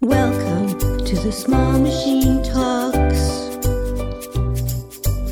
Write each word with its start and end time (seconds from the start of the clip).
Welcome 0.00 0.78
to 1.06 1.16
the 1.16 1.32
Small 1.32 1.76
Machine 1.76 2.40
Talks, 2.44 3.48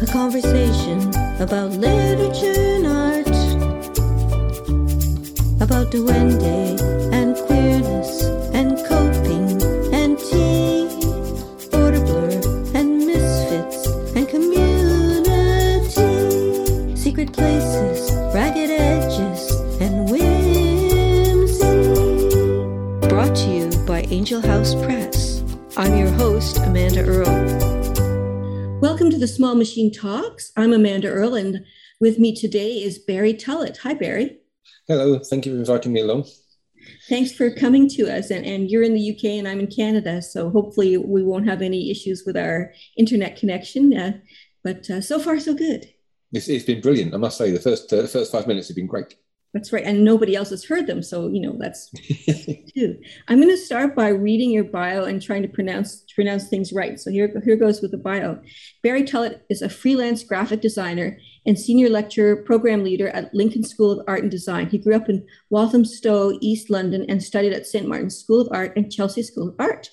a 0.03 0.07
conversation 0.13 1.09
about 1.41 1.71
literature 1.71 2.75
and 2.75 2.87
art, 2.89 3.29
about 5.63 5.93
duende 5.93 6.81
and 7.13 7.37
queerness 7.47 8.25
and 8.53 8.77
coping 8.89 9.63
and 9.95 10.19
tea, 10.19 10.89
border 11.71 12.01
blur 12.01 12.33
and 12.75 13.07
misfits 13.07 13.87
and 14.17 14.29
community, 14.29 15.87
secret 16.97 17.33
places, 17.33 17.96
Angel 24.17 24.41
House 24.41 24.75
Press. 24.75 25.45
I'm 25.77 25.95
your 25.95 26.09
host, 26.09 26.57
Amanda 26.57 27.05
Earl. 27.05 28.81
Welcome 28.81 29.11
to 29.11 29.19
the 29.19 29.29
Small 29.29 29.55
Machine 29.55 29.93
Talks. 29.93 30.53
I'm 30.57 30.73
Amanda 30.73 31.09
Earl, 31.09 31.35
and 31.35 31.67
with 32.01 32.19
me 32.19 32.35
today 32.35 32.83
is 32.83 32.99
Barrie 32.99 33.35
Tullett. 33.35 33.77
Hi, 33.77 33.93
Barrie. 33.93 34.39
Hello, 34.89 35.19
thank 35.19 35.45
you 35.45 35.53
for 35.53 35.59
inviting 35.59 35.93
me 35.93 36.01
along. 36.01 36.25
Thanks 37.11 37.31
for 37.31 37.51
coming 37.51 37.91
to 37.91 38.05
us. 38.05 38.31
And, 38.31 38.47
and 38.47 38.71
you're 38.71 38.83
in 38.83 38.95
the 38.95 39.15
UK 39.15 39.33
and 39.33 39.47
I'm 39.47 39.61
in 39.61 39.67
Canada, 39.67 40.23
so 40.23 40.49
hopefully 40.49 40.97
we 40.97 41.23
won't 41.23 41.47
have 41.47 41.61
any 41.61 41.91
issues 41.91 42.23
with 42.25 42.39
our 42.39 42.73
internet 42.97 43.37
connection. 43.37 43.95
Uh, 43.95 44.13
but 44.65 44.89
uh, 44.89 45.03
so 45.03 45.19
far, 45.21 45.39
so 45.39 45.53
good. 45.53 45.91
It's, 46.33 46.49
it's 46.49 46.65
been 46.65 46.81
brilliant, 46.81 47.13
I 47.13 47.19
must 47.19 47.37
say. 47.37 47.51
The 47.51 47.61
first 47.61 47.93
uh, 47.93 48.01
the 48.01 48.09
first 48.09 48.33
five 48.33 48.47
minutes 48.47 48.69
have 48.69 48.77
been 48.77 48.87
great. 48.87 49.15
That's 49.57 49.73
right. 49.73 49.85
And 49.85 50.05
nobody 50.05 50.37
else 50.37 50.51
has 50.51 50.67
heard 50.67 50.87
them. 50.87 51.03
So, 51.03 51.29
you 51.29 51.41
know, 51.41 51.57
that's 51.59 51.91
too. 52.75 53.01
I'm 53.27 53.41
going 53.41 53.49
to 53.49 53.57
start 53.57 53.97
by 53.97 54.09
reading 54.09 54.51
your 54.51 54.65
bio 54.65 55.05
and 55.05 55.23
trying 55.23 55.41
to 55.41 55.49
pronounce 55.49 56.05
pronounce 56.15 56.49
things 56.49 56.75
right. 56.75 57.01
So 57.01 57.11
here, 57.11 57.33
here 57.43 57.57
goes 57.57 57.81
with 57.81 57.91
the 57.91 57.97
bio. 57.97 58.39
Barrie 58.83 59.05
Tullett 59.05 59.41
is 59.49 59.63
a 59.63 59.71
freelance 59.71 60.23
graphic 60.25 60.61
designer 60.61 61.19
and 61.47 61.59
senior 61.59 61.89
lecturer 61.89 62.37
program 62.37 62.85
leader 62.85 63.09
at 63.09 63.33
Lincoln 63.33 63.65
School 63.65 63.93
of 63.93 64.05
Art 64.07 64.21
and 64.21 64.31
Design. 64.31 64.69
He 64.69 64.77
grew 64.77 64.95
up 64.95 65.09
in 65.09 65.27
Walthamstow, 65.49 66.37
East 66.43 66.69
London, 66.69 67.07
and 67.09 67.23
studied 67.23 67.55
at 67.55 67.67
St. 67.67 67.89
Martin's 67.89 68.19
School 68.19 68.43
of 68.43 68.49
Art 68.53 68.77
and 68.77 68.93
Chelsea 68.93 69.23
School 69.23 69.49
of 69.49 69.55
Art. 69.59 69.89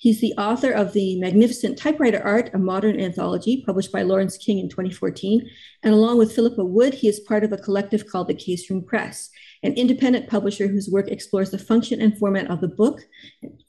He's 0.00 0.20
the 0.20 0.32
author 0.38 0.70
of 0.70 0.92
The 0.92 1.18
Magnificent 1.18 1.76
Typewriter 1.76 2.22
Art, 2.22 2.50
a 2.54 2.58
modern 2.58 3.00
anthology 3.00 3.64
published 3.66 3.90
by 3.90 4.02
Laurence 4.02 4.36
King 4.36 4.60
in 4.60 4.68
2014. 4.68 5.50
And 5.82 5.92
along 5.92 6.18
with 6.18 6.32
Philippa 6.32 6.64
Wood, 6.64 6.94
he 6.94 7.08
is 7.08 7.18
part 7.18 7.42
of 7.42 7.52
a 7.52 7.56
collective 7.56 8.06
called 8.06 8.28
the 8.28 8.34
Case 8.34 8.70
Room 8.70 8.84
Press, 8.84 9.28
an 9.64 9.72
independent 9.72 10.28
publisher 10.28 10.68
whose 10.68 10.88
work 10.88 11.08
explores 11.08 11.50
the 11.50 11.58
function 11.58 12.00
and 12.00 12.16
format 12.16 12.48
of 12.48 12.60
the 12.60 12.68
book, 12.68 13.00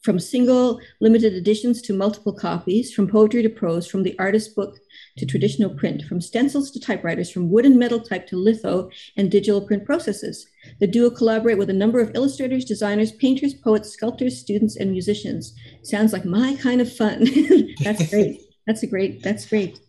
from 0.04 0.20
single 0.20 0.80
limited 1.02 1.34
editions 1.34 1.82
to 1.82 1.94
multiple 1.94 2.34
copies, 2.34 2.94
from 2.94 3.08
poetry 3.08 3.42
to 3.42 3.50
prose, 3.50 3.88
from 3.88 4.04
the 4.04 4.18
artist 4.20 4.56
book 4.56 4.78
to 5.20 5.26
traditional 5.26 5.70
print, 5.70 6.04
from 6.04 6.22
stencils 6.22 6.72
to 6.72 6.80
typewriters, 6.80 7.30
from 7.30 7.50
wood 7.50 7.66
and 7.66 7.78
metal 7.78 8.00
type 8.00 8.26
to 8.28 8.38
litho 8.38 8.90
and 9.16 9.30
digital 9.30 9.62
print 9.62 9.86
processes. 9.86 10.48
The 10.80 10.88
duo 10.88 11.10
collaborate 11.10 11.58
with 11.58 11.70
a 11.70 11.74
number 11.74 12.00
of 12.00 12.16
illustrators, 12.16 12.66
designers, 12.66 13.12
painters, 13.12 13.54
poets, 13.54 13.90
sculptors, 13.90 14.40
students, 14.40 14.78
and 14.78 14.92
musicians. 14.92 15.54
Sounds 15.84 16.14
like 16.14 16.26
my 16.26 16.56
kind 16.56 16.82
of 16.82 16.92
fun. 16.92 17.28
that's 17.84 18.10
great. 18.10 18.42
That's 18.66 18.84
a 18.84 18.88
great. 18.88 19.22
That's 19.24 19.46
great. 19.46 19.80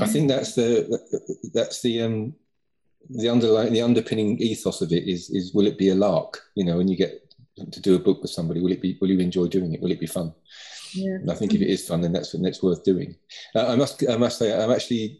I 0.00 0.06
think 0.06 0.28
that's 0.28 0.54
the 0.54 0.98
that's 1.52 1.82
the 1.82 2.02
um 2.02 2.34
the 3.10 3.28
underlying 3.28 3.72
the 3.72 3.82
underpinning 3.82 4.38
ethos 4.38 4.80
of 4.80 4.92
it 4.92 5.06
is 5.06 5.30
is 5.30 5.52
will 5.52 5.66
it 5.66 5.78
be 5.78 5.90
a 5.90 5.94
lark? 5.94 6.40
You 6.54 6.64
know, 6.64 6.78
when 6.78 6.88
you 6.88 6.96
get 6.96 7.34
to 7.70 7.80
do 7.80 7.94
a 7.94 7.98
book 7.98 8.22
with 8.22 8.30
somebody, 8.30 8.60
will 8.60 8.72
it 8.72 8.80
be 8.80 8.98
will 9.00 9.10
you 9.10 9.20
enjoy 9.20 9.46
doing 9.48 9.74
it? 9.74 9.80
Will 9.80 9.92
it 9.92 10.00
be 10.00 10.06
fun? 10.06 10.34
Yeah. 10.94 11.14
And 11.20 11.30
I 11.30 11.34
think 11.34 11.54
if 11.54 11.60
it 11.60 11.68
is 11.68 11.86
fun, 11.88 12.00
then 12.00 12.12
that's 12.12 12.32
that's 12.32 12.62
worth 12.62 12.84
doing. 12.84 13.16
Uh, 13.54 13.66
I 13.66 13.76
must 13.76 14.02
I 14.08 14.16
must 14.16 14.38
say 14.38 14.52
I'm 14.52 14.70
actually 14.70 15.18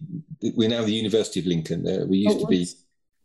we're 0.56 0.68
now 0.68 0.82
the 0.84 0.92
University 0.92 1.40
of 1.40 1.46
Lincoln. 1.46 1.86
Uh, 1.86 2.06
we 2.06 2.18
used 2.18 2.38
Oh, 2.38 2.40
to 2.42 2.46
be. 2.46 2.66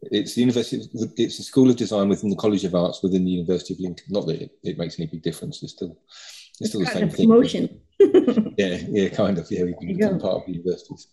It's 0.01 0.33
the 0.35 0.41
university. 0.41 0.81
It's 1.17 1.39
a 1.39 1.43
school 1.43 1.69
of 1.69 1.75
design 1.75 2.07
within 2.07 2.29
the 2.29 2.35
College 2.37 2.63
of 2.63 2.73
Arts 2.73 3.03
within 3.03 3.25
the 3.25 3.31
University 3.31 3.73
of 3.73 3.81
Lincoln. 3.81 4.05
Not 4.09 4.27
that 4.27 4.41
it, 4.41 4.51
it 4.63 4.77
makes 4.77 4.97
any 4.97 5.07
big 5.07 5.21
difference. 5.23 5.61
It's 5.61 5.73
still 5.73 5.97
it's, 6.11 6.61
It's 6.61 6.69
still 6.69 6.81
the 6.81 6.87
same 6.87 7.07
of 7.09 7.13
thing. 7.15 7.27
promotion. 7.29 7.81
Yeah, 8.57 8.77
yeah, 8.89 9.09
kind 9.09 9.37
of. 9.37 9.47
Yeah, 9.49 9.63
we 9.65 9.73
can 9.73 9.87
become 9.95 10.19
part 10.19 10.35
of 10.37 10.45
the 10.45 10.53
universities. 10.53 11.07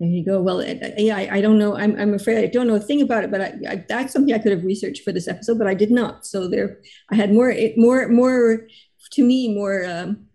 There 0.00 0.08
you 0.08 0.24
go. 0.24 0.40
Well, 0.42 0.60
I- 0.60 0.80
I- 0.82 0.94
yeah, 0.98 1.16
I, 1.16 1.36
I 1.36 1.40
don't 1.40 1.58
know. 1.58 1.76
I'm, 1.76 1.98
I'm 1.98 2.14
afraid 2.14 2.38
I 2.42 2.46
don't 2.46 2.66
know 2.68 2.74
a 2.76 2.80
thing 2.80 3.00
about 3.02 3.22
it, 3.24 3.30
but 3.30 3.40
I, 3.40 3.54
I, 3.68 3.84
that's 3.88 4.12
something 4.12 4.34
I 4.34 4.38
could 4.38 4.50
have 4.52 4.64
researched 4.64 5.02
for 5.04 5.12
this 5.12 5.28
episode, 5.28 5.58
but 5.58 5.66
I 5.68 5.74
did 5.74 5.90
not. 5.92 6.26
So 6.26 6.48
there, 6.48 6.78
I 7.12 7.14
had 7.16 7.32
more, 7.32 7.50
it, 7.50 7.74
more, 7.76 8.08
more, 8.08 8.66
to 9.12 9.22
me, 9.24 9.54
more, 9.54 9.84
um, 9.86 10.26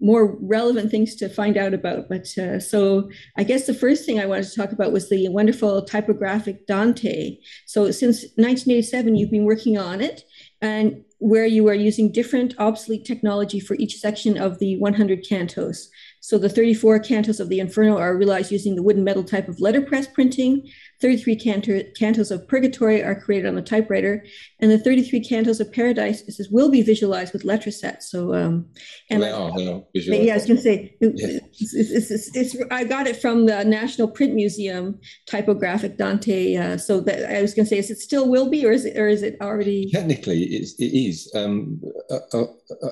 more 0.00 0.36
relevant 0.40 0.90
things 0.90 1.14
to 1.16 1.28
find 1.28 1.56
out 1.56 1.72
about. 1.72 2.08
But 2.08 2.36
uh, 2.36 2.60
so 2.60 3.10
I 3.36 3.44
guess 3.44 3.66
the 3.66 3.74
first 3.74 4.04
thing 4.04 4.20
I 4.20 4.26
wanted 4.26 4.46
to 4.46 4.56
talk 4.56 4.72
about 4.72 4.92
was 4.92 5.08
the 5.08 5.28
wonderful 5.28 5.82
typographic 5.82 6.66
Dante. 6.66 7.38
So 7.66 7.90
since 7.90 8.22
1987, 8.36 9.16
you've 9.16 9.30
been 9.30 9.44
working 9.44 9.78
on 9.78 10.00
it, 10.00 10.24
and 10.60 11.04
where 11.18 11.46
you 11.46 11.68
are 11.68 11.74
using 11.74 12.12
different 12.12 12.54
obsolete 12.58 13.04
technology 13.04 13.60
for 13.60 13.74
each 13.76 13.96
section 13.96 14.36
of 14.36 14.58
the 14.58 14.76
100 14.78 15.24
cantos. 15.24 15.86
So 16.20 16.38
the 16.38 16.48
34 16.48 17.00
cantos 17.00 17.40
of 17.40 17.48
the 17.48 17.60
Inferno 17.60 17.96
are 17.96 18.16
realized 18.16 18.50
using 18.50 18.74
the 18.74 18.82
wooden 18.82 19.04
metal 19.04 19.24
type 19.24 19.48
of 19.48 19.60
letterpress 19.60 20.06
printing. 20.06 20.68
33 21.04 21.36
canto, 21.36 21.82
cantos 22.00 22.30
of 22.30 22.48
Purgatory 22.48 23.02
are 23.02 23.14
created 23.14 23.46
on 23.46 23.56
the 23.56 23.60
typewriter, 23.60 24.24
and 24.60 24.70
the 24.70 24.78
33 24.78 25.20
cantos 25.20 25.60
of 25.60 25.70
Paradise 25.70 26.22
is, 26.22 26.48
will 26.50 26.70
be 26.70 26.80
visualized 26.80 27.34
with 27.34 27.42
Letrasets. 27.42 28.04
So, 28.04 28.32
um, 28.32 28.64
and 29.10 29.22
they 29.22 29.30
are, 29.30 29.52
they 29.54 29.68
are 29.68 29.82
yeah, 29.94 30.32
I 30.32 30.36
was 30.36 30.46
going 30.46 30.56
to 30.56 30.62
say, 30.62 30.96
it- 31.02 31.12
Yeah. 31.14 31.40
it's, 31.60 31.74
it's, 31.74 32.10
it's, 32.10 32.34
it's, 32.34 32.56
I 32.70 32.84
got 32.84 33.06
it 33.06 33.16
from 33.16 33.44
the 33.44 33.62
National 33.66 34.08
Print 34.08 34.32
Museum 34.32 34.98
typographic 35.26 35.98
Dante. 35.98 36.56
Uh, 36.56 36.78
so 36.78 37.00
that 37.00 37.30
I 37.30 37.42
was 37.42 37.52
going 37.52 37.66
to 37.66 37.68
say, 37.68 37.76
is 37.76 37.90
it 37.90 37.98
still 37.98 38.30
will 38.30 38.48
be, 38.48 38.64
or 38.64 38.72
is 38.72 38.86
it, 38.86 38.96
or 38.96 39.06
is 39.06 39.22
it 39.22 39.36
already? 39.42 39.90
Technically, 39.92 40.44
it's, 40.44 40.72
it 40.80 40.96
is. 40.96 41.30
Um, 41.34 41.82
uh, 42.10 42.20
uh, 42.32 42.46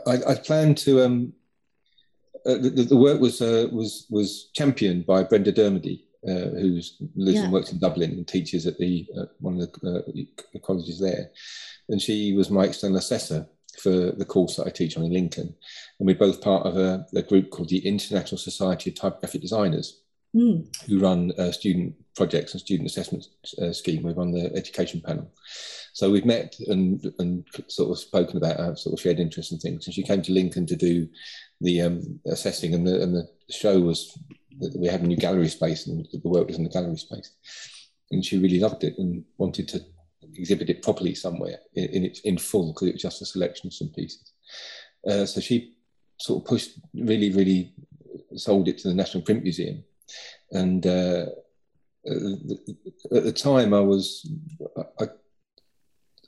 I, 0.06 0.32
I 0.32 0.34
plan 0.34 0.74
to. 0.84 1.00
Um, 1.02 1.32
uh, 2.44 2.56
the, 2.58 2.86
the 2.90 2.96
work 2.96 3.20
was 3.20 3.40
uh, 3.40 3.68
was 3.72 4.06
was 4.10 4.50
championed 4.52 5.06
by 5.06 5.22
Brenda 5.22 5.52
Dermody, 5.52 6.02
uh, 6.28 6.50
who 6.60 6.74
lives 6.74 6.98
Yeah. 7.16 7.44
and 7.44 7.52
works 7.52 7.72
in 7.72 7.78
Dublin 7.78 8.12
and 8.12 8.26
teaches 8.26 8.66
at 8.66 8.78
the 8.78 9.06
uh, 9.18 9.26
one 9.40 9.60
of 9.60 9.72
the, 9.72 9.98
uh, 9.98 10.02
the 10.52 10.58
colleges 10.60 10.98
there, 11.00 11.30
and 11.88 12.00
she 12.00 12.34
was 12.34 12.50
my 12.50 12.64
external 12.64 12.98
assessor 12.98 13.46
for 13.78 14.12
the 14.12 14.24
course 14.24 14.56
that 14.56 14.66
I 14.66 14.70
teach 14.70 14.96
on 14.96 15.04
in 15.04 15.12
Lincoln, 15.12 15.54
and 15.98 16.06
we're 16.06 16.14
both 16.14 16.40
part 16.42 16.66
of 16.66 16.76
a, 16.76 17.06
a 17.14 17.22
group 17.22 17.50
called 17.50 17.70
the 17.70 17.86
International 17.86 18.38
Society 18.38 18.90
of 18.90 18.96
Typographic 18.96 19.40
Designers, 19.40 19.98
Hmm. 20.34 20.60
who 20.86 20.98
run 20.98 21.30
uh, 21.36 21.52
student 21.52 21.94
projects 22.16 22.54
and 22.54 22.60
student 22.62 22.88
assessment 22.88 23.26
uh, 23.60 23.70
scheme. 23.74 24.02
We're 24.02 24.18
on 24.18 24.32
the 24.32 24.50
education 24.56 25.02
panel. 25.04 25.30
So 25.92 26.10
we've 26.10 26.24
met 26.24 26.56
and, 26.68 27.04
and 27.18 27.44
sort 27.68 27.90
of 27.90 27.98
spoken 27.98 28.38
about 28.38 28.58
our 28.58 28.74
sort 28.74 28.94
of 28.94 29.00
shared 29.02 29.20
interests 29.20 29.52
and 29.52 29.60
things. 29.60 29.86
And 29.86 29.92
she 29.94 30.02
came 30.02 30.22
to 30.22 30.32
Lincoln 30.32 30.64
to 30.68 30.74
do 30.76 31.06
the 31.60 31.82
um, 31.82 32.18
assessing, 32.26 32.72
and 32.72 32.86
the, 32.86 33.02
and 33.02 33.14
the 33.14 33.28
show 33.50 33.78
was 33.80 34.18
that 34.60 34.76
we 34.76 34.88
had 34.88 35.02
a 35.02 35.06
new 35.06 35.16
gallery 35.16 35.48
space, 35.48 35.86
and 35.86 36.06
the 36.12 36.28
work 36.28 36.46
was 36.46 36.56
in 36.56 36.64
the 36.64 36.70
gallery 36.70 36.96
space. 36.96 37.32
And 38.10 38.24
she 38.24 38.38
really 38.38 38.60
loved 38.60 38.84
it 38.84 38.94
and 38.98 39.24
wanted 39.38 39.68
to 39.68 39.80
exhibit 40.34 40.70
it 40.70 40.82
properly 40.82 41.14
somewhere 41.14 41.58
in, 41.74 41.84
in 41.86 42.04
its 42.04 42.20
in 42.20 42.38
full 42.38 42.72
because 42.72 42.88
it 42.88 42.94
was 42.94 43.02
just 43.02 43.22
a 43.22 43.26
selection 43.26 43.68
of 43.68 43.74
some 43.74 43.88
pieces. 43.88 44.32
Uh, 45.08 45.26
so 45.26 45.40
she 45.40 45.76
sort 46.18 46.42
of 46.42 46.48
pushed, 46.48 46.78
really, 46.94 47.32
really 47.32 47.74
sold 48.36 48.68
it 48.68 48.78
to 48.78 48.88
the 48.88 48.94
National 48.94 49.22
Print 49.22 49.42
Museum 49.42 49.82
and 50.52 50.86
uh, 50.86 51.26
at 52.06 53.24
the 53.24 53.32
time 53.34 53.72
I 53.74 53.80
was 53.80 54.30
I, 55.00 55.06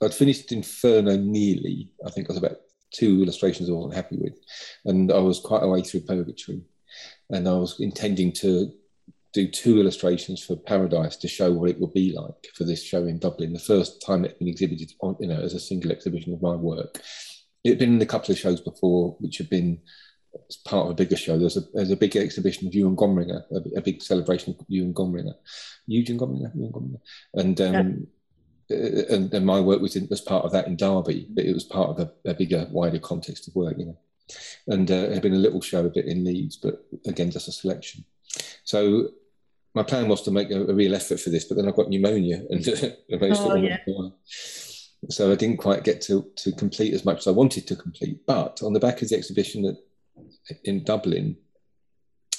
I'd 0.03 0.15
finished 0.15 0.53
Inferno 0.53 1.17
nearly. 1.17 1.91
I 2.07 2.11
think 2.11 2.29
I 2.29 2.33
was 2.33 2.43
about 2.43 2.59
two 2.93 3.23
illustrations 3.23 3.69
I 3.69 3.73
wasn't 3.73 3.95
happy 3.95 4.17
with, 4.17 4.39
and 4.85 5.13
I 5.13 5.19
was 5.19 5.41
quite 5.41 5.63
a 5.63 5.69
way 5.69 5.83
through 5.83 6.01
Purgatory, 6.01 6.63
and 7.31 7.49
I 7.49 7.53
was 7.53 7.81
intending 7.81 8.33
to 8.35 8.73
do 9.33 9.49
two 9.49 9.81
illustrations 9.81 10.45
for 10.45 10.57
Paradise 10.57 11.17
to 11.17 11.29
show 11.29 11.53
what 11.53 11.69
it 11.69 11.81
would 11.81 11.93
be 11.93 12.13
like 12.13 12.53
for 12.55 12.65
this 12.65 12.83
show 12.83 13.05
in 13.05 13.19
Dublin. 13.19 13.53
The 13.53 13.59
first 13.59 14.01
time 14.01 14.25
it 14.25 14.33
had 14.33 14.39
been 14.39 14.49
exhibited 14.49 14.93
on, 15.01 15.17
you 15.19 15.29
know, 15.29 15.41
as 15.41 15.55
a 15.55 15.61
single 15.61 15.91
exhibition 15.91 16.33
of 16.33 16.43
my 16.43 16.55
work. 16.55 17.01
It 17.65 17.71
had 17.71 17.79
been 17.79 17.95
in 17.95 18.03
a 18.03 18.07
couple 18.07 18.33
of 18.33 18.39
shows 18.39 18.61
before, 18.61 19.17
which 19.19 19.39
had 19.39 19.51
been 19.51 19.81
part 20.65 20.87
of 20.87 20.93
a 20.93 20.95
bigger 20.95 21.17
show. 21.17 21.39
There's 21.39 21.57
a 21.57 21.63
there's 21.73 21.91
a 21.91 21.97
big 21.97 22.17
exhibition 22.17 22.69
of 22.69 22.75
Ewan 22.75 22.97
Gomringer, 22.97 23.43
a, 23.51 23.79
a 23.79 23.81
big 23.81 24.03
celebration 24.03 24.55
of 24.59 24.65
Ewan 24.69 24.95
Gomringer, 24.95 25.35
Eugene 25.87 26.19
Gomringer, 26.19 26.55
Ewan 26.55 26.73
Gomringer, 26.73 27.01
and 27.35 27.61
um, 27.61 28.07
uh, 28.71 29.15
and, 29.15 29.33
and 29.35 29.45
my 29.45 29.61
work 29.61 29.81
was 29.81 29.97
in, 29.97 30.07
was 30.09 30.21
part 30.21 30.45
of 30.45 30.53
that 30.53 30.67
in 30.67 30.77
Derby, 30.77 31.27
but 31.31 31.45
it 31.45 31.53
was 31.53 31.65
part 31.65 31.91
of 31.91 32.01
a, 32.01 32.31
a 32.31 32.35
bigger, 32.35 32.67
wider 32.71 32.99
context 32.99 33.49
of 33.49 33.55
work, 33.55 33.75
you 33.79 33.87
know. 33.87 33.99
And 34.67 34.91
uh, 34.91 35.11
had 35.11 35.23
been 35.23 35.35
a 35.35 35.39
little 35.39 35.61
show 35.61 35.85
a 35.85 35.91
bit 35.91 36.07
in 36.07 36.25
Leeds, 36.25 36.57
but 36.57 36.85
again, 37.07 37.31
just 37.31 37.49
a 37.49 37.53
selection. 37.53 38.05
So 38.65 39.09
my 39.75 39.83
plan 39.83 40.09
was 40.09 40.23
to 40.23 40.31
make 40.31 40.51
a, 40.51 40.65
a 40.65 40.75
real 40.75 40.95
effort 40.95 41.21
for 41.21 41.31
this, 41.31 41.45
but 41.45 41.57
then 41.57 41.69
I 41.69 41.73
got 41.73 41.89
pneumonia 41.89 42.43
and, 42.49 42.67
Oh, 43.13 43.57
of 43.57 43.63
yeah. 43.63 43.79
so 45.11 45.31
I 45.33 45.35
didn't 45.35 45.59
quite 45.59 45.85
get 45.85 46.01
to, 46.03 46.25
to 46.37 46.53
complete 46.53 46.95
as 46.95 47.05
much 47.05 47.19
as 47.19 47.27
I 47.27 47.33
wanted 47.33 47.67
to 47.67 47.77
complete. 47.77 48.25
But 48.27 48.63
on 48.63 48.73
the 48.73 48.81
back 48.81 49.03
of 49.03 49.09
the 49.09 49.17
exhibition 49.17 49.67
at, 49.67 49.77
in 50.65 50.85
Dublin, 50.85 51.37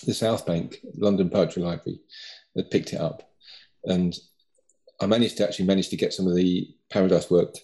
the 0.06 0.14
South 0.14 0.46
Bank 0.46 0.78
London 0.98 1.30
Poetry 1.30 1.64
Library 1.64 2.00
had 2.56 2.72
picked 2.72 2.94
it 2.94 3.00
up, 3.02 3.30
and 3.86 4.16
I 5.02 5.06
managed 5.08 5.38
to 5.38 5.48
actually 5.48 5.66
manage 5.66 5.90
to 5.90 5.98
get 5.98 6.14
some 6.14 6.28
of 6.28 6.36
the 6.36 6.70
Paradise 6.90 7.30
work 7.30 7.56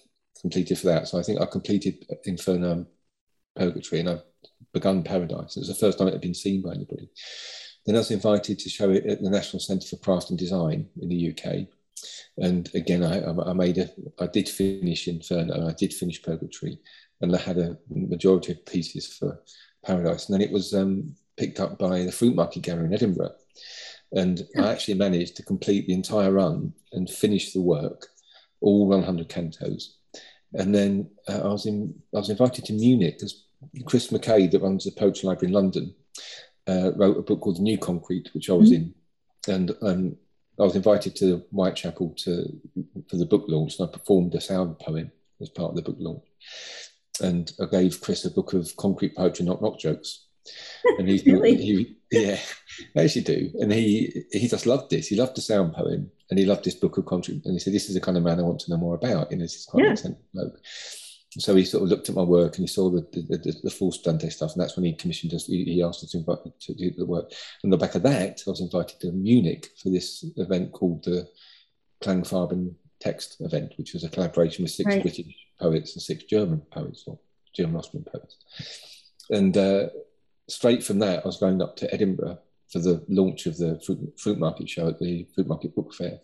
completed 0.41 0.77
for 0.79 0.87
that. 0.87 1.07
So 1.07 1.19
I 1.19 1.23
think 1.23 1.39
I 1.39 1.45
completed 1.45 2.05
Inferno 2.25 2.85
Purgatory 3.55 4.01
and 4.01 4.09
I've 4.09 4.23
begun 4.73 5.03
Paradise. 5.03 5.55
It 5.55 5.61
was 5.61 5.67
the 5.67 5.75
first 5.75 5.97
time 5.97 6.07
it 6.07 6.13
had 6.13 6.21
been 6.21 6.33
seen 6.33 6.61
by 6.61 6.73
anybody. 6.73 7.09
Then 7.85 7.95
I 7.95 7.99
was 7.99 8.11
invited 8.11 8.59
to 8.59 8.69
show 8.69 8.89
it 8.91 9.05
at 9.05 9.21
the 9.21 9.29
National 9.29 9.59
Centre 9.59 9.87
for 9.87 9.97
Craft 9.97 10.29
and 10.29 10.39
Design 10.39 10.87
in 11.01 11.09
the 11.09 11.31
UK. 11.31 11.67
And 12.37 12.69
again, 12.73 13.03
I, 13.03 13.23
I 13.49 13.53
made 13.53 13.77
a, 13.77 13.89
I 14.19 14.27
did 14.27 14.47
finish 14.47 15.07
Inferno, 15.07 15.67
I 15.67 15.73
did 15.73 15.93
finish 15.93 16.21
Purgatory, 16.21 16.79
and 17.21 17.35
I 17.35 17.39
had 17.39 17.57
a 17.57 17.77
majority 17.89 18.53
of 18.53 18.65
pieces 18.65 19.07
for 19.07 19.41
Paradise. 19.85 20.27
And 20.27 20.33
then 20.33 20.47
it 20.47 20.51
was 20.51 20.73
um, 20.73 21.15
picked 21.37 21.59
up 21.59 21.77
by 21.77 22.03
the 22.03 22.11
Fruit 22.11 22.35
Market 22.35 22.63
Gallery 22.63 22.85
in 22.85 22.93
Edinburgh. 22.93 23.35
And 24.13 24.41
I 24.57 24.71
actually 24.71 24.95
managed 24.95 25.37
to 25.37 25.43
complete 25.43 25.87
the 25.87 25.93
entire 25.93 26.31
run 26.31 26.73
and 26.91 27.09
finish 27.09 27.53
the 27.53 27.61
work, 27.61 28.07
all 28.59 28.87
100 28.87 29.29
cantos. 29.29 29.93
And 30.53 30.75
then 30.75 31.09
uh, 31.27 31.41
I 31.43 31.47
was 31.47 31.65
in, 31.65 31.93
I 32.13 32.17
was 32.17 32.29
invited 32.29 32.65
to 32.65 32.73
Munich 32.73 33.15
because 33.15 33.45
Chris 33.85 34.07
McCabe, 34.07 34.51
that 34.51 34.61
runs 34.61 34.85
the 34.85 34.91
Poetry 34.91 35.27
Library 35.27 35.47
in 35.47 35.53
London, 35.53 35.95
uh, 36.67 36.91
wrote 36.95 37.17
a 37.17 37.21
book 37.21 37.41
called 37.41 37.57
The 37.57 37.61
New 37.61 37.77
Concrete, 37.77 38.29
which 38.33 38.49
I 38.49 38.53
was 38.53 38.71
mm-hmm. 38.71 38.91
in, 39.49 39.53
and 39.53 39.71
um, 39.81 40.15
I 40.59 40.63
was 40.63 40.75
invited 40.75 41.15
to 41.17 41.37
Whitechapel 41.51 42.15
to 42.19 42.61
for 43.09 43.17
the 43.17 43.25
book 43.25 43.45
launch, 43.47 43.79
and 43.79 43.87
I 43.87 43.91
performed 43.91 44.35
a 44.35 44.41
sound 44.41 44.79
poem 44.79 45.11
as 45.41 45.49
part 45.49 45.71
of 45.71 45.75
the 45.75 45.81
book 45.81 45.97
launch. 45.99 46.25
And 47.21 47.51
I 47.61 47.65
gave 47.65 48.01
Chris 48.01 48.25
a 48.25 48.31
book 48.31 48.53
of 48.53 48.75
concrete 48.77 49.15
poetry, 49.15 49.45
knock 49.45 49.61
knock 49.61 49.79
jokes. 49.79 50.25
And 50.97 51.07
he's 51.07 51.25
really? 51.25 51.55
he, 51.55 51.97
yeah, 52.11 52.39
I 52.97 53.03
actually 53.03 53.21
do. 53.21 53.51
And 53.59 53.71
he 53.71 54.25
he 54.31 54.47
just 54.47 54.65
loved 54.65 54.89
this. 54.89 55.07
He 55.07 55.15
loved 55.15 55.35
the 55.35 55.41
sound 55.41 55.73
poem, 55.73 56.11
and 56.29 56.39
he 56.39 56.45
loved 56.45 56.63
this 56.63 56.75
book 56.75 56.97
of 56.97 57.05
concrete. 57.05 57.45
And 57.45 57.53
he 57.53 57.59
said, 57.59 57.73
"This 57.73 57.87
is 57.87 57.95
the 57.95 58.01
kind 58.01 58.17
of 58.17 58.23
man 58.23 58.39
I 58.39 58.43
want 58.43 58.59
to 58.61 58.71
know 58.71 58.77
more 58.77 58.95
about." 58.95 59.31
You 59.31 59.37
know, 59.37 59.43
this 59.43 59.65
quite 59.65 59.85
yeah. 59.85 60.11
bloke 60.33 60.57
so 61.39 61.55
he 61.55 61.63
sort 61.63 61.83
of 61.83 61.89
looked 61.89 62.09
at 62.09 62.15
my 62.15 62.23
work 62.23 62.57
and 62.57 62.63
he 62.63 62.67
saw 62.67 62.89
the 62.89 63.07
the, 63.13 63.37
the, 63.37 63.55
the 63.63 63.69
full 63.69 63.93
Dante 64.03 64.29
stuff, 64.29 64.53
and 64.53 64.61
that's 64.61 64.75
when 64.75 64.83
he 64.83 64.93
commissioned 64.93 65.33
us. 65.33 65.45
He, 65.45 65.63
he 65.63 65.83
asked 65.83 66.03
us 66.03 66.11
to 66.11 66.17
invite 66.17 66.39
to 66.59 66.73
do 66.73 66.91
the 66.91 67.05
work. 67.05 67.31
And 67.63 67.71
on 67.73 67.79
the 67.79 67.85
back 67.85 67.95
of 67.95 68.03
that, 68.03 68.41
I 68.45 68.49
was 68.49 68.59
invited 68.59 68.99
to 68.99 69.11
Munich 69.11 69.69
for 69.81 69.89
this 69.89 70.25
event 70.35 70.73
called 70.73 71.05
the 71.05 71.29
Klangfarben 72.03 72.73
Text 72.99 73.37
event, 73.39 73.73
which 73.77 73.93
was 73.93 74.03
a 74.03 74.09
collaboration 74.09 74.63
with 74.63 74.71
six 74.71 74.87
right. 74.87 75.01
British 75.01 75.33
poets 75.59 75.95
and 75.95 76.01
six 76.01 76.25
German 76.25 76.61
poets 76.71 77.03
or 77.07 77.17
German 77.55 77.77
Austrian 77.77 78.03
poets. 78.03 78.37
And 79.29 79.55
uh, 79.55 79.87
straight 80.51 80.83
from 80.83 80.99
that, 80.99 81.23
I 81.23 81.27
was 81.27 81.37
going 81.37 81.61
up 81.61 81.75
to 81.77 81.93
Edinburgh 81.93 82.39
for 82.71 82.79
the 82.79 83.03
launch 83.09 83.45
of 83.45 83.57
the 83.57 83.81
fruit, 83.85 83.99
fruit 84.17 84.39
market 84.39 84.69
show 84.69 84.87
at 84.87 84.99
the 84.99 85.27
Fruit 85.35 85.47
Market 85.47 85.75
Book 85.75 85.93
Fair. 85.93 86.19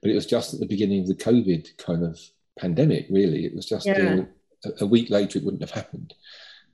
But 0.00 0.10
it 0.10 0.14
was 0.14 0.26
just 0.26 0.54
at 0.54 0.60
the 0.60 0.66
beginning 0.66 1.02
of 1.02 1.08
the 1.08 1.14
COVID 1.14 1.76
kind 1.76 2.04
of 2.04 2.18
pandemic, 2.58 3.06
really. 3.10 3.44
It 3.44 3.54
was 3.54 3.66
just 3.66 3.86
yeah. 3.86 4.22
uh, 4.64 4.70
a 4.80 4.86
week 4.86 5.10
later, 5.10 5.38
it 5.38 5.44
wouldn't 5.44 5.62
have 5.62 5.70
happened. 5.70 6.14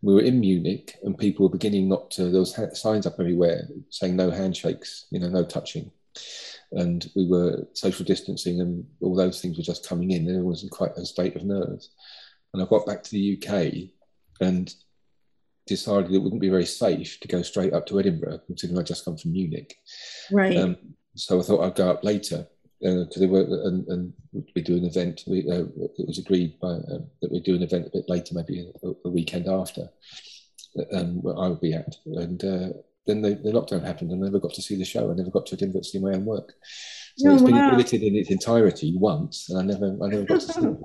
We 0.02 0.14
were 0.14 0.22
in 0.22 0.40
Munich, 0.40 0.96
and 1.02 1.18
people 1.18 1.46
were 1.46 1.52
beginning 1.52 1.88
not 1.88 2.10
to. 2.12 2.30
There 2.30 2.40
was 2.40 2.54
ha- 2.54 2.74
signs 2.74 3.06
up 3.06 3.16
everywhere 3.18 3.68
saying 3.90 4.14
no 4.14 4.30
handshakes, 4.30 5.06
you 5.10 5.18
know, 5.18 5.28
no 5.28 5.44
touching, 5.44 5.90
and 6.72 7.10
we 7.16 7.26
were 7.26 7.66
social 7.72 8.04
distancing, 8.04 8.60
and 8.60 8.86
all 9.00 9.16
those 9.16 9.40
things 9.40 9.56
were 9.56 9.64
just 9.64 9.88
coming 9.88 10.12
in. 10.12 10.24
There 10.24 10.44
was 10.44 10.62
in 10.62 10.68
quite 10.68 10.96
a 10.96 11.04
state 11.04 11.34
of 11.34 11.44
nerves. 11.44 11.90
And 12.54 12.62
I 12.62 12.66
got 12.66 12.86
back 12.86 13.02
to 13.02 13.10
the 13.10 13.36
UK, 13.36 13.90
and 14.40 14.72
decided 15.68 16.12
it 16.12 16.18
wouldn't 16.18 16.40
be 16.40 16.48
very 16.48 16.66
safe 16.66 17.20
to 17.20 17.28
go 17.28 17.42
straight 17.42 17.72
up 17.72 17.86
to 17.86 18.00
Edinburgh, 18.00 18.40
considering 18.46 18.78
I'd 18.78 18.86
just 18.86 19.04
come 19.04 19.16
from 19.16 19.32
Munich. 19.32 19.76
Right. 20.32 20.56
Um, 20.56 20.76
so 21.14 21.38
I 21.38 21.42
thought 21.42 21.64
I'd 21.64 21.76
go 21.76 21.90
up 21.90 22.04
later 22.04 22.46
because 22.80 23.16
uh, 23.16 23.20
they 23.20 23.26
were 23.26 23.40
and, 23.40 23.86
and 23.88 24.12
we 24.54 24.62
do 24.62 24.76
an 24.76 24.84
event. 24.84 25.24
We, 25.26 25.40
uh, 25.50 25.64
it 25.98 26.06
was 26.06 26.18
agreed 26.18 26.58
by 26.60 26.68
uh, 26.68 26.98
that 27.20 27.30
we'd 27.30 27.44
do 27.44 27.54
an 27.54 27.62
event 27.62 27.86
a 27.86 27.90
bit 27.90 28.08
later, 28.08 28.34
maybe 28.34 28.70
a, 28.82 28.88
a 29.04 29.10
weekend 29.10 29.48
after, 29.48 29.88
um, 30.92 31.22
where 31.22 31.38
I 31.38 31.48
would 31.48 31.60
be 31.60 31.74
at. 31.74 31.96
And 32.06 32.42
uh, 32.44 32.68
then 33.06 33.22
the, 33.22 33.34
the, 33.34 33.50
lockdown 33.50 33.84
happened, 33.84 34.12
and 34.12 34.22
I 34.22 34.26
never 34.26 34.38
got 34.38 34.54
to 34.54 34.62
see 34.62 34.76
the 34.76 34.84
show. 34.84 35.10
I 35.10 35.14
never 35.14 35.30
got 35.30 35.46
to 35.46 35.54
Edinburgh 35.54 35.80
to 35.80 35.88
see 35.88 35.98
my 35.98 36.12
own 36.12 36.24
work. 36.24 36.54
So 37.16 37.30
oh, 37.30 37.34
it's 37.34 37.42
been 37.42 37.56
wow. 37.56 37.70
limited 37.72 38.02
in 38.02 38.14
its 38.14 38.30
entirety 38.30 38.96
once, 38.96 39.48
and 39.50 39.58
I 39.58 39.62
never, 39.62 39.96
I 40.04 40.08
never 40.08 40.24
got 40.24 40.40
to 40.40 40.52
see 40.52 40.66
it. 40.66 40.78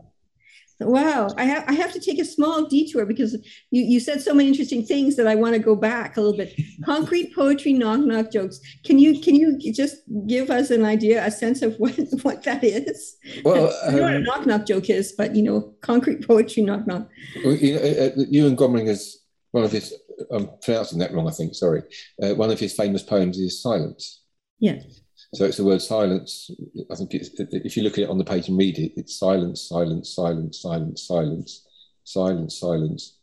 Wow, 0.79 1.29
I 1.37 1.45
have 1.45 1.63
I 1.67 1.73
have 1.73 1.93
to 1.93 1.99
take 1.99 2.19
a 2.19 2.25
small 2.25 2.65
detour 2.65 3.05
because 3.05 3.33
you, 3.71 3.83
you 3.83 3.99
said 3.99 4.21
so 4.21 4.33
many 4.33 4.49
interesting 4.49 4.85
things 4.85 5.15
that 5.15 5.27
I 5.27 5.35
want 5.35 5.53
to 5.53 5.59
go 5.59 5.75
back 5.75 6.17
a 6.17 6.21
little 6.21 6.37
bit. 6.37 6.53
Concrete 6.85 7.33
poetry, 7.35 7.73
knock 7.73 7.99
knock 8.01 8.31
jokes. 8.31 8.59
Can 8.83 8.99
you 8.99 9.19
can 9.19 9.35
you 9.35 9.57
just 9.71 9.97
give 10.27 10.49
us 10.49 10.71
an 10.71 10.83
idea, 10.83 11.25
a 11.25 11.31
sense 11.31 11.61
of 11.61 11.75
what 11.77 11.95
what 12.23 12.43
that 12.43 12.63
is? 12.63 13.17
Well, 13.45 13.73
I 13.87 13.91
know 13.91 14.01
what 14.01 14.13
a 14.13 14.17
um, 14.17 14.23
knock 14.23 14.45
knock 14.45 14.65
joke 14.65 14.89
is, 14.89 15.13
but 15.17 15.35
you 15.35 15.43
know, 15.43 15.73
concrete 15.81 16.25
poetry, 16.25 16.63
knock 16.63 16.87
knock. 16.87 17.07
Well, 17.43 17.55
you 17.55 17.75
know, 17.75 17.81
uh, 17.81 18.21
uh 18.21 18.25
Ewan 18.29 18.57
Gomring 18.57 18.87
is 18.87 19.21
one 19.51 19.63
of 19.63 19.71
his. 19.71 19.93
I'm 20.31 20.49
pronouncing 20.61 20.99
that 20.99 21.13
wrong, 21.13 21.27
I 21.27 21.31
think. 21.31 21.55
Sorry. 21.55 21.81
Uh, 22.21 22.35
one 22.35 22.51
of 22.51 22.59
his 22.59 22.73
famous 22.73 23.03
poems 23.03 23.37
is 23.37 23.61
Silence. 23.61 24.21
Yes. 24.59 25.01
So 25.33 25.45
it's 25.45 25.57
the 25.57 25.63
word 25.63 25.81
silence. 25.81 26.51
I 26.91 26.95
think 26.95 27.13
it's, 27.15 27.30
if 27.38 27.75
you 27.75 27.83
look 27.83 27.94
at 27.94 28.03
it 28.03 28.09
on 28.09 28.19
the 28.19 28.24
page 28.24 28.50
and 28.50 28.57
read 28.57 28.77
it, 28.77 28.94
it's 28.95 29.18
silence, 29.18 29.68
silence, 29.68 30.13
silence, 30.13 30.62
silence, 30.62 31.01
silence, 31.07 31.65
silence, 32.03 32.59
silence, 32.59 33.19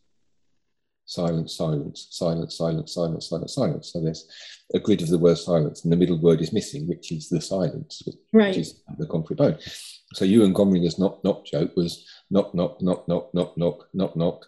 silence, 1.07 1.57
silence, 1.57 2.09
silence, 2.11 2.57
silence, 2.57 2.95
silence, 2.95 3.29
silence, 3.29 3.55
silence. 3.55 3.93
So 3.93 4.01
there's 4.01 4.29
a 4.75 4.81
grid 4.81 5.03
of 5.03 5.09
the 5.09 5.19
word 5.19 5.39
silence, 5.39 5.85
and 5.85 5.93
the 5.93 5.97
middle 5.97 6.21
word 6.21 6.41
is 6.41 6.53
missing, 6.53 6.89
which 6.89 7.13
is 7.13 7.29
the 7.29 7.41
silence, 7.41 8.03
which 8.05 8.17
right. 8.33 8.57
is 8.57 8.83
the 8.99 9.07
concrete 9.07 9.37
bone. 9.37 9.59
So 10.15 10.25
Ewan 10.25 10.53
Gomringer's 10.53 10.99
knock 10.99 11.23
knock 11.23 11.47
joke 11.47 11.77
was 11.77 12.09
knock 12.31 12.55
knock 12.55 12.83
knock 12.83 13.07
knock 13.07 13.33
knock 13.35 13.57
knock 13.57 13.87
knock 13.95 14.17
knock 14.17 14.47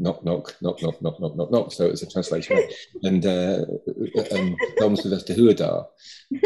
knock, 0.00 0.24
knock, 0.24 0.56
knock, 0.60 0.82
knock, 0.82 1.00
knock, 1.02 1.20
knock, 1.20 1.36
knock, 1.36 1.50
knock. 1.50 1.72
So 1.72 1.86
it's 1.86 2.02
a 2.02 2.10
translation. 2.10 2.58
and 3.02 3.24
uh, 3.24 3.64
um, 4.32 4.56
Dom 4.78 4.96
Sylvester 4.96 5.34
Houédard 5.34 5.86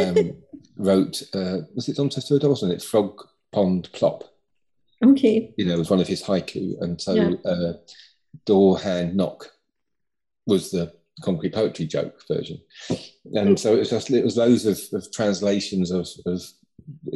um, 0.00 0.36
wrote, 0.76 1.22
uh, 1.34 1.58
was 1.74 1.88
it 1.88 1.96
Dom 1.96 2.10
Sylvester 2.10 2.34
Houédard, 2.34 2.50
wasn't 2.50 2.72
it? 2.72 2.82
Frog 2.82 3.26
Pond 3.52 3.88
Plop. 3.92 4.24
Okay. 5.04 5.54
You 5.56 5.66
know, 5.66 5.74
it 5.74 5.78
was 5.78 5.90
one 5.90 6.00
of 6.00 6.08
his 6.08 6.22
haiku. 6.22 6.80
And 6.80 7.00
so 7.00 7.14
yeah. 7.14 7.50
uh, 7.50 7.72
door, 8.44 8.78
hand, 8.78 9.16
knock 9.16 9.50
was 10.46 10.70
the 10.70 10.92
concrete 11.23 11.54
poetry 11.54 11.87
joke 11.87 12.20
version. 12.26 12.61
And 13.34 13.58
so 13.58 13.75
it 13.75 13.78
was 13.78 13.90
just, 13.90 14.11
it 14.11 14.25
was 14.25 14.37
loads 14.37 14.66
of, 14.66 14.80
of 14.92 15.11
translations 15.12 15.90
of, 15.90 16.08
of 16.26 16.42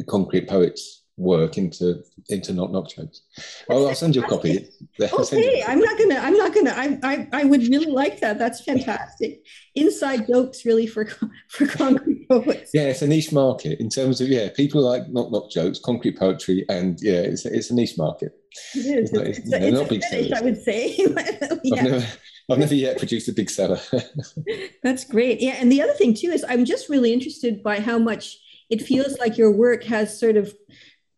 concrete 0.07 0.49
poets 0.49 1.03
work 1.19 1.59
into 1.59 2.03
into 2.29 2.53
knock 2.53 2.71
knock 2.71 2.89
jokes. 2.89 3.23
I'll, 3.71 3.89
I'll 3.89 3.95
send 3.95 4.15
you 4.15 4.23
a 4.23 4.27
copy. 4.27 4.69
okay, 5.01 5.63
I'm 5.67 5.81
not 5.81 5.99
gonna. 5.99 6.17
I'm 6.17 6.37
not 6.37 6.55
gonna. 6.55 6.71
I, 6.71 6.99
I 7.03 7.29
I 7.33 7.45
would 7.45 7.63
really 7.63 7.91
like 7.91 8.21
that. 8.21 8.39
That's 8.39 8.63
fantastic. 8.63 9.45
Inside 9.75 10.27
jokes, 10.29 10.65
really 10.65 10.87
for 10.87 11.07
for 11.49 11.67
concrete 11.67 12.29
poets. 12.29 12.71
Yeah, 12.73 12.85
it's 12.85 13.03
a 13.03 13.07
niche 13.07 13.33
market 13.33 13.81
in 13.81 13.89
terms 13.89 14.21
of 14.21 14.29
yeah, 14.29 14.49
people 14.55 14.83
like 14.83 15.09
knock 15.09 15.31
knock 15.31 15.51
jokes, 15.51 15.79
concrete 15.79 16.19
poetry, 16.19 16.65
and 16.69 16.99
yeah, 17.03 17.21
it's 17.21 17.45
it's 17.45 17.71
a 17.71 17.75
niche 17.75 17.99
market. 17.99 18.33
It 18.75 18.79
is. 18.79 19.13
It's, 19.13 19.39
it's, 19.39 19.53
it's, 19.53 19.73
not 19.73 19.89
big 19.89 20.03
sellers. 20.03 20.33
I 20.33 20.41
would 20.41 20.63
say. 20.63 20.95
yeah. 21.65 21.77
I've 21.77 21.85
never. 21.85 22.07
I've 22.51 22.59
never 22.59 22.75
yet 22.75 22.97
produced 22.97 23.29
a 23.29 23.33
big 23.33 23.51
seller. 23.51 23.79
That's 24.83 25.05
great. 25.05 25.43
Yeah, 25.43 25.57
and 25.59 25.71
the 25.71 25.83
other 25.83 25.93
thing 25.93 26.15
too 26.15 26.31
is 26.31 26.47
I'm 26.49 26.65
just 26.65 26.89
really 26.89 27.13
interested 27.13 27.63
by 27.63 27.79
how 27.79 27.99
much 27.99 28.39
it 28.71 28.83
feels 28.83 29.19
like 29.19 29.39
your 29.39 29.51
work 29.51 29.85
has 29.85 30.19
sort 30.19 30.37
of 30.37 30.55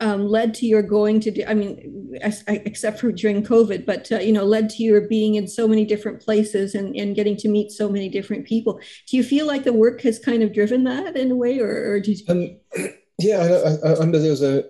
um, 0.00 0.26
led 0.26 0.54
to 0.54 0.66
your 0.66 0.82
going 0.82 1.20
to 1.20 1.30
do 1.30 1.44
i 1.46 1.54
mean 1.54 2.14
except 2.48 2.98
for 2.98 3.12
during 3.12 3.42
covid 3.42 3.84
but 3.84 4.10
uh, 4.12 4.18
you 4.18 4.32
know 4.32 4.44
led 4.44 4.68
to 4.70 4.82
your 4.82 5.02
being 5.02 5.34
in 5.34 5.46
so 5.46 5.68
many 5.68 5.84
different 5.84 6.20
places 6.20 6.74
and, 6.74 6.96
and 6.96 7.14
getting 7.14 7.36
to 7.36 7.48
meet 7.48 7.70
so 7.70 7.88
many 7.88 8.08
different 8.08 8.46
people 8.46 8.80
do 9.08 9.16
you 9.16 9.22
feel 9.22 9.46
like 9.46 9.64
the 9.64 9.72
work 9.72 10.00
has 10.00 10.18
kind 10.18 10.42
of 10.42 10.52
driven 10.52 10.84
that 10.84 11.16
in 11.16 11.30
a 11.30 11.36
way 11.36 11.58
or, 11.60 11.92
or 11.92 12.00
do 12.00 12.12
you 12.12 12.24
um, 12.28 12.56
yeah 13.18 13.38
I, 13.84 13.88
I, 13.88 13.92
remember 13.92 14.18
there 14.18 14.30
was 14.30 14.42
a 14.42 14.64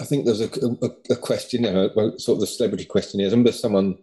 I 0.00 0.04
think 0.04 0.24
there's 0.24 0.40
a, 0.40 0.48
a, 0.82 1.12
a 1.12 1.16
question, 1.16 1.64
you 1.64 1.72
know, 1.72 1.88
sort 2.18 2.36
of 2.36 2.40
the 2.40 2.46
celebrity 2.46 2.84
question 2.84 3.20
is. 3.20 3.32
I 3.32 3.36
remember 3.36 3.52
someone 3.52 3.98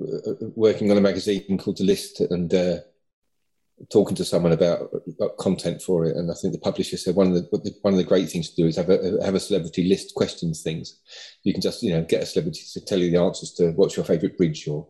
uh, 0.00 0.32
working 0.54 0.90
on 0.90 0.98
a 0.98 1.00
magazine 1.00 1.56
called 1.58 1.78
The 1.78 1.84
List, 1.84 2.20
and 2.20 2.52
uh, 2.52 2.78
talking 3.90 4.16
to 4.16 4.24
someone 4.24 4.52
about, 4.52 4.90
about, 5.20 5.36
content 5.38 5.82
for 5.82 6.06
it, 6.06 6.16
and 6.16 6.30
I 6.30 6.34
think 6.34 6.52
the 6.52 6.60
publisher 6.60 6.96
said 6.96 7.14
one 7.14 7.28
of 7.28 7.34
the 7.34 7.76
one 7.82 7.94
of 7.94 7.98
the 7.98 8.04
great 8.04 8.28
things 8.28 8.50
to 8.50 8.56
do 8.56 8.66
is 8.66 8.76
have 8.76 8.90
a 8.90 9.18
have 9.24 9.34
a 9.34 9.40
celebrity 9.40 9.88
list 9.88 10.14
questions 10.14 10.62
things. 10.62 10.98
You 11.42 11.52
can 11.52 11.62
just 11.62 11.82
you 11.82 11.92
know 11.92 12.02
get 12.02 12.22
a 12.22 12.26
celebrity 12.26 12.62
to 12.72 12.84
tell 12.84 12.98
you 12.98 13.10
the 13.10 13.20
answers 13.20 13.52
to 13.54 13.72
what's 13.72 13.96
your 13.96 14.06
favourite 14.06 14.36
bridge 14.36 14.66
or 14.66 14.88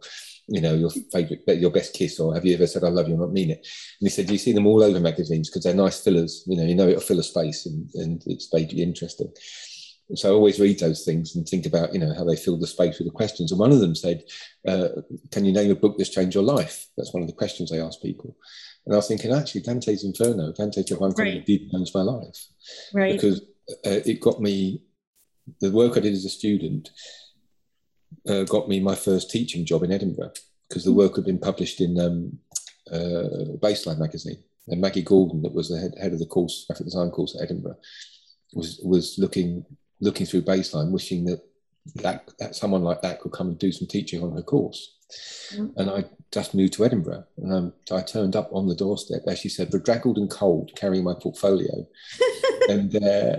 you 0.49 0.61
know 0.61 0.75
your 0.75 0.91
favourite 1.13 1.41
your 1.59 1.71
best 1.71 1.95
kiss 1.95 2.21
or 2.21 2.35
have 2.35 2.45
you 2.45 2.55
ever 2.55 2.67
said 2.67 2.85
I 2.85 2.89
love 2.89 3.09
you 3.09 3.15
and 3.15 3.23
not 3.23 3.33
mean 3.33 3.51
it. 3.51 3.59
And 3.59 4.09
he 4.09 4.09
said 4.09 4.31
you 4.31 4.39
see 4.39 4.53
them 4.53 4.67
all 4.67 4.83
over 4.83 5.01
magazines 5.01 5.51
because 5.51 5.65
they're 5.65 5.75
nice 5.75 6.03
fillers. 6.03 6.45
You 6.47 6.57
know 6.57 6.65
you 6.65 6.75
know 6.75 6.89
it'll 6.89 7.01
fill 7.01 7.21
a 7.21 7.25
space 7.25 7.67
and, 7.67 7.91
and 7.95 8.23
it's 8.27 8.49
vaguely 8.53 8.83
interesting. 8.83 9.33
so 10.15 10.31
I 10.31 10.33
always 10.33 10.61
read 10.61 10.79
those 10.79 11.05
things 11.05 11.35
and 11.35 11.45
think 11.45 11.67
about, 11.67 11.93
you 11.93 11.99
know, 11.99 12.15
how 12.15 12.23
they 12.23 12.37
fill 12.37 12.57
the 12.59 12.69
space 12.69 12.99
with 12.99 13.09
the 13.09 13.13
questions. 13.13 13.51
And 13.51 13.59
one 13.59 13.73
of 13.73 13.81
them 13.81 13.97
said, 13.97 14.23
uh, 14.69 14.89
"Can 15.33 15.45
you 15.45 15.53
name 15.53 15.73
a 15.73 15.75
book 15.75 15.97
that's 15.99 16.11
changed 16.11 16.37
your 16.37 16.45
life?" 16.45 16.87
That's 16.97 17.13
one 17.13 17.25
of 17.25 17.29
the 17.29 17.35
questions 17.35 17.73
I 17.73 17.79
ask 17.79 18.01
people. 18.01 18.37
And 18.87 18.95
I 18.95 18.99
was 18.99 19.09
thinking, 19.09 19.33
actually, 19.33 19.63
Dante's 19.63 20.05
Inferno, 20.05 20.53
Dante 20.53 20.83
Divine 20.85 21.13
Comedy 21.13 21.39
right. 21.39 21.47
did 21.47 21.71
change 21.71 21.91
my 21.93 22.03
life, 22.03 22.47
right? 22.95 23.13
Because 23.13 23.41
uh, 23.69 24.01
it 24.07 24.21
got 24.21 24.41
me 24.41 24.83
the 25.61 25.71
work 25.71 25.97
I 25.97 26.01
did 26.01 26.13
as 26.13 26.25
a 26.25 26.31
student 26.31 26.91
uh, 28.29 28.45
got 28.45 28.69
me 28.69 28.81
my 28.81 28.95
first 28.95 29.31
teaching 29.31 29.65
job 29.65 29.83
in 29.83 29.93
Edinburgh 29.93 30.33
because 30.69 30.85
the 30.85 30.93
work 30.93 31.17
had 31.17 31.25
been 31.25 31.39
published 31.39 31.81
in 31.81 31.99
um, 31.99 32.39
uh, 32.93 33.57
Baseline 33.63 33.99
magazine. 33.99 34.43
And 34.69 34.81
Maggie 34.81 35.03
Gordon, 35.03 35.43
that 35.43 35.55
was 35.55 35.69
the 35.69 35.79
head, 35.79 35.93
head 36.01 36.13
of 36.13 36.19
the 36.19 36.27
course, 36.27 36.65
graphic 36.69 36.87
design 36.87 37.11
course 37.11 37.37
at 37.37 37.45
Edinburgh, 37.45 37.79
was 38.53 38.81
was 38.85 39.17
looking 39.19 39.65
looking 40.01 40.27
through 40.27 40.43
Baseline, 40.43 40.91
wishing 40.91 41.25
that, 41.27 41.43
that 41.97 42.29
that 42.39 42.57
someone 42.57 42.83
like 42.83 43.01
that 43.03 43.21
could 43.21 43.33
come 43.33 43.49
and 43.49 43.59
do 43.59 43.71
some 43.71 43.87
teaching 43.87 44.23
on 44.23 44.33
her 44.33 44.43
course. 44.43 44.96
Mm-hmm. 45.53 45.79
And 45.79 45.91
I 45.91 46.05
just 46.33 46.55
moved 46.55 46.73
to 46.75 46.85
Edinburgh, 46.85 47.25
and 47.37 47.53
um, 47.53 47.73
I 47.93 48.03
turned 48.03 48.35
up 48.35 48.51
on 48.53 48.67
the 48.67 48.75
doorstep, 48.75 49.23
as 49.27 49.39
she 49.39 49.49
said, 49.49 49.71
bedraggled 49.71 50.19
and 50.19 50.31
cold, 50.31 50.73
carrying 50.75 51.05
my 51.05 51.15
portfolio, 51.15 51.87
and 52.69 52.95
uh, 52.97 53.37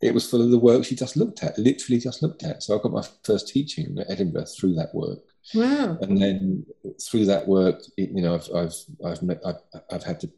it 0.00 0.14
was 0.14 0.30
full 0.30 0.42
of 0.42 0.50
the 0.50 0.58
work 0.58 0.84
she 0.84 0.94
just 0.94 1.16
looked 1.16 1.42
at, 1.42 1.58
literally 1.58 2.00
just 2.00 2.22
looked 2.22 2.44
at. 2.44 2.62
So 2.62 2.78
I 2.78 2.82
got 2.82 2.92
my 2.92 3.04
first 3.24 3.48
teaching 3.48 3.98
at 3.98 4.10
Edinburgh 4.10 4.46
through 4.46 4.74
that 4.74 4.94
work. 4.94 5.18
Wow! 5.54 5.98
And 6.00 6.20
then 6.20 6.66
through 7.02 7.24
that 7.26 7.48
work, 7.48 7.80
it, 7.96 8.10
you 8.10 8.22
know, 8.22 8.34
I've 8.34 8.48
I've 8.54 8.74
I've, 9.04 9.22
met, 9.22 9.40
I've 9.44 9.82
I've 9.90 10.04
had 10.04 10.20
the 10.20 10.30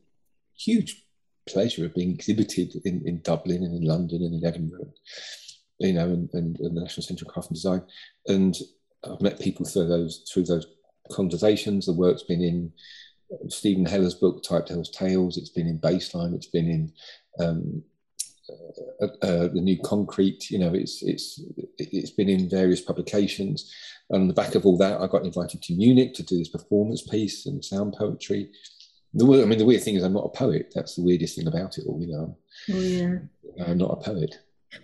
huge 0.57 1.05
pleasure 1.49 1.85
of 1.85 1.95
being 1.95 2.13
exhibited 2.13 2.81
in, 2.85 3.03
in 3.07 3.21
Dublin 3.23 3.63
and 3.65 3.75
in 3.75 3.85
London 3.85 4.23
and 4.23 4.35
in 4.35 4.47
Edinburgh, 4.47 4.93
you 5.79 5.93
know, 5.93 6.05
and, 6.05 6.31
and, 6.33 6.59
and 6.61 6.77
the 6.77 6.81
National 6.81 7.03
Centre 7.03 7.25
of 7.25 7.33
Craft 7.33 7.51
and 7.51 7.57
Design. 7.57 7.83
And 8.27 8.57
I've 9.05 9.21
met 9.21 9.41
people 9.41 9.65
through 9.67 9.89
those 9.89 10.29
through 10.33 10.45
those 10.45 10.67
conversations. 11.11 11.87
The 11.87 11.93
work's 11.93 12.23
been 12.23 12.43
in 12.43 12.73
Steven 13.49 13.87
Heller's 13.87 14.15
book, 14.15 14.43
Type 14.43 14.67
Tells 14.67 14.91
Tales. 14.91 15.37
It's 15.37 15.51
been 15.51 15.67
in 15.67 15.79
Baseline. 15.79 16.35
It's 16.35 16.49
been 16.49 16.69
in 16.69 16.93
um, 17.39 17.83
uh, 19.01 19.07
uh, 19.23 19.49
the 19.49 19.61
new 19.61 19.79
concrete. 19.83 20.51
You 20.51 20.59
know, 20.59 20.75
it's 20.75 21.03
it's 21.03 21.43
it's 21.79 22.11
been 22.11 22.29
in 22.29 22.49
various 22.49 22.81
publications. 22.81 23.73
And 24.11 24.23
on 24.23 24.29
the 24.29 24.35
back 24.35 24.55
of 24.55 24.67
all 24.67 24.77
that, 24.79 25.01
I 25.01 25.07
got 25.07 25.25
invited 25.25 25.63
to 25.63 25.75
Munich 25.75 26.15
to 26.15 26.23
do 26.23 26.39
this 26.39 26.49
performance 26.49 27.03
piece 27.03 27.47
and 27.47 27.65
sound 27.65 27.95
poetry. 27.97 28.51
The 29.15 29.25
I 29.43 29.45
mean, 29.45 29.59
the 29.59 29.65
weird 29.65 29.83
thing 29.83 29.97
is, 29.97 30.03
I'm 30.03 30.13
not 30.13 30.27
a 30.27 30.37
poet. 30.37 30.73
That's 30.75 30.97
the 30.97 31.03
weirdest 31.03 31.37
thing 31.37 31.47
about 31.47 31.79
it 31.79 31.85
all. 31.87 32.01
You 32.01 32.13
know, 32.13 32.37
oh, 32.73 32.81
yeah. 32.81 33.19
I'm 33.65 33.79
not 33.79 33.93
a 33.93 34.05
poet. 34.05 34.37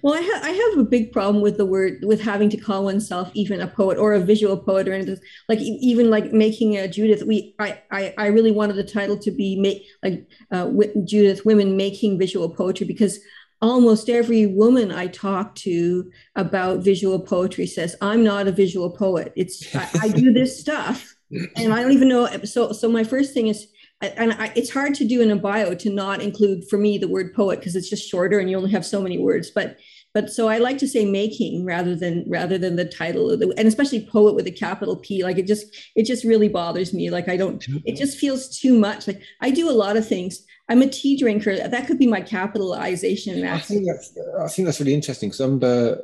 Well, 0.03 0.15
I, 0.15 0.21
ha- 0.21 0.41
I 0.43 0.51
have 0.51 0.79
a 0.79 0.89
big 0.89 1.13
problem 1.13 1.43
with 1.43 1.57
the 1.57 1.67
word 1.67 1.99
with 2.03 2.21
having 2.21 2.51
to 2.51 2.57
call 2.57 2.85
oneself 2.85 3.31
even 3.35 3.61
a 3.61 3.69
poet 3.69 3.99
or 3.99 4.15
a 4.15 4.21
visual 4.21 4.57
poet 4.57 4.89
or 4.89 4.93
anything 4.93 5.19
like 5.49 5.61
even 5.61 6.11
like 6.11 6.33
making 6.33 6.77
a 6.77 6.89
Judith. 6.89 7.23
We 7.23 7.55
I 7.59 7.81
I, 7.91 8.15
I 8.19 8.27
really 8.27 8.53
wanted 8.53 8.77
the 8.77 8.85
title 8.85 9.19
to 9.19 9.31
be 9.31 9.59
make 9.61 9.85
like 10.03 10.27
uh, 10.51 10.71
Judith 11.05 11.45
women 11.45 11.77
making 11.77 12.19
visual 12.19 12.49
poetry 12.49 12.87
because 12.87 13.21
almost 13.63 14.09
every 14.09 14.47
woman 14.47 14.93
I 14.93 15.07
talk 15.07 15.55
to 15.57 16.11
about 16.35 16.81
visual 16.81 17.21
poetry 17.21 17.67
says 17.67 17.97
I'm 18.01 18.25
not 18.25 18.49
a 18.49 18.53
visual 18.53 18.91
poet. 18.91 19.33
It's 19.37 19.75
I, 19.75 19.91
I 20.03 20.09
do 20.09 20.33
this 20.33 20.59
stuff 20.61 21.15
and 21.57 21.73
I 21.73 21.83
don't 21.83 21.93
even 21.93 22.09
know. 22.09 22.27
So 22.45 22.73
so 22.73 22.89
my 22.89 23.05
first 23.05 23.35
thing 23.35 23.47
is 23.49 23.67
and 24.03 24.33
I, 24.35 24.53
it's 24.55 24.71
hard 24.71 24.95
to 24.97 25.05
do 25.05 25.23
in 25.23 25.31
a 25.31 25.37
bio 25.37 25.75
to 25.75 25.91
not 25.91 26.21
include 26.21 26.69
for 26.69 26.79
me 26.79 26.99
the 26.99 27.09
word 27.09 27.35
poet 27.35 27.61
because 27.61 27.75
it's 27.77 27.89
just 27.89 28.09
shorter 28.09 28.39
and 28.39 28.51
you 28.51 28.57
only 28.57 28.71
have 28.71 28.85
so 28.85 29.01
many 29.01 29.19
words. 29.19 29.51
But 29.51 29.79
but 30.17 30.33
so 30.33 30.49
i 30.49 30.57
like 30.57 30.79
to 30.79 30.89
say 30.89 31.05
making 31.05 31.67
rather 31.67 31.95
than 31.95 32.25
rather 32.27 32.57
than 32.57 32.77
the 32.77 32.87
title 32.87 33.37
the, 33.37 33.53
and 33.59 33.69
especially 33.69 34.09
poet 34.11 34.35
with 34.35 34.47
a 34.47 34.51
capital 34.51 34.97
p 34.97 35.23
like 35.23 35.37
it 35.37 35.47
just 35.47 35.67
it 35.95 36.05
just 36.05 36.25
really 36.25 36.49
bothers 36.49 36.95
me. 36.95 37.11
Like 37.11 37.29
i 37.29 37.37
don't 37.37 37.63
it 37.85 37.97
just 37.97 38.19
feels 38.19 38.59
too 38.59 38.79
much. 38.79 39.07
Like 39.07 39.21
i 39.43 39.51
do 39.51 39.69
a 39.69 39.79
lot 39.85 39.97
of 39.97 40.09
things. 40.09 40.45
I'm 40.69 40.83
a 40.83 40.89
tea 40.89 41.17
drinker. 41.17 41.57
That 41.69 41.87
could 41.87 41.99
be 41.99 42.07
my 42.07 42.23
capitalization 42.23 43.45
i 43.47 43.59
think 43.59 43.87
that's 43.87 44.17
i 44.41 44.49
think 44.49 44.67
that's 44.67 44.81
really 44.81 44.95
interesting 44.95 45.29
because 45.29 45.41
i'm 45.41 45.63
uh, 45.63 45.97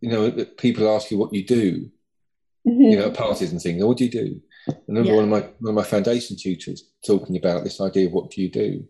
you 0.00 0.10
know 0.10 0.44
people 0.58 0.94
ask 0.94 1.10
you 1.10 1.18
what 1.18 1.32
you 1.32 1.44
do 1.46 1.90
mm-hmm. 2.66 2.82
you 2.82 2.96
know 2.96 3.10
parties 3.10 3.52
and 3.52 3.62
things 3.62 3.82
what 3.82 3.96
do 3.96 4.04
you 4.04 4.10
do 4.10 4.40
I 4.68 4.74
remember 4.88 5.10
yeah. 5.10 5.16
one 5.16 5.24
of 5.24 5.30
my 5.30 5.40
one 5.58 5.70
of 5.70 5.74
my 5.74 5.82
foundation 5.82 6.36
tutors 6.38 6.84
talking 7.06 7.36
about 7.36 7.64
this 7.64 7.80
idea 7.80 8.06
of 8.06 8.12
what 8.12 8.30
do 8.30 8.42
you 8.42 8.50
do, 8.50 8.84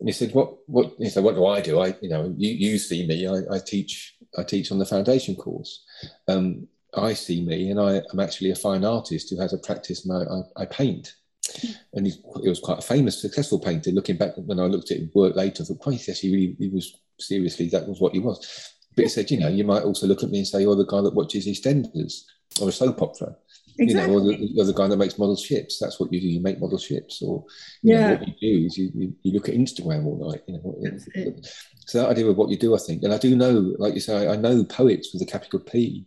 and 0.00 0.08
he 0.08 0.12
said, 0.12 0.32
"What 0.32 0.56
what?" 0.66 0.92
He 0.98 1.08
said, 1.08 1.24
"What 1.24 1.34
do 1.34 1.46
I 1.46 1.60
do? 1.60 1.80
I 1.80 1.96
you 2.00 2.08
know 2.08 2.34
you, 2.36 2.50
you 2.50 2.78
see 2.78 3.06
me. 3.06 3.26
I, 3.26 3.54
I 3.54 3.58
teach 3.58 4.16
I 4.36 4.42
teach 4.42 4.70
on 4.70 4.78
the 4.78 4.86
foundation 4.86 5.34
course. 5.34 5.84
Um, 6.28 6.68
I 6.94 7.14
see 7.14 7.44
me, 7.44 7.70
and 7.70 7.80
I, 7.80 8.00
am 8.12 8.20
actually 8.20 8.50
a 8.50 8.56
fine 8.56 8.84
artist 8.84 9.30
who 9.30 9.40
has 9.40 9.52
a 9.52 9.58
practice, 9.58 10.06
and 10.06 10.16
I, 10.16 10.62
I, 10.62 10.62
I 10.62 10.66
paint." 10.66 11.14
And 11.94 12.06
he, 12.06 12.12
he, 12.42 12.48
was 12.48 12.60
quite 12.60 12.78
a 12.78 12.82
famous, 12.82 13.22
successful 13.22 13.58
painter. 13.58 13.90
Looking 13.90 14.16
back, 14.16 14.32
when 14.36 14.60
I 14.60 14.66
looked 14.66 14.90
at 14.90 14.98
his 14.98 15.14
work 15.14 15.34
later, 15.34 15.62
I 15.62 15.66
thought, 15.66 15.80
"Christ, 15.80 16.08
yes, 16.08 16.20
he 16.20 16.32
really 16.32 16.56
he 16.58 16.68
was 16.68 17.00
seriously 17.18 17.68
that 17.70 17.88
was 17.88 18.00
what 18.00 18.12
he 18.12 18.20
was." 18.20 18.74
But 18.94 19.04
he 19.04 19.08
said, 19.08 19.30
"You 19.30 19.40
know, 19.40 19.48
you 19.48 19.64
might 19.64 19.84
also 19.84 20.06
look 20.06 20.22
at 20.22 20.30
me 20.30 20.38
and 20.38 20.46
say 20.46 20.62
you're 20.62 20.76
the 20.76 20.86
guy 20.86 21.00
that 21.00 21.14
watches 21.14 21.46
EastEnders 21.46 22.22
or 22.60 22.68
a 22.68 22.72
soap 22.72 23.02
opera." 23.02 23.36
Exactly. 23.78 24.12
You 24.12 24.20
know, 24.20 24.24
or 24.24 24.36
the, 24.36 24.60
or 24.60 24.64
the, 24.64 24.72
guy 24.72 24.88
that 24.88 24.96
makes 24.96 25.18
model 25.18 25.36
ships. 25.36 25.78
That's 25.78 26.00
what 26.00 26.12
you 26.12 26.20
do. 26.20 26.26
You 26.26 26.40
make 26.40 26.60
model 26.60 26.78
ships, 26.78 27.22
or 27.22 27.44
yeah. 27.82 28.14
Know, 28.14 28.16
what 28.16 28.28
you 28.28 28.34
do 28.40 28.66
is 28.66 28.76
you, 28.76 28.90
you, 28.94 29.14
you, 29.22 29.32
look 29.32 29.48
at 29.48 29.54
Instagram 29.54 30.04
all 30.04 30.30
night. 30.30 30.42
You 30.48 30.54
know, 30.54 31.34
so 31.86 31.98
that 31.98 32.10
idea 32.10 32.26
of 32.26 32.36
what 32.36 32.50
you 32.50 32.56
do, 32.56 32.74
I 32.74 32.78
think, 32.78 33.04
and 33.04 33.14
I 33.14 33.18
do 33.18 33.36
know, 33.36 33.74
like 33.78 33.94
you 33.94 34.00
say, 34.00 34.26
I, 34.26 34.32
I 34.32 34.36
know 34.36 34.64
poets 34.64 35.12
with 35.12 35.22
a 35.22 35.26
capital 35.26 35.60
P. 35.60 36.06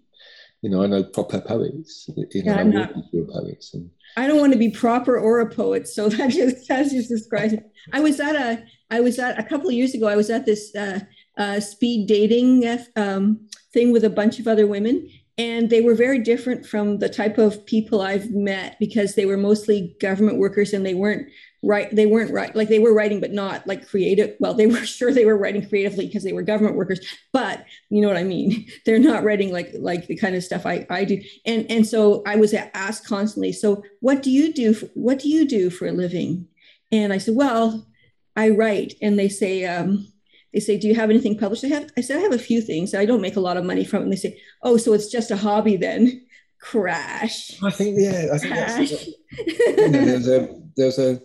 You 0.61 0.69
know, 0.69 0.83
I 0.83 0.87
know 0.87 1.03
proper 1.03 1.39
poets. 1.39 2.09
You 2.15 2.25
know, 2.25 2.27
yeah, 2.33 2.59
I'm 2.59 2.71
not, 2.71 2.93
poets. 2.93 3.73
And, 3.73 3.89
I 4.17 4.27
don't 4.27 4.39
want 4.39 4.53
to 4.53 4.59
be 4.59 4.69
proper 4.69 5.17
or 5.17 5.39
a 5.39 5.49
poet, 5.49 5.87
so 5.87 6.09
that 6.09 6.31
just 6.31 6.67
that 6.67 6.89
just 6.89 7.09
describes 7.09 7.53
it. 7.53 7.63
I 7.93 8.01
was 8.01 8.19
at 8.19 8.35
a 8.35 8.63
I 8.89 8.99
was 8.99 9.17
at 9.17 9.39
a 9.39 9.43
couple 9.43 9.67
of 9.67 9.73
years 9.73 9.93
ago. 9.93 10.07
I 10.07 10.17
was 10.17 10.29
at 10.29 10.45
this 10.45 10.75
uh, 10.75 10.99
uh, 11.37 11.59
speed 11.61 12.07
dating 12.07 12.65
um, 12.97 13.47
thing 13.73 13.91
with 13.91 14.03
a 14.03 14.09
bunch 14.09 14.39
of 14.39 14.47
other 14.47 14.67
women, 14.67 15.09
and 15.37 15.69
they 15.69 15.81
were 15.81 15.95
very 15.95 16.19
different 16.19 16.65
from 16.65 16.99
the 16.99 17.09
type 17.09 17.37
of 17.37 17.65
people 17.65 18.01
I've 18.01 18.31
met 18.31 18.77
because 18.79 19.15
they 19.15 19.25
were 19.25 19.37
mostly 19.37 19.95
government 19.99 20.37
workers 20.37 20.73
and 20.73 20.85
they 20.85 20.93
weren't 20.93 21.27
right 21.63 21.95
they 21.95 22.07
weren't 22.07 22.33
right 22.33 22.55
like 22.55 22.69
they 22.69 22.79
were 22.79 22.93
writing 22.93 23.19
but 23.19 23.31
not 23.31 23.65
like 23.67 23.87
creative 23.87 24.35
well 24.39 24.53
they 24.53 24.65
were 24.67 24.85
sure 24.85 25.13
they 25.13 25.25
were 25.25 25.37
writing 25.37 25.67
creatively 25.67 26.07
because 26.07 26.23
they 26.23 26.33
were 26.33 26.41
government 26.41 26.75
workers 26.75 26.99
but 27.33 27.65
you 27.89 28.01
know 28.01 28.07
what 28.07 28.17
i 28.17 28.23
mean? 28.23 28.65
They're 28.85 28.99
not 28.99 29.23
writing 29.23 29.51
like 29.51 29.71
like 29.77 30.07
the 30.07 30.17
kind 30.17 30.35
of 30.35 30.43
stuff 30.43 30.65
i 30.65 30.85
i 30.89 31.03
do. 31.05 31.21
And 31.45 31.69
and 31.69 31.85
so 31.85 32.23
i 32.25 32.35
was 32.35 32.53
asked 32.53 33.05
constantly 33.05 33.53
so 33.53 33.83
what 33.99 34.23
do 34.23 34.31
you 34.31 34.53
do 34.53 34.73
for, 34.73 34.87
what 34.93 35.19
do 35.19 35.29
you 35.29 35.47
do 35.47 35.69
for 35.69 35.87
a 35.87 35.91
living? 35.91 36.47
And 36.91 37.13
i 37.13 37.17
said 37.19 37.35
well 37.35 37.87
i 38.35 38.49
write. 38.49 38.95
And 39.01 39.19
they 39.19 39.29
say 39.29 39.65
um 39.65 40.07
they 40.53 40.59
say, 40.59 40.77
"Do 40.77 40.87
you 40.87 40.95
have 40.95 41.09
anything 41.09 41.37
published?" 41.37 41.63
I 41.63 41.67
have. 41.67 41.89
I 41.97 42.01
said, 42.01 42.17
"I 42.17 42.21
have 42.21 42.33
a 42.33 42.39
few 42.39 42.61
things. 42.61 42.93
I 42.93 43.05
don't 43.05 43.21
make 43.21 43.35
a 43.35 43.41
lot 43.41 43.57
of 43.57 43.65
money 43.65 43.83
from 43.83 43.99
it." 43.99 44.03
And 44.03 44.11
they 44.11 44.17
say, 44.17 44.39
"Oh, 44.63 44.77
so 44.77 44.93
it's 44.93 45.11
just 45.11 45.31
a 45.31 45.37
hobby 45.37 45.77
then?" 45.77 46.25
Crash. 46.61 47.61
I 47.63 47.71
think 47.71 47.97
yeah. 47.99 48.27
I 48.31 48.37
think 48.37 48.53
that's, 48.53 49.07
you 49.07 49.89
know, 49.89 50.05
there's 50.05 50.27
a 50.27 50.61
there's 50.77 50.99
a 50.99 51.19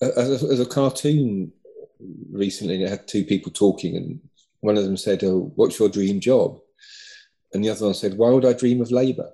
a, 0.00 0.06
as 0.06 0.60
a 0.60 0.66
cartoon 0.66 1.52
recently 2.30 2.82
it 2.82 2.88
had 2.88 3.08
two 3.08 3.24
people 3.24 3.50
talking 3.52 3.96
and 3.96 4.20
one 4.60 4.76
of 4.76 4.84
them 4.84 4.96
said 4.96 5.22
oh 5.24 5.52
what's 5.56 5.78
your 5.78 5.88
dream 5.88 6.20
job 6.20 6.58
and 7.52 7.64
the 7.64 7.70
other 7.70 7.86
one 7.86 7.94
said 7.94 8.16
why 8.16 8.30
would 8.30 8.44
i 8.44 8.52
dream 8.52 8.80
of 8.80 8.90
labor 8.90 9.30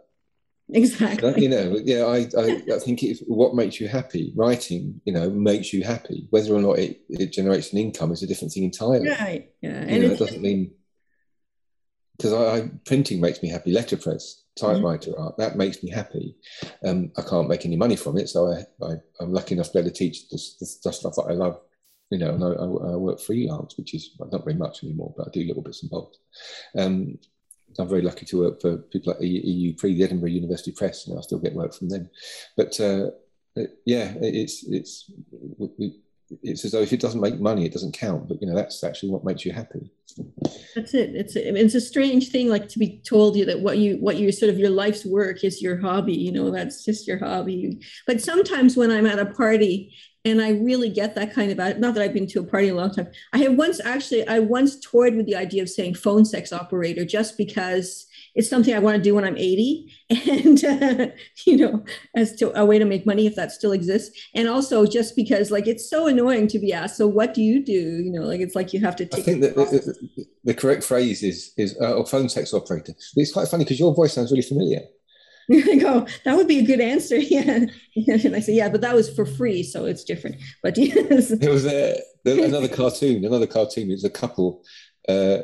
exactly. 0.72 1.42
You 1.42 1.48
know 1.48 1.78
yeah 1.84 2.04
i 2.04 2.26
i, 2.38 2.62
I 2.74 2.78
think 2.78 3.02
it's 3.02 3.20
what 3.26 3.54
makes 3.54 3.80
you 3.80 3.88
happy. 3.88 4.32
Writing 4.34 5.00
you 5.04 5.12
know 5.12 5.30
makes 5.30 5.72
you 5.72 5.84
happy. 5.84 6.26
Whether 6.30 6.54
or 6.54 6.62
not 6.62 6.78
it, 6.78 7.02
it 7.08 7.32
generates 7.32 7.72
an 7.72 7.78
income 7.78 8.12
is 8.12 8.22
a 8.22 8.26
different 8.26 8.52
thing 8.52 8.64
entirely. 8.64 9.08
Right 9.08 9.50
yeah 9.60 9.70
and 9.70 10.02
know, 10.02 10.10
it 10.10 10.18
doesn't 10.18 10.42
mean 10.42 10.72
because 12.16 12.32
I, 12.32 12.56
I, 12.56 12.70
printing 12.86 13.20
makes 13.20 13.42
me 13.42 13.48
happy. 13.48 13.72
Letterpress 13.72 14.44
typewriter 14.58 15.10
mm-hmm. 15.10 15.22
art 15.22 15.36
that 15.36 15.56
makes 15.56 15.82
me 15.82 15.90
happy. 15.90 16.36
Um, 16.84 17.10
i 17.18 17.22
can't 17.22 17.48
make 17.48 17.66
any 17.66 17.76
money 17.76 17.96
from 17.96 18.16
it 18.18 18.28
so 18.28 18.52
i, 18.52 18.84
I 18.84 18.94
am 19.20 19.32
lucky 19.32 19.54
enough 19.54 19.66
to 19.66 19.72
be 19.74 19.78
able 19.80 19.90
to 19.90 19.94
teach 19.94 20.28
the, 20.28 20.36
the, 20.60 20.66
the 20.84 20.92
stuff 20.92 21.14
that 21.16 21.26
i 21.28 21.32
love 21.32 21.58
you 22.10 22.18
know 22.18 22.30
and 22.30 22.44
I, 22.44 22.92
I, 22.92 22.96
work 22.96 23.20
freelance 23.20 23.76
which 23.76 23.94
is 23.94 24.10
not 24.20 24.44
very 24.44 24.54
much 24.54 24.84
anymore 24.84 25.12
but 25.16 25.26
i 25.26 25.30
do 25.32 25.44
little 25.44 25.62
bits 25.62 25.82
and 25.82 25.90
bobs. 25.90 26.18
Um, 26.78 27.18
I'm 27.78 27.88
very 27.88 28.02
lucky 28.02 28.26
to 28.26 28.40
work 28.40 28.60
for 28.60 28.76
people 28.76 29.12
like 29.12 29.22
EUP, 29.22 29.80
the 29.80 30.04
Edinburgh 30.04 30.30
University 30.30 30.72
Press, 30.72 31.06
and 31.06 31.18
I 31.18 31.22
still 31.22 31.38
get 31.38 31.54
work 31.54 31.74
from 31.74 31.88
them. 31.88 32.10
But 32.56 32.78
uh, 32.80 33.10
yeah, 33.84 34.14
it's 34.20 34.64
it's 34.64 35.10
it's 36.42 36.64
as 36.64 36.72
though 36.72 36.80
if 36.80 36.92
it 36.92 37.00
doesn't 37.00 37.20
make 37.20 37.38
money, 37.38 37.64
it 37.64 37.72
doesn't 37.72 37.92
count. 37.92 38.28
But 38.28 38.40
you 38.40 38.48
know, 38.48 38.54
that's 38.54 38.82
actually 38.82 39.10
what 39.10 39.24
makes 39.24 39.44
you 39.44 39.52
happy. 39.52 39.90
That's 40.74 40.94
it. 40.94 41.14
It's 41.14 41.36
a, 41.36 41.56
it's 41.56 41.74
a 41.74 41.80
strange 41.80 42.30
thing, 42.30 42.48
like 42.48 42.68
to 42.68 42.78
be 42.78 43.00
told 43.04 43.36
you 43.36 43.44
that 43.46 43.60
what 43.60 43.78
you 43.78 43.96
what 43.96 44.16
you 44.16 44.32
sort 44.32 44.50
of 44.50 44.58
your 44.58 44.70
life's 44.70 45.04
work 45.04 45.44
is 45.44 45.62
your 45.62 45.80
hobby. 45.80 46.14
You 46.14 46.32
know, 46.32 46.50
that's 46.50 46.84
just 46.84 47.06
your 47.06 47.18
hobby. 47.18 47.80
But 48.06 48.20
sometimes 48.20 48.76
when 48.76 48.90
I'm 48.90 49.06
at 49.06 49.18
a 49.18 49.26
party 49.26 49.94
and 50.24 50.40
I 50.40 50.50
really 50.50 50.88
get 50.88 51.14
that 51.16 51.34
kind 51.34 51.50
of 51.50 51.58
not 51.78 51.94
that 51.94 52.02
I've 52.02 52.14
been 52.14 52.26
to 52.28 52.40
a 52.40 52.44
party 52.44 52.68
a 52.68 52.74
long 52.74 52.92
time. 52.92 53.08
I 53.32 53.38
have 53.38 53.54
once 53.54 53.80
actually 53.84 54.26
I 54.26 54.38
once 54.38 54.80
toyed 54.80 55.16
with 55.16 55.26
the 55.26 55.36
idea 55.36 55.62
of 55.62 55.68
saying 55.68 55.94
phone 55.94 56.24
sex 56.24 56.52
operator 56.52 57.04
just 57.04 57.36
because 57.36 58.06
it's 58.34 58.50
something 58.50 58.74
I 58.74 58.80
want 58.80 58.96
to 58.96 59.02
do 59.02 59.14
when 59.14 59.24
I'm 59.24 59.36
80, 59.36 59.92
and 60.10 60.64
uh, 60.64 61.06
you 61.46 61.56
know, 61.56 61.84
as 62.16 62.34
to 62.36 62.58
a 62.58 62.64
way 62.64 62.78
to 62.78 62.84
make 62.84 63.06
money 63.06 63.26
if 63.26 63.36
that 63.36 63.52
still 63.52 63.72
exists, 63.72 64.28
and 64.34 64.48
also 64.48 64.86
just 64.86 65.14
because 65.14 65.50
like 65.50 65.68
it's 65.68 65.88
so 65.88 66.08
annoying 66.08 66.48
to 66.48 66.58
be 66.58 66.72
asked. 66.72 66.96
So 66.96 67.06
what 67.06 67.34
do 67.34 67.42
you 67.42 67.64
do? 67.64 67.72
You 67.72 68.10
know, 68.10 68.22
like 68.22 68.40
it's 68.40 68.54
like 68.54 68.72
you 68.72 68.80
have 68.80 68.96
to. 68.96 69.06
Take 69.06 69.20
I 69.20 69.22
think 69.22 69.40
that 69.42 69.54
the, 69.54 70.18
the, 70.42 70.54
correct 70.54 70.82
phrase 70.82 71.22
is 71.22 71.52
is 71.56 71.76
uh, 71.80 71.98
a 71.98 72.06
phone 72.06 72.28
sex 72.28 72.52
operator. 72.52 72.94
It's 73.14 73.32
quite 73.32 73.48
funny 73.48 73.64
because 73.64 73.78
your 73.78 73.94
voice 73.94 74.14
sounds 74.14 74.32
really 74.32 74.42
familiar. 74.42 74.80
I 75.52 75.76
go, 75.76 76.06
that 76.24 76.36
would 76.36 76.48
be 76.48 76.58
a 76.58 76.66
good 76.66 76.80
answer. 76.80 77.16
Yeah. 77.34 77.66
And 77.96 78.34
I 78.34 78.40
say, 78.40 78.54
yeah, 78.54 78.68
but 78.68 78.80
that 78.80 78.94
was 78.94 79.08
for 79.14 79.24
free, 79.24 79.62
so 79.62 79.84
it's 79.84 80.04
different. 80.04 80.36
But 80.62 80.76
yes. 80.76 81.28
There 81.28 81.52
was 81.52 81.64
a, 81.64 82.00
another 82.24 82.68
cartoon, 82.68 83.24
another 83.24 83.46
cartoon. 83.46 83.90
It's 83.90 84.04
a 84.04 84.10
couple 84.10 84.64
uh, 85.08 85.38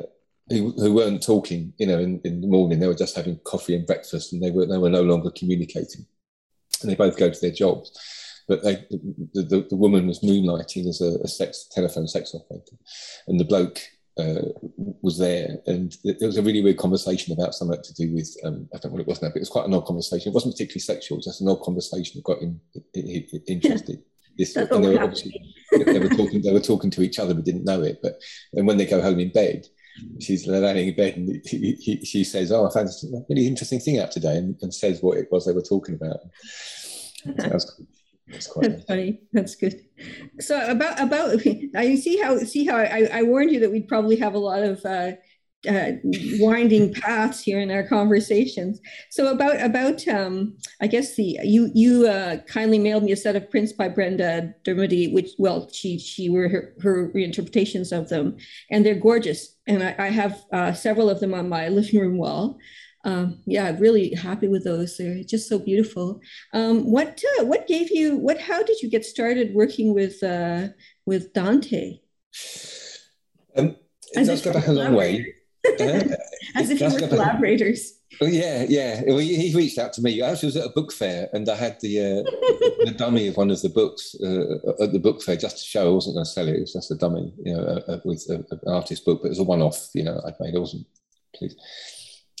who, 0.49 0.71
who 0.73 0.93
weren't 0.93 1.23
talking, 1.23 1.73
you 1.77 1.87
know, 1.87 1.97
in, 1.97 2.19
in 2.23 2.41
the 2.41 2.47
morning. 2.47 2.79
They 2.79 2.87
were 2.87 2.93
just 2.93 3.15
having 3.15 3.39
coffee 3.45 3.75
and 3.75 3.87
breakfast, 3.87 4.33
and 4.33 4.43
they 4.43 4.51
were 4.51 4.65
they 4.65 4.77
were 4.77 4.89
no 4.89 5.01
longer 5.01 5.31
communicating. 5.31 6.05
And 6.81 6.91
they 6.91 6.95
both 6.95 7.17
go 7.17 7.29
to 7.29 7.41
their 7.41 7.51
jobs, 7.51 7.91
but 8.47 8.63
they, 8.63 8.75
the, 8.89 9.43
the, 9.43 9.67
the 9.69 9.75
woman 9.75 10.07
was 10.07 10.19
moonlighting 10.19 10.87
as 10.87 10.99
a, 11.01 11.19
a 11.23 11.27
sex 11.27 11.67
telephone 11.71 12.07
sex 12.07 12.35
operator, 12.35 12.75
and 13.27 13.39
the 13.39 13.45
bloke 13.45 13.79
uh, 14.21 14.41
was 15.01 15.17
there, 15.17 15.57
and 15.65 15.95
there 16.03 16.27
was 16.27 16.37
a 16.37 16.41
really 16.41 16.61
weird 16.61 16.77
conversation 16.77 17.33
about 17.33 17.53
something 17.53 17.81
to 17.81 17.93
do 17.93 18.13
with 18.13 18.35
um, 18.43 18.67
I 18.73 18.77
don't 18.77 18.91
know 18.91 18.97
what 18.97 19.01
it 19.01 19.07
was 19.07 19.21
now, 19.21 19.29
but 19.29 19.37
it 19.37 19.41
was 19.41 19.49
quite 19.49 19.65
an 19.65 19.73
odd 19.73 19.85
conversation. 19.85 20.29
It 20.29 20.33
wasn't 20.33 20.53
particularly 20.53 20.81
sexual, 20.81 21.19
just 21.19 21.41
an 21.41 21.49
odd 21.49 21.61
conversation 21.61 22.13
that 22.17 22.23
got 22.23 22.41
him 22.41 22.61
interested. 23.47 24.03
This, 24.37 24.55
and 24.55 24.69
they 24.69 24.97
were, 24.97 25.13
they 25.71 25.99
were 25.99 26.07
talking. 26.07 26.41
They 26.41 26.53
were 26.53 26.61
talking 26.61 26.89
to 26.91 27.01
each 27.01 27.19
other, 27.19 27.33
but 27.33 27.43
didn't 27.43 27.65
know 27.65 27.81
it. 27.81 27.99
But 28.01 28.13
and 28.53 28.65
when 28.65 28.77
they 28.77 28.85
go 28.85 29.01
home 29.01 29.19
in 29.19 29.29
bed, 29.29 29.67
she's 30.21 30.47
laying 30.47 30.87
in 30.87 30.95
bed 30.95 31.17
and 31.17 31.41
he, 31.45 31.73
he, 31.73 32.05
she 32.05 32.23
says, 32.23 32.49
"Oh, 32.49 32.65
I 32.65 32.73
found 32.73 32.87
a 32.87 33.25
really 33.29 33.45
interesting 33.45 33.81
thing 33.81 33.99
out 33.99 34.11
today," 34.11 34.37
and, 34.37 34.55
and 34.61 34.73
says 34.73 35.01
what 35.01 35.17
it 35.17 35.27
was 35.31 35.45
they 35.45 35.51
were 35.51 35.61
talking 35.61 35.95
about. 35.95 36.19
that's, 38.27 38.83
funny. 38.87 39.21
That's 39.33 39.55
good. 39.55 39.81
So 40.39 40.69
about 40.69 40.99
about 40.99 41.45
I 41.75 41.95
see 41.95 42.17
how 42.17 42.37
see 42.39 42.65
how 42.65 42.77
I, 42.77 43.09
I 43.11 43.23
warned 43.23 43.51
you 43.51 43.59
that 43.59 43.71
we'd 43.71 43.87
probably 43.87 44.17
have 44.17 44.33
a 44.33 44.39
lot 44.39 44.63
of. 44.63 44.83
Uh, 44.85 45.11
uh, 45.69 45.91
winding 46.39 46.93
paths 46.93 47.41
here 47.43 47.59
in 47.59 47.69
our 47.69 47.83
conversations. 47.83 48.79
So 49.09 49.27
about 49.27 49.61
about 49.61 50.07
um, 50.07 50.57
I 50.81 50.87
guess 50.87 51.15
the 51.15 51.39
you 51.43 51.69
you 51.75 52.07
uh, 52.07 52.37
kindly 52.47 52.79
mailed 52.79 53.03
me 53.03 53.11
a 53.11 53.17
set 53.17 53.35
of 53.35 53.49
prints 53.51 53.71
by 53.71 53.87
Brenda 53.87 54.55
Dermody, 54.63 55.13
which 55.13 55.29
well 55.37 55.69
she 55.71 55.99
she 55.99 56.29
were 56.29 56.49
her, 56.49 56.73
her 56.81 57.11
reinterpretations 57.13 57.95
of 57.95 58.09
them, 58.09 58.37
and 58.71 58.85
they're 58.85 58.95
gorgeous. 58.95 59.55
And 59.67 59.83
I, 59.83 59.95
I 59.99 60.09
have 60.09 60.43
uh, 60.51 60.73
several 60.73 61.09
of 61.09 61.19
them 61.19 61.33
on 61.33 61.47
my 61.47 61.67
living 61.67 61.99
room 61.99 62.17
wall. 62.17 62.57
Um, 63.03 63.39
yeah, 63.45 63.75
really 63.79 64.13
happy 64.13 64.47
with 64.47 64.63
those. 64.63 64.97
They're 64.97 65.23
just 65.23 65.49
so 65.49 65.59
beautiful. 65.59 66.21
Um, 66.53 66.89
what 66.89 67.21
uh, 67.39 67.45
what 67.45 67.67
gave 67.67 67.89
you 67.91 68.17
what? 68.17 68.39
How 68.39 68.63
did 68.63 68.81
you 68.81 68.89
get 68.89 69.05
started 69.05 69.53
working 69.53 69.93
with 69.93 70.21
uh, 70.23 70.69
with 71.05 71.33
Dante? 71.33 71.99
Um, 73.57 73.75
it 74.13 74.25
does 74.25 74.41
go 74.45 74.53
back 74.53 74.67
a 74.67 74.71
long 74.71 74.93
way. 74.93 75.33
As 76.55 76.69
if 76.69 76.81
you 76.81 76.89
were 76.89 77.07
collaborators. 77.07 77.93
Oh, 78.19 78.25
yeah, 78.25 78.65
yeah. 78.67 79.01
Well, 79.07 79.19
he 79.19 79.53
reached 79.55 79.77
out 79.77 79.93
to 79.93 80.01
me. 80.01 80.21
I 80.21 80.31
actually 80.31 80.47
was 80.47 80.57
at 80.57 80.65
a 80.65 80.73
book 80.73 80.91
fair, 80.91 81.29
and 81.33 81.47
I 81.47 81.55
had 81.55 81.79
the 81.81 81.99
uh, 81.99 82.85
the 82.85 82.93
dummy 82.95 83.27
of 83.27 83.37
one 83.37 83.49
of 83.49 83.61
the 83.61 83.69
books 83.69 84.15
uh, 84.21 84.83
at 84.83 84.91
the 84.91 84.99
book 84.99 85.21
fair 85.23 85.37
just 85.37 85.57
to 85.59 85.63
show. 85.63 85.87
I 85.87 85.93
wasn't 85.93 86.15
going 86.15 86.25
to 86.25 86.31
sell 86.31 86.47
it; 86.47 86.55
it 86.55 86.61
was 86.61 86.73
just 86.73 86.91
a 86.91 86.95
dummy, 86.95 87.33
you 87.43 87.55
know, 87.55 87.63
uh, 87.63 87.91
uh 87.93 87.99
with 88.03 88.25
an 88.29 88.45
artist 88.67 89.05
book. 89.05 89.21
But 89.21 89.27
it 89.27 89.29
was 89.29 89.39
a 89.39 89.43
one-off, 89.43 89.89
you 89.93 90.03
know. 90.03 90.21
I'd 90.25 90.39
made. 90.39 90.55
I 90.55 90.59
wasn't 90.59 90.85
pleased. 91.35 91.59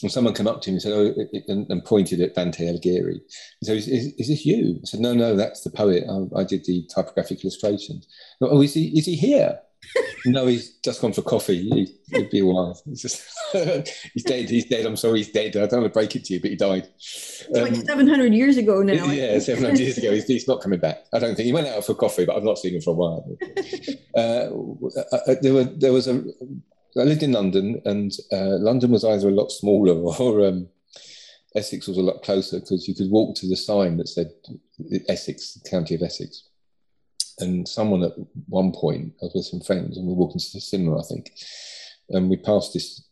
And 0.01 0.11
someone 0.11 0.33
came 0.33 0.47
up 0.47 0.61
to 0.61 0.69
me 0.69 0.75
and 0.75 0.81
said, 0.81 0.93
"Oh," 0.93 1.13
and, 1.47 1.69
and 1.69 1.85
pointed 1.85 2.21
at 2.21 2.33
Dante 2.33 2.65
Alighieri. 2.65 3.19
He 3.59 3.65
said, 3.65 3.77
is, 3.77 3.87
is, 3.87 4.13
is, 4.17 4.27
this 4.29 4.45
you?" 4.45 4.79
I 4.81 4.85
said, 4.85 4.99
"No, 4.99 5.13
no, 5.13 5.35
that's 5.35 5.61
the 5.61 5.69
poet. 5.69 6.03
I, 6.09 6.39
I 6.39 6.43
did 6.43 6.65
the 6.65 6.87
typographic 6.93 7.43
illustrations." 7.43 8.07
Oh, 8.41 8.61
is 8.61 8.73
he? 8.73 8.97
Is 8.97 9.05
he 9.05 9.15
here? 9.15 9.59
no, 10.25 10.47
he's 10.47 10.77
just 10.79 11.01
gone 11.01 11.13
for 11.13 11.21
coffee. 11.21 11.69
He, 11.69 12.17
would 12.17 12.29
be 12.29 12.39
a 12.39 12.45
while. 12.45 12.79
He's 12.85 13.01
just 13.01 13.23
he's 14.13 14.23
dead. 14.23 14.49
He's 14.49 14.65
dead. 14.65 14.85
I'm 14.85 14.95
sorry, 14.95 15.19
he's 15.19 15.31
dead. 15.31 15.55
I 15.55 15.65
don't 15.65 15.81
want 15.81 15.93
to 15.93 15.97
break 15.97 16.15
it 16.15 16.25
to 16.25 16.33
you, 16.33 16.41
but 16.41 16.51
he 16.51 16.55
died. 16.55 16.87
Um, 17.55 17.63
like 17.63 17.75
700 17.75 18.33
years 18.33 18.57
ago 18.57 18.81
now. 18.81 19.05
Yeah, 19.11 19.39
700 19.39 19.79
years 19.79 19.97
ago. 19.97 20.11
He's, 20.13 20.25
he's, 20.25 20.47
not 20.47 20.61
coming 20.61 20.79
back. 20.79 21.05
I 21.13 21.19
don't 21.19 21.35
think 21.35 21.45
he 21.45 21.53
went 21.53 21.67
out 21.67 21.85
for 21.85 21.93
coffee, 21.93 22.25
but 22.25 22.35
I've 22.35 22.43
not 22.43 22.57
seen 22.57 22.75
him 22.75 22.81
for 22.81 22.91
a 22.91 22.93
while. 22.93 23.37
Uh, 24.15 24.19
uh, 24.19 25.17
uh, 25.27 25.35
there 25.41 25.53
were 25.53 25.63
there 25.63 25.93
was 25.93 26.07
a. 26.07 26.23
I 26.97 27.03
lived 27.03 27.23
in 27.23 27.31
London, 27.31 27.81
and 27.85 28.11
uh, 28.31 28.57
London 28.57 28.91
was 28.91 29.05
either 29.05 29.29
a 29.29 29.31
lot 29.31 29.51
smaller 29.51 29.93
or 30.19 30.45
um, 30.45 30.67
Essex 31.55 31.87
was 31.87 31.97
a 31.97 32.03
lot 32.03 32.23
closer 32.23 32.59
because 32.59 32.87
you 32.87 32.95
could 32.95 33.09
walk 33.09 33.35
to 33.37 33.47
the 33.47 33.55
sign 33.55 33.97
that 33.97 34.09
said 34.09 34.31
Essex, 35.07 35.57
County 35.69 35.95
of 35.95 36.01
Essex 36.01 36.43
and 37.41 37.67
someone 37.67 38.03
at 38.03 38.13
one 38.47 38.71
point, 38.71 39.13
I 39.21 39.25
was 39.25 39.33
with 39.33 39.45
some 39.45 39.61
friends 39.61 39.97
and 39.97 40.05
we 40.05 40.13
were 40.13 40.19
walking 40.19 40.39
to 40.39 40.53
the 40.53 40.61
cinema, 40.61 40.99
I 40.99 41.03
think, 41.03 41.31
and 42.09 42.29
we 42.29 42.37
passed 42.37 42.73
this 42.73 43.03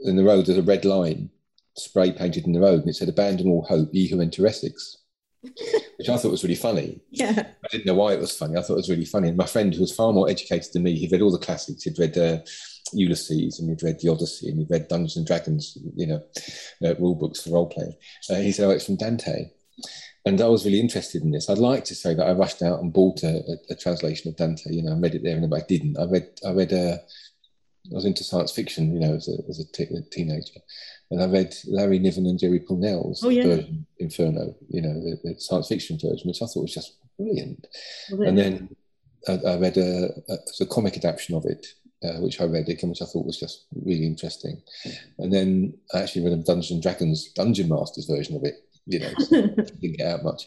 in 0.00 0.16
the 0.16 0.24
road. 0.24 0.46
There's 0.46 0.58
a 0.58 0.62
red 0.62 0.84
line 0.84 1.30
spray 1.76 2.12
painted 2.12 2.46
in 2.46 2.52
the 2.52 2.60
road, 2.60 2.80
and 2.80 2.88
it 2.88 2.94
said 2.94 3.08
"Abandon 3.08 3.48
all 3.48 3.64
hope, 3.64 3.90
ye 3.92 4.08
who 4.08 4.20
enter 4.20 4.46
Essex," 4.46 4.98
which 5.42 6.08
I 6.08 6.16
thought 6.16 6.30
was 6.30 6.44
really 6.44 6.54
funny. 6.54 7.00
Yeah, 7.10 7.34
I 7.36 7.68
didn't 7.70 7.86
know 7.86 7.94
why 7.94 8.14
it 8.14 8.20
was 8.20 8.36
funny. 8.36 8.56
I 8.56 8.62
thought 8.62 8.74
it 8.74 8.84
was 8.84 8.90
really 8.90 9.04
funny. 9.04 9.28
And 9.28 9.36
my 9.36 9.46
friend, 9.46 9.74
who 9.74 9.80
was 9.80 9.94
far 9.94 10.12
more 10.12 10.30
educated 10.30 10.72
than 10.72 10.84
me, 10.84 10.96
he 10.96 11.08
read 11.10 11.22
all 11.22 11.32
the 11.32 11.38
classics. 11.38 11.82
He'd 11.82 11.98
read. 11.98 12.16
Uh, 12.16 12.38
Ulysses 12.92 13.58
and 13.58 13.70
he'd 13.70 13.82
read 13.82 13.98
the 14.00 14.10
Odyssey 14.10 14.50
and 14.50 14.58
he'd 14.58 14.70
read 14.70 14.88
Dungeons 14.88 15.16
and 15.16 15.26
Dragons, 15.26 15.78
you 15.96 16.06
know, 16.06 16.22
uh, 16.84 16.94
rule 16.96 17.14
books 17.14 17.42
for 17.42 17.50
role 17.50 17.66
playing. 17.66 17.94
Uh, 18.30 18.36
he 18.36 18.52
said, 18.52 18.66
"Oh, 18.66 18.70
it's 18.70 18.86
from 18.86 18.96
Dante." 18.96 19.50
and 20.26 20.40
I 20.40 20.48
was 20.48 20.64
really 20.64 20.80
interested 20.80 21.22
in 21.22 21.30
this. 21.30 21.50
I'd 21.50 21.58
like 21.58 21.84
to 21.86 21.94
say 21.94 22.14
that 22.14 22.26
I 22.26 22.32
rushed 22.32 22.62
out 22.62 22.80
and 22.80 22.92
bought 22.92 23.22
a, 23.22 23.42
a, 23.46 23.72
a 23.72 23.76
translation 23.76 24.30
of 24.30 24.36
Dante. 24.36 24.72
You 24.72 24.82
know, 24.82 24.92
I 24.92 24.98
read 24.98 25.14
it 25.14 25.22
there, 25.22 25.36
and 25.36 25.54
I 25.54 25.60
didn't. 25.68 25.98
I 25.98 26.04
read, 26.04 26.28
I 26.46 26.52
read, 26.52 26.72
uh, 26.72 26.96
I 27.90 27.94
was 27.94 28.06
into 28.06 28.24
science 28.24 28.52
fiction. 28.52 28.92
You 28.92 29.00
know, 29.00 29.14
as 29.14 29.28
a, 29.28 29.36
as 29.48 29.60
a, 29.60 29.70
t- 29.72 29.94
a 29.94 30.02
teenager, 30.10 30.60
and 31.10 31.22
I 31.22 31.26
read 31.26 31.54
Larry 31.66 31.98
Niven 31.98 32.26
and 32.26 32.38
Jerry 32.38 32.60
Pournelle's 32.60 33.22
oh, 33.22 33.28
yeah. 33.28 33.44
version, 33.44 33.86
Inferno. 33.98 34.54
You 34.68 34.82
know, 34.82 34.94
the, 34.94 35.20
the, 35.22 35.40
science 35.40 35.68
fiction 35.68 35.98
version, 36.00 36.28
which 36.28 36.40
I 36.40 36.46
thought 36.46 36.62
was 36.62 36.74
just 36.74 36.94
brilliant. 37.18 37.66
Well, 38.10 38.28
and 38.28 38.38
then 38.38 38.76
I, 39.28 39.32
I 39.32 39.56
read 39.58 39.76
a, 39.76 40.08
a, 40.30 40.36
a, 40.60 40.66
comic 40.66 40.96
adaptation 40.96 41.34
of 41.34 41.44
it. 41.44 41.66
Uh, 42.04 42.20
which 42.20 42.40
I 42.40 42.44
read 42.44 42.68
again, 42.68 42.90
which 42.90 43.00
I 43.00 43.06
thought 43.06 43.24
was 43.24 43.38
just 43.38 43.66
really 43.72 44.04
interesting, 44.04 44.60
and 45.18 45.32
then 45.32 45.72
I 45.94 46.00
actually 46.00 46.24
read 46.24 46.34
a 46.34 46.42
Dungeons 46.42 46.70
and 46.70 46.82
Dragons 46.82 47.32
Dungeon 47.32 47.68
Masters 47.68 48.06
version 48.06 48.36
of 48.36 48.44
it, 48.44 48.56
you 48.86 48.98
know, 49.00 49.12
didn't 49.30 49.96
get 49.96 50.06
out 50.06 50.22
much. 50.22 50.44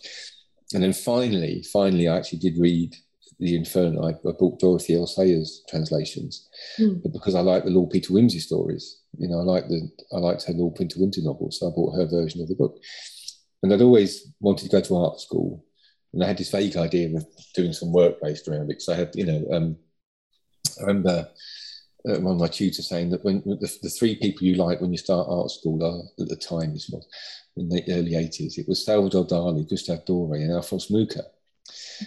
And 0.74 0.84
then 0.84 0.93
finally, 0.93 1.63
finally, 1.74 2.08
I 2.08 2.17
actually 2.17 2.39
did 2.39 2.60
read 2.60 2.93
the 3.39 3.56
Inferno. 3.56 4.04
I, 4.04 4.12
I 4.12 4.34
bought 4.38 4.60
Dorothy 4.60 4.96
L. 4.96 5.08
Sayers 5.08 5.63
translations, 5.70 6.48
mm. 6.80 7.02
but 7.02 7.13
because 7.13 7.34
I 7.34 7.39
like 7.39 7.63
the 7.63 7.72
Lord 7.72 7.89
Peter 7.89 8.13
Wimsey 8.13 8.39
stories, 8.39 9.02
you 9.17 9.28
know, 9.28 9.39
I 9.39 9.43
like 9.43 9.67
the 9.67 9.89
I 10.13 10.17
liked 10.17 10.43
her 10.46 10.54
Lord 10.54 10.76
Peter 10.76 11.00
Wimsey 11.00 11.24
novels, 11.24 11.60
so 11.60 11.67
I 11.67 11.76
bought 11.76 11.96
her 11.96 12.06
version 12.06 12.41
of 12.41 12.50
the 12.50 12.56
book. 12.56 12.78
And 13.63 13.74
I'd 13.74 13.82
always 13.82 14.32
wanted 14.39 14.65
to 14.65 14.70
go 14.70 14.82
to 14.82 14.98
art 14.98 15.20
school, 15.20 15.65
and 16.13 16.24
I 16.24 16.28
had 16.28 16.38
this 16.38 16.52
vague 16.52 16.78
idea 16.78 17.15
of 17.15 17.26
doing 17.56 17.74
some 17.74 17.91
work 17.91 18.22
based 18.22 18.48
around 18.48 18.72
it. 18.72 18.82
So 18.82 18.93
I 18.93 18.98
had, 18.98 19.12
you 19.15 19.26
know, 19.26 19.48
um, 19.52 19.78
I 20.81 20.85
remember 20.85 21.29
uh, 22.07 22.19
one 22.19 22.35
of 22.35 22.39
my 22.39 22.47
tutors 22.47 22.87
saying 22.87 23.09
that 23.11 23.23
when 23.23 23.41
the, 23.45 23.77
the, 23.81 23.89
three 23.89 24.15
people 24.15 24.43
you 24.43 24.55
like 24.55 24.79
when 24.79 24.91
you 24.91 24.97
start 24.97 25.27
art 25.29 25.51
school 25.51 25.83
are 25.83 26.23
at 26.23 26.29
the 26.29 26.35
time 26.35 26.73
this 26.73 26.89
was 26.89 27.07
in 27.57 27.69
the 27.69 27.83
early 27.89 28.11
80s. 28.11 28.57
It 28.57 28.67
was 28.67 28.85
Salvador 28.85 29.25
Dali, 29.25 29.67
Gustave 29.67 30.03
Doré, 30.07 30.41
and 30.41 30.51
Alphonse 30.51 30.91
Mucha. 30.91 31.23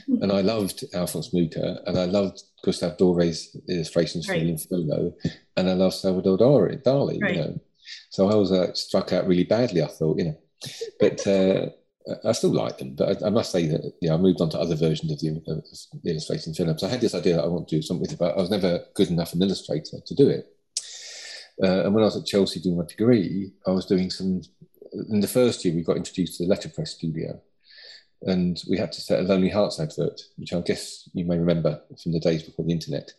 And 0.07 0.33
I 0.33 0.41
loved 0.41 0.85
Alphonse 0.95 1.35
Mucha, 1.35 1.81
and 1.87 1.99
I 1.99 2.05
loved 2.05 2.43
Gustave 2.65 2.97
Doré's 2.97 3.57
illustrations 3.69 4.29
right. 4.29 4.41
for 4.41 4.47
Inferno, 4.47 5.13
and 5.57 5.69
I 5.69 5.75
loved 5.75 5.97
Salvador 5.97 6.39
Dali, 6.39 6.83
Dali 6.83 7.21
right. 7.21 7.35
you 7.35 7.41
know. 7.41 7.61
So 8.11 8.31
I 8.31 8.37
was 8.37 8.53
uh, 8.53 8.73
struck 8.73 9.13
out 9.13 9.27
really 9.27 9.45
badly, 9.45 9.83
I 9.83 9.89
thought, 9.89 10.19
you 10.19 10.25
know. 10.27 10.39
But 11.01 11.27
uh, 11.27 11.71
I 12.25 12.33
still 12.33 12.53
like 12.53 12.79
them, 12.79 12.95
but 12.95 13.23
I, 13.23 13.27
I, 13.27 13.31
must 13.31 13.53
say 13.53 13.67
that 13.67 13.93
yeah, 14.01 14.15
I 14.15 14.17
moved 14.17 14.41
on 14.41 14.49
to 14.51 14.59
other 14.59 14.75
versions 14.75 15.13
of 15.13 15.21
the, 15.21 15.29
of 15.53 16.03
the 16.03 16.11
illustration 16.11 16.55
film. 16.55 16.75
I 16.83 16.89
had 16.89 17.01
this 17.01 17.15
idea 17.15 17.37
that 17.37 17.45
I 17.45 17.49
want 17.49 17.69
to 17.69 17.77
do 17.77 17.83
something 17.83 18.17
but 18.19 18.37
I 18.37 18.41
was 18.41 18.51
never 18.51 18.81
good 18.95 19.11
enough 19.11 19.35
an 19.35 19.43
illustrator 19.43 19.99
to 20.05 20.15
do 20.15 20.29
it. 20.29 20.47
Uh, 21.63 21.85
and 21.85 21.95
when 21.95 22.03
I 22.03 22.07
was 22.07 22.17
at 22.17 22.25
Chelsea 22.25 22.59
doing 22.59 22.79
my 22.79 22.87
degree, 22.87 23.53
I 23.67 23.71
was 23.71 23.85
doing 23.85 24.11
some 24.11 24.43
in 24.93 25.21
the 25.21 25.29
first 25.29 25.65
year, 25.65 25.75
we 25.75 25.83
got 25.83 25.97
introduced 25.97 26.37
to 26.39 26.45
the 26.45 26.49
letterpress 26.49 26.93
studio. 26.93 27.41
and 28.23 28.63
we 28.69 28.77
had 28.77 28.93
to 28.93 29.01
set 29.01 29.21
a 29.21 29.23
Lonely 29.23 29.49
Hearts 29.49 29.81
advert, 29.81 30.21
which 30.37 30.53
I 30.53 30.61
guess 30.61 31.09
you 31.15 31.25
may 31.25 31.39
remember 31.39 31.81
from 32.03 32.13
the 32.13 32.21
days 32.21 32.43
before 32.43 32.67
the 32.67 32.73
internet. 32.73 33.13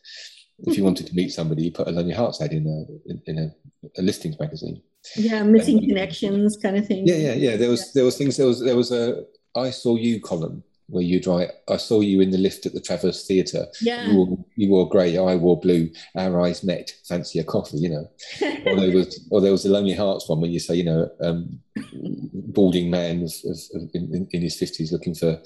If 0.67 0.77
you 0.77 0.83
wanted 0.83 1.07
to 1.07 1.15
meet 1.15 1.31
somebody, 1.31 1.63
you 1.63 1.71
put 1.71 1.87
a 1.87 1.91
Lonely 1.91 2.13
Hearts 2.13 2.41
ad 2.41 2.53
in 2.53 2.67
a 2.67 3.09
in, 3.09 3.21
in 3.25 3.37
a, 3.39 3.99
a, 3.99 4.01
listings 4.01 4.39
magazine. 4.39 4.81
Yeah, 5.15 5.43
missing 5.43 5.79
and, 5.79 5.87
connections 5.87 6.57
kind 6.61 6.77
of 6.77 6.85
thing. 6.85 7.07
Yeah, 7.07 7.15
yeah, 7.15 7.33
yeah. 7.33 7.55
There 7.57 7.69
was 7.69 7.81
yeah. 7.81 7.91
there 7.95 8.05
was 8.05 8.17
things. 8.17 8.37
There 8.37 8.47
was 8.47 8.59
there 8.59 8.75
was 8.75 8.91
a 8.91 9.23
I 9.55 9.71
saw 9.71 9.95
you 9.95 10.21
column 10.21 10.63
where 10.91 11.03
you'd 11.03 11.25
write, 11.25 11.49
I 11.69 11.77
saw 11.77 12.01
you 12.01 12.19
in 12.19 12.31
the 12.31 12.37
lift 12.37 12.65
at 12.65 12.73
the 12.73 12.81
Traverse 12.81 13.25
Theatre. 13.25 13.65
Yeah. 13.81 14.07
You 14.07 14.17
wore, 14.17 14.45
you 14.55 14.69
wore 14.69 14.89
grey, 14.89 15.17
I 15.17 15.35
wore 15.35 15.59
blue, 15.59 15.89
our 16.15 16.41
eyes 16.41 16.63
met, 16.63 16.93
fancy 17.07 17.39
a 17.39 17.43
coffee, 17.43 17.77
you 17.77 17.89
know. 17.89 18.09
or 18.65 18.75
there 18.75 18.95
was 18.95 19.27
or 19.31 19.41
there 19.41 19.51
was 19.51 19.63
the 19.63 19.69
Lonely 19.69 19.93
Hearts 19.93 20.27
one 20.29 20.41
where 20.41 20.49
you 20.49 20.59
say, 20.59 20.75
you 20.75 20.83
know, 20.83 21.09
um, 21.21 21.59
balding 21.93 22.89
man 22.89 23.23
of, 23.23 23.33
of, 23.45 23.57
of 23.75 23.89
in, 23.93 24.27
in, 24.31 24.41
his 24.41 24.59
50s 24.59 24.91
looking 24.91 25.15
for 25.15 25.29
a 25.29 25.41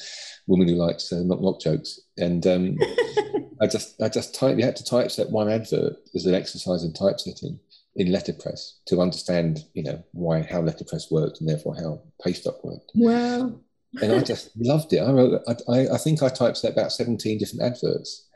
woman 0.47 0.67
who 0.67 0.75
likes 0.75 1.11
uh, 1.11 1.21
knock 1.23 1.41
knock 1.41 1.61
jokes. 1.61 1.99
And 2.17 2.45
um, 2.47 2.77
I 3.61 3.67
just 3.67 4.01
I 4.01 4.09
just 4.09 4.35
type 4.35 4.57
you 4.57 4.65
had 4.65 4.75
to 4.77 4.83
typeset 4.83 5.29
one 5.29 5.49
advert 5.49 5.95
as 6.13 6.25
an 6.25 6.35
exercise 6.35 6.83
in 6.83 6.93
typesetting 6.93 7.59
in 7.97 8.11
letterpress 8.11 8.79
to 8.87 9.01
understand, 9.01 9.59
you 9.73 9.83
know, 9.83 10.03
why 10.11 10.43
how 10.43 10.61
letterpress 10.61 11.09
worked 11.11 11.39
and 11.39 11.49
therefore 11.49 11.75
how 11.75 12.01
paste 12.21 12.45
up 12.45 12.63
worked. 12.63 12.91
Wow 12.95 13.59
and 14.01 14.13
I 14.13 14.21
just 14.21 14.51
loved 14.57 14.93
it. 14.93 14.99
I 14.99 15.11
wrote, 15.11 15.41
I, 15.47 15.87
I 15.93 15.97
think 15.97 16.21
I 16.21 16.29
typeset 16.29 16.71
about 16.71 16.91
17 16.91 17.37
different 17.37 17.63
adverts. 17.63 18.27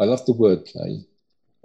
I 0.00 0.04
loved 0.04 0.26
the 0.26 0.34
wordplay. 0.34 1.04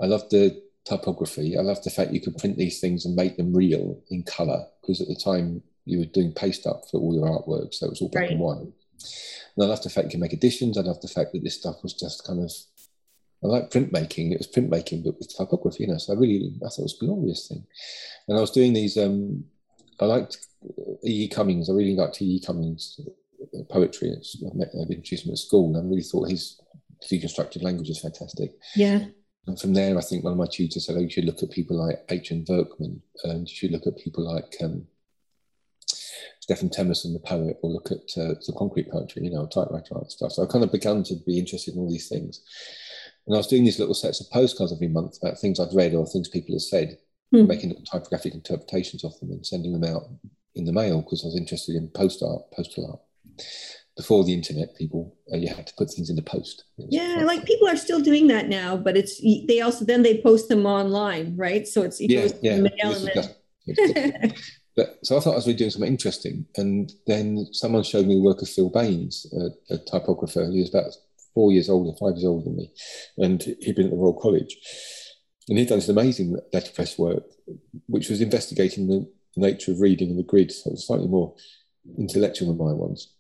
I 0.02 0.06
loved 0.06 0.32
the 0.32 0.62
typography. 0.86 1.58
I 1.58 1.62
loved 1.62 1.84
the 1.84 1.90
fact 1.90 2.14
you 2.14 2.22
could 2.22 2.38
print 2.38 2.58
these 2.58 2.80
things 2.80 3.06
and 3.06 3.16
make 3.16 3.38
them 3.38 3.54
real 3.54 4.02
in 4.10 4.24
color 4.24 4.66
because 4.82 5.02
at 5.02 5.08
the 5.08 5.16
time 5.16 5.62
you 5.86 6.00
were 6.00 6.06
doing 6.06 6.34
paste 6.34 6.68
up 6.68 6.84
for 6.90 7.00
all 7.00 7.16
your 7.16 7.28
artwork, 7.28 7.74
so 7.74 7.88
it 7.88 7.90
was 7.90 8.02
all 8.02 8.10
black 8.10 8.24
right. 8.24 8.32
and 8.32 8.40
white. 8.40 8.58
And 8.60 9.64
I 9.64 9.66
loved 9.66 9.84
the 9.84 9.90
fact 9.90 10.06
you 10.06 10.12
could 10.12 10.20
make 10.20 10.34
editions. 10.34 10.78
I 10.78 10.82
loved 10.82 11.02
the 11.02 11.08
fact 11.08 11.34
that 11.34 11.44
this 11.44 11.58
stuff 11.58 11.78
was 11.84 11.94
just 11.94 12.26
kind 12.26 12.44
of, 12.44 12.52
I 13.44 13.48
like 13.48 13.70
printmaking. 13.70 14.32
It 14.32 14.38
was 14.38 14.48
printmaking, 14.48 15.04
but 15.04 15.18
with 15.18 15.36
typography, 15.36 15.84
you 15.84 15.90
know. 15.90 15.98
So 15.98 16.14
I 16.14 16.18
really, 16.18 16.54
I 16.58 16.70
thought 16.70 16.80
it 16.80 16.84
was 16.84 16.98
a 17.02 17.06
glorious 17.06 17.48
thing. 17.48 17.66
And 18.28 18.38
I 18.38 18.42
was 18.42 18.52
doing 18.52 18.74
these. 18.74 18.98
um 18.98 19.46
I 20.00 20.06
liked 20.06 20.38
E. 21.06 21.26
E. 21.26 21.28
Cummings. 21.28 21.70
I 21.70 21.74
really 21.74 21.96
liked 21.96 22.22
E. 22.22 22.26
E. 22.26 22.40
Cummings 22.40 23.00
poetry. 23.70 24.12
I've, 24.12 24.56
met, 24.56 24.70
I've 24.70 24.90
introduced 24.90 25.26
him 25.26 25.32
at 25.32 25.38
school, 25.38 25.68
and 25.68 25.78
I 25.78 25.90
really 25.90 26.04
thought 26.04 26.30
his 26.30 26.60
deconstructed 27.10 27.64
language 27.64 27.90
is 27.90 28.00
fantastic. 28.00 28.52
Yeah. 28.76 29.06
And 29.48 29.60
from 29.60 29.74
there, 29.74 29.98
I 29.98 30.02
think 30.02 30.24
one 30.24 30.34
of 30.34 30.40
my 30.40 30.46
tutors 30.46 30.86
said, 30.86 30.96
"Oh, 30.98 31.02
you 31.02 31.10
should 31.10 31.26
look 31.26 31.42
at 31.42 31.52
people 31.52 31.78
like 31.78 32.04
H. 32.10 32.32
N. 32.32 32.46
Werkman, 32.46 33.02
and 33.24 33.48
you 33.48 33.56
should 33.56 33.72
look 33.72 33.88
at 33.88 33.98
people 33.98 34.24
like 34.24 34.56
um, 34.64 34.86
Stefan 36.40 36.70
Themerson, 36.70 37.14
the 37.14 37.20
poet, 37.20 37.58
or 37.62 37.70
look 37.70 37.92
at 37.92 38.18
uh, 38.18 38.36
the 38.46 38.54
concrete 38.58 38.90
poetry, 38.90 39.24
you 39.24 39.32
know, 39.32 39.46
typewriter 39.48 39.96
art 39.96 40.12
stuff." 40.12 40.32
So 40.34 40.44
I 40.44 40.48
kind 40.48 40.64
of 40.64 40.72
began 40.72 41.04
to 41.04 41.16
be 41.26 41.40
interested 41.40 41.76
in 41.76 41.80
all 41.80 41.90
these 41.90 42.10
things, 42.10 42.42
and 43.28 43.36
I 43.36 43.38
was 43.38 43.48
doing 43.48 43.64
these 43.64 43.80
little 43.80 43.94
sets 43.94 44.22
of 44.22 44.30
postcards 44.32 44.74
every 44.74 44.88
month 44.88 45.18
about 45.22 45.40
things 45.40 45.60
I'd 45.60 45.76
read 45.76 45.94
or 45.94 46.06
things 46.06 46.28
people 46.28 46.56
had 46.56 46.62
said, 46.62 46.98
mm. 47.34 47.48
making 47.48 47.76
typographic 47.86 48.34
interpretations 48.34 49.04
of 49.04 49.20
them 49.20 49.32
and 49.32 49.46
sending 49.46 49.74
them 49.74 49.84
out 49.84 50.04
in 50.56 50.66
the 50.66 50.74
mail 50.74 51.02
because 51.02 51.24
I 51.24 51.28
was 51.28 51.38
interested 51.38 51.76
in 51.76 51.88
post 51.90 52.22
art, 52.24 52.44
postal 52.52 52.88
art 52.92 53.46
before 53.98 54.24
the 54.24 54.34
internet, 54.34 54.76
people 54.76 55.16
uh, 55.32 55.38
you 55.38 55.48
had 55.48 55.68
to 55.68 55.74
put 55.76 55.90
things 55.92 56.10
in 56.10 56.16
the 56.16 56.22
post. 56.22 56.64
Yeah, 56.78 57.24
like 57.26 57.46
people 57.46 57.68
are 57.68 57.76
still 57.76 58.00
doing 58.00 58.28
that 58.28 58.48
now, 58.48 58.78
but 58.78 58.96
it's 58.98 59.22
they 59.48 59.62
also 59.62 59.86
then 59.86 60.02
they 60.02 60.22
post 60.22 60.50
them 60.50 60.66
online, 60.66 61.36
right? 61.36 61.68
So 61.68 61.84
it's 61.84 62.00
yeah, 62.00 62.28
yeah. 62.42 62.62
Then... 63.68 64.34
but 64.76 65.00
so 65.04 65.18
I 65.18 65.20
thought 65.20 65.34
I 65.34 65.36
was 65.36 65.48
really 65.48 65.58
doing 65.58 65.72
something 65.72 65.92
interesting, 65.92 66.46
and 66.56 66.92
then 67.08 67.48
someone 67.52 67.84
showed 67.84 68.08
me 68.08 68.16
the 68.16 68.22
work 68.22 68.42
of 68.42 68.50
Phil 68.50 68.70
Baines, 68.70 69.26
a, 69.34 69.74
a 69.74 69.78
typographer. 69.78 70.50
He 70.52 70.62
was 70.62 70.70
about 70.70 70.96
four 71.34 71.52
years 71.52 71.70
older, 71.70 71.98
five 72.00 72.16
years 72.16 72.26
older 72.26 72.46
than 72.46 72.58
me, 72.58 72.72
and 73.18 73.42
he'd 73.42 73.76
been 73.76 73.86
at 73.86 73.92
the 73.92 73.98
Royal 73.98 74.20
College, 74.20 74.56
and 75.50 75.58
he'd 75.58 75.68
done 75.68 75.80
this 75.80 75.90
amazing 75.90 76.38
letterpress 76.54 76.98
work, 76.98 77.24
which 77.88 78.10
was 78.10 78.22
investigating 78.22 78.88
the 78.88 79.10
nature 79.36 79.72
of 79.72 79.80
reading 79.80 80.10
and 80.10 80.20
the 80.20 80.24
grid. 80.24 80.52
So 80.52 80.70
it 80.70 80.74
was 80.74 80.88
slightly 80.88 81.08
more 81.08 81.34
intellectual 81.98 82.50
than 82.50 82.66
my 82.66 82.74
ones. 82.74 83.14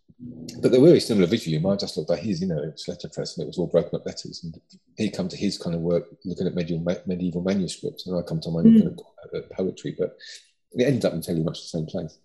But 0.61 0.71
they 0.71 0.77
were 0.77 0.87
very 0.87 0.99
similar 0.99 1.25
visually. 1.25 1.57
Mine 1.57 1.79
just 1.79 1.97
looked 1.97 2.09
like 2.09 2.21
his, 2.21 2.41
you 2.41 2.47
know, 2.47 2.61
it 2.61 2.73
was 2.73 2.87
letterpress 2.87 3.37
and 3.37 3.43
it 3.43 3.47
was 3.47 3.57
all 3.57 3.67
broken 3.67 3.95
up 3.95 4.05
letters. 4.05 4.41
And 4.43 4.59
he'd 4.97 5.15
come 5.15 5.27
to 5.29 5.35
his 5.35 5.57
kind 5.57 5.75
of 5.75 5.81
work 5.81 6.05
looking 6.25 6.45
at 6.45 6.53
medieval, 6.53 6.95
medieval 7.07 7.41
manuscripts, 7.41 8.05
and 8.05 8.15
I 8.15 8.21
come 8.21 8.39
to 8.41 8.51
mine 8.51 8.65
mm. 8.65 8.83
looking 8.83 9.05
at, 9.33 9.49
poetry. 9.51 9.95
But 9.97 10.15
it 10.73 10.85
ended 10.85 11.05
up 11.05 11.13
in 11.13 11.21
fairly 11.21 11.43
much 11.43 11.61
the 11.61 11.77
same 11.77 11.85
place. 11.85 12.17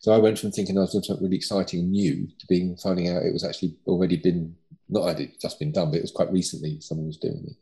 So 0.00 0.12
I 0.12 0.18
went 0.18 0.38
from 0.38 0.50
thinking 0.50 0.76
I 0.76 0.82
was 0.82 0.92
doing 0.92 1.04
something 1.04 1.24
really 1.24 1.36
exciting 1.36 1.80
and 1.80 1.92
new 1.92 2.26
to 2.38 2.46
being 2.48 2.76
finding 2.76 3.08
out 3.08 3.22
it 3.22 3.32
was 3.32 3.44
actually 3.44 3.76
already 3.86 4.16
been 4.16 4.56
not 4.88 5.18
had 5.18 5.32
just 5.40 5.58
been 5.58 5.72
done, 5.72 5.90
but 5.90 5.98
it 5.98 6.02
was 6.02 6.12
quite 6.12 6.30
recently 6.30 6.80
someone 6.80 7.06
was 7.06 7.16
doing 7.16 7.44
it. 7.46 7.56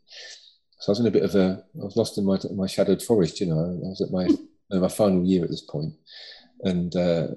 So 0.79 0.89
I 0.89 0.91
was 0.91 0.99
in 0.99 1.07
a 1.07 1.11
bit 1.11 1.23
of 1.23 1.35
a 1.35 1.63
I 1.81 1.85
was 1.85 1.95
lost 1.95 2.17
in 2.17 2.25
my 2.25 2.37
my 2.55 2.67
shadowed 2.67 3.01
forest, 3.01 3.39
you 3.39 3.47
know. 3.47 3.59
I 3.59 3.89
was 3.89 4.01
at 4.01 4.11
my 4.11 4.27
my 4.77 4.89
final 4.89 5.23
year 5.23 5.43
at 5.43 5.49
this 5.49 5.61
point, 5.61 5.93
and 6.61 6.95
uh, 6.95 7.27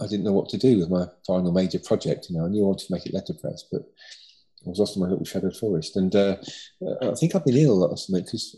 I 0.00 0.06
didn't 0.06 0.24
know 0.24 0.32
what 0.32 0.48
to 0.50 0.58
do 0.58 0.78
with 0.78 0.90
my 0.90 1.06
final 1.26 1.52
major 1.52 1.78
project. 1.78 2.28
You 2.28 2.38
know, 2.38 2.46
I 2.46 2.48
knew 2.48 2.62
I 2.62 2.66
wanted 2.66 2.86
to 2.86 2.92
make 2.92 3.06
it 3.06 3.14
letterpress, 3.14 3.64
but 3.70 3.82
I 4.64 4.68
was 4.68 4.78
lost 4.78 4.96
in 4.96 5.02
my 5.02 5.08
little 5.08 5.24
shadowed 5.24 5.56
forest. 5.56 5.96
And 5.96 6.14
uh, 6.14 6.36
I 7.02 7.14
think 7.14 7.34
I've 7.34 7.44
been 7.44 7.56
ill 7.56 7.78
last 7.78 8.10
night 8.10 8.26
because 8.26 8.56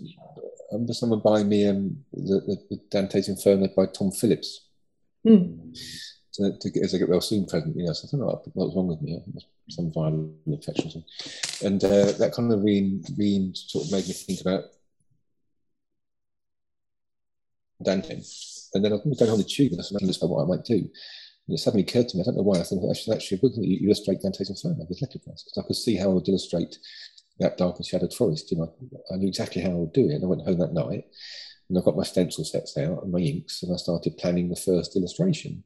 Remember 0.74 0.92
someone 0.92 1.20
by 1.20 1.44
me 1.44 1.68
um, 1.68 1.96
the, 2.12 2.58
the, 2.68 2.80
Dante's 2.90 3.28
Inferno 3.28 3.68
by 3.76 3.86
Tom 3.86 4.10
Phillips. 4.10 4.66
Mm. 5.24 5.72
To, 6.34 6.58
to, 6.58 6.70
get 6.70 6.82
as 6.82 6.94
I 6.94 6.98
get 6.98 7.08
well 7.08 7.20
soon 7.20 7.46
present, 7.46 7.76
you 7.76 7.86
know, 7.86 7.92
so 7.92 8.08
I 8.08 8.10
don't 8.10 8.20
know 8.20 8.26
what, 8.26 8.44
what 8.54 8.74
wrong 8.74 8.88
with 8.88 9.00
me. 9.00 9.22
Some 9.70 9.92
viral 9.92 10.34
infection, 10.46 11.04
and 11.64 11.82
uh, 11.82 12.10
that 12.18 12.34
kind 12.34 12.52
of 12.52 12.62
re, 12.62 13.00
re 13.16 13.50
sort 13.54 13.86
of 13.86 13.92
made 13.92 14.06
me 14.06 14.12
think 14.12 14.40
about 14.40 14.64
Dante. 17.82 18.20
And 18.74 18.84
then 18.84 18.92
I 18.92 18.96
was 18.96 19.16
going 19.18 19.30
on 19.30 19.38
the 19.38 19.44
tube 19.44 19.70
and 19.70 19.80
I 19.80 19.82
was 19.82 19.90
thinking 19.90 20.10
about 20.10 20.30
what 20.30 20.42
I 20.42 20.48
might 20.48 20.64
do. 20.64 20.74
And 20.74 21.54
it 21.54 21.58
suddenly 21.58 21.84
occurred 21.84 22.08
to 22.08 22.16
me, 22.16 22.22
I 22.22 22.24
don't 22.24 22.36
know 22.36 22.42
why, 22.42 22.58
I 22.58 22.64
thought 22.64 22.90
I 22.90 22.94
should 22.94 23.14
actually 23.14 23.40
illustrate 23.84 24.20
Dante's 24.20 24.50
Inferno 24.50 24.84
with 24.88 25.00
letterpress 25.00 25.44
because 25.44 25.62
I 25.62 25.66
could 25.66 25.76
see 25.76 25.96
how 25.96 26.10
I 26.10 26.14
would 26.14 26.28
illustrate 26.28 26.78
that 27.40 27.56
dark 27.56 27.76
and 27.76 27.86
shadowed 27.86 28.14
forest. 28.14 28.50
You 28.50 28.58
know, 28.58 28.72
I 29.12 29.16
knew 29.16 29.28
exactly 29.28 29.62
how 29.62 29.70
I 29.70 29.74
would 29.74 29.92
do 29.92 30.08
it. 30.08 30.14
And 30.14 30.24
I 30.24 30.28
went 30.28 30.42
home 30.42 30.58
that 30.58 30.72
night 30.72 31.04
and 31.68 31.78
I 31.78 31.82
got 31.82 31.96
my 31.96 32.04
stencil 32.04 32.44
sets 32.44 32.76
out 32.76 33.02
and 33.02 33.12
my 33.12 33.18
inks 33.18 33.62
and 33.62 33.72
I 33.72 33.76
started 33.76 34.18
planning 34.18 34.48
the 34.48 34.56
first 34.56 34.96
illustration. 34.96 35.64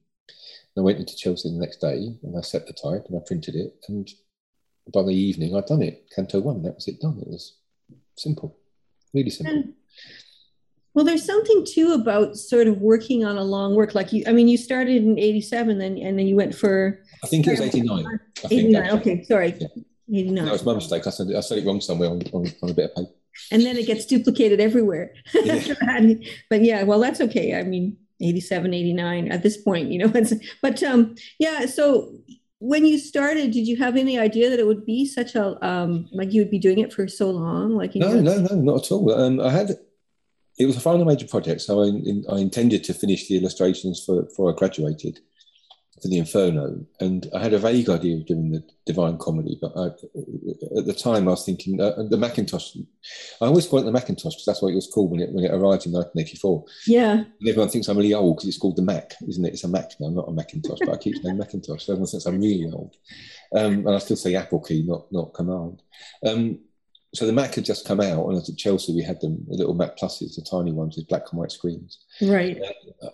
And 0.76 0.83
I 0.83 0.85
went 0.85 0.98
into 0.98 1.16
Chelsea 1.16 1.50
the 1.50 1.59
next 1.59 1.81
day 1.81 2.16
and 2.22 2.37
I 2.37 2.40
set 2.42 2.66
the 2.66 2.72
type 2.72 3.07
and 3.09 3.16
I 3.16 3.20
printed 3.26 3.54
it. 3.54 3.74
And 3.88 4.09
by 4.92 5.02
the 5.02 5.14
evening, 5.14 5.54
I'd 5.54 5.66
done 5.66 5.83
it. 5.83 6.09
Canto 6.14 6.40
one, 6.40 6.62
that 6.62 6.76
was 6.76 6.88
it 6.88 7.00
done. 7.00 7.18
It 7.20 7.28
was 7.28 7.57
simple, 8.16 8.57
really 9.12 9.31
simple. 9.31 9.64
Well, 10.94 11.04
there's 11.04 11.24
something 11.24 11.64
too 11.64 11.92
about 11.92 12.37
sort 12.37 12.66
of 12.66 12.78
working 12.78 13.24
on 13.24 13.37
a 13.37 13.44
long 13.44 13.76
work. 13.76 13.94
Like 13.94 14.12
you, 14.12 14.24
I 14.26 14.33
mean, 14.33 14.48
you 14.48 14.57
started 14.57 15.04
in 15.04 15.16
'87, 15.16 15.78
then 15.78 15.96
and 15.98 16.18
then 16.18 16.26
you 16.26 16.35
went 16.35 16.57
for. 16.57 17.00
I 17.22 17.28
think 17.28 17.46
it 17.46 17.50
was 17.50 17.61
'89. 17.61 18.18
'89. 18.50 18.90
Okay, 18.98 19.22
sorry. 19.22 19.54
Yeah. 19.61 19.68
89. 20.12 20.44
That 20.44 20.52
was 20.52 20.64
my 20.64 20.74
mistake. 20.74 21.06
I 21.06 21.10
said 21.10 21.28
I 21.36 21.40
said 21.40 21.58
it 21.58 21.66
wrong 21.66 21.80
somewhere 21.80 22.10
on, 22.10 22.22
on, 22.32 22.46
on 22.62 22.70
a 22.70 22.74
bit 22.74 22.90
of 22.90 22.96
paper. 22.96 23.12
And 23.52 23.62
then 23.62 23.76
it 23.76 23.86
gets 23.86 24.04
duplicated 24.04 24.60
everywhere. 24.60 25.12
Yeah. 25.32 25.62
but 26.50 26.62
yeah, 26.62 26.82
well, 26.82 26.98
that's 26.98 27.20
okay. 27.20 27.54
I 27.54 27.62
mean, 27.62 27.96
87, 28.20 28.74
89 28.74 29.30
at 29.30 29.42
this 29.42 29.56
point, 29.56 29.90
you 29.90 29.98
know. 29.98 30.12
but 30.62 30.82
um, 30.82 31.14
yeah, 31.38 31.66
so 31.66 32.12
when 32.58 32.84
you 32.84 32.98
started, 32.98 33.52
did 33.52 33.68
you 33.68 33.76
have 33.76 33.96
any 33.96 34.18
idea 34.18 34.50
that 34.50 34.58
it 34.58 34.66
would 34.66 34.84
be 34.84 35.06
such 35.06 35.34
a 35.34 35.64
um, 35.66 36.08
like 36.12 36.32
you 36.32 36.42
would 36.42 36.50
be 36.50 36.58
doing 36.58 36.78
it 36.78 36.92
for 36.92 37.06
so 37.06 37.30
long? 37.30 37.76
Like 37.76 37.94
no, 37.94 38.14
know? 38.14 38.20
no, 38.20 38.38
no, 38.40 38.54
not 38.56 38.84
at 38.84 38.92
all. 38.92 39.12
Um, 39.12 39.40
I 39.40 39.50
had 39.50 39.78
it 40.58 40.66
was 40.66 40.76
a 40.76 40.80
final 40.80 41.04
major 41.04 41.26
project, 41.26 41.60
so 41.60 41.82
I, 41.82 42.34
I 42.34 42.38
intended 42.38 42.82
to 42.84 42.94
finish 42.94 43.28
the 43.28 43.38
illustrations 43.38 44.02
for 44.04 44.22
before 44.22 44.52
I 44.52 44.56
graduated 44.56 45.20
for 46.00 46.08
the 46.08 46.18
Inferno, 46.18 46.84
and 47.00 47.28
I 47.34 47.42
had 47.42 47.52
a 47.52 47.58
vague 47.58 47.88
idea 47.88 48.16
of 48.16 48.26
doing 48.26 48.50
the 48.50 48.62
Divine 48.87 49.18
Comedy, 49.18 49.58
but 49.61 49.72
I, 49.76 49.87
at 50.78 50.87
the 50.87 50.96
time 50.96 51.28
I 51.28 51.32
was 51.32 51.44
thinking 51.44 51.80
uh, 51.80 52.02
the 52.08 52.16
Macintosh. 52.16 52.76
I 53.40 53.46
always 53.46 53.66
call 53.66 53.80
it 53.80 53.84
the 53.84 53.92
Macintosh 53.92 54.34
because 54.34 54.44
that's 54.46 54.62
what 54.62 54.72
it 54.72 54.76
was 54.76 54.90
called 54.92 55.11
when 55.11 55.20
it 55.20 55.32
when 55.32 55.44
it 55.44 55.50
arrived 55.50 55.87
in 55.87 55.92
1984. 55.92 56.64
Yeah, 56.87 57.12
and 57.12 57.48
everyone 57.48 57.68
thinks 57.68 57.88
I'm 57.88 57.96
really 57.96 58.14
old 58.14 58.37
because 58.37 58.48
it's 58.48 58.58
called 58.58 58.76
the 58.76 58.82
Mac, 58.82 59.14
isn't 59.28 59.44
it? 59.44 59.52
It's 59.52 59.64
a 59.64 59.68
Mac 59.68 59.92
now, 60.00 60.08
not 60.08 60.28
a 60.28 60.32
Macintosh, 60.32 60.78
but 60.80 60.94
I 60.94 60.96
keep 60.98 61.16
saying 61.16 61.37
Macintosh. 61.37 61.84
So 61.84 61.92
everyone 61.92 62.08
thinks 62.08 62.26
I'm 62.26 62.40
really 62.40 62.70
old, 62.72 62.96
um, 63.54 63.87
and 63.87 63.94
I 63.94 63.98
still 63.98 64.16
say 64.16 64.34
Apple 64.34 64.61
key, 64.61 64.84
not 64.87 65.11
not 65.12 65.34
Command. 65.34 65.82
Um, 66.26 66.61
so 67.14 67.26
the 67.26 67.32
Mac 67.32 67.54
had 67.54 67.64
just 67.64 67.86
come 67.86 68.00
out, 68.00 68.28
and 68.28 68.36
at 68.36 68.56
Chelsea 68.56 68.94
we 68.94 69.02
had 69.02 69.20
them, 69.20 69.44
the 69.48 69.56
little 69.56 69.74
Mac 69.74 69.96
Pluses, 69.96 70.36
the 70.36 70.46
tiny 70.48 70.72
ones 70.72 70.96
with 70.96 71.08
black 71.08 71.24
and 71.30 71.40
white 71.40 71.52
screens. 71.52 72.04
Right. 72.20 72.60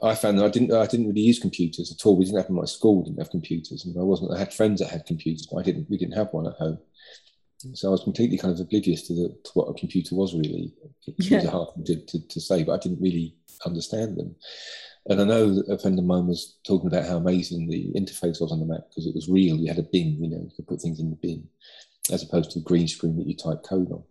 I 0.03 0.15
found 0.15 0.39
that 0.39 0.45
I 0.45 0.49
didn't, 0.49 0.73
I 0.73 0.87
didn't 0.87 1.09
really 1.09 1.21
use 1.21 1.39
computers 1.39 1.93
at 1.93 2.05
all. 2.05 2.17
We 2.17 2.25
didn't 2.25 2.39
have 2.39 2.47
them. 2.47 2.57
My 2.57 2.65
school 2.65 3.05
didn't 3.05 3.21
have 3.21 3.31
computers, 3.31 3.85
and 3.85 3.97
I 3.99 4.03
wasn't. 4.03 4.33
I 4.33 4.39
had 4.39 4.53
friends 4.53 4.81
that 4.81 4.91
had 4.91 5.07
computers, 5.07 5.47
but 5.51 5.59
I 5.59 5.63
didn't. 5.63 5.89
We 5.89 5.97
didn't 5.97 6.17
have 6.17 6.33
one 6.33 6.47
at 6.47 6.55
home. 6.55 6.79
So 7.73 7.89
I 7.89 7.93
was 7.93 8.05
completely 8.05 8.37
kind 8.37 8.53
of 8.53 8.61
oblivious 8.61 9.07
to, 9.07 9.15
the, 9.15 9.29
to 9.29 9.51
what 9.55 9.69
a 9.69 9.75
computer 9.75 10.15
was 10.15 10.35
really. 10.35 10.75
It 11.07 11.15
yeah. 11.19 11.39
was 11.39 11.49
hard 11.49 11.69
to, 11.87 11.97
to, 11.97 12.29
to 12.29 12.41
say, 12.41 12.63
but 12.63 12.73
I 12.73 12.79
didn't 12.79 13.01
really 13.01 13.37
understand 13.65 14.19
them. 14.19 14.37
And 15.07 15.21
I 15.21 15.25
know 15.25 15.55
that 15.55 15.73
a 15.73 15.79
friend 15.79 15.99
of 15.99 16.05
mine 16.05 16.27
was 16.27 16.59
talking 16.67 16.87
about 16.89 17.07
how 17.07 17.17
amazing 17.17 17.69
the 17.69 17.93
interface 17.95 18.41
was 18.41 18.51
on 18.53 18.61
the 18.61 18.67
Mac 18.67 18.89
because 18.89 19.07
it 19.07 19.15
was 19.15 19.29
real. 19.29 19.57
You 19.57 19.69
had 19.69 19.79
a 19.79 19.83
bin, 19.83 20.23
you 20.23 20.31
know, 20.31 20.43
you 20.43 20.51
could 20.57 20.67
put 20.67 20.81
things 20.81 20.99
in 20.99 21.11
the 21.11 21.17
bin, 21.17 21.47
as 22.13 22.23
opposed 22.23 22.51
to 22.53 22.59
the 22.59 22.65
green 22.65 22.89
screen 22.89 23.17
that 23.17 23.27
you 23.27 23.37
type 23.37 23.63
code 23.63 23.91
on. 23.91 24.03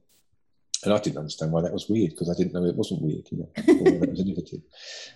And 0.83 0.93
I 0.93 0.99
didn't 0.99 1.19
understand 1.19 1.51
why 1.51 1.61
that 1.61 1.73
was 1.73 1.87
weird 1.87 2.11
because 2.11 2.29
I 2.29 2.33
didn't 2.33 2.53
know 2.53 2.65
it 2.65 2.75
wasn't 2.75 3.01
weird, 3.01 3.27
you 3.31 3.37
know, 3.37 3.49
that 3.55 4.09
was 4.09 4.19
innovative. 4.19 4.61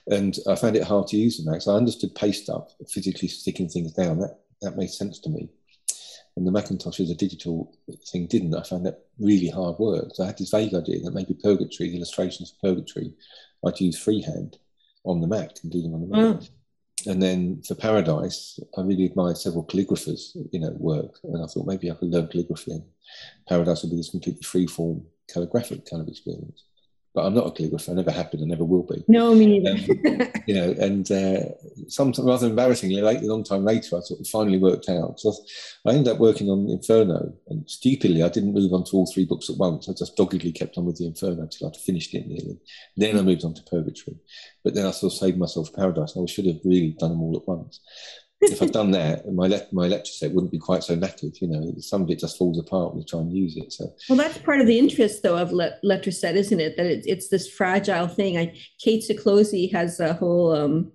And 0.08 0.38
I 0.48 0.56
found 0.56 0.78
it 0.78 0.84
hard 0.84 1.08
to 1.08 1.18
use 1.18 1.38
the 1.38 1.50
Mac. 1.50 1.62
So 1.62 1.74
I 1.74 1.78
understood 1.78 2.16
paste 2.16 2.50
up, 2.50 2.72
physically 2.90 3.28
sticking 3.28 3.68
things 3.68 3.92
down. 3.92 4.20
That 4.20 4.40
that 4.62 4.78
made 4.78 4.90
sense 4.90 5.20
to 5.20 5.30
me. 5.30 5.50
And 6.36 6.46
the 6.46 6.52
Macintosh 6.52 7.00
as 7.00 7.10
a 7.10 7.16
digital 7.16 7.76
thing 8.12 8.28
didn't. 8.28 8.56
I 8.56 8.64
found 8.64 8.86
that 8.86 9.06
really 9.20 9.50
hard 9.50 9.80
work. 9.80 10.14
So 10.14 10.24
I 10.24 10.28
had 10.28 10.38
this 10.38 10.52
vague 10.52 10.74
idea 10.74 11.00
that 11.02 11.14
maybe 11.14 11.34
Purgatory, 11.34 11.90
the 11.90 11.98
illustrations 11.98 12.52
for 12.52 12.70
Purgatory, 12.70 13.14
I'd 13.66 13.80
use 13.80 13.98
freehand 13.98 14.58
on 15.04 15.20
the 15.20 15.28
Mac 15.28 15.52
and 15.64 15.72
do 15.72 15.82
them 15.82 15.96
on 15.96 16.02
the 16.02 16.08
Mac. 16.08 16.36
Mm. 16.36 16.50
And 17.08 17.24
then 17.24 17.62
for 17.64 17.76
Paradise, 17.76 18.60
I 18.78 18.82
really 18.82 19.06
admired 19.06 19.38
several 19.38 19.66
calligraphers, 19.66 20.36
you 20.52 20.60
know, 20.60 20.76
work. 20.78 21.20
And 21.24 21.42
I 21.42 21.48
thought 21.48 21.66
maybe 21.66 21.90
I 21.90 21.96
could 21.96 22.10
learn 22.10 22.28
calligraphy 22.28 22.72
and 22.72 22.84
Paradise 23.48 23.82
would 23.82 23.92
be 23.92 23.98
this 23.98 24.10
completely 24.10 24.44
free 24.44 24.68
form 24.68 25.06
calligraphic 25.34 25.90
kind 25.90 26.02
of 26.02 26.08
experience 26.08 26.64
but 27.18 27.26
I'm 27.26 27.34
not 27.34 27.48
a 27.48 27.50
calligrapher. 27.50 27.90
I 27.90 27.94
never 27.94 28.12
have 28.12 28.30
been. 28.30 28.44
I 28.44 28.46
never 28.46 28.64
will 28.64 28.84
be. 28.84 29.04
No, 29.08 29.34
me 29.34 29.60
neither. 29.60 29.72
Um, 29.72 30.32
you 30.46 30.54
know, 30.54 30.76
and 30.80 31.12
uh, 31.12 31.46
sometimes 31.88 32.28
rather 32.28 32.46
embarrassingly, 32.46 33.02
late, 33.02 33.24
a 33.24 33.26
long 33.26 33.44
time 33.44 33.66
later, 33.66 33.98
I 33.98 34.02
sort 34.02 34.20
of 34.20 34.28
finally 34.28 34.60
worked 34.60 34.88
out. 34.88 35.20
So 35.20 35.34
I 35.88 35.94
ended 35.94 36.14
up 36.14 36.20
working 36.20 36.52
on 36.52 36.70
Inferno, 36.70 37.34
and 37.48 37.68
stupidly, 37.68 38.22
I 38.22 38.30
didn't 38.30 38.54
move 38.54 38.72
on 38.72 38.84
to 38.84 38.98
all 38.98 39.12
three 39.12 39.26
books 39.26 39.50
at 39.50 39.58
once. 39.58 39.90
I 39.90 39.94
just 39.94 40.16
doggedly 40.16 40.52
kept 40.52 40.78
on 40.78 40.86
with 40.86 40.98
the 40.98 41.08
Inferno 41.08 41.42
until 41.42 41.70
I'd 41.70 41.76
finished 41.78 42.14
it 42.14 42.28
nearly. 42.28 42.60
Then 42.96 43.18
I 43.18 43.24
moved 43.24 43.44
on 43.44 43.56
to 43.56 43.64
Purgatory, 43.64 44.18
but 44.64 44.76
then 44.76 44.86
I 44.86 44.92
sort 44.92 45.12
of 45.12 45.18
saved 45.18 45.40
myself 45.40 45.74
Paradise. 45.74 46.16
I 46.16 46.24
should 46.28 46.46
have 46.46 46.60
really 46.64 46.96
done 47.00 47.10
them 47.10 47.24
all 47.24 47.36
at 47.36 47.48
once 47.48 47.80
if 48.42 48.62
I'd 48.62 48.72
done 48.72 48.92
that, 48.92 49.32
my 49.32 49.48
le- 49.48 49.68
my 49.72 49.88
Letraset 49.88 50.34
wouldn't 50.34 50.52
be 50.52 50.60
quite 50.60 50.84
so 50.84 50.96
knackered. 50.96 51.40
You 51.42 51.48
know, 51.48 51.74
some 51.80 52.04
of 52.04 52.10
it 52.10 52.20
just 52.20 52.38
falls 52.38 52.60
apart 52.60 52.92
when 52.92 53.02
you 53.02 53.06
try 53.06 53.20
and 53.20 53.32
use 53.34 53.58
it. 53.58 53.72
So, 53.74 53.94
well, 54.10 54.18
that's 54.18 54.38
part 54.38 54.62
of 54.62 54.68
the 54.68 54.78
interest, 54.78 55.24
though, 55.24 55.38
of 55.38 55.52
le- 55.52 55.78
Letraset, 55.84 56.36
isn't 56.36 56.60
it? 56.60 56.78
That 56.78 56.86
it's, 56.86 57.08
it's 57.08 57.30
this 57.30 57.50
fragile 57.50 58.08
thing. 58.08 58.38
I 58.38 58.56
Kate 58.80 59.04
Siklosi 59.04 59.72
has 59.72 60.00
a 60.00 60.14
whole. 60.14 60.54
Um, 60.56 60.92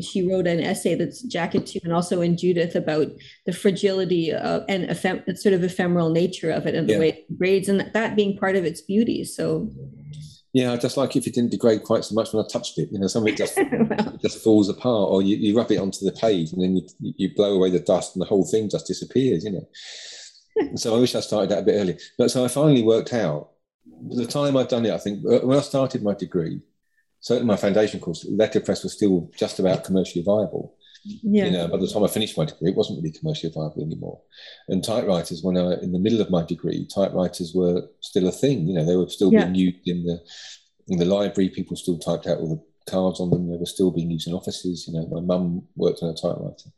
she 0.00 0.26
wrote 0.28 0.48
an 0.48 0.60
essay 0.60 0.96
that's 0.96 1.22
Jacket 1.22 1.66
Two, 1.66 1.78
and 1.84 1.92
also 1.92 2.20
in 2.20 2.36
Judith 2.36 2.74
about 2.74 3.08
the 3.46 3.52
fragility 3.52 4.32
of, 4.32 4.64
and 4.68 4.88
ephem- 4.88 5.38
sort 5.38 5.54
of 5.54 5.62
ephemeral 5.62 6.10
nature 6.10 6.50
of 6.50 6.66
it, 6.66 6.74
and 6.74 6.88
the 6.88 6.98
way 6.98 7.08
it 7.10 7.38
grades, 7.38 7.68
and 7.68 7.88
that 7.92 8.16
being 8.16 8.36
part 8.36 8.56
of 8.56 8.64
its 8.64 8.80
beauty. 8.80 9.22
So, 9.22 9.70
yeah, 10.54 10.76
just 10.76 10.96
like 10.96 11.16
if 11.16 11.26
it 11.26 11.34
didn't 11.34 11.50
degrade 11.50 11.82
quite 11.82 12.04
so 12.04 12.14
much 12.14 12.32
when 12.32 12.44
I 12.44 12.46
touched 12.46 12.78
it, 12.78 12.88
you 12.92 13.00
know, 13.00 13.08
something 13.08 13.34
just 13.34 13.56
well. 13.72 14.18
just 14.22 14.42
falls 14.42 14.68
apart, 14.68 15.10
or 15.10 15.20
you, 15.20 15.36
you 15.36 15.56
rub 15.56 15.72
it 15.72 15.78
onto 15.78 16.04
the 16.04 16.12
page 16.12 16.52
and 16.52 16.62
then 16.62 16.76
you, 16.76 16.86
you 17.00 17.34
blow 17.34 17.56
away 17.56 17.70
the 17.70 17.80
dust 17.80 18.14
and 18.14 18.22
the 18.22 18.28
whole 18.28 18.46
thing 18.46 18.70
just 18.70 18.86
disappears, 18.86 19.44
you 19.44 19.50
know. 19.50 19.68
so 20.76 20.94
I 20.94 21.00
wish 21.00 21.16
I 21.16 21.20
started 21.20 21.50
that 21.50 21.58
a 21.58 21.62
bit 21.62 21.74
earlier. 21.74 21.98
But 22.16 22.30
so 22.30 22.44
I 22.44 22.48
finally 22.48 22.84
worked 22.84 23.12
out 23.12 23.50
the 24.10 24.26
time 24.26 24.56
I'd 24.56 24.68
done 24.68 24.86
it. 24.86 24.92
I 24.92 24.98
think 24.98 25.24
when 25.24 25.58
I 25.58 25.60
started 25.60 26.04
my 26.04 26.14
degree, 26.14 26.60
certainly 27.18 27.48
my 27.48 27.56
foundation 27.56 27.98
course, 27.98 28.24
letterpress 28.30 28.84
was 28.84 28.92
still 28.92 29.32
just 29.36 29.58
about 29.58 29.82
commercially 29.82 30.22
viable. 30.22 30.73
Yeah. 31.04 31.46
You 31.46 31.50
know, 31.50 31.68
by 31.68 31.76
the 31.76 31.86
time 31.86 32.02
I 32.02 32.08
finished 32.08 32.36
my 32.38 32.46
degree, 32.46 32.70
it 32.70 32.76
wasn't 32.76 32.98
really 32.98 33.12
commercially 33.12 33.52
viable 33.52 33.82
anymore. 33.82 34.20
And 34.68 34.82
typewriters, 34.82 35.42
when 35.42 35.56
I 35.58 35.62
was 35.62 35.82
in 35.82 35.92
the 35.92 35.98
middle 35.98 36.20
of 36.20 36.30
my 36.30 36.42
degree, 36.44 36.86
typewriters 36.86 37.52
were 37.54 37.82
still 38.00 38.26
a 38.26 38.32
thing. 38.32 38.66
You 38.66 38.74
know, 38.74 38.84
they 38.84 38.96
were 38.96 39.08
still 39.08 39.32
yeah. 39.32 39.44
being 39.44 39.54
used 39.54 39.86
in 39.86 40.04
the 40.04 40.22
in 40.88 40.98
the 40.98 41.04
library. 41.04 41.50
People 41.50 41.76
still 41.76 41.98
typed 41.98 42.26
out 42.26 42.38
all 42.38 42.56
the 42.56 42.90
cards 42.90 43.20
on 43.20 43.30
them. 43.30 43.50
They 43.50 43.58
were 43.58 43.66
still 43.66 43.90
being 43.90 44.10
used 44.10 44.28
in 44.28 44.34
offices. 44.34 44.88
You 44.88 44.94
know, 44.94 45.06
my 45.08 45.20
mum 45.20 45.66
worked 45.76 46.02
on 46.02 46.10
a 46.10 46.14
typewriter. 46.14 46.70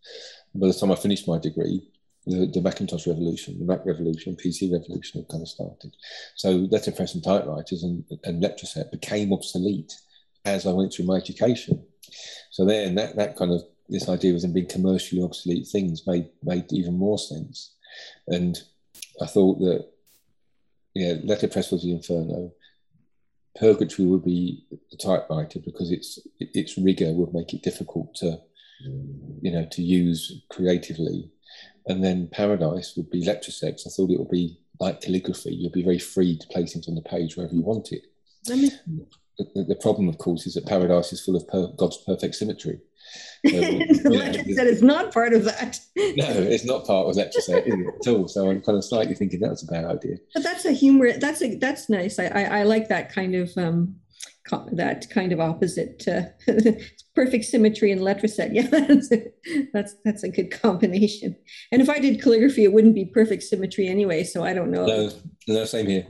By 0.54 0.68
the 0.68 0.74
time 0.74 0.90
I 0.90 0.96
finished 0.96 1.28
my 1.28 1.38
degree, 1.38 1.82
the, 2.26 2.46
the 2.46 2.60
Macintosh 2.60 3.06
revolution, 3.06 3.58
the 3.58 3.64
Mac 3.64 3.86
revolution, 3.86 4.36
PC 4.36 4.72
revolution 4.72 5.20
had 5.20 5.28
kind 5.28 5.42
of 5.42 5.48
started. 5.48 5.94
So 6.34 6.66
letterpress 6.70 7.14
and 7.14 7.22
typewriters 7.22 7.84
and, 7.84 8.04
and 8.24 8.42
Letraset 8.42 8.90
became 8.90 9.32
obsolete 9.32 9.92
as 10.44 10.66
I 10.66 10.72
went 10.72 10.92
through 10.92 11.06
my 11.06 11.16
education. 11.16 11.84
So 12.50 12.64
then 12.64 12.96
that, 12.96 13.16
that 13.16 13.36
kind 13.36 13.52
of 13.52 13.62
this 13.88 14.08
idea 14.08 14.34
of 14.34 14.42
them 14.42 14.52
being 14.52 14.68
commercially 14.68 15.22
obsolete 15.22 15.66
things 15.66 16.06
made 16.06 16.28
made 16.42 16.72
even 16.72 16.98
more 16.98 17.18
sense. 17.18 17.74
And 18.26 18.58
I 19.20 19.26
thought 19.26 19.58
that 19.60 19.86
yeah, 20.94 21.14
letterpress 21.24 21.70
was 21.70 21.82
the 21.82 21.92
inferno. 21.92 22.52
Purgatory 23.58 24.06
would 24.06 24.24
be 24.24 24.64
the 24.90 24.96
typewriter 24.96 25.60
because 25.60 25.90
its 25.90 26.18
its 26.38 26.76
rigor 26.78 27.12
would 27.12 27.32
make 27.32 27.54
it 27.54 27.62
difficult 27.62 28.14
to 28.16 28.40
you 29.40 29.50
know 29.50 29.66
to 29.70 29.82
use 29.82 30.42
creatively. 30.50 31.30
And 31.86 32.02
then 32.02 32.28
paradise 32.32 32.94
would 32.96 33.10
be 33.10 33.24
Letraset. 33.24 33.86
I 33.86 33.90
thought 33.90 34.10
it 34.10 34.18
would 34.18 34.30
be 34.30 34.58
like 34.80 35.00
calligraphy. 35.00 35.54
You'd 35.54 35.72
be 35.72 35.84
very 35.84 35.98
free 35.98 36.36
to 36.36 36.46
place 36.48 36.72
things 36.72 36.88
on 36.88 36.96
the 36.96 37.02
page 37.02 37.36
wherever 37.36 37.54
you 37.54 37.62
wanted. 37.62 38.02
The, 39.38 39.64
the, 39.68 39.76
problem, 39.76 40.08
of 40.08 40.18
course, 40.18 40.46
is 40.46 40.54
that 40.54 40.66
paradise 40.66 41.12
is 41.12 41.22
full 41.22 41.36
of 41.36 41.46
per, 41.48 41.68
God's 41.76 41.98
perfect 42.06 42.36
symmetry. 42.36 42.80
Um, 43.46 43.52
Letraset 43.52 44.64
is 44.64 44.82
not 44.82 45.12
part 45.12 45.32
of 45.32 45.44
that. 45.44 45.78
no, 45.96 46.26
it's 46.26 46.64
not 46.64 46.86
part 46.86 47.08
of 47.08 47.16
Letraset 47.16 47.66
at 47.68 48.08
all. 48.08 48.28
So 48.28 48.50
I'm 48.50 48.62
kind 48.62 48.78
of 48.78 48.84
slightly 48.84 49.14
thinking 49.14 49.40
that's 49.40 49.62
a 49.62 49.66
bad 49.66 49.84
idea. 49.84 50.16
But 50.34 50.42
that's 50.42 50.64
a 50.64 50.72
humor. 50.72 51.12
That's 51.18 51.42
a 51.42 51.54
that's 51.56 51.88
nice. 51.88 52.18
I 52.18 52.26
I, 52.26 52.42
I 52.42 52.62
like 52.64 52.88
that 52.88 53.12
kind 53.12 53.34
of 53.34 53.50
um, 53.56 53.96
that 54.72 55.08
kind 55.10 55.32
of 55.32 55.40
opposite. 55.40 56.04
Uh, 56.08 56.22
perfect 57.14 57.44
symmetry 57.44 57.90
and 57.90 58.00
Letraset. 58.00 58.50
Yeah, 58.56 58.68
that's 58.68 59.10
a, 59.12 59.24
that's 59.72 59.94
that's 60.04 60.22
a 60.22 60.28
good 60.28 60.50
combination. 60.50 61.36
And 61.72 61.82
if 61.82 61.90
I 61.90 61.98
did 61.98 62.22
calligraphy, 62.22 62.64
it 62.64 62.72
wouldn't 62.72 62.94
be 62.94 63.04
perfect 63.04 63.42
symmetry 63.42 63.88
anyway. 63.88 64.24
So 64.24 64.44
I 64.44 64.54
don't 64.54 64.70
know. 64.70 64.86
No, 64.86 65.10
no, 65.48 65.64
same 65.64 65.86
here. 65.86 66.06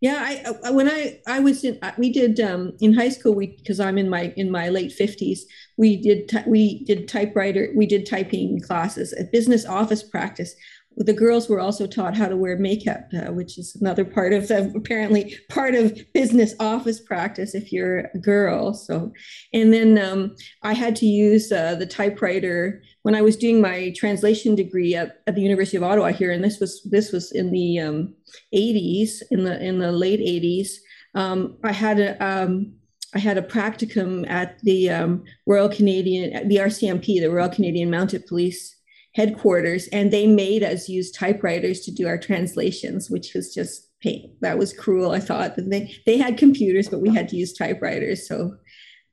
Yeah, 0.00 0.18
I 0.18 0.68
uh, 0.68 0.72
when 0.72 0.88
I 0.88 1.20
I 1.26 1.40
was 1.40 1.64
in 1.64 1.78
uh, 1.82 1.92
we 1.96 2.12
did 2.12 2.38
um, 2.40 2.72
in 2.80 2.92
high 2.92 3.08
school 3.08 3.34
we 3.34 3.56
because 3.56 3.80
I'm 3.80 3.96
in 3.96 4.10
my 4.10 4.32
in 4.36 4.50
my 4.50 4.68
late 4.68 4.92
fifties 4.92 5.46
we 5.78 5.96
did 5.96 6.30
we 6.46 6.84
did 6.84 7.08
typewriter 7.08 7.72
we 7.74 7.86
did 7.86 8.06
typing 8.06 8.60
classes 8.60 9.12
at 9.14 9.32
business 9.32 9.64
office 9.64 10.02
practice 10.02 10.54
the 10.96 11.12
girls 11.12 11.48
were 11.48 11.60
also 11.60 11.86
taught 11.86 12.16
how 12.16 12.26
to 12.26 12.36
wear 12.36 12.56
makeup, 12.56 13.08
uh, 13.14 13.32
which 13.32 13.58
is 13.58 13.76
another 13.80 14.04
part 14.04 14.32
of 14.32 14.48
the 14.48 14.72
apparently 14.74 15.36
part 15.50 15.74
of 15.74 15.98
business 16.14 16.54
office 16.58 17.00
practice 17.00 17.54
if 17.54 17.70
you're 17.70 18.10
a 18.14 18.18
girl. 18.18 18.72
So, 18.72 19.12
and 19.52 19.72
then 19.72 19.98
um, 19.98 20.34
I 20.62 20.72
had 20.72 20.96
to 20.96 21.06
use 21.06 21.52
uh, 21.52 21.74
the 21.74 21.86
typewriter 21.86 22.82
when 23.06 23.14
I 23.14 23.22
was 23.22 23.36
doing 23.36 23.60
my 23.60 23.92
translation 23.94 24.56
degree 24.56 24.96
at, 24.96 25.22
at 25.28 25.36
the 25.36 25.40
University 25.40 25.76
of 25.76 25.84
Ottawa 25.84 26.08
here, 26.08 26.32
and 26.32 26.42
this 26.42 26.58
was 26.58 26.82
this 26.90 27.12
was 27.12 27.30
in 27.30 27.52
the 27.52 27.78
um, 27.78 28.12
80s, 28.52 29.22
in 29.30 29.44
the 29.44 29.64
in 29.64 29.78
the 29.78 29.92
late 29.92 30.18
80s. 30.18 30.70
Um, 31.14 31.56
I 31.62 31.70
had 31.70 32.00
a 32.00 32.10
um, 32.18 32.74
I 33.14 33.20
had 33.20 33.38
a 33.38 33.42
practicum 33.42 34.28
at 34.28 34.58
the 34.64 34.90
um, 34.90 35.22
Royal 35.46 35.68
Canadian, 35.68 36.48
the 36.48 36.56
RCMP, 36.56 37.20
the 37.20 37.30
Royal 37.30 37.48
Canadian 37.48 37.92
Mounted 37.92 38.26
Police 38.26 38.74
headquarters 39.14 39.86
and 39.92 40.12
they 40.12 40.26
made 40.26 40.62
us 40.62 40.90
use 40.90 41.10
typewriters 41.10 41.80
to 41.80 41.90
do 41.90 42.06
our 42.06 42.18
translations 42.18 43.08
which 43.08 43.32
was 43.32 43.54
just 43.54 43.88
pain 44.02 44.36
that 44.42 44.58
was 44.58 44.74
cruel 44.74 45.12
i 45.12 45.18
thought 45.18 45.54
they 45.56 45.90
they 46.04 46.18
had 46.18 46.36
computers 46.36 46.86
but 46.90 47.00
we 47.00 47.08
had 47.08 47.26
to 47.26 47.34
use 47.34 47.54
typewriters 47.54 48.28
so 48.28 48.54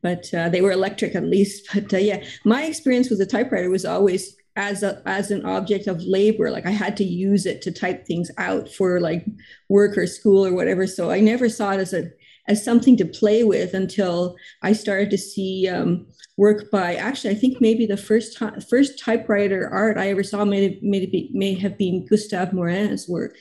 but 0.03 0.31
uh, 0.33 0.49
they 0.49 0.61
were 0.61 0.71
electric 0.71 1.15
at 1.15 1.23
least 1.23 1.67
but 1.73 1.91
uh, 1.93 1.97
yeah 1.97 2.23
my 2.45 2.63
experience 2.65 3.09
with 3.09 3.19
the 3.19 3.25
typewriter 3.25 3.69
was 3.69 3.85
always 3.85 4.35
as 4.55 4.83
a 4.83 5.01
as 5.07 5.31
an 5.31 5.43
object 5.45 5.87
of 5.87 6.03
labor 6.03 6.51
like 6.51 6.67
i 6.67 6.71
had 6.71 6.95
to 6.95 7.03
use 7.03 7.47
it 7.47 7.61
to 7.63 7.71
type 7.71 8.05
things 8.05 8.29
out 8.37 8.69
for 8.69 8.99
like 8.99 9.25
work 9.69 9.97
or 9.97 10.05
school 10.05 10.45
or 10.45 10.53
whatever 10.53 10.85
so 10.85 11.09
i 11.09 11.19
never 11.19 11.49
saw 11.49 11.71
it 11.71 11.79
as 11.79 11.93
a 11.93 12.11
as 12.47 12.63
something 12.63 12.97
to 12.97 13.05
play 13.05 13.43
with 13.43 13.73
until 13.73 14.35
I 14.61 14.73
started 14.73 15.09
to 15.11 15.17
see 15.17 15.67
um, 15.69 16.05
work 16.37 16.69
by 16.71 16.95
actually 16.95 17.31
I 17.31 17.35
think 17.35 17.61
maybe 17.61 17.85
the 17.85 17.97
first 17.97 18.41
first 18.69 18.99
typewriter 18.99 19.69
art 19.69 19.97
I 19.97 20.09
ever 20.09 20.23
saw 20.23 20.43
may 20.43 20.63
have, 20.63 20.81
may, 20.81 21.05
be, 21.05 21.29
may 21.33 21.53
have 21.55 21.77
been 21.77 22.05
Gustave 22.05 22.53
Morin's 22.53 23.07
work. 23.07 23.35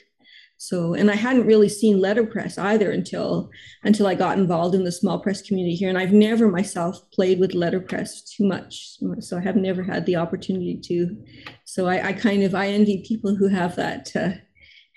So 0.63 0.95
and 0.95 1.11
I 1.11 1.17
hadn't 1.17 1.49
really 1.49 1.69
seen 1.69 2.01
letterpress 2.01 2.57
either 2.57 2.93
until 2.93 3.51
until 3.83 4.07
I 4.07 4.15
got 4.15 4.39
involved 4.39 4.77
in 4.77 4.85
the 4.85 4.93
small 4.93 5.19
press 5.19 5.43
community 5.43 5.75
here, 5.75 5.89
and 5.89 5.99
I've 5.99 6.13
never 6.13 6.47
myself 6.47 7.01
played 7.11 7.41
with 7.41 7.53
letterpress 7.53 8.23
too 8.23 8.47
much, 8.47 8.97
so 9.19 9.37
I 9.37 9.41
have 9.41 9.57
never 9.57 9.83
had 9.83 10.07
the 10.07 10.15
opportunity 10.15 10.79
to. 10.85 11.17
So 11.65 11.89
I, 11.89 12.11
I 12.11 12.13
kind 12.13 12.45
of 12.45 12.55
I 12.55 12.69
envy 12.69 13.05
people 13.05 13.35
who 13.35 13.49
have 13.49 13.75
that. 13.75 14.15
Uh, 14.15 14.35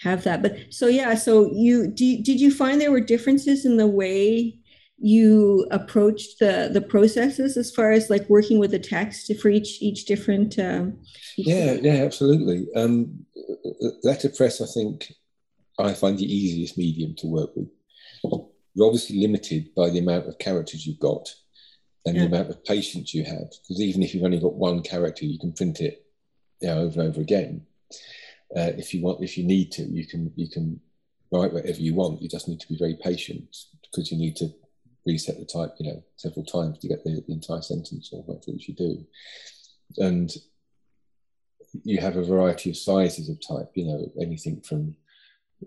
have 0.01 0.23
that. 0.25 0.43
But 0.43 0.57
so 0.69 0.85
yeah, 0.87 1.15
so 1.15 1.49
you 1.51 1.87
do, 1.87 2.21
did 2.21 2.39
you 2.39 2.51
find 2.51 2.79
there 2.79 2.91
were 2.91 2.99
differences 2.99 3.65
in 3.65 3.77
the 3.77 3.87
way 3.87 4.59
you 4.99 5.65
approached 5.71 6.37
the 6.39 6.69
the 6.71 6.81
processes 6.81 7.57
as 7.57 7.71
far 7.71 7.91
as 7.91 8.11
like 8.11 8.29
working 8.29 8.59
with 8.59 8.69
the 8.69 8.79
text 8.79 9.33
for 9.41 9.49
each 9.49 9.81
each 9.81 10.05
different 10.05 10.59
um, 10.59 10.97
each 11.37 11.47
yeah 11.47 11.73
different... 11.73 11.85
yeah 11.85 12.03
absolutely 12.03 12.65
um 12.75 13.25
letterpress 14.03 14.61
i 14.61 14.65
think 14.65 15.11
i 15.79 15.93
find 15.93 16.17
the 16.17 16.33
easiest 16.33 16.77
medium 16.77 17.15
to 17.15 17.27
work 17.27 17.55
with 17.55 17.69
you're 18.75 18.85
obviously 18.85 19.21
limited 19.21 19.73
by 19.73 19.89
the 19.89 19.99
amount 19.99 20.27
of 20.27 20.37
characters 20.37 20.85
you've 20.85 20.99
got 20.99 21.33
and 22.05 22.15
yeah. 22.15 22.21
the 22.21 22.27
amount 22.27 22.49
of 22.49 22.63
patience 22.65 23.13
you 23.13 23.23
have. 23.23 23.49
Because 23.49 23.81
even 23.81 24.03
if 24.03 24.13
you've 24.13 24.23
only 24.23 24.39
got 24.39 24.53
one 24.53 24.81
character, 24.81 25.25
you 25.25 25.39
can 25.39 25.53
print 25.53 25.79
it 25.79 26.05
you 26.61 26.67
know, 26.67 26.79
over 26.81 27.01
and 27.01 27.09
over 27.09 27.21
again. 27.21 27.65
Uh, 28.55 28.71
if 28.77 28.93
you 28.93 29.01
want, 29.01 29.23
if 29.23 29.37
you 29.37 29.43
need 29.43 29.71
to, 29.71 29.83
you 29.83 30.05
can 30.05 30.31
you 30.35 30.47
can 30.47 30.79
write 31.31 31.51
whatever 31.51 31.79
you 31.79 31.95
want. 31.95 32.21
You 32.21 32.29
just 32.29 32.47
need 32.47 32.59
to 32.59 32.67
be 32.67 32.77
very 32.77 32.97
patient 33.01 33.55
because 33.81 34.11
you 34.11 34.17
need 34.17 34.35
to 34.37 34.49
reset 35.05 35.39
the 35.39 35.45
type, 35.45 35.73
you 35.79 35.91
know, 35.91 36.03
several 36.17 36.45
times 36.45 36.79
to 36.79 36.87
get 36.87 37.03
the, 37.03 37.23
the 37.27 37.33
entire 37.33 37.61
sentence 37.61 38.09
or 38.11 38.23
whatever 38.23 38.51
it 38.51 38.55
is 38.55 38.67
you 38.67 38.75
do. 38.75 39.05
And 39.97 40.31
you 41.83 41.99
have 41.99 42.17
a 42.17 42.23
variety 42.23 42.69
of 42.69 42.77
sizes 42.77 43.29
of 43.29 43.39
type, 43.41 43.71
you 43.73 43.85
know, 43.85 44.11
anything 44.21 44.61
from 44.61 44.95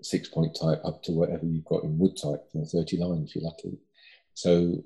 six 0.04 0.28
point 0.28 0.56
type 0.60 0.80
up 0.84 1.02
to 1.04 1.12
whatever 1.12 1.46
you've 1.46 1.64
got 1.64 1.84
in 1.84 1.98
wood 1.98 2.16
type, 2.16 2.44
you 2.52 2.60
know, 2.60 2.66
30 2.66 2.96
lines 2.98 3.30
if 3.30 3.36
you're 3.36 3.44
lucky. 3.44 3.78
So 4.34 4.84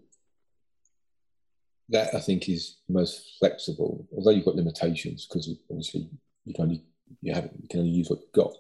that 1.89 2.15
I 2.15 2.21
think 2.21 2.49
is 2.49 2.79
most 2.89 3.37
flexible, 3.39 4.07
although 4.17 4.31
you've 4.31 4.45
got 4.45 4.57
limitations 4.57 5.27
because 5.27 5.49
obviously 5.71 6.09
you 6.45 6.55
can 6.55 6.65
only 6.65 6.83
you 7.21 7.35
have 7.35 7.51
you 7.61 7.69
can 7.69 7.81
only 7.81 7.93
use 7.93 8.11
what 8.11 8.21
you've 8.21 8.33
got. 8.33 8.55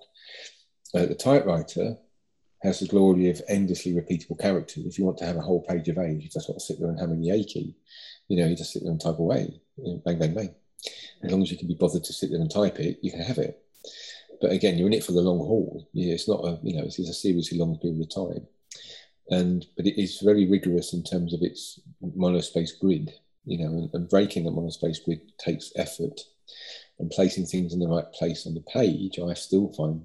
Uh, 0.94 1.06
the 1.06 1.14
typewriter 1.14 1.96
has 2.62 2.80
the 2.80 2.86
glory 2.86 3.28
of 3.30 3.42
endlessly 3.48 3.92
repeatable 3.92 4.38
characters. 4.38 4.84
If 4.86 4.98
you 4.98 5.04
want 5.04 5.18
to 5.18 5.24
have 5.26 5.36
a 5.36 5.40
whole 5.40 5.62
page 5.62 5.88
of 5.88 5.98
A's, 5.98 6.22
you 6.22 6.28
just 6.28 6.46
got 6.46 6.54
to 6.54 6.60
sit 6.60 6.78
there 6.78 6.88
and 6.88 6.98
hammer 6.98 7.16
the 7.16 7.30
A 7.30 7.44
key. 7.44 7.74
You 8.28 8.36
know, 8.36 8.46
you 8.46 8.54
just 8.54 8.72
sit 8.72 8.82
there 8.82 8.92
and 8.92 9.00
type 9.00 9.18
away, 9.18 9.60
bang, 10.04 10.18
bang, 10.18 10.34
bang. 10.34 10.54
As 11.24 11.30
long 11.30 11.42
as 11.42 11.50
you 11.50 11.58
can 11.58 11.68
be 11.68 11.74
bothered 11.74 12.04
to 12.04 12.12
sit 12.12 12.30
there 12.30 12.40
and 12.40 12.50
type 12.50 12.78
it, 12.78 12.98
you 13.02 13.10
can 13.10 13.20
have 13.20 13.38
it. 13.38 13.60
But 14.42 14.52
again, 14.52 14.76
you're 14.76 14.88
in 14.88 14.92
it 14.92 15.04
for 15.04 15.12
the 15.12 15.22
long 15.22 15.38
haul. 15.38 15.88
Yeah, 15.94 16.12
it's 16.12 16.28
not 16.28 16.44
a, 16.44 16.58
you 16.62 16.76
know, 16.76 16.84
it's, 16.84 16.98
a 16.98 17.14
seriously 17.14 17.58
long 17.58 17.78
period 17.78 18.02
of 18.02 18.14
time. 18.14 18.46
And, 19.30 19.64
but 19.76 19.86
it 19.86 20.02
is 20.02 20.20
very 20.20 20.50
rigorous 20.50 20.92
in 20.92 21.04
terms 21.04 21.32
of 21.32 21.40
its 21.42 21.80
monospace 22.04 22.78
grid, 22.78 23.12
you 23.46 23.58
know, 23.58 23.70
and, 23.70 23.90
and 23.94 24.08
breaking 24.08 24.46
a 24.46 24.50
monospace 24.50 25.02
grid 25.04 25.20
takes 25.38 25.72
effort 25.76 26.20
and 26.98 27.10
placing 27.10 27.46
things 27.46 27.72
in 27.72 27.80
the 27.80 27.88
right 27.88 28.10
place 28.12 28.46
on 28.46 28.54
the 28.54 28.60
page, 28.60 29.18
I 29.18 29.34
still 29.34 29.72
find 29.72 30.04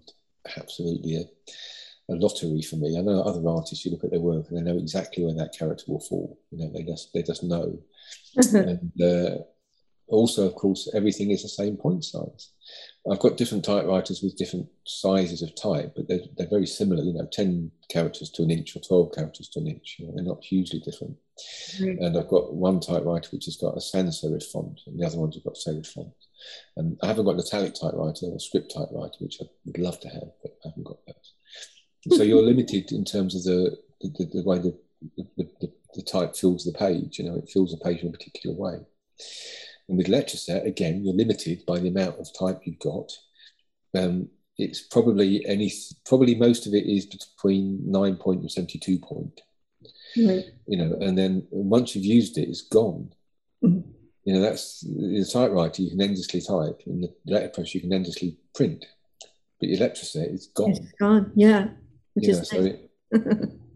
absolutely 0.57 1.15
a, 1.15 2.13
a 2.13 2.15
lottery 2.15 2.61
for 2.61 2.75
me. 2.77 2.97
I 2.97 3.01
know 3.01 3.21
other 3.21 3.47
artists, 3.47 3.85
you 3.85 3.91
look 3.91 4.03
at 4.03 4.11
their 4.11 4.19
work 4.19 4.45
and 4.49 4.57
they 4.57 4.71
know 4.71 4.77
exactly 4.77 5.23
where 5.23 5.35
that 5.35 5.55
character 5.57 5.85
will 5.87 5.99
fall. 5.99 6.39
You 6.51 6.59
know, 6.59 6.71
they 6.73 6.83
just 6.83 7.13
they 7.13 7.23
just 7.23 7.43
know. 7.43 7.79
and 8.53 8.91
uh, 9.01 9.43
also, 10.07 10.45
of 10.47 10.55
course, 10.55 10.89
everything 10.93 11.31
is 11.31 11.43
the 11.43 11.49
same 11.49 11.77
point 11.77 12.05
size. 12.05 12.51
I've 13.09 13.19
got 13.19 13.37
different 13.37 13.63
typewriters 13.63 14.21
with 14.21 14.37
different 14.37 14.67
sizes 14.85 15.41
of 15.41 15.55
type, 15.55 15.93
but 15.95 16.07
they're, 16.07 16.21
they're 16.35 16.49
very 16.49 16.65
similar. 16.65 17.03
You 17.03 17.13
know, 17.13 17.27
ten 17.31 17.71
characters 17.89 18.29
to 18.31 18.43
an 18.43 18.51
inch 18.51 18.75
or 18.75 18.79
twelve 18.79 19.13
characters 19.13 19.49
to 19.49 19.59
an 19.59 19.67
inch. 19.67 19.97
You 19.99 20.07
know, 20.07 20.13
they're 20.15 20.23
not 20.23 20.43
hugely 20.43 20.79
different. 20.79 21.15
Mm-hmm. 21.79 22.03
And 22.03 22.17
I've 22.17 22.27
got 22.27 22.53
one 22.53 22.79
typewriter 22.79 23.29
which 23.31 23.45
has 23.45 23.57
got 23.57 23.77
a 23.77 23.81
sans 23.81 24.21
serif 24.21 24.43
font, 24.51 24.81
and 24.87 24.99
the 24.99 25.05
other 25.05 25.17
ones 25.17 25.35
have 25.35 25.43
got 25.43 25.55
serif 25.55 25.87
font. 25.87 26.13
And 26.75 26.97
I 27.01 27.07
haven't 27.07 27.25
got 27.25 27.35
an 27.35 27.41
italic 27.41 27.73
typewriter 27.73 28.27
or 28.27 28.39
script 28.39 28.73
typewriter, 28.75 29.15
which 29.19 29.37
I 29.41 29.45
would 29.65 29.77
love 29.77 29.99
to 30.01 30.09
have, 30.09 30.29
but 30.41 30.57
I 30.65 30.69
haven't 30.69 30.83
got 30.83 31.05
those 31.05 31.33
so 32.11 32.23
you're 32.23 32.41
limited 32.43 32.91
in 32.91 33.03
terms 33.05 33.35
of 33.35 33.43
the 33.43 33.77
the, 34.01 34.25
the 34.31 34.43
way 34.43 34.59
the, 34.59 34.77
the, 35.17 35.49
the, 35.59 35.73
the, 35.95 36.01
type 36.03 36.35
fills 36.35 36.63
the 36.63 36.71
page. 36.71 37.17
You 37.17 37.25
know, 37.25 37.35
it 37.37 37.49
fills 37.49 37.71
the 37.71 37.83
page 37.83 38.01
in 38.01 38.09
a 38.09 38.11
particular 38.11 38.55
way. 38.55 38.77
And 39.87 39.97
with 39.97 40.07
Letraset, 40.07 40.65
again, 40.65 41.03
you're 41.03 41.13
limited 41.13 41.65
by 41.65 41.79
the 41.79 41.89
amount 41.89 42.19
of 42.19 42.27
type 42.37 42.61
you've 42.63 42.79
got. 42.79 43.11
Um, 43.95 44.29
it's 44.57 44.81
probably 44.81 45.45
any 45.45 45.71
probably 46.05 46.35
most 46.35 46.65
of 46.67 46.73
it 46.73 46.85
is 46.85 47.05
between 47.05 47.79
nine 47.89 48.15
point 48.15 48.41
and 48.41 48.51
seventy 48.51 48.79
two 48.79 48.99
point. 48.99 49.41
You 50.65 50.77
know, 50.77 50.97
and 50.99 51.17
then 51.17 51.47
once 51.51 51.95
you've 51.95 52.05
used 52.05 52.37
it, 52.37 52.49
it's 52.49 52.61
gone. 52.61 53.13
Mm-hmm. 53.63 53.89
You 54.25 54.33
know, 54.33 54.41
that's 54.41 54.81
the 54.81 55.29
typewriter. 55.31 55.83
You 55.83 55.91
can 55.91 56.01
endlessly 56.01 56.41
type, 56.41 56.81
and 56.85 57.03
the 57.03 57.13
letterpress 57.25 57.73
you 57.75 57.81
can 57.81 57.93
endlessly 57.93 58.37
print. 58.55 58.85
But 59.59 59.69
your 59.69 59.79
Letraset 59.79 60.33
is 60.33 60.47
gone. 60.47 60.71
It's 60.71 60.91
gone. 60.99 61.31
Yeah 61.35 61.69
which 62.17 62.29
is 62.29 62.49
so 62.49 62.63
it, 62.63 62.91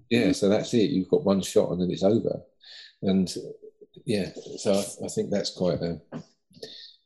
yeah 0.09 0.31
so 0.31 0.49
that's 0.49 0.73
it 0.73 0.89
you've 0.89 1.09
got 1.09 1.23
one 1.23 1.41
shot 1.41 1.69
and 1.69 1.81
then 1.81 1.91
it's 1.91 2.03
over 2.03 2.41
and 3.03 3.35
yeah 4.05 4.29
so 4.57 4.73
I, 4.73 5.05
I 5.05 5.07
think 5.09 5.29
that's 5.29 5.51
quite 5.51 5.81
a 5.81 5.99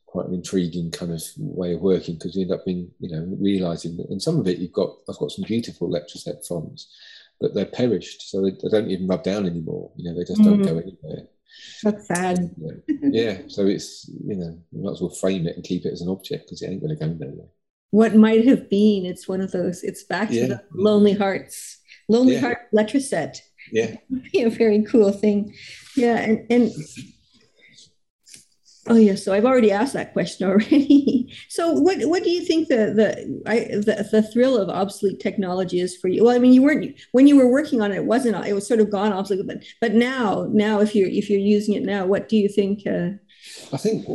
quite 0.06 0.26
an 0.26 0.34
intriguing 0.34 0.90
kind 0.90 1.12
of 1.12 1.22
way 1.36 1.74
of 1.74 1.80
working 1.80 2.14
because 2.14 2.36
you 2.36 2.42
end 2.42 2.52
up 2.52 2.64
being 2.64 2.90
you 3.00 3.10
know 3.10 3.36
realizing 3.40 3.96
that 3.96 4.08
and 4.10 4.22
some 4.22 4.38
of 4.38 4.46
it 4.46 4.58
you've 4.58 4.72
got 4.72 4.90
I've 5.08 5.18
got 5.18 5.30
some 5.30 5.44
beautiful 5.46 5.88
Letraset 5.88 6.46
fonts 6.46 6.94
but 7.40 7.54
they're 7.54 7.66
perished 7.66 8.30
so 8.30 8.42
they, 8.42 8.50
they, 8.50 8.68
don't 8.70 8.90
even 8.90 9.06
rub 9.08 9.22
down 9.22 9.46
anymore 9.46 9.90
you 9.96 10.04
know 10.04 10.16
they 10.16 10.24
just 10.24 10.42
don't 10.42 10.60
mm. 10.60 10.64
go 10.64 10.78
anywhere 10.78 11.28
that's 11.82 12.06
sad 12.06 12.50
yeah 13.02 13.38
so 13.48 13.66
it's 13.66 14.08
you 14.24 14.36
know 14.36 14.58
you 14.72 14.82
might 14.82 14.92
as 14.92 15.00
well 15.00 15.10
frame 15.10 15.46
it 15.46 15.56
and 15.56 15.64
keep 15.64 15.84
it 15.84 15.92
as 15.92 16.00
an 16.00 16.08
object 16.08 16.46
because 16.46 16.62
it 16.62 16.70
ain't 16.70 16.80
going 16.80 16.96
to 16.96 17.04
go 17.04 17.12
nowhere 17.12 17.48
what 17.90 18.14
might 18.14 18.46
have 18.46 18.68
been. 18.68 19.06
It's 19.06 19.28
one 19.28 19.40
of 19.40 19.52
those. 19.52 19.82
It's 19.82 20.04
back 20.04 20.30
yeah. 20.30 20.42
to 20.42 20.48
the 20.48 20.62
Lonely 20.72 21.12
Hearts, 21.12 21.78
Lonely 22.08 22.34
yeah. 22.34 22.40
Heart 22.40 22.58
Letraset. 22.74 23.38
Yeah, 23.72 23.96
be 24.32 24.42
a 24.42 24.50
very 24.50 24.82
cool 24.82 25.12
thing. 25.12 25.54
Yeah, 25.96 26.16
and 26.16 26.46
and 26.50 26.70
oh 28.86 28.96
yeah. 28.96 29.14
So 29.14 29.32
I've 29.32 29.44
already 29.44 29.72
asked 29.72 29.94
that 29.94 30.12
question 30.12 30.48
already. 30.48 31.32
so 31.48 31.72
what 31.72 31.98
what 32.04 32.22
do 32.22 32.30
you 32.30 32.44
think 32.44 32.68
the 32.68 32.92
the 32.94 33.42
I 33.46 33.60
the, 33.60 34.08
the 34.10 34.22
thrill 34.22 34.56
of 34.56 34.68
obsolete 34.68 35.20
technology 35.20 35.80
is 35.80 35.96
for 35.96 36.08
you? 36.08 36.24
Well, 36.24 36.34
I 36.34 36.38
mean, 36.38 36.52
you 36.52 36.62
weren't 36.62 36.98
when 37.12 37.26
you 37.26 37.36
were 37.36 37.50
working 37.50 37.80
on 37.80 37.92
it. 37.92 37.96
It 37.96 38.04
wasn't. 38.04 38.44
It 38.46 38.54
was 38.54 38.66
sort 38.66 38.80
of 38.80 38.90
gone 38.90 39.12
obsolete, 39.12 39.46
but 39.46 39.64
but 39.80 39.94
now 39.94 40.48
now 40.50 40.80
if 40.80 40.94
you're 40.94 41.08
if 41.08 41.30
you're 41.30 41.40
using 41.40 41.74
it 41.74 41.82
now, 41.82 42.06
what 42.06 42.28
do 42.28 42.36
you 42.36 42.48
think? 42.48 42.86
Uh, 42.86 43.10
I 43.72 43.76
think 43.76 44.06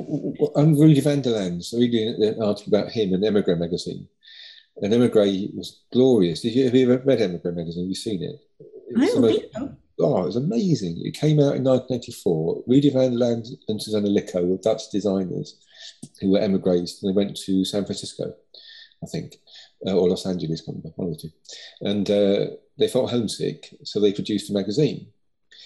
I'm 0.55 0.77
Rudy 0.79 1.01
VanderLans 1.01 1.73
reading 1.73 2.21
an 2.21 2.41
article 2.41 2.73
about 2.73 2.91
him 2.91 3.13
in 3.13 3.23
Emigre 3.23 3.55
magazine. 3.55 4.07
And 4.77 4.93
Emigre 4.93 5.49
was 5.53 5.81
glorious. 5.91 6.41
Did 6.41 6.55
you 6.55 6.65
have 6.65 6.75
you 6.75 6.91
ever 6.91 7.03
read 7.05 7.21
Emigre 7.21 7.51
magazine? 7.51 7.83
Have 7.83 7.89
you 7.89 7.95
seen 7.95 8.23
it? 8.23 8.35
It 8.91 9.01
I 9.01 9.05
don't 9.05 9.27
think 9.27 9.51
so. 9.53 9.75
Oh, 9.99 10.23
it 10.23 10.25
was 10.25 10.35
amazing. 10.35 10.99
It 11.03 11.13
came 11.13 11.39
out 11.39 11.55
in 11.55 11.63
1984. 11.63 12.63
Rudy 12.65 12.91
VanderLans 12.91 13.49
and 13.67 13.79
Zuzana 13.79 14.11
Licko 14.11 14.43
were 14.43 14.57
Dutch 14.57 14.89
designers 14.91 15.57
who 16.19 16.31
were 16.31 16.39
emigres 16.39 16.99
and 17.01 17.11
they 17.11 17.15
went 17.15 17.37
to 17.37 17.63
San 17.65 17.85
Francisco, 17.85 18.33
I 19.03 19.07
think, 19.07 19.35
uh, 19.85 19.93
or 19.93 20.09
Los 20.09 20.25
Angeles, 20.25 20.63
one 20.65 20.77
of 20.77 21.17
the 21.17 21.21
two. 21.21 21.29
And 21.81 22.09
uh, 22.09 22.55
they 22.79 22.87
felt 22.87 23.11
homesick, 23.11 23.75
so 23.83 23.99
they 23.99 24.13
produced 24.13 24.49
a 24.49 24.53
magazine. 24.53 25.07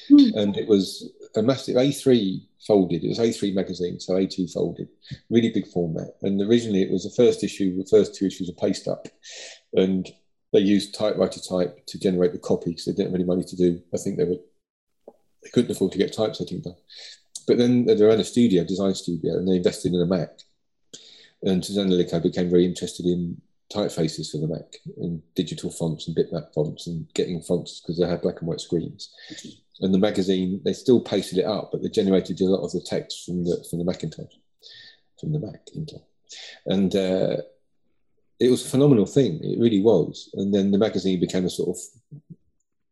Mm. 0.09 0.35
And 0.35 0.57
it 0.57 0.67
was 0.67 1.09
a 1.35 1.41
massive 1.41 1.75
A3 1.75 2.45
folded. 2.67 3.03
It 3.03 3.09
was 3.09 3.19
A3 3.19 3.53
magazine, 3.53 3.99
so 3.99 4.13
A2 4.13 4.51
folded, 4.51 4.89
really 5.29 5.49
big 5.49 5.67
format. 5.67 6.09
And 6.21 6.41
originally 6.41 6.81
it 6.81 6.91
was 6.91 7.03
the 7.03 7.23
first 7.23 7.43
issue, 7.43 7.77
the 7.77 7.87
first 7.89 8.15
two 8.15 8.25
issues 8.25 8.49
were 8.49 8.67
paste 8.67 8.87
up. 8.87 9.07
And 9.73 10.07
they 10.55 10.61
used 10.61 10.95
typewriter 10.95 11.39
type 11.39 11.85
to 11.87 11.99
generate 11.99 12.33
the 12.33 12.39
copy 12.39 12.71
because 12.71 12.85
they 12.85 12.91
didn't 12.91 13.07
have 13.07 13.15
any 13.15 13.23
money 13.23 13.43
to 13.43 13.55
do. 13.55 13.81
I 13.93 13.97
think 13.97 14.17
they 14.17 14.23
were 14.23 14.39
they 15.43 15.49
couldn't 15.51 15.71
afford 15.71 15.91
to 15.91 15.97
get 15.97 16.13
typesetting 16.13 16.61
done. 16.61 16.75
But 17.47 17.57
then 17.57 17.85
they 17.85 17.95
ran 18.01 18.19
a 18.19 18.23
studio, 18.23 18.63
design 18.63 18.95
studio, 18.95 19.35
and 19.35 19.47
they 19.47 19.57
invested 19.57 19.93
in 19.93 20.01
a 20.01 20.05
Mac. 20.05 20.29
And 21.43 21.61
Zuzana 21.61 21.95
Licko 21.95 22.19
became 22.19 22.49
very 22.49 22.65
interested 22.65 23.05
in 23.05 23.39
typefaces 23.71 24.31
for 24.31 24.39
the 24.39 24.47
Mac 24.47 24.77
and 24.97 25.21
digital 25.35 25.69
fonts 25.69 26.07
and 26.07 26.17
bitmap 26.17 26.53
fonts 26.53 26.87
and 26.87 27.07
getting 27.13 27.41
fonts 27.41 27.81
because 27.81 27.99
they 27.99 28.07
had 28.07 28.21
black 28.21 28.39
and 28.39 28.47
white 28.47 28.61
screens 28.61 29.13
and 29.81 29.93
the 29.93 29.99
magazine 29.99 30.61
they 30.63 30.73
still 30.73 31.01
pasted 31.01 31.39
it 31.39 31.45
up, 31.45 31.71
but 31.71 31.81
they 31.81 31.89
generated 31.89 32.39
a 32.41 32.45
lot 32.45 32.63
of 32.63 32.71
the 32.71 32.81
text 32.81 33.25
from 33.25 33.43
the 33.43 33.65
from 33.69 33.79
the 33.79 33.85
Macintosh, 33.85 34.33
from 35.19 35.33
the 35.33 35.39
Mac 35.39 35.65
Intel, 35.75 36.03
and 36.65 36.95
uh, 36.95 37.37
it 38.39 38.49
was 38.49 38.65
a 38.65 38.69
phenomenal 38.69 39.05
thing. 39.05 39.39
It 39.43 39.59
really 39.59 39.81
was. 39.81 40.29
And 40.33 40.53
then 40.53 40.71
the 40.71 40.77
magazine 40.77 41.19
became 41.19 41.45
a 41.45 41.49
sort 41.49 41.69
of 41.69 41.77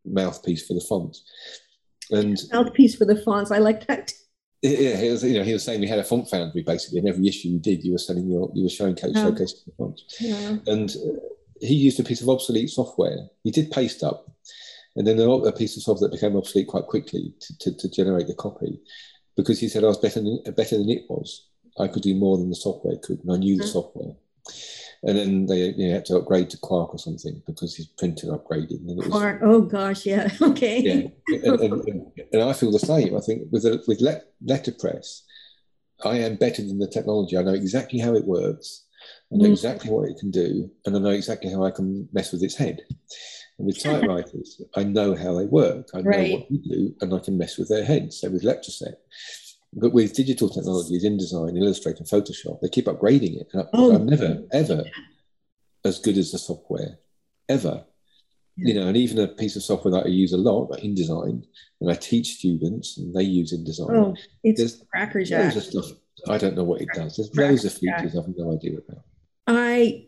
mouthpiece 0.04 0.66
for 0.66 0.74
the 0.74 0.80
fonts. 0.80 1.24
And 2.10 2.38
mouthpiece 2.52 2.96
for 2.96 3.04
the 3.04 3.16
fonts. 3.16 3.50
I 3.50 3.58
like 3.58 3.86
that. 3.86 4.12
Yeah, 4.62 4.96
he 4.96 5.10
was, 5.10 5.22
you 5.22 5.38
know, 5.38 5.44
he 5.44 5.52
was 5.52 5.62
saying 5.62 5.80
we 5.80 5.86
had 5.86 5.98
a 5.98 6.04
font 6.04 6.30
foundry 6.30 6.62
basically, 6.62 7.00
and 7.00 7.08
every 7.08 7.28
issue 7.28 7.48
you 7.48 7.58
did, 7.58 7.84
you 7.84 7.92
were 7.92 7.98
selling 7.98 8.26
your, 8.26 8.50
you 8.54 8.62
were 8.62 8.70
showing 8.70 8.94
showcasing 8.94 9.64
the 9.66 9.72
fonts. 9.76 10.16
Yeah. 10.18 10.56
And 10.66 10.90
uh, 10.90 11.20
he 11.60 11.74
used 11.74 12.00
a 12.00 12.04
piece 12.04 12.22
of 12.22 12.30
obsolete 12.30 12.70
software. 12.70 13.28
He 13.42 13.50
did 13.50 13.70
paste 13.70 14.02
up, 14.02 14.30
and 14.96 15.06
then 15.06 15.20
a 15.20 15.52
piece 15.52 15.76
of 15.76 15.82
software 15.82 16.08
that 16.08 16.16
became 16.16 16.34
obsolete 16.34 16.68
quite 16.68 16.86
quickly 16.86 17.34
to, 17.40 17.58
to, 17.58 17.76
to, 17.76 17.90
generate 17.90 18.26
the 18.26 18.34
copy 18.34 18.80
because 19.36 19.60
he 19.60 19.68
said 19.68 19.84
I 19.84 19.88
was 19.88 19.98
better 19.98 20.20
than, 20.20 20.42
better 20.56 20.78
than 20.78 20.88
it 20.88 21.02
was. 21.10 21.46
I 21.78 21.88
could 21.88 22.02
do 22.02 22.14
more 22.14 22.38
than 22.38 22.48
the 22.48 22.56
software 22.56 22.96
could, 23.02 23.20
and 23.22 23.32
I 23.32 23.36
knew 23.36 23.58
the 23.58 23.64
mm. 23.64 23.72
software. 23.72 24.14
And 25.06 25.18
then 25.18 25.46
they 25.46 25.74
you 25.76 25.88
know, 25.88 25.94
had 25.94 26.06
to 26.06 26.16
upgrade 26.16 26.48
to 26.50 26.58
Quark 26.58 26.94
or 26.94 26.98
something 26.98 27.42
because 27.46 27.76
his 27.76 27.86
printer 27.86 28.28
upgraded. 28.28 28.80
And 28.80 28.90
it 28.90 28.96
was, 28.96 29.08
Quark, 29.08 29.40
oh 29.42 29.60
gosh, 29.60 30.06
yeah, 30.06 30.30
okay. 30.42 30.80
Yeah, 30.80 31.38
and, 31.44 31.60
and, 31.60 31.72
and, 31.88 32.12
and, 32.32 32.42
I 32.42 32.52
feel 32.54 32.72
the 32.72 32.78
same. 32.78 33.14
I 33.14 33.20
think 33.20 33.48
with 33.50 33.66
a, 33.66 33.82
with 33.86 34.00
let, 34.00 34.32
letterpress, 34.42 35.24
I 36.04 36.18
am 36.18 36.36
better 36.36 36.62
than 36.62 36.78
the 36.78 36.88
technology. 36.88 37.36
I 37.36 37.42
know 37.42 37.52
exactly 37.52 37.98
how 37.98 38.14
it 38.14 38.24
works. 38.24 38.86
I 39.32 39.36
know 39.36 39.48
mm. 39.48 39.52
exactly 39.52 39.90
what 39.90 40.08
it 40.08 40.16
can 40.18 40.30
do, 40.30 40.70
and 40.86 40.96
I 40.96 40.98
know 40.98 41.10
exactly 41.10 41.50
how 41.50 41.64
I 41.64 41.70
can 41.70 42.08
mess 42.12 42.32
with 42.32 42.42
its 42.42 42.56
head 42.56 42.80
And 43.58 43.66
with 43.66 43.82
typewriters, 43.82 44.62
I 44.74 44.84
know 44.84 45.14
how 45.14 45.34
they 45.34 45.46
work. 45.46 45.88
I 45.94 46.00
know 46.00 46.10
Right. 46.10 46.32
what 46.32 46.48
they 46.50 46.56
do, 46.56 46.94
and 47.00 47.14
I 47.14 47.18
can 47.18 47.36
mess 47.36 47.58
with 47.58 47.68
their 47.68 47.84
heads. 47.84 48.20
So 48.20 48.30
with 48.30 48.42
Letraset. 48.42 48.96
But 49.76 49.92
with 49.92 50.14
digital 50.14 50.48
technologies, 50.48 51.04
InDesign, 51.04 51.58
Illustrator, 51.58 51.98
and 51.98 52.06
Photoshop, 52.08 52.60
they 52.60 52.68
keep 52.68 52.86
upgrading 52.86 53.40
it. 53.40 53.48
And 53.52 53.62
I- 53.62 53.68
Oh. 53.72 53.94
I'm 53.94 54.06
never, 54.06 54.42
ever 54.52 54.84
as 55.84 55.98
good 55.98 56.16
as 56.16 56.30
the 56.32 56.38
software, 56.38 56.98
ever. 57.48 57.84
Yeah. 58.56 58.68
You 58.68 58.74
know, 58.74 58.86
and 58.88 58.96
even 58.96 59.18
a 59.18 59.26
piece 59.28 59.56
of 59.56 59.64
software 59.64 59.90
that 59.92 60.06
I 60.06 60.08
use 60.08 60.32
a 60.32 60.36
lot, 60.36 60.70
like 60.70 60.82
InDesign, 60.84 61.42
and 61.80 61.90
I 61.90 61.94
teach 61.94 62.36
students, 62.36 62.96
and 62.98 63.12
they 63.14 63.24
use 63.24 63.52
InDesign. 63.52 63.90
Oh, 63.90 64.14
it's 64.44 64.60
There's 64.60 64.84
crackerjack. 64.92 65.54
loads 65.54 65.56
of 65.56 65.84
stuff. 65.84 65.98
I 66.28 66.38
don't 66.38 66.54
know 66.56 66.62
what 66.64 66.80
it 66.80 66.88
does. 66.94 67.16
There's 67.16 67.34
loads 67.36 67.64
of 67.64 67.72
features 67.72 68.16
I've 68.16 68.28
no 68.36 68.52
idea 68.52 68.78
about. 68.78 69.02
I 69.48 70.06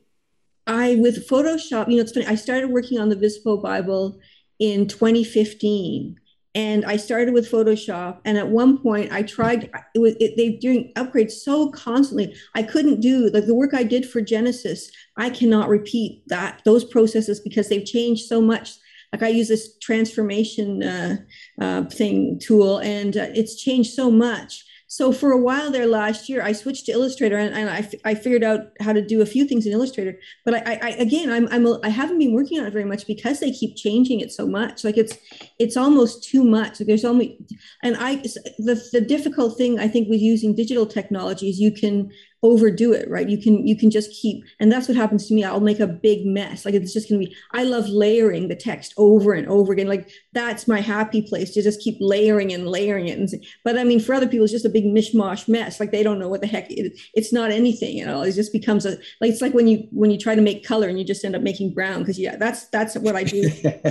I 0.68 0.94
with 0.96 1.28
Photoshop, 1.28 1.88
you 1.90 1.96
know, 1.96 2.02
it's 2.02 2.12
funny. 2.12 2.26
I 2.26 2.36
started 2.36 2.70
working 2.70 2.98
on 2.98 3.08
the 3.08 3.16
Vispo 3.16 3.60
Bible 3.62 4.18
in 4.58 4.86
2015, 4.86 6.16
and 6.56 6.86
I 6.86 6.96
started 6.96 7.34
with 7.34 7.50
Photoshop. 7.50 8.20
And 8.24 8.38
at 8.38 8.48
one 8.48 8.78
point, 8.78 9.12
I 9.12 9.22
tried. 9.22 9.70
It 9.94 9.98
was 9.98 10.16
it, 10.18 10.38
they 10.38 10.52
doing 10.52 10.90
upgrades 10.96 11.32
so 11.32 11.68
constantly. 11.70 12.34
I 12.54 12.62
couldn't 12.62 13.00
do 13.00 13.28
like 13.28 13.44
the 13.44 13.54
work 13.54 13.74
I 13.74 13.82
did 13.82 14.08
for 14.08 14.22
Genesis. 14.22 14.90
I 15.18 15.28
cannot 15.28 15.68
repeat 15.68 16.22
that 16.28 16.62
those 16.64 16.82
processes 16.82 17.40
because 17.40 17.68
they've 17.68 17.84
changed 17.84 18.24
so 18.24 18.40
much. 18.40 18.70
Like 19.12 19.22
I 19.22 19.28
use 19.28 19.48
this 19.48 19.76
transformation 19.78 20.82
uh, 20.82 21.16
uh, 21.60 21.84
thing 21.84 22.40
tool, 22.42 22.78
and 22.78 23.14
uh, 23.18 23.26
it's 23.34 23.62
changed 23.62 23.92
so 23.92 24.10
much. 24.10 24.64
So 24.88 25.12
for 25.12 25.32
a 25.32 25.40
while 25.40 25.70
there 25.70 25.86
last 25.86 26.28
year, 26.28 26.42
I 26.42 26.52
switched 26.52 26.86
to 26.86 26.92
Illustrator 26.92 27.36
and, 27.36 27.54
and 27.54 27.68
I, 27.68 27.78
f- 27.78 27.94
I 28.04 28.14
figured 28.14 28.44
out 28.44 28.60
how 28.80 28.92
to 28.92 29.04
do 29.04 29.20
a 29.20 29.26
few 29.26 29.44
things 29.44 29.66
in 29.66 29.72
Illustrator. 29.72 30.18
But 30.44 30.54
I, 30.54 30.58
I, 30.58 30.78
I 30.82 30.88
again, 30.90 31.30
I'm, 31.30 31.48
I'm 31.50 31.66
a, 31.66 31.80
I 31.82 31.88
haven't 31.88 32.18
been 32.18 32.32
working 32.32 32.60
on 32.60 32.66
it 32.66 32.72
very 32.72 32.84
much 32.84 33.06
because 33.06 33.40
they 33.40 33.50
keep 33.50 33.76
changing 33.76 34.20
it 34.20 34.30
so 34.30 34.46
much. 34.46 34.84
Like 34.84 34.96
it's 34.96 35.18
it's 35.58 35.76
almost 35.76 36.22
too 36.22 36.44
much. 36.44 36.78
Like 36.78 36.86
there's 36.86 37.04
only, 37.04 37.38
and 37.82 37.96
I 37.98 38.16
the 38.58 38.80
the 38.92 39.00
difficult 39.00 39.58
thing 39.58 39.80
I 39.80 39.88
think 39.88 40.08
with 40.08 40.20
using 40.20 40.54
digital 40.54 40.86
technology 40.86 41.50
is 41.50 41.58
you 41.58 41.72
can 41.72 42.10
overdo 42.42 42.92
it, 42.92 43.08
right? 43.10 43.28
You 43.28 43.38
can 43.38 43.66
you 43.66 43.76
can 43.76 43.90
just 43.90 44.10
keep, 44.10 44.44
and 44.60 44.70
that's 44.70 44.88
what 44.88 44.96
happens 44.96 45.26
to 45.28 45.34
me. 45.34 45.44
I'll 45.44 45.60
make 45.60 45.80
a 45.80 45.86
big 45.86 46.26
mess. 46.26 46.64
Like 46.64 46.74
it's 46.74 46.92
just 46.92 47.08
gonna 47.08 47.20
be. 47.20 47.34
I 47.52 47.64
love 47.64 47.88
layering 47.88 48.48
the 48.48 48.56
text 48.56 48.92
over 48.96 49.32
and 49.32 49.48
over 49.48 49.72
again. 49.72 49.88
Like 49.88 50.10
that's 50.32 50.68
my 50.68 50.80
happy 50.80 51.22
place 51.22 51.52
to 51.54 51.62
just 51.62 51.80
keep 51.80 51.96
layering 52.00 52.52
and 52.52 52.68
layering 52.68 53.08
it. 53.08 53.18
And 53.18 53.28
but 53.64 53.78
I 53.78 53.84
mean, 53.84 54.00
for 54.00 54.14
other 54.14 54.28
people, 54.28 54.44
it's 54.44 54.52
just 54.52 54.66
a 54.66 54.70
big 54.70 54.84
mishmash 54.84 55.48
mess. 55.48 55.80
Like 55.80 55.92
they 55.92 56.02
don't 56.02 56.18
know 56.18 56.28
what 56.28 56.40
the 56.40 56.46
heck 56.46 56.70
it, 56.70 56.98
it's 57.14 57.32
not 57.32 57.50
anything. 57.50 57.96
You 57.96 58.04
know, 58.04 58.22
it 58.22 58.32
just 58.32 58.52
becomes 58.52 58.84
a 58.84 58.98
like 59.20 59.30
it's 59.30 59.42
like 59.42 59.54
when 59.54 59.66
you 59.66 59.88
when 59.90 60.10
you 60.10 60.18
try 60.18 60.34
to 60.34 60.42
make 60.42 60.66
color 60.66 60.88
and 60.88 60.98
you 60.98 61.04
just 61.04 61.24
end 61.24 61.36
up 61.36 61.42
making 61.42 61.72
brown 61.72 62.00
because 62.00 62.18
yeah, 62.18 62.36
that's 62.36 62.68
that's 62.68 62.96
what 62.96 63.16
I 63.16 63.24
do 63.24 63.50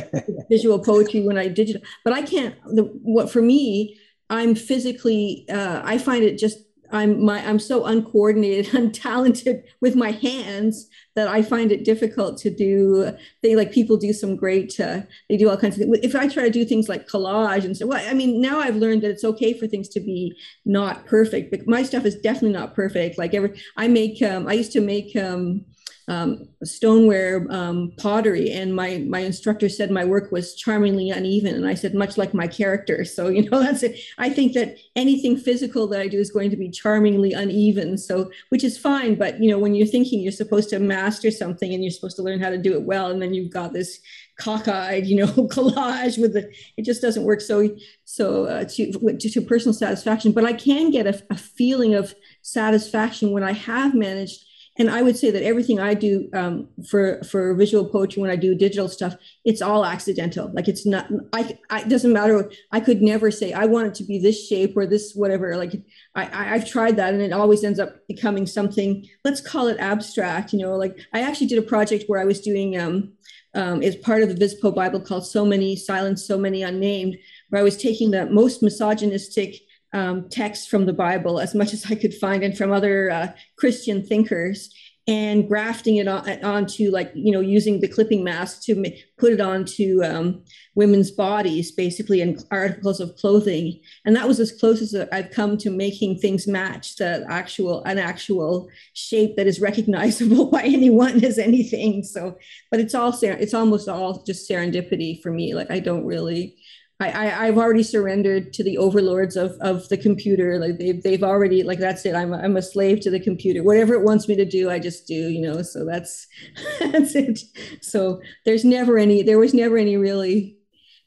visual 0.50 0.80
poetry 0.80 1.22
when 1.22 1.38
I 1.38 1.48
digital. 1.48 1.82
But 2.04 2.14
I 2.14 2.22
can't. 2.22 2.56
The 2.66 2.84
what 2.84 3.32
for 3.32 3.42
me, 3.42 3.98
I'm 4.30 4.56
physically. 4.56 5.46
Uh, 5.50 5.82
I 5.84 5.98
find 5.98 6.24
it 6.24 6.38
just. 6.38 6.60
I'm 6.96 7.24
my 7.24 7.46
I'm 7.46 7.60
so 7.60 7.86
uncoordinated, 7.86 8.66
untalented 8.74 9.64
with 9.82 9.96
my 9.96 10.12
hands 10.12 10.88
that 11.16 11.28
I 11.28 11.42
find 11.42 11.72
it 11.72 11.86
difficult 11.86 12.38
to 12.40 12.50
do. 12.50 13.12
They 13.42 13.56
like 13.56 13.72
people 13.72 13.98
do 13.98 14.14
some 14.14 14.36
great. 14.36 14.80
Uh, 14.80 15.02
they 15.30 15.38
do 15.38 15.50
all 15.50 15.58
kinds 15.58 15.76
of 15.76 15.84
things. 15.84 16.00
If 16.02 16.16
I 16.16 16.28
try 16.28 16.44
to 16.44 16.50
do 16.50 16.66
things 16.66 16.90
like 16.90 17.08
collage 17.08 17.66
and 17.66 17.76
so, 17.76 17.88
well, 17.88 18.04
I 18.08 18.14
mean, 18.14 18.42
now 18.42 18.60
I've 18.60 18.76
learned 18.76 19.02
that 19.04 19.12
it's 19.12 19.24
okay 19.24 19.54
for 19.54 19.68
things 19.68 19.90
to 19.90 20.00
be 20.00 20.36
not 20.66 21.06
perfect. 21.06 21.52
But 21.52 21.68
my 21.68 21.84
stuff 21.84 22.06
is 22.06 22.16
definitely 22.16 22.58
not 22.58 22.76
perfect. 22.76 23.18
Like 23.18 23.34
every, 23.34 23.60
I 23.78 23.88
make. 23.88 24.22
Um, 24.22 24.48
I 24.48 24.54
used 24.54 24.72
to 24.74 24.82
make. 24.82 25.16
Um, 25.16 25.66
um, 26.08 26.48
stoneware 26.64 27.48
um, 27.50 27.92
pottery, 27.98 28.52
and 28.52 28.76
my 28.76 29.04
my 29.10 29.20
instructor 29.20 29.70
said 29.70 29.90
my 29.90 30.06
work 30.06 30.32
was 30.32 30.56
charmingly 30.56 31.10
uneven, 31.10 31.56
and 31.56 31.68
I 31.68 31.74
said 31.74 31.96
much 31.96 32.18
like 32.18 32.34
my 32.34 32.48
character. 32.48 33.04
So 33.16 33.30
you 33.30 33.50
know 33.50 33.62
that's 33.62 33.82
it. 33.82 33.98
I 34.18 34.30
think 34.30 34.54
that 34.54 34.78
anything 34.96 35.38
physical 35.38 35.88
that 35.88 36.02
I 36.02 36.10
do 36.10 36.20
is 36.20 36.32
going 36.32 36.50
to 36.50 36.58
be 36.58 36.70
charmingly 36.70 37.32
uneven. 37.32 37.98
So 37.98 38.30
which 38.50 38.64
is 38.64 38.78
fine, 38.78 39.16
but 39.16 39.42
you 39.42 39.50
know 39.50 39.58
when 39.58 39.74
you're 39.74 39.88
thinking 39.88 40.20
you're 40.20 40.34
supposed 40.34 40.70
to 40.72 40.80
master 40.80 41.32
something 41.32 41.74
and 41.74 41.82
you're 41.82 41.92
supposed 41.92 42.18
to 42.18 42.24
learn 42.24 42.42
how 42.42 42.50
to 42.50 42.58
do 42.58 42.74
it 42.74 42.84
well, 42.84 43.10
and 43.10 43.22
then 43.22 43.34
you've 43.34 43.54
got 43.54 43.72
this 43.72 44.00
cockeyed, 44.38 45.06
you 45.10 45.16
know, 45.16 45.28
collage 45.28 46.20
with 46.20 46.34
the 46.34 46.52
it 46.78 46.84
just 46.84 47.02
doesn't 47.02 47.24
work 47.24 47.42
so 47.42 47.70
so 48.04 48.46
uh, 48.46 48.66
to, 48.66 48.92
to, 48.92 49.30
to 49.30 49.42
personal 49.42 49.74
satisfaction. 49.74 50.34
But 50.34 50.46
I 50.46 50.54
can 50.54 50.92
get 50.92 51.08
a, 51.08 51.24
a 51.30 51.38
feeling 51.38 51.96
of 51.96 52.14
satisfaction 52.42 53.32
when 53.32 53.44
I 53.44 53.54
have 53.54 53.96
managed 53.96 54.44
and 54.78 54.90
I 54.90 55.02
would 55.02 55.18
say 55.18 55.32
that 55.32 55.44
everything 55.44 55.80
I 55.80 55.94
do 55.94 56.30
um, 56.34 56.68
for 56.90 57.24
for 57.24 57.54
visual 57.54 57.86
poetry 57.86 58.22
when 58.22 58.30
I 58.30 58.36
do 58.36 58.54
digital 58.54 58.90
stuff, 58.90 59.16
it's 59.46 59.62
all 59.62 59.86
accidental. 59.86 60.52
Like 60.54 60.68
it's 60.68 60.86
not. 60.86 61.08
I, 61.32 61.58
I 61.70 61.82
it 61.82 61.90
doesn't 61.90 62.12
matter. 62.12 62.52
I 62.72 62.82
could 62.82 63.02
never 63.02 63.32
say 63.32 63.54
I 63.54 63.66
want 63.66 63.88
it 63.88 63.96
to 63.96 64.04
be 64.04 64.20
this 64.20 64.48
shape 64.48 64.76
or 64.76 64.86
this 64.86 65.14
whatever. 65.16 65.56
Like 65.56 65.82
I, 66.16 66.56
I've 66.56 66.70
tried 66.70 66.98
that, 66.98 67.14
and 67.14 67.22
it 67.22 67.32
always 67.32 67.64
ends 67.64 67.80
up 67.80 68.06
becoming 68.08 68.46
something. 68.46 69.08
Let's 69.24 69.40
call 69.40 69.68
it 69.68 69.78
abstract. 69.80 70.52
You 70.52 70.60
know, 70.60 70.76
like 70.76 71.00
I 71.14 71.22
actually 71.22 71.48
did 71.48 71.60
a 71.60 71.68
project 71.68 72.06
where 72.08 72.20
I 72.20 72.26
was 72.26 72.42
doing 72.42 72.78
um, 72.78 73.14
um, 73.54 73.82
as 73.82 73.96
part 73.96 74.24
of 74.24 74.30
the 74.30 74.36
Vispo 74.36 74.76
Bible 74.76 75.00
called 75.00 75.26
"So 75.26 75.46
Many 75.46 75.78
Silence, 75.78 76.28
So 76.28 76.38
Many 76.38 76.64
Unnamed," 76.64 77.16
where 77.50 77.62
I 77.62 77.64
was 77.64 77.78
taking 77.78 78.12
the 78.12 78.26
most 78.26 78.62
misogynistic 78.62 79.56
um, 79.96 80.28
text 80.30 80.70
from 80.70 80.86
the 80.86 80.94
Bible 80.94 81.40
as 81.40 81.56
much 81.56 81.74
as 81.74 81.90
I 81.90 81.96
could 81.96 82.14
find 82.14 82.44
and 82.44 82.56
from 82.56 82.72
other 82.72 83.10
uh, 83.10 83.28
Christian 83.56 84.06
thinkers 84.06 84.70
and 85.08 85.48
grafting 85.48 85.98
it 85.98 86.08
on, 86.08 86.28
onto 86.44 86.92
like, 86.92 87.12
you 87.14 87.32
know, 87.32 87.40
using 87.40 87.80
the 87.80 87.88
clipping 87.88 88.24
mask 88.24 88.64
to 88.64 88.84
put 89.18 89.32
it 89.32 89.40
onto 89.40 90.04
um, 90.04 90.44
women's 90.74 91.12
bodies, 91.12 91.72
basically 91.72 92.22
in 92.22 92.38
articles 92.52 93.00
of 93.00 93.16
clothing. 93.16 93.80
And 94.04 94.16
that 94.16 94.28
was 94.28 94.40
as 94.40 94.52
close 94.52 94.82
as 94.82 95.08
I've 95.14 95.32
come 95.32 95.58
to 95.60 95.70
making 95.70 96.18
things 96.18 96.46
match 96.46 96.98
the 96.98 97.24
actual, 97.30 97.84
an 97.84 97.98
actual 97.98 98.68
shape 98.94 99.38
that 99.38 99.48
is 99.48 99.62
recognizable 99.62 100.46
by 100.52 100.64
anyone 100.64 101.24
as 101.24 101.38
anything. 101.38 102.04
So, 102.04 102.36
but 102.70 102.82
it's 102.82 102.96
all, 102.96 103.18
it's 103.22 103.54
almost 103.54 103.88
all 103.88 104.24
just 104.24 104.50
serendipity 104.50 105.22
for 105.22 105.32
me. 105.32 105.54
Like 105.54 105.72
I 105.72 105.80
don't 105.80 106.04
really, 106.04 106.58
I, 107.00 107.08
I 107.08 107.46
have 107.48 107.58
already 107.58 107.84
surrendered 107.84 108.54
to 108.54 108.64
the 108.64 108.78
overlords 108.78 109.36
of 109.36 109.52
of 109.60 109.90
the 109.90 109.98
computer. 109.98 110.58
Like 110.60 110.78
they've 110.78 111.02
they've 111.04 111.24
already 111.24 111.62
like 111.62 111.80
that's 111.80 112.06
it. 112.06 112.16
I'm 112.16 112.34
a, 112.34 112.38
I'm 112.38 112.56
a 112.56 112.62
slave 112.62 113.02
to 113.02 113.12
the 113.12 113.20
computer. 113.20 113.64
Whatever 113.64 113.96
it 113.96 114.04
wants 114.04 114.30
me 114.30 114.36
to 114.38 114.46
do, 114.46 114.70
I 114.70 114.80
just 114.80 115.06
do. 115.06 115.14
You 115.14 115.42
know. 115.42 115.62
So 115.62 115.84
that's 115.84 116.26
that's 116.80 117.14
it. 117.16 117.40
So 117.82 118.22
there's 118.46 118.64
never 118.64 118.98
any. 118.98 119.24
There 119.24 119.40
was 119.40 119.54
never 119.54 119.78
any 119.78 119.98
really. 119.98 120.58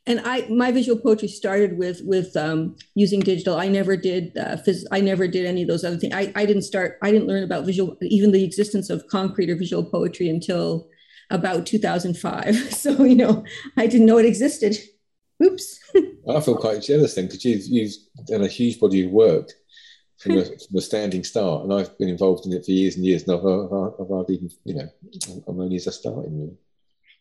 And 0.06 0.20
I 0.24 0.46
my 0.48 0.72
visual 0.72 1.00
poetry 1.00 1.28
started 1.28 1.78
with 1.78 2.02
with 2.04 2.36
um, 2.36 2.76
using 2.94 3.20
digital. 3.20 3.56
I 3.56 3.68
never 3.68 3.96
did 3.96 4.36
uh, 4.36 4.56
phys- 4.56 4.86
I 4.92 5.00
never 5.00 5.26
did 5.26 5.46
any 5.46 5.62
of 5.62 5.68
those 5.68 5.84
other 5.84 5.96
things. 5.96 6.14
I, 6.14 6.32
I 6.36 6.44
didn't 6.44 6.62
start. 6.62 6.98
I 7.02 7.10
didn't 7.10 7.28
learn 7.28 7.44
about 7.44 7.64
visual 7.64 7.96
even 8.02 8.32
the 8.32 8.44
existence 8.44 8.90
of 8.90 9.06
concrete 9.06 9.48
or 9.48 9.56
visual 9.56 9.84
poetry 9.84 10.28
until 10.28 10.88
about 11.30 11.64
2005. 11.64 12.56
So 12.74 13.04
you 13.04 13.16
know 13.16 13.44
I 13.78 13.86
didn't 13.86 14.06
know 14.06 14.18
it 14.18 14.26
existed. 14.26 14.76
Oops. 15.42 15.80
I 16.28 16.40
feel 16.40 16.56
quite 16.56 16.82
jealous 16.82 17.14
then 17.14 17.26
because 17.26 17.44
you've, 17.44 17.66
you've 17.66 17.92
done 18.26 18.42
a 18.42 18.48
huge 18.48 18.80
body 18.80 19.04
of 19.04 19.10
work 19.10 19.50
from 20.18 20.38
a, 20.38 20.44
from 20.44 20.76
a 20.76 20.80
standing 20.80 21.22
start, 21.24 21.62
and 21.62 21.72
I've 21.72 21.96
been 21.98 22.08
involved 22.08 22.44
in 22.44 22.52
it 22.52 22.64
for 22.64 22.72
years 22.72 22.96
and 22.96 23.04
years. 23.04 23.22
And 23.22 23.32
I've, 23.32 23.46
I've, 23.46 24.00
I've 24.00 24.08
hardly 24.08 24.34
even, 24.36 24.50
you 24.64 24.74
know, 24.74 24.88
I'm 25.46 25.60
only 25.60 25.78
just 25.78 26.00
starting. 26.00 26.38
Really. 26.38 26.56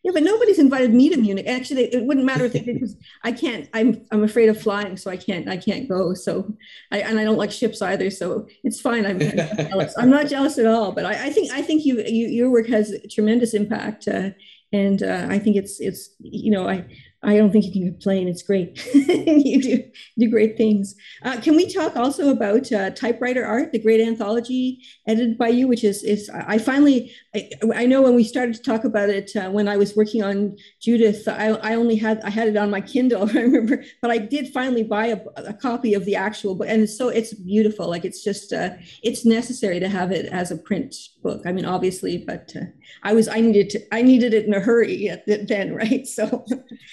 Yeah, 0.04 0.12
but 0.12 0.22
nobody's 0.22 0.60
invited 0.60 0.94
me 0.94 1.08
to 1.10 1.16
Munich. 1.16 1.46
Actually, 1.48 1.92
it 1.92 2.04
wouldn't 2.04 2.24
matter 2.24 2.44
if 2.44 2.52
they 2.52 2.60
did 2.60 2.74
because 2.74 2.96
I 3.24 3.32
can't. 3.32 3.68
I'm 3.74 4.06
I'm 4.12 4.22
afraid 4.22 4.48
of 4.48 4.60
flying, 4.60 4.96
so 4.96 5.10
I 5.10 5.16
can't. 5.16 5.48
I 5.48 5.56
can't 5.56 5.88
go. 5.88 6.14
So, 6.14 6.54
I 6.92 7.00
and 7.00 7.18
I 7.18 7.24
don't 7.24 7.36
like 7.36 7.50
ships 7.50 7.82
either. 7.82 8.08
So 8.10 8.46
it's 8.62 8.80
fine. 8.80 9.04
I'm, 9.04 9.20
I'm 9.20 9.36
not 9.36 9.56
jealous. 9.56 9.94
I'm 9.98 10.10
not 10.10 10.28
jealous 10.28 10.58
at 10.58 10.66
all. 10.66 10.92
But 10.92 11.04
I, 11.04 11.26
I 11.26 11.30
think 11.30 11.52
I 11.52 11.62
think 11.62 11.84
you, 11.84 12.02
you 12.06 12.28
your 12.28 12.50
work 12.50 12.68
has 12.68 12.94
tremendous 13.10 13.54
impact, 13.54 14.06
uh, 14.06 14.30
and 14.72 15.02
uh, 15.02 15.26
I 15.28 15.40
think 15.40 15.56
it's 15.56 15.80
it's 15.80 16.14
you 16.20 16.52
know 16.52 16.68
I 16.68 16.84
I 17.22 17.36
don't 17.36 17.50
think 17.50 17.64
you 17.64 17.72
can 17.72 17.92
complain. 17.92 18.28
It's 18.28 18.42
great. 18.42 18.80
you 18.94 19.60
do 19.60 19.82
do 20.16 20.30
great 20.30 20.56
things. 20.56 20.94
Uh, 21.24 21.40
can 21.40 21.56
we 21.56 21.72
talk 21.72 21.96
also 21.96 22.30
about 22.30 22.70
uh, 22.70 22.90
typewriter 22.90 23.44
art, 23.44 23.72
the 23.72 23.80
great 23.80 24.00
anthology 24.00 24.80
edited 25.06 25.36
by 25.36 25.48
you, 25.48 25.66
which 25.66 25.82
is 25.82 26.04
is 26.04 26.30
I 26.30 26.58
finally 26.58 27.12
I, 27.34 27.50
I 27.74 27.86
know 27.86 28.02
when 28.02 28.14
we 28.14 28.22
started 28.22 28.54
to 28.54 28.62
talk 28.62 28.84
about 28.84 29.08
it 29.08 29.34
uh, 29.34 29.50
when 29.50 29.66
I 29.66 29.76
was 29.76 29.96
working 29.96 30.22
on 30.22 30.56
Judith, 30.80 31.26
I, 31.26 31.48
I 31.48 31.74
only 31.74 31.96
had 31.96 32.20
I 32.22 32.30
had 32.30 32.46
it 32.46 32.56
on 32.56 32.70
my 32.70 32.80
Kindle. 32.80 33.28
I 33.36 33.40
remember, 33.40 33.84
but 34.00 34.12
I 34.12 34.18
did 34.18 34.52
finally 34.52 34.84
buy 34.84 35.06
a, 35.06 35.18
a 35.36 35.54
copy 35.54 35.94
of 35.94 36.04
the 36.04 36.14
actual 36.14 36.54
book, 36.54 36.68
and 36.68 36.88
so 36.88 37.08
it's 37.08 37.34
beautiful. 37.34 37.88
Like 37.88 38.04
it's 38.04 38.22
just 38.22 38.52
uh, 38.52 38.70
it's 39.02 39.26
necessary 39.26 39.80
to 39.80 39.88
have 39.88 40.12
it 40.12 40.26
as 40.26 40.52
a 40.52 40.56
print 40.56 40.94
book. 41.22 41.42
I 41.44 41.52
mean, 41.52 41.64
obviously, 41.64 42.18
but 42.18 42.52
uh, 42.56 42.66
I 43.02 43.12
was 43.12 43.28
I 43.28 43.40
needed 43.40 43.70
to 43.70 43.94
I 43.94 44.02
needed 44.02 44.34
it 44.34 44.46
in 44.46 44.54
a 44.54 44.60
hurry 44.60 45.08
at 45.08 45.24
then, 45.26 45.74
right? 45.82 46.06
So. 46.06 46.44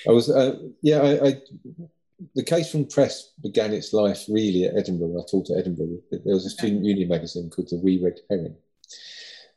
I 0.07 0.11
was, 0.11 0.30
uh, 0.30 0.59
yeah, 0.82 1.01
I, 1.01 1.28
I, 1.28 1.34
the 2.36 2.43
Caseroom 2.43 2.91
Press 2.91 3.32
began 3.41 3.73
its 3.73 3.93
life 3.93 4.23
really 4.30 4.65
at 4.65 4.78
Edinburgh. 4.78 5.19
I 5.19 5.26
taught 5.30 5.49
at 5.49 5.57
Edinburgh. 5.57 5.99
There 6.11 6.34
was 6.34 6.45
a 6.45 6.49
student 6.49 6.86
union 6.86 7.09
magazine 7.09 7.49
called 7.49 7.69
the 7.69 7.78
Wee 7.78 8.01
Red 8.03 8.19
Herring. 8.30 8.55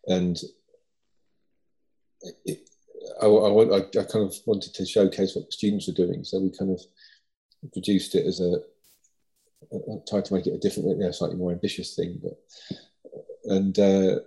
And 0.06 0.38
it, 2.44 2.68
I, 3.22 3.26
I, 3.26 3.76
I, 3.76 4.04
kind 4.04 4.24
of 4.24 4.34
wanted 4.46 4.74
to 4.74 4.86
showcase 4.86 5.34
what 5.34 5.46
the 5.46 5.52
students 5.52 5.86
were 5.86 5.94
doing, 5.94 6.24
so 6.24 6.40
we 6.40 6.50
kind 6.50 6.70
of 6.70 6.80
produced 7.72 8.14
it 8.14 8.26
as 8.26 8.40
a, 8.40 8.60
a 9.72 10.00
tried 10.08 10.24
to 10.26 10.34
make 10.34 10.46
it 10.46 10.54
a 10.54 10.58
different, 10.58 10.88
you 10.88 10.96
know, 10.96 11.10
slightly 11.10 11.36
more 11.36 11.52
ambitious 11.52 11.94
thing, 11.94 12.20
but 12.22 12.38
and 13.44 13.78
uh, 13.78 14.20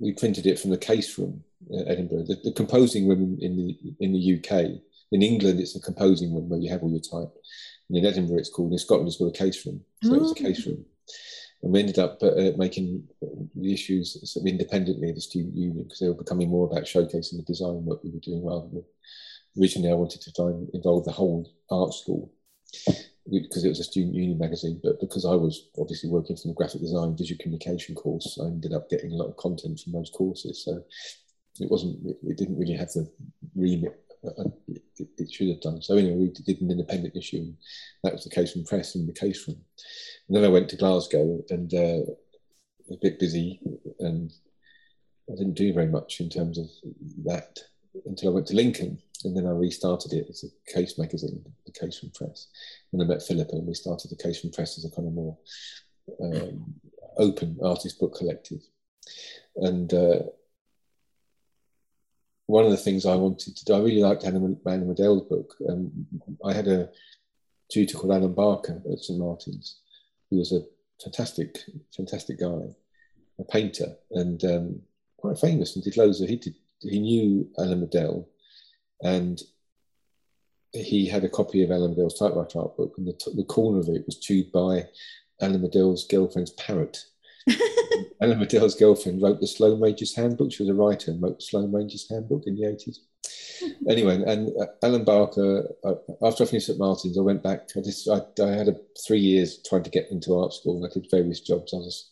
we 0.00 0.12
printed 0.12 0.46
it 0.46 0.58
from 0.58 0.70
the 0.70 0.78
case 0.78 1.18
room 1.18 1.42
at 1.78 1.88
Edinburgh, 1.88 2.24
the, 2.24 2.40
the, 2.44 2.52
composing 2.52 3.08
room 3.08 3.38
in 3.40 3.56
the 3.56 3.78
in 4.00 4.12
the 4.12 4.38
UK. 4.38 4.80
In 5.12 5.22
England, 5.22 5.60
it's 5.60 5.76
a 5.76 5.80
composing 5.80 6.34
room 6.34 6.48
where 6.48 6.58
you 6.58 6.70
have 6.70 6.82
all 6.82 6.90
your 6.90 7.00
type, 7.00 7.32
and 7.88 7.98
in 7.98 8.06
Edinburgh, 8.06 8.38
it's 8.38 8.50
called. 8.50 8.72
In 8.72 8.78
Scotland, 8.78 9.08
it's 9.08 9.18
called 9.18 9.34
a 9.34 9.38
case 9.38 9.64
room, 9.66 9.82
so 10.02 10.14
oh. 10.14 10.22
it's 10.22 10.40
a 10.40 10.42
case 10.42 10.66
room 10.66 10.84
and 11.62 11.72
we 11.72 11.80
ended 11.80 11.98
up 11.98 12.22
uh, 12.22 12.50
making 12.56 13.04
the 13.54 13.72
issues 13.72 14.18
sort 14.30 14.42
of 14.42 14.48
independently 14.48 15.08
of 15.08 15.14
the 15.14 15.20
student 15.20 15.56
union 15.56 15.84
because 15.84 16.00
they 16.00 16.08
were 16.08 16.14
becoming 16.14 16.48
more 16.48 16.66
about 16.66 16.84
showcasing 16.84 17.36
the 17.36 17.44
design 17.46 17.84
work 17.84 18.02
we 18.02 18.10
were 18.10 18.18
doing 18.20 18.44
rather 18.44 18.68
than 18.68 18.84
originally 19.58 19.90
I 19.90 19.94
wanted 19.94 20.20
to 20.22 20.32
try 20.32 20.46
and 20.46 20.68
involve 20.74 21.04
the 21.04 21.12
whole 21.12 21.48
art 21.70 21.94
school 21.94 22.32
because 23.30 23.64
it 23.64 23.68
was 23.68 23.80
a 23.80 23.84
student 23.84 24.14
union 24.14 24.38
magazine, 24.38 24.80
but 24.82 25.00
because 25.00 25.24
I 25.24 25.34
was 25.34 25.68
obviously 25.78 26.10
working 26.10 26.36
from 26.36 26.50
the 26.50 26.54
graphic 26.54 26.80
design 26.80 27.16
visual 27.16 27.38
communication 27.40 27.94
course, 27.94 28.38
I 28.42 28.46
ended 28.46 28.72
up 28.72 28.90
getting 28.90 29.12
a 29.12 29.16
lot 29.16 29.28
of 29.28 29.36
content 29.36 29.80
from 29.80 29.92
those 29.92 30.10
courses. 30.10 30.64
So 30.64 30.82
it 31.60 31.70
wasn't, 31.70 32.04
it 32.04 32.36
didn't 32.36 32.58
really 32.58 32.74
have 32.74 32.88
the 32.88 33.08
remit 33.54 34.02
it, 34.68 34.82
it, 35.18 35.32
should 35.32 35.48
have 35.48 35.60
done. 35.60 35.82
So 35.82 35.96
anyway, 35.96 36.16
we 36.16 36.30
did 36.30 36.60
an 36.60 36.70
independent 36.70 37.16
issue. 37.16 37.38
And 37.38 37.56
that 38.04 38.12
was 38.12 38.24
the 38.24 38.30
Caseroom 38.30 38.68
Press 38.68 38.94
and 38.94 39.08
the 39.08 39.12
case 39.12 39.42
from. 39.42 39.54
And 40.28 40.36
then 40.36 40.44
I 40.44 40.48
went 40.48 40.68
to 40.70 40.76
Glasgow 40.76 41.42
and 41.50 41.72
uh, 41.74 42.02
a 42.90 42.96
bit 43.00 43.18
busy, 43.18 43.60
and 44.00 44.32
I 45.30 45.34
didn't 45.36 45.54
do 45.54 45.72
very 45.72 45.86
much 45.86 46.20
in 46.20 46.28
terms 46.28 46.58
of 46.58 46.66
that 47.24 47.58
until 48.06 48.30
I 48.30 48.34
went 48.34 48.46
to 48.48 48.56
Lincoln, 48.56 48.98
and 49.24 49.36
then 49.36 49.46
I 49.46 49.50
restarted 49.50 50.12
it 50.12 50.26
as 50.28 50.44
a 50.44 50.72
case 50.72 50.98
magazine, 50.98 51.44
the 51.66 51.72
Caseroom 51.72 52.14
Press. 52.14 52.48
And 52.92 53.02
I 53.02 53.04
met 53.04 53.22
Philippa, 53.22 53.56
and 53.56 53.66
we 53.66 53.74
started 53.74 54.10
the 54.10 54.16
Caseroom 54.16 54.54
Press 54.54 54.78
as 54.78 54.84
a 54.84 54.90
kind 54.90 55.08
of 55.08 55.14
more 55.14 55.36
um, 56.22 56.74
open 57.16 57.58
artist 57.62 57.98
book 57.98 58.14
collective. 58.16 58.60
And 59.56 59.92
uh, 59.92 60.20
one 62.46 62.64
of 62.64 62.70
the 62.70 62.76
things 62.76 63.06
I 63.06 63.14
wanted 63.14 63.56
to 63.56 63.64
do, 63.64 63.74
I 63.74 63.78
really 63.78 64.02
liked 64.02 64.24
Alan 64.24 64.58
Riddell's 64.64 65.28
book. 65.28 65.54
Um, 65.68 66.06
I 66.44 66.52
had 66.52 66.68
a 66.68 66.90
tutor 67.70 67.96
called 67.98 68.12
Alan 68.12 68.34
Barker 68.34 68.82
at 68.90 68.98
St 68.98 69.18
Martin's, 69.18 69.80
who 70.30 70.38
was 70.38 70.52
a 70.52 70.62
fantastic, 71.02 71.58
fantastic 71.96 72.38
guy, 72.38 72.74
a 73.38 73.44
painter, 73.44 73.96
and 74.10 74.44
um, 74.44 74.80
quite 75.16 75.38
famous, 75.38 75.74
and 75.74 75.84
did 75.84 75.96
loads 75.96 76.20
of. 76.20 76.28
He 76.28 76.36
did. 76.36 76.54
He 76.80 76.98
knew 76.98 77.48
Alan 77.58 77.80
Riddell, 77.80 78.28
and 79.02 79.42
he 80.72 81.06
had 81.06 81.24
a 81.24 81.28
copy 81.28 81.62
of 81.62 81.70
Alan 81.70 81.90
Riddell's 81.90 82.18
typewriter 82.18 82.60
art 82.60 82.76
book, 82.76 82.94
and 82.96 83.06
the, 83.06 83.12
t- 83.12 83.32
the 83.34 83.44
corner 83.44 83.78
of 83.78 83.88
it 83.88 84.06
was 84.06 84.18
chewed 84.18 84.50
by 84.52 84.88
Alan 85.40 85.62
Riddell's 85.62 86.06
girlfriend's 86.06 86.52
parrot. 86.52 87.04
Alan 88.22 88.40
Riddell's 88.40 88.76
girlfriend 88.76 89.20
wrote 89.20 89.40
the 89.40 89.46
Sloane 89.46 89.80
Rangers 89.80 90.14
Handbook. 90.14 90.52
She 90.52 90.62
was 90.62 90.70
a 90.70 90.74
writer 90.74 91.10
and 91.10 91.22
wrote 91.22 91.38
the 91.38 91.44
Sloane 91.44 91.72
Rangers 91.72 92.08
Handbook 92.08 92.44
in 92.46 92.56
the 92.56 92.62
80s. 92.62 92.98
anyway, 93.88 94.22
and 94.26 94.50
uh, 94.60 94.66
Alan 94.82 95.04
Barker, 95.04 95.68
uh, 95.84 95.94
after 96.22 96.44
I 96.44 96.46
finished 96.46 96.68
at 96.68 96.78
Martin's, 96.78 97.18
I 97.18 97.22
went 97.22 97.42
back. 97.42 97.68
I, 97.76 97.80
just, 97.80 98.08
I, 98.08 98.22
I, 98.42 98.48
had 98.48 98.68
a, 98.68 98.76
three 99.06 99.20
years 99.20 99.60
trying 99.68 99.82
to 99.82 99.90
get 99.90 100.10
into 100.10 100.38
art 100.38 100.52
school. 100.52 100.84
I 100.84 100.92
did 100.92 101.10
various 101.10 101.40
jobs. 101.40 101.74
I 101.74 101.78
was, 101.78 102.10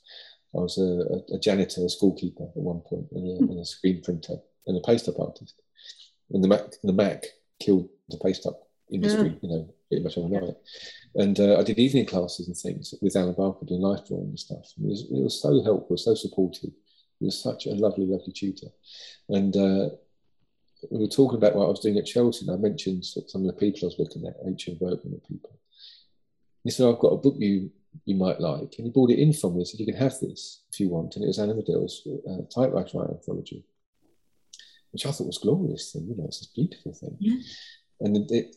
I 0.55 0.59
was 0.59 0.79
a, 0.79 1.35
a 1.35 1.39
janitor, 1.39 1.83
a 1.83 1.85
schoolkeeper 1.85 2.51
at 2.51 2.57
one 2.57 2.81
point, 2.81 3.07
and 3.13 3.27
a, 3.27 3.53
and 3.53 3.61
a 3.61 3.65
screen 3.65 4.03
printer, 4.03 4.37
and 4.67 4.77
a 4.77 4.81
paste 4.81 5.09
up 5.09 5.19
artist. 5.19 5.55
And 6.31 6.43
the 6.45 6.49
Mac, 6.49 6.63
the 6.83 6.93
Mac 6.93 7.25
killed 7.61 7.89
the 8.09 8.19
paste 8.19 8.47
up 8.47 8.69
industry, 8.93 9.29
yeah. 9.29 9.39
you 9.43 9.49
know, 9.49 9.75
pretty 9.89 10.05
much 10.05 10.19
overnight. 10.19 10.55
And 11.15 11.39
uh, 11.39 11.59
I 11.59 11.63
did 11.63 11.79
evening 11.79 12.07
classes 12.07 12.47
and 12.47 12.57
things 12.57 12.95
with 13.01 13.17
Alan 13.17 13.35
Barker 13.35 13.67
doing 13.67 13.81
life 13.81 14.07
drawing 14.07 14.29
and 14.29 14.39
stuff. 14.39 14.73
It 14.81 14.87
was, 14.87 15.03
it 15.03 15.23
was 15.23 15.41
so 15.41 15.63
helpful, 15.63 15.97
so 15.97 16.15
supportive. 16.15 16.71
He 17.19 17.27
was 17.27 17.43
such 17.43 17.67
a 17.67 17.71
lovely, 17.71 18.07
lovely 18.07 18.33
tutor. 18.33 18.69
And 19.29 19.57
uh, 19.57 19.91
we 20.91 21.01
were 21.01 21.07
talking 21.07 21.39
about 21.39 21.55
what 21.55 21.67
I 21.67 21.71
was 21.71 21.81
doing 21.81 21.99
at 21.99 22.09
Cheltenham. 22.09 22.55
I 22.55 22.59
mentioned 22.59 23.05
some 23.05 23.43
of 23.43 23.47
the 23.47 23.53
people 23.53 23.81
I 23.83 23.87
was 23.87 23.99
looking 23.99 24.27
at, 24.27 24.37
H. 24.49 24.69
N. 24.69 24.77
Werkman 24.81 25.13
and 25.13 25.25
people. 25.29 25.59
He 26.65 26.71
said, 26.71 26.89
I've 26.89 26.99
got 26.99 27.09
a 27.09 27.17
book 27.17 27.35
you 27.39 27.71
you 28.05 28.15
might 28.15 28.41
like. 28.41 28.75
And 28.79 28.87
he 28.87 28.91
brought 28.91 29.11
it 29.11 29.19
in 29.19 29.33
from 29.33 29.55
me 29.55 29.61
and 29.61 29.69
said, 29.69 29.81
You 29.81 29.87
can 29.87 29.97
have 29.97 30.19
this 30.21 30.63
if 30.73 30.81
you 30.81 30.89
want. 30.89 31.17
And 31.17 31.25
it 31.25 31.29
was 31.29 31.39
Alan 31.39 31.57
Riddell's 31.57 32.07
uh, 32.29 32.43
typewriter 32.55 33.03
anthology, 33.03 33.65
which 34.93 35.07
I 35.07 35.11
thought 35.11 35.27
was 35.27 35.39
glorious 35.39 35.93
thing. 35.93 36.07
You 36.09 36.17
know, 36.17 36.27
it's 36.27 36.47
a 36.47 36.55
beautiful 36.55 36.93
thing. 36.95 37.17
Yeah. 37.19 37.37
And 38.01 38.31
it, 38.31 38.57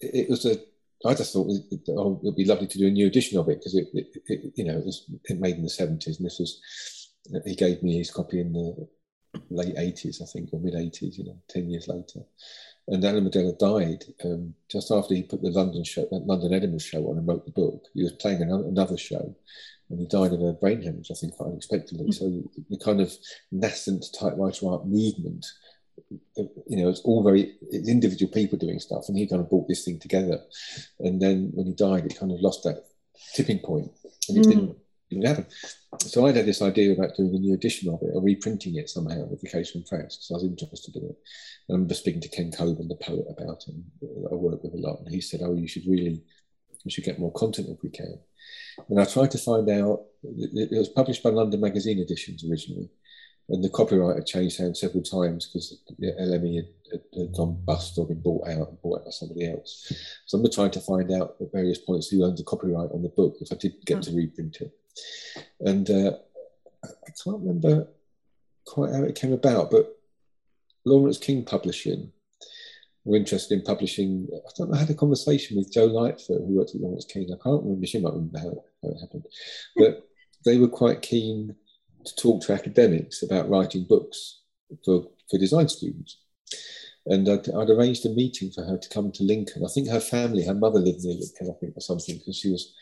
it 0.00 0.28
was 0.28 0.44
a 0.44 0.56
I 1.04 1.14
just 1.14 1.32
thought 1.32 1.50
it, 1.50 1.80
oh, 1.90 2.18
it'd 2.22 2.36
be 2.36 2.44
lovely 2.44 2.66
to 2.66 2.78
do 2.78 2.86
a 2.86 2.90
new 2.90 3.06
edition 3.06 3.38
of 3.38 3.48
it 3.48 3.58
because 3.58 3.74
it, 3.74 3.88
it, 3.92 4.06
it, 4.26 4.52
you 4.56 4.64
know, 4.64 4.78
it 4.78 4.84
was 4.84 5.04
it 5.24 5.38
made 5.38 5.56
in 5.56 5.62
the 5.62 5.68
seventies, 5.68 6.18
and 6.18 6.26
this 6.26 6.38
was 6.38 6.60
he 7.44 7.54
gave 7.54 7.82
me 7.82 7.98
his 7.98 8.10
copy 8.10 8.40
in 8.40 8.52
the 8.52 8.88
late 9.50 9.74
eighties, 9.76 10.22
I 10.22 10.26
think, 10.26 10.50
or 10.52 10.60
mid 10.60 10.74
eighties. 10.74 11.18
You 11.18 11.24
know, 11.24 11.38
ten 11.48 11.68
years 11.68 11.86
later, 11.86 12.20
and 12.88 13.04
Alan 13.04 13.24
Riddell 13.24 13.56
died 13.58 14.04
um, 14.24 14.54
just 14.70 14.90
after 14.90 15.14
he 15.14 15.22
put 15.22 15.42
the 15.42 15.50
London 15.50 15.84
show, 15.84 16.06
that 16.10 16.26
London 16.26 16.54
Edinburgh 16.54 16.78
show 16.78 17.04
on 17.10 17.18
and 17.18 17.28
wrote 17.28 17.44
the 17.44 17.52
book. 17.52 17.84
He 17.92 18.02
was 18.02 18.12
playing 18.12 18.42
another 18.42 18.96
show, 18.96 19.36
and 19.90 20.00
he 20.00 20.06
died 20.06 20.32
of 20.32 20.40
a 20.40 20.52
brain 20.52 20.82
hemorrhage, 20.82 21.10
I 21.10 21.14
think, 21.14 21.34
quite 21.34 21.48
unexpectedly. 21.48 22.06
Mm-hmm. 22.06 22.12
So 22.12 22.50
the 22.70 22.78
kind 22.78 23.00
of 23.00 23.12
nascent 23.52 24.04
typewriter 24.18 24.68
art 24.68 24.86
movement 24.86 25.46
you 26.66 26.76
know, 26.76 26.88
it's 26.88 27.00
all 27.00 27.22
very 27.22 27.54
it's 27.70 27.88
individual 27.88 28.32
people 28.32 28.58
doing 28.58 28.78
stuff, 28.78 29.04
and 29.08 29.16
he 29.16 29.26
kind 29.26 29.40
of 29.40 29.48
brought 29.48 29.68
this 29.68 29.84
thing 29.84 29.98
together. 29.98 30.40
And 31.00 31.20
then 31.20 31.50
when 31.54 31.66
he 31.66 31.72
died, 31.72 32.04
it 32.06 32.18
kind 32.18 32.32
of 32.32 32.40
lost 32.40 32.64
that 32.64 32.84
tipping 33.34 33.60
point, 33.60 33.90
and 34.28 34.38
it 34.38 34.46
mm. 34.46 34.50
didn't, 34.50 34.76
didn't 35.10 35.26
happen. 35.26 35.46
So 36.00 36.26
I 36.26 36.32
had 36.32 36.46
this 36.46 36.62
idea 36.62 36.92
about 36.92 37.16
doing 37.16 37.34
a 37.34 37.38
new 37.38 37.54
edition 37.54 37.92
of 37.92 38.00
it, 38.02 38.10
or 38.12 38.22
reprinting 38.22 38.76
it 38.76 38.90
somehow 38.90 39.24
with 39.24 39.40
the 39.40 39.48
Caseroom 39.48 39.88
Press, 39.88 40.16
because 40.16 40.30
I 40.30 40.34
was 40.34 40.44
interested 40.44 40.96
in 40.96 41.04
it. 41.04 41.16
And 41.68 41.70
I 41.70 41.72
remember 41.72 41.94
speaking 41.94 42.20
to 42.20 42.28
Ken 42.28 42.52
Cockburn, 42.52 42.88
the 42.88 42.96
poet, 42.96 43.24
about 43.28 43.64
him. 43.66 43.84
I 44.30 44.34
work 44.34 44.62
with 44.62 44.74
a 44.74 44.78
lot, 44.78 45.00
and 45.00 45.08
he 45.08 45.20
said, 45.20 45.40
"Oh, 45.42 45.54
you 45.54 45.68
should 45.68 45.86
really, 45.86 46.22
you 46.84 46.90
should 46.90 47.04
get 47.04 47.18
more 47.18 47.32
content 47.32 47.68
if 47.70 47.82
we 47.82 47.90
can." 47.90 48.18
And 48.88 49.00
I 49.00 49.04
tried 49.04 49.30
to 49.32 49.38
find 49.38 49.68
out. 49.68 50.02
It 50.22 50.76
was 50.76 50.88
published 50.88 51.22
by 51.22 51.30
London 51.30 51.60
Magazine 51.60 52.00
Editions 52.00 52.44
originally, 52.48 52.88
and 53.48 53.62
the 53.62 53.70
copyright 53.70 54.16
had 54.16 54.26
changed 54.26 54.58
hands 54.58 54.80
several 54.80 55.02
times 55.02 55.46
because 55.46 55.78
the 55.98 56.12
LME 56.20 56.56
had, 56.56 56.68
had, 56.90 57.02
had, 57.16 57.32
gone 57.32 57.60
bust 57.64 57.96
or 57.96 58.06
been 58.06 58.20
bought 58.20 58.48
out 58.48 58.68
and 58.68 58.82
bought 58.82 59.00
out 59.00 59.04
by 59.04 59.10
somebody 59.10 59.48
else. 59.48 59.92
So 60.26 60.38
I'm 60.38 60.50
trying 60.50 60.72
to 60.72 60.80
find 60.80 61.12
out 61.12 61.36
at 61.40 61.52
various 61.52 61.78
points 61.78 62.08
who 62.08 62.24
owns 62.24 62.38
the 62.38 62.44
copyright 62.44 62.90
on 62.92 63.02
the 63.02 63.08
book 63.08 63.36
if 63.40 63.52
I 63.52 63.56
did 63.56 63.74
get 63.84 64.02
to 64.02 64.16
reprint 64.16 64.60
it. 64.60 64.72
And 65.60 65.88
uh, 65.88 66.12
I 66.84 67.10
can't 67.22 67.38
remember 67.38 67.88
quite 68.64 68.92
how 68.92 69.04
it 69.04 69.14
came 69.14 69.32
about, 69.32 69.70
but 69.70 69.96
Laurence 70.84 71.18
King 71.18 71.44
Publishing 71.44 72.12
were 73.06 73.16
interested 73.16 73.54
in 73.54 73.64
publishing. 73.64 74.28
I 74.32 74.50
don't 74.58 74.70
know, 74.70 74.76
I 74.76 74.80
had 74.80 74.90
a 74.90 74.94
conversation 74.94 75.56
with 75.56 75.72
Jo 75.72 75.84
Lightfoot, 75.84 76.42
who 76.46 76.56
worked 76.56 76.74
at 76.74 76.80
Laurence 76.80 77.06
King. 77.06 77.28
I 77.32 77.42
can't 77.42 77.62
remember, 77.62 77.86
she 77.86 78.00
might 78.00 78.12
remember 78.12 78.38
how, 78.38 78.64
how 78.82 78.90
it 78.90 79.00
happened, 79.00 79.26
but 79.76 80.08
they 80.44 80.58
were 80.58 80.68
quite 80.68 81.02
keen 81.02 81.54
to 82.04 82.14
talk 82.16 82.42
to 82.42 82.52
academics 82.52 83.22
about 83.22 83.48
writing 83.48 83.84
books 83.88 84.42
for, 84.84 85.04
for 85.30 85.38
design 85.38 85.68
students. 85.68 86.18
And 87.06 87.28
I'd, 87.28 87.48
I'd, 87.48 87.70
arranged 87.70 88.04
a 88.04 88.10
meeting 88.10 88.50
for 88.50 88.64
her 88.64 88.78
to 88.78 88.88
come 88.88 89.12
to 89.12 89.22
Lincoln. 89.22 89.64
I 89.64 89.72
think 89.72 89.88
her 89.88 90.00
family, 90.00 90.44
her 90.44 90.54
mother 90.54 90.80
lived 90.80 91.04
near 91.04 91.14
Lincoln, 91.14 91.54
I 91.54 91.58
think, 91.60 91.76
or 91.76 91.80
something, 91.80 92.18
because 92.18 92.36
she 92.36 92.50
was, 92.50 92.74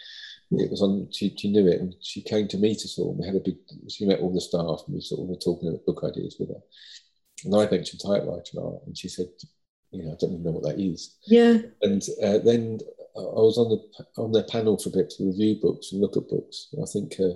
it 0.52 0.70
was 0.70 0.80
on, 0.80 1.08
she, 1.12 1.34
she 1.36 1.50
knew 1.50 1.66
it, 1.66 1.80
and 1.80 1.94
she 2.00 2.22
came 2.22 2.48
to 2.48 2.56
meet 2.56 2.78
us 2.78 2.98
all. 2.98 3.10
And 3.10 3.18
We 3.18 3.26
had 3.26 3.36
a 3.36 3.40
big, 3.40 3.56
she 3.90 4.06
met 4.06 4.20
all 4.20 4.32
the 4.32 4.40
staff, 4.40 4.80
and 4.86 4.94
we 4.94 5.02
sort 5.02 5.20
of 5.20 5.28
were 5.28 5.36
talking 5.36 5.68
about 5.68 5.84
book 5.84 6.02
ideas 6.04 6.36
with 6.40 6.48
her. 6.48 6.62
And 7.44 7.54
I 7.54 7.70
mentioned 7.70 8.00
typewriter 8.00 8.62
art, 8.62 8.86
and 8.86 8.96
she 8.96 9.08
said, 9.08 9.26
you 9.94 10.04
know, 10.04 10.12
I 10.12 10.16
don't 10.18 10.32
even 10.32 10.42
know 10.42 10.52
what 10.52 10.64
that 10.64 10.80
is. 10.80 11.16
Yeah. 11.26 11.58
And 11.82 12.02
uh, 12.22 12.38
then 12.38 12.78
I 13.16 13.20
was 13.20 13.58
on 13.58 13.68
the 13.70 14.22
on 14.22 14.32
their 14.32 14.44
panel 14.44 14.76
for 14.76 14.88
a 14.88 14.92
bit 14.92 15.10
to 15.10 15.24
review 15.24 15.56
books 15.60 15.92
and 15.92 16.00
look 16.00 16.16
at 16.16 16.28
books. 16.28 16.68
I 16.80 16.86
think 16.92 17.14
uh, 17.20 17.34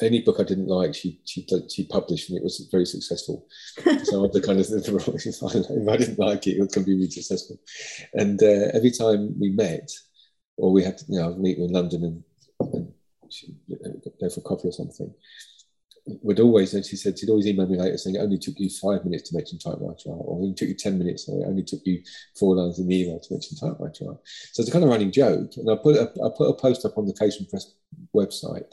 any 0.00 0.22
book 0.22 0.36
I 0.40 0.44
didn't 0.44 0.68
like, 0.68 0.94
she 0.94 1.20
she 1.24 1.46
she 1.68 1.84
published, 1.84 2.30
and 2.30 2.38
it 2.38 2.44
was 2.44 2.66
very 2.70 2.86
successful. 2.86 3.46
so 4.04 4.26
the 4.28 4.42
kind 4.44 4.58
of 4.58 4.66
if 4.70 5.88
I 5.88 5.96
didn't 5.96 6.18
like 6.18 6.46
it, 6.46 6.56
it 6.56 6.72
could 6.72 6.86
be 6.86 6.94
really 6.94 7.10
successful. 7.10 7.60
And 8.14 8.42
uh, 8.42 8.70
every 8.74 8.90
time 8.90 9.38
we 9.38 9.50
met, 9.50 9.90
or 10.56 10.72
we 10.72 10.82
had 10.82 10.98
to, 10.98 11.04
you 11.08 11.20
know, 11.20 11.34
meet 11.34 11.58
in 11.58 11.72
London 11.72 12.04
and, 12.04 12.24
and 12.72 12.92
she, 13.28 13.54
go 14.20 14.28
for 14.30 14.40
coffee 14.40 14.68
or 14.68 14.72
something, 14.72 15.12
would 16.22 16.40
always, 16.40 16.74
and 16.74 16.84
she 16.84 16.96
said, 16.96 17.18
she'd 17.18 17.28
always 17.28 17.46
email 17.46 17.66
me 17.66 17.78
later 17.78 17.96
saying 17.98 18.16
it 18.16 18.20
only 18.20 18.38
took 18.38 18.54
you 18.58 18.68
five 18.68 19.04
minutes 19.04 19.28
to 19.30 19.36
mention 19.36 19.58
typewriter 19.58 20.10
art, 20.10 20.22
or 20.24 20.38
it 20.38 20.42
only 20.42 20.54
took 20.54 20.68
you 20.68 20.74
10 20.74 20.98
minutes, 20.98 21.28
or 21.28 21.42
it 21.42 21.48
only 21.48 21.62
took 21.62 21.80
you 21.84 22.02
four 22.38 22.56
lines 22.56 22.78
in 22.78 22.88
the 22.88 23.02
email 23.02 23.20
to 23.20 23.34
mention 23.34 23.56
typewriter 23.56 24.08
art. 24.08 24.20
So 24.52 24.62
it's 24.62 24.68
a 24.68 24.72
kind 24.72 24.84
of 24.84 24.90
running 24.90 25.12
joke. 25.12 25.52
And 25.56 25.70
I 25.70 25.76
put 25.76 25.96
a, 25.96 26.10
I 26.24 26.28
put 26.36 26.48
a 26.48 26.54
post 26.54 26.84
up 26.84 26.98
on 26.98 27.06
the 27.06 27.14
Case 27.14 27.42
Press 27.50 27.74
website 28.14 28.72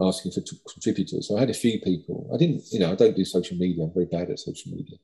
asking 0.00 0.32
for 0.32 0.40
t- 0.40 0.58
contributors. 0.72 1.28
So 1.28 1.36
I 1.36 1.40
had 1.40 1.50
a 1.50 1.54
few 1.54 1.80
people. 1.80 2.30
I 2.34 2.38
didn't, 2.38 2.64
you 2.72 2.78
know, 2.78 2.92
I 2.92 2.94
don't 2.94 3.16
do 3.16 3.24
social 3.24 3.56
media. 3.56 3.84
I'm 3.84 3.92
very 3.92 4.06
bad 4.06 4.30
at 4.30 4.38
social 4.38 4.72
media. 4.72 4.96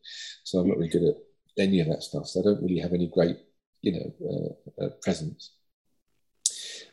So 0.45 0.59
I'm 0.59 0.69
not 0.69 0.79
really 0.79 0.91
good 0.91 1.05
at 1.05 1.17
any 1.59 1.81
of 1.81 1.89
that 1.89 2.03
stuff. 2.03 2.27
So 2.27 2.41
I 2.41 2.45
don't 2.45 2.63
really 2.63 2.79
have 2.81 2.93
any 2.93 3.09
great, 3.09 3.37
you 3.83 3.93
know, 3.93 4.57
uh, 4.81 4.85
uh, 4.85 4.89
presence. 5.03 5.53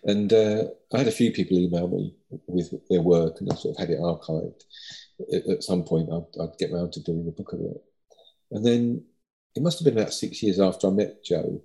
And 0.06 0.32
uh, 0.32 0.66
I 0.94 1.00
had 1.00 1.08
a 1.08 1.12
few 1.12 1.32
people 1.32 1.58
email 1.58 1.88
me 1.88 2.16
with 2.48 2.72
their 2.90 3.02
work, 3.02 3.38
and 3.40 3.52
I 3.52 3.56
sort 3.56 3.76
of 3.76 3.80
had 3.80 3.90
it 3.90 4.00
archived. 4.00 4.62
At, 5.50 5.64
some 5.64 5.84
point, 5.84 6.10
I'd, 6.12 6.42
I'd, 6.42 6.58
get 6.60 6.72
around 6.72 6.94
to 6.94 7.00
doing 7.02 7.28
a 7.28 7.32
book 7.32 7.54
of 7.54 7.62
it. 7.62 7.84
And 8.52 8.66
then 8.66 9.04
it 9.56 9.64
must 9.64 9.80
have 9.80 9.86
been 9.86 9.98
about 9.98 10.14
six 10.14 10.44
years 10.44 10.60
after 10.60 10.88
I 10.88 10.92
met 10.92 11.24
Joe. 11.24 11.62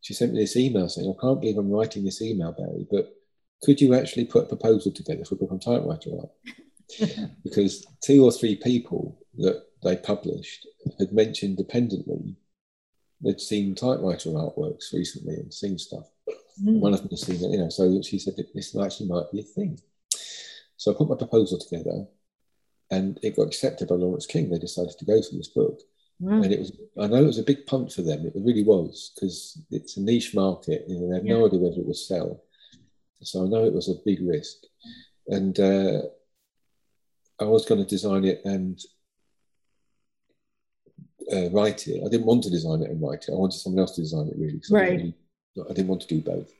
She 0.00 0.12
sent 0.12 0.32
me 0.32 0.40
this 0.40 0.56
email 0.56 0.88
saying, 0.88 1.08
"I 1.08 1.20
can't 1.20 1.40
believe 1.40 1.56
I'm 1.56 1.70
writing 1.70 2.04
this 2.04 2.20
email, 2.20 2.52
Barrie, 2.52 2.86
but 2.90 3.14
could 3.62 3.80
you 3.80 3.94
actually 3.94 4.24
put 4.24 4.44
a 4.44 4.56
proposal 4.56 4.90
together 4.90 5.24
for 5.24 5.36
a 5.36 5.38
book 5.38 5.52
on 5.52 5.60
typewriter 5.60 6.10
art?" 6.18 6.30
because 7.44 7.86
two 8.02 8.24
or 8.24 8.32
three 8.32 8.56
people 8.56 9.18
that 9.36 9.62
they 9.82 9.96
published 9.96 10.66
had 10.98 11.12
mentioned 11.12 11.58
independently 11.58 12.36
they'd 13.22 13.40
seen 13.40 13.74
typewriter 13.74 14.30
artworks 14.30 14.92
recently 14.92 15.34
and 15.34 15.52
seen 15.52 15.78
stuff. 15.78 16.06
Mm. 16.62 16.80
One 16.80 16.94
of 16.94 17.00
them 17.00 17.10
has 17.10 17.22
seen 17.22 17.36
it, 17.36 17.52
you 17.52 17.58
know, 17.58 17.68
so 17.68 18.00
she 18.02 18.18
said 18.18 18.34
this 18.36 18.76
actually 18.76 19.08
might 19.08 19.30
be 19.32 19.40
a 19.40 19.42
thing. 19.42 19.78
So 20.76 20.92
I 20.92 20.96
put 20.96 21.08
my 21.08 21.16
proposal 21.16 21.58
together 21.58 22.06
and 22.90 23.18
it 23.22 23.36
got 23.36 23.46
accepted 23.46 23.88
by 23.88 23.96
Laurence 23.96 24.26
King. 24.26 24.50
They 24.50 24.58
decided 24.58 24.96
to 24.98 25.04
go 25.04 25.20
for 25.22 25.36
this 25.36 25.48
book. 25.48 25.80
Wow. 26.20 26.42
And 26.42 26.52
it 26.52 26.60
was, 26.60 26.72
I 27.00 27.06
know 27.06 27.22
it 27.22 27.26
was 27.26 27.38
a 27.38 27.44
big 27.44 27.66
punt 27.66 27.92
for 27.92 28.02
them. 28.02 28.24
It 28.24 28.32
really 28.36 28.62
was 28.62 29.12
because 29.14 29.60
it's 29.70 29.96
a 29.96 30.00
niche 30.00 30.34
market. 30.34 30.84
You 30.86 31.00
know, 31.00 31.08
they 31.08 31.16
had 31.16 31.26
yeah. 31.26 31.34
no 31.34 31.46
idea 31.46 31.58
whether 31.58 31.80
it 31.80 31.86
would 31.86 31.96
sell. 31.96 32.42
So 33.22 33.44
I 33.44 33.48
know 33.48 33.64
it 33.64 33.72
was 33.72 33.88
a 33.88 33.94
big 34.04 34.20
risk. 34.22 34.58
And 35.26 35.58
uh, 35.58 36.02
I 37.40 37.44
was 37.44 37.64
going 37.64 37.82
to 37.82 37.88
design 37.88 38.24
it 38.24 38.42
and 38.44 38.78
uh, 41.32 41.50
write 41.50 41.88
it. 41.88 42.02
I 42.04 42.08
didn't 42.08 42.26
want 42.26 42.44
to 42.44 42.50
design 42.50 42.82
it 42.82 42.90
and 42.90 43.02
write 43.02 43.24
it. 43.26 43.32
I 43.32 43.36
wanted 43.36 43.58
someone 43.58 43.80
else 43.80 43.96
to 43.96 44.02
design 44.02 44.28
it 44.28 44.38
really. 44.38 44.60
Right. 44.70 44.82
I 44.84 44.96
really, 44.96 45.14
I 45.58 45.72
didn't, 45.72 45.88
want 45.88 46.02
to 46.02 46.08
do 46.08 46.20
both. 46.20 46.50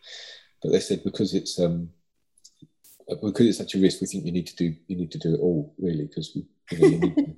But 0.63 0.73
they 0.73 0.81
said 0.81 1.05
because 1.05 1.35
it's 1.35 1.59
um, 1.59 1.91
because 3.09 3.47
it's 3.47 3.59
such 3.59 3.75
a 3.75 3.81
risk, 3.81 4.01
we 4.01 4.07
think 4.07 4.25
you 4.25 4.33
need 4.33 4.47
to 4.47 4.57
do 4.57 4.75
you 4.87 4.97
need 4.97 5.11
to 5.13 5.19
do 5.19 5.35
it 5.35 5.41
all 5.41 5.75
really 5.79 6.07
because 6.07 6.33
we 6.35 6.47
you 6.71 6.79
know, 6.79 6.89
you 6.89 7.15
to, 7.15 7.35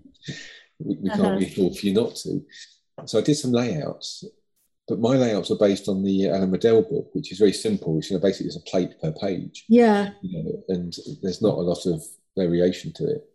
we, 0.79 0.97
we 0.97 1.11
uh-huh. 1.11 1.23
can't 1.23 1.35
really 1.35 1.53
afford 1.53 1.77
for 1.77 1.87
you 1.87 1.95
not 1.95 2.15
to. 2.17 2.45
So 3.07 3.19
I 3.19 3.23
did 3.23 3.35
some 3.35 3.53
layouts, 3.53 4.25
but 4.89 5.01
my 5.01 5.17
layouts 5.17 5.51
are 5.51 5.59
based 5.59 5.89
on 5.89 6.03
the 6.03 6.29
Alan 6.29 6.51
Riddell 6.51 6.83
book, 6.83 7.11
which 7.13 7.33
is 7.33 7.39
very 7.39 7.53
simple. 7.53 7.97
Which 7.97 8.11
you 8.11 8.17
know 8.17 8.23
basically 8.23 8.49
is 8.49 8.57
a 8.57 8.71
plate 8.71 9.01
per 9.01 9.13
page. 9.13 9.65
Yeah. 9.69 10.11
You 10.23 10.43
know, 10.43 10.65
and 10.69 10.95
there's 11.23 11.43
not 11.43 11.59
a 11.59 11.63
lot 11.63 11.87
of 11.87 12.03
variation 12.37 12.93
to 12.93 13.05
it 13.05 13.29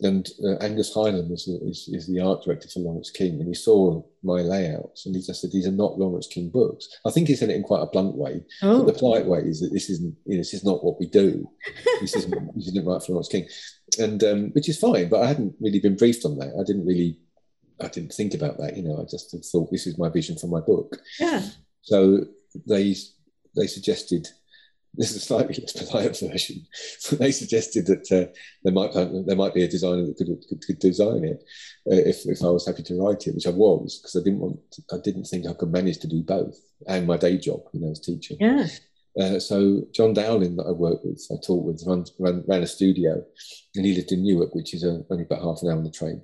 and 0.00 0.28
uh, 0.44 0.56
Angus 0.56 0.92
Hyland 0.92 1.30
is, 1.30 1.46
is, 1.46 1.88
is, 1.92 2.06
the 2.08 2.20
art 2.20 2.42
director 2.44 2.68
for 2.68 2.80
Laurence 2.80 3.10
King, 3.10 3.38
and 3.38 3.46
he 3.46 3.54
saw 3.54 4.02
my 4.22 4.40
layouts, 4.40 5.06
and 5.06 5.14
he 5.14 5.22
just 5.22 5.40
said 5.40 5.52
these 5.52 5.66
are 5.66 5.72
not 5.72 5.98
Laurence 5.98 6.26
King 6.26 6.50
books. 6.50 6.88
I 7.06 7.10
think 7.10 7.28
he 7.28 7.36
said 7.36 7.50
it 7.50 7.56
in 7.56 7.62
quite 7.62 7.82
a 7.82 7.86
blunt 7.86 8.16
way, 8.16 8.44
oh. 8.62 8.78
but 8.78 8.92
the 8.92 8.98
polite 8.98 9.26
way 9.26 9.40
is 9.40 9.60
that 9.60 9.72
this 9.72 9.90
isn't, 9.90 10.16
you 10.26 10.34
know, 10.34 10.40
this 10.40 10.54
is 10.54 10.64
not 10.64 10.84
what 10.84 10.98
we 10.98 11.06
do. 11.06 11.48
this 12.00 12.16
isn't, 12.16 12.32
this 12.56 12.68
isn't 12.68 12.86
right 12.86 13.02
for 13.02 13.12
Laurence 13.12 13.28
King, 13.28 13.46
and 13.98 14.24
um, 14.24 14.50
which 14.50 14.68
is 14.68 14.78
fine. 14.78 15.08
But 15.08 15.22
I 15.22 15.26
hadn't 15.26 15.54
really 15.60 15.80
been 15.80 15.96
briefed 15.96 16.24
on 16.24 16.38
that. 16.38 16.54
I 16.58 16.64
didn't 16.64 16.86
really, 16.86 17.18
I 17.80 17.86
didn't 17.86 18.12
think 18.12 18.34
about 18.34 18.58
that. 18.58 18.76
You 18.76 18.82
know, 18.82 19.00
I 19.00 19.04
just 19.04 19.36
thought 19.52 19.70
this 19.70 19.86
is 19.86 19.98
my 19.98 20.08
vision 20.08 20.36
for 20.36 20.48
my 20.48 20.60
book. 20.60 20.98
Yeah. 21.20 21.42
So 21.82 22.24
they 22.66 22.96
they 23.56 23.66
suggested 23.68 24.28
this 24.96 25.10
is 25.10 25.16
a 25.18 25.20
slightly 25.20 25.56
less 25.60 25.72
polite 25.72 26.18
version. 26.18 26.66
they 27.18 27.32
suggested 27.32 27.86
that 27.86 28.10
uh, 28.12 28.32
there 28.62 28.72
might 28.72 28.92
there 29.26 29.36
might 29.36 29.54
be 29.54 29.64
a 29.64 29.68
designer 29.68 30.06
that 30.06 30.16
could, 30.16 30.28
could, 30.48 30.62
could 30.66 30.78
design 30.78 31.24
it 31.24 31.42
uh, 31.90 31.96
if, 32.08 32.26
if 32.26 32.42
I 32.42 32.48
was 32.48 32.66
happy 32.66 32.82
to 32.84 33.00
write 33.00 33.26
it, 33.26 33.34
which 33.34 33.46
I 33.46 33.50
was 33.50 33.98
because 34.00 34.16
I 34.16 34.24
didn't 34.24 34.40
want 34.40 34.58
I 34.92 34.96
didn't 35.02 35.24
think 35.24 35.46
I 35.46 35.54
could 35.54 35.72
manage 35.72 35.98
to 35.98 36.08
do 36.08 36.22
both 36.22 36.56
and 36.86 37.06
my 37.06 37.16
day 37.16 37.38
job, 37.38 37.62
you 37.72 37.80
know, 37.80 37.90
as 37.90 38.00
teaching. 38.00 38.36
Yeah. 38.40 38.66
Uh, 39.18 39.38
so 39.38 39.82
John 39.92 40.12
Dowling 40.12 40.56
that 40.56 40.66
I 40.66 40.72
worked 40.72 41.04
with, 41.04 41.24
I 41.30 41.36
taught 41.44 41.64
with, 41.64 41.84
ran, 41.86 42.04
ran, 42.18 42.42
ran 42.48 42.64
a 42.64 42.66
studio, 42.66 43.24
and 43.76 43.86
he 43.86 43.94
lived 43.94 44.10
in 44.10 44.24
Newark, 44.24 44.54
which 44.54 44.74
is 44.74 44.82
a, 44.82 44.90
uh, 44.90 44.98
only 45.10 45.22
about 45.22 45.42
half 45.42 45.62
an 45.62 45.68
hour 45.68 45.76
on 45.76 45.84
the 45.84 45.90
train. 45.90 46.20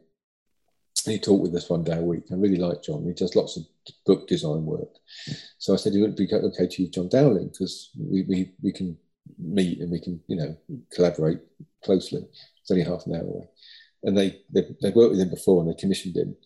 He 1.04 1.18
talked 1.18 1.42
with 1.42 1.54
us 1.54 1.68
one 1.70 1.84
day 1.84 1.96
a 1.96 2.02
week. 2.02 2.24
I 2.30 2.34
really 2.34 2.56
like 2.56 2.82
John. 2.82 3.04
He 3.04 3.12
does 3.12 3.34
lots 3.34 3.56
of 3.56 3.64
book 4.06 4.28
design 4.28 4.64
work. 4.64 4.90
So 5.58 5.72
I 5.72 5.76
said 5.76 5.94
it 5.94 6.00
would 6.00 6.16
be 6.16 6.28
okay 6.32 6.66
to 6.66 6.82
use 6.82 6.90
John 6.90 7.08
Dowling 7.08 7.48
because 7.48 7.90
we, 7.98 8.22
we, 8.22 8.52
we 8.62 8.72
can 8.72 8.96
meet 9.38 9.80
and 9.80 9.90
we 9.90 10.00
can, 10.00 10.20
you 10.26 10.36
know, 10.36 10.56
collaborate 10.92 11.40
closely. 11.84 12.26
It's 12.60 12.70
only 12.70 12.84
half 12.84 13.06
an 13.06 13.14
hour 13.14 13.22
away. 13.22 13.48
And 14.02 14.16
they, 14.16 14.40
they, 14.52 14.66
they 14.82 14.90
worked 14.90 15.12
with 15.12 15.20
him 15.20 15.30
before 15.30 15.62
and 15.62 15.70
they 15.70 15.80
commissioned 15.80 16.16
him. 16.16 16.36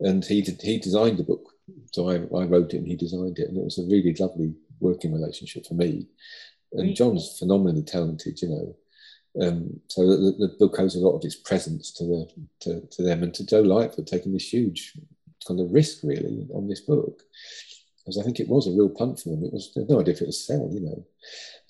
And 0.00 0.24
he 0.24 0.42
did, 0.42 0.60
he 0.60 0.78
designed 0.78 1.18
the 1.18 1.24
book. 1.24 1.50
So 1.92 2.10
I, 2.10 2.14
I 2.16 2.44
wrote 2.44 2.74
it 2.74 2.78
and 2.78 2.86
he 2.86 2.96
designed 2.96 3.38
it. 3.38 3.48
And 3.48 3.58
it 3.58 3.64
was 3.64 3.78
a 3.78 3.84
really 3.84 4.14
lovely 4.18 4.54
working 4.80 5.12
relationship 5.12 5.66
for 5.66 5.74
me. 5.74 6.08
And 6.72 6.96
John's 6.96 7.36
phenomenally 7.38 7.82
talented, 7.82 8.40
you 8.42 8.48
know. 8.48 8.76
Um, 9.40 9.80
so 9.88 10.06
the, 10.06 10.32
the, 10.38 10.54
book 10.60 10.78
owes 10.78 10.94
a 10.94 11.00
lot 11.00 11.16
of 11.16 11.24
its 11.24 11.34
presence 11.34 11.90
to 11.94 12.04
the 12.04 12.28
to, 12.60 12.86
to 12.88 13.02
them 13.02 13.24
and 13.24 13.34
to 13.34 13.44
Joe 13.44 13.62
Light 13.62 13.94
for 13.94 14.02
taking 14.02 14.32
this 14.32 14.52
huge 14.52 14.92
kind 15.46 15.58
of 15.58 15.72
risk 15.72 16.04
really 16.04 16.46
on 16.54 16.68
this 16.68 16.80
book 16.80 17.22
because 18.04 18.18
I 18.18 18.22
think 18.22 18.38
it 18.38 18.48
was 18.48 18.66
a 18.66 18.70
real 18.70 18.90
punt 18.90 19.20
for 19.20 19.30
them. 19.30 19.44
It 19.44 19.52
was 19.52 19.72
no 19.88 20.00
idea 20.00 20.14
if 20.14 20.20
it 20.20 20.26
would 20.26 20.34
sell, 20.34 20.68
you 20.70 20.80
know. 20.80 21.06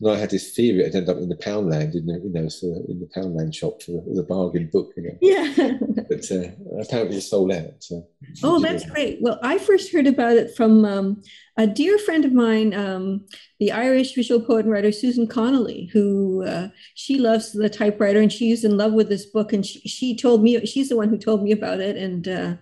And 0.01 0.11
I 0.11 0.17
had 0.17 0.31
this 0.31 0.53
theory 0.53 0.81
it 0.81 0.87
would 0.87 0.97
end 0.97 1.09
up 1.09 1.19
in 1.19 1.29
the 1.29 1.37
Poundland, 1.37 1.95
in 1.95 2.07
the, 2.07 2.15
you 2.15 2.33
know, 2.33 2.49
so 2.49 2.67
in 2.89 2.99
the 2.99 3.09
Poundland 3.15 3.55
shop 3.55 3.81
for 3.83 4.03
the 4.13 4.25
bargain 4.25 4.69
book, 4.73 4.93
you 4.97 5.05
know. 5.05 5.19
Yeah. 5.21 5.79
but 6.09 6.31
uh, 6.33 6.81
apparently 6.81 7.19
it 7.19 7.21
sold 7.21 7.53
out. 7.53 7.75
So 7.79 8.05
oh, 8.43 8.59
that's 8.61 8.85
great. 8.91 9.19
Well, 9.21 9.39
I 9.45 9.59
first 9.59 9.93
heard 9.93 10.09
about 10.09 10.33
it 10.33 10.57
from 10.57 10.85
um, 10.85 11.23
a 11.57 11.69
dear 11.69 11.97
friend 11.99 12.25
of 12.25 12.33
mine, 12.33 12.75
um, 12.75 13.25
the 13.61 13.71
Irish 13.71 14.17
visual 14.17 14.41
poet 14.41 14.65
and 14.65 14.73
writer 14.73 14.91
Susan 14.91 15.29
Connolly, 15.29 15.89
who 15.93 16.45
uh, 16.45 16.69
she 16.97 17.17
loves 17.17 17.53
the 17.53 17.71
typewriter 17.71 18.21
and 18.21 18.33
she's 18.33 18.65
in 18.65 18.77
love 18.77 18.93
with 18.93 19.09
this 19.09 19.27
book. 19.27 19.53
And 19.53 19.65
she, 19.65 19.79
she 19.89 20.17
told 20.17 20.43
me, 20.43 20.67
she's 20.67 20.89
the 20.89 20.97
one 20.97 21.11
who 21.11 21.19
told 21.19 21.45
me 21.45 21.53
about 21.53 21.79
it. 21.79 21.97
And 21.97 22.27
uh, 22.27 22.55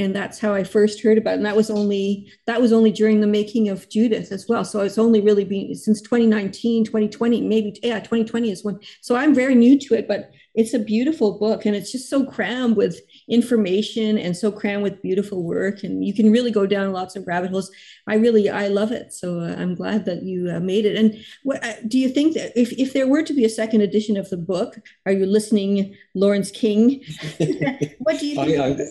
and 0.00 0.16
that's 0.16 0.38
how 0.38 0.54
I 0.54 0.64
first 0.64 1.02
heard 1.02 1.18
about 1.18 1.32
it. 1.32 1.36
And 1.36 1.46
that 1.46 1.56
was 1.56 1.70
only 1.70 2.32
that 2.46 2.60
was 2.60 2.72
only 2.72 2.90
during 2.90 3.20
the 3.20 3.26
making 3.26 3.68
of 3.68 3.88
Judith 3.90 4.32
as 4.32 4.48
well. 4.48 4.64
So 4.64 4.80
it's 4.80 4.98
only 4.98 5.20
really 5.20 5.44
been 5.44 5.74
since 5.74 6.00
2019, 6.00 6.84
2020, 6.84 7.42
maybe 7.42 7.78
yeah, 7.82 7.98
2020 7.98 8.50
is 8.50 8.64
when. 8.64 8.78
So 9.02 9.14
I'm 9.14 9.34
very 9.34 9.54
new 9.54 9.78
to 9.78 9.94
it, 9.94 10.08
but 10.08 10.32
it's 10.54 10.74
a 10.74 10.78
beautiful 10.80 11.38
book 11.38 11.64
and 11.64 11.76
it's 11.76 11.92
just 11.92 12.10
so 12.10 12.24
crammed 12.24 12.76
with 12.76 13.00
information 13.28 14.18
and 14.18 14.36
so 14.36 14.50
crammed 14.50 14.82
with 14.82 15.00
beautiful 15.00 15.44
work 15.44 15.84
and 15.84 16.04
you 16.04 16.12
can 16.12 16.32
really 16.32 16.50
go 16.50 16.66
down 16.66 16.92
lots 16.92 17.14
of 17.14 17.24
rabbit 17.28 17.50
holes 17.50 17.70
i 18.08 18.16
really 18.16 18.50
i 18.50 18.66
love 18.66 18.90
it 18.90 19.12
so 19.12 19.38
uh, 19.38 19.54
i'm 19.58 19.76
glad 19.76 20.04
that 20.04 20.24
you 20.24 20.50
uh, 20.50 20.58
made 20.58 20.84
it 20.84 20.96
and 20.96 21.24
what 21.44 21.64
uh, 21.64 21.74
do 21.86 22.00
you 22.00 22.08
think 22.08 22.34
that 22.34 22.50
if, 22.58 22.72
if 22.72 22.92
there 22.92 23.06
were 23.06 23.22
to 23.22 23.32
be 23.32 23.44
a 23.44 23.48
second 23.48 23.80
edition 23.80 24.16
of 24.16 24.28
the 24.30 24.36
book 24.36 24.76
are 25.06 25.12
you 25.12 25.24
listening 25.24 25.96
laurence 26.16 26.50
king 26.50 27.00
what 27.98 28.18
do 28.18 28.26
you 28.26 28.34
think 28.34 28.58
I, 28.58 28.70
I, 28.70 28.86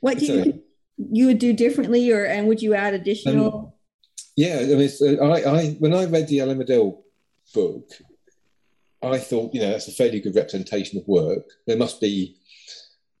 what 0.00 0.18
do 0.18 0.26
you 0.26 0.62
you 0.96 1.26
would 1.26 1.38
do 1.38 1.52
differently, 1.52 2.10
or 2.12 2.24
and 2.24 2.46
would 2.48 2.62
you 2.62 2.74
add 2.74 2.94
additional? 2.94 3.54
Um, 3.54 3.72
yeah, 4.36 4.58
I 4.60 4.74
mean, 4.74 4.90
I, 5.22 5.42
I 5.44 5.70
when 5.78 5.94
I 5.94 6.04
read 6.04 6.28
the 6.28 6.40
Alan 6.40 6.58
Riddell 6.58 7.04
book, 7.54 7.90
I 9.02 9.18
thought 9.18 9.54
you 9.54 9.60
know 9.60 9.70
that's 9.70 9.88
a 9.88 9.92
fairly 9.92 10.20
good 10.20 10.36
representation 10.36 10.98
of 10.98 11.08
work. 11.08 11.44
There 11.66 11.76
must 11.76 12.00
be 12.00 12.36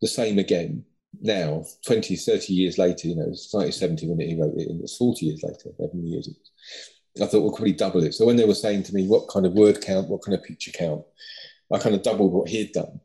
the 0.00 0.08
same 0.08 0.38
again 0.38 0.84
now, 1.20 1.64
20, 1.86 2.16
30 2.16 2.52
years 2.52 2.78
later. 2.78 3.08
You 3.08 3.16
know, 3.16 3.28
it's 3.28 3.52
1970 3.52 4.08
when 4.08 4.20
he 4.20 4.40
wrote 4.40 4.54
it, 4.56 4.68
and 4.68 4.80
it's 4.80 4.96
40 4.96 5.26
years 5.26 5.42
later, 5.42 5.70
11 5.78 6.06
years. 6.06 6.28
I 7.20 7.26
thought 7.26 7.42
we'll 7.42 7.52
probably 7.52 7.72
double 7.72 8.04
it. 8.04 8.14
So 8.14 8.24
when 8.24 8.36
they 8.36 8.46
were 8.46 8.54
saying 8.54 8.84
to 8.84 8.94
me 8.94 9.06
what 9.06 9.28
kind 9.28 9.44
of 9.44 9.52
word 9.52 9.80
count, 9.82 10.08
what 10.08 10.22
kind 10.22 10.36
of 10.36 10.44
picture 10.44 10.70
count, 10.70 11.02
I 11.72 11.78
kind 11.78 11.94
of 11.94 12.02
doubled 12.02 12.32
what 12.32 12.48
he 12.48 12.58
had 12.58 12.72
done. 12.72 13.00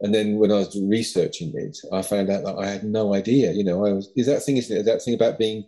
And 0.00 0.14
then 0.14 0.36
when 0.36 0.50
I 0.50 0.56
was 0.56 0.78
researching 0.80 1.52
it, 1.54 1.78
I 1.92 2.02
found 2.02 2.30
out 2.30 2.44
that 2.44 2.56
I 2.58 2.66
had 2.66 2.84
no 2.84 3.14
idea. 3.14 3.52
You 3.52 3.64
know, 3.64 3.86
I 3.86 3.92
was 3.92 4.10
is 4.16 4.26
that 4.26 4.42
thing, 4.42 4.56
isn't 4.56 4.76
it? 4.76 4.84
That 4.84 5.02
thing 5.02 5.14
about 5.14 5.38
being 5.38 5.64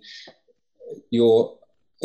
you're 1.10 1.56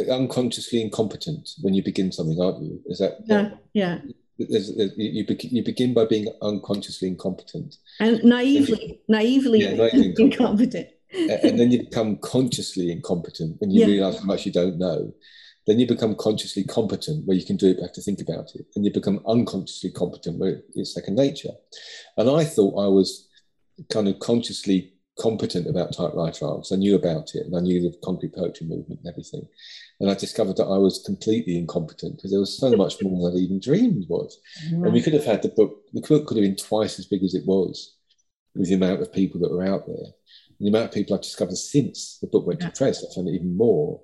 unconsciously 0.09 0.81
incompetent 0.81 1.49
when 1.61 1.73
you 1.73 1.83
begin 1.83 2.11
something, 2.11 2.39
aren't 2.39 2.61
you? 2.61 2.81
Is 2.85 2.99
that 2.99 3.17
yeah, 3.25 3.51
yeah. 3.73 3.99
There's, 4.39 4.75
there's, 4.75 4.91
you, 4.95 5.25
begin, 5.25 5.55
you 5.55 5.63
begin 5.63 5.95
by 5.95 6.05
being 6.05 6.27
unconsciously 6.43 7.07
incompetent 7.07 7.77
and 7.99 8.23
naively, 8.23 8.85
you, 8.85 8.97
naively, 9.07 9.61
yeah, 9.61 9.73
naively 9.73 10.13
incompetent. 10.19 10.89
and 11.11 11.59
then 11.59 11.71
you 11.71 11.79
become 11.79 12.17
consciously 12.17 12.91
incompetent 12.91 13.59
when 13.59 13.71
you 13.71 13.81
yeah. 13.81 13.87
realize 13.87 14.19
how 14.19 14.25
much 14.25 14.45
you 14.45 14.51
don't 14.51 14.77
know. 14.77 15.11
Then 15.67 15.79
you 15.79 15.87
become 15.87 16.15
consciously 16.15 16.63
competent, 16.63 17.27
where 17.27 17.37
you 17.37 17.45
can 17.45 17.57
do 17.57 17.69
it, 17.69 17.75
but 17.75 17.83
have 17.83 17.93
to 17.93 18.01
think 18.01 18.21
about 18.21 18.55
it. 18.55 18.65
And 18.75 18.85
you 18.85 18.91
become 18.91 19.21
unconsciously 19.27 19.91
competent, 19.91 20.39
where 20.39 20.61
it's 20.75 20.93
second 20.93 21.15
nature. 21.15 21.51
And 22.15 22.29
I 22.29 22.45
thought 22.45 22.83
I 22.83 22.87
was 22.87 23.27
kind 23.91 24.07
of 24.07 24.19
consciously 24.19 24.93
competent 25.19 25.67
about 25.67 25.93
typewriter 25.93 26.45
art 26.45 26.57
because 26.57 26.71
I 26.71 26.75
knew 26.75 26.95
about 26.95 27.33
it 27.33 27.45
and 27.45 27.55
I 27.55 27.59
knew 27.59 27.81
the 27.81 27.97
concrete 28.03 28.35
poetry 28.35 28.67
movement 28.67 29.01
and 29.03 29.09
everything. 29.09 29.47
And 29.99 30.09
I 30.09 30.13
discovered 30.13 30.57
that 30.57 30.65
I 30.65 30.77
was 30.77 31.03
completely 31.05 31.57
incompetent 31.57 32.17
because 32.17 32.31
there 32.31 32.39
was 32.39 32.57
so 32.57 32.75
much 32.75 32.95
more 33.01 33.31
than 33.31 33.39
I 33.39 33.43
even 33.43 33.59
dreamed 33.59 34.05
was. 34.07 34.39
Right. 34.71 34.85
And 34.85 34.93
we 34.93 35.01
could 35.01 35.13
have 35.13 35.25
had 35.25 35.41
the 35.41 35.49
book, 35.49 35.81
the 35.93 36.01
book 36.01 36.27
could 36.27 36.37
have 36.37 36.43
been 36.43 36.55
twice 36.55 36.99
as 36.99 37.07
big 37.07 37.23
as 37.23 37.33
it 37.33 37.45
was 37.45 37.95
with 38.55 38.69
the 38.69 38.75
amount 38.75 39.01
of 39.01 39.13
people 39.13 39.39
that 39.41 39.51
were 39.51 39.65
out 39.65 39.85
there. 39.87 39.95
And 39.95 40.65
the 40.65 40.69
amount 40.69 40.85
of 40.85 40.91
people 40.91 41.15
I've 41.15 41.21
discovered 41.21 41.57
since 41.57 42.19
the 42.21 42.27
book 42.27 42.45
went 42.45 42.61
to 42.61 42.71
press, 42.71 43.03
I 43.03 43.13
found 43.13 43.27
it 43.27 43.35
even 43.35 43.57
more. 43.57 44.01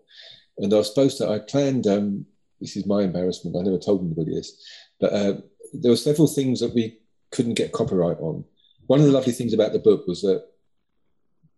And 0.58 0.74
I 0.74 0.78
was 0.78 0.90
supposed 0.90 1.18
to, 1.18 1.30
I 1.30 1.40
planned, 1.40 1.88
um, 1.88 2.26
this 2.62 2.76
is 2.78 2.86
my 2.86 3.04
embarrassment, 3.04 3.58
I 3.58 3.62
never 3.64 3.80
told 3.80 4.02
anybody 4.02 4.36
this, 4.36 4.64
but 5.00 5.14
uh, 5.14 5.34
there 5.74 5.92
were 5.92 5.98
several 5.98 6.28
things 6.28 6.60
that 6.60 6.74
we 6.74 7.00
couldn't 7.32 7.56
get 7.56 7.72
copyright 7.72 8.20
on. 8.20 8.46
One 8.88 9.00
of 9.00 9.06
the 9.06 9.12
lovely 9.12 9.34
things 9.34 9.54
about 9.54 9.74
the 9.74 9.80
book 9.80 10.08
was 10.08 10.22
that 10.22 10.46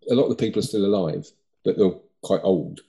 a 0.10 0.16
lot 0.16 0.24
of 0.24 0.30
the 0.30 0.36
people 0.36 0.60
are 0.60 0.66
still 0.66 0.86
alive, 0.86 1.26
but 1.64 1.78
they're 1.78 2.00
quite 2.24 2.42
old. 2.44 2.80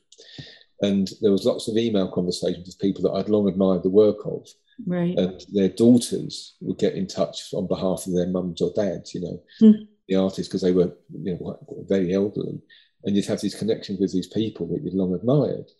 And 0.83 1.11
there 1.21 1.33
was 1.33 1.45
lots 1.45 1.69
of 1.69 1.77
email 1.77 2.11
conversations 2.11 2.67
with 2.67 2.79
people 2.79 3.03
that 3.03 3.19
I'd 3.19 3.29
long 3.29 3.49
admired 3.49 3.83
the 3.83 3.91
work 3.91 4.19
of. 4.27 4.47
Right. 4.87 5.17
And 5.17 5.41
their 5.53 5.71
daughters 5.71 6.55
would 6.61 6.79
get 6.79 6.95
in 6.95 7.07
touch 7.07 7.55
on 7.55 7.67
behalf 7.67 8.07
of 8.07 8.15
their 8.15 8.27
mums 8.29 8.61
or 8.61 8.73
dads, 8.77 9.15
you 9.15 9.23
know, 9.23 9.43
mm. 9.63 9.89
the 10.07 10.17
artists, 10.17 10.49
because 10.49 10.61
they 10.61 10.73
were 10.73 10.93
you 11.11 11.39
know, 11.41 11.59
very 11.89 12.13
elderly. 12.13 12.61
And 13.07 13.17
you'd 13.17 13.27
have 13.27 13.41
these 13.41 13.55
connections 13.55 14.01
with 14.01 14.13
these 14.13 14.27
people 14.27 14.67
that 14.67 14.83
you'd 14.83 14.93
long 14.93 15.15
admired. 15.15 15.71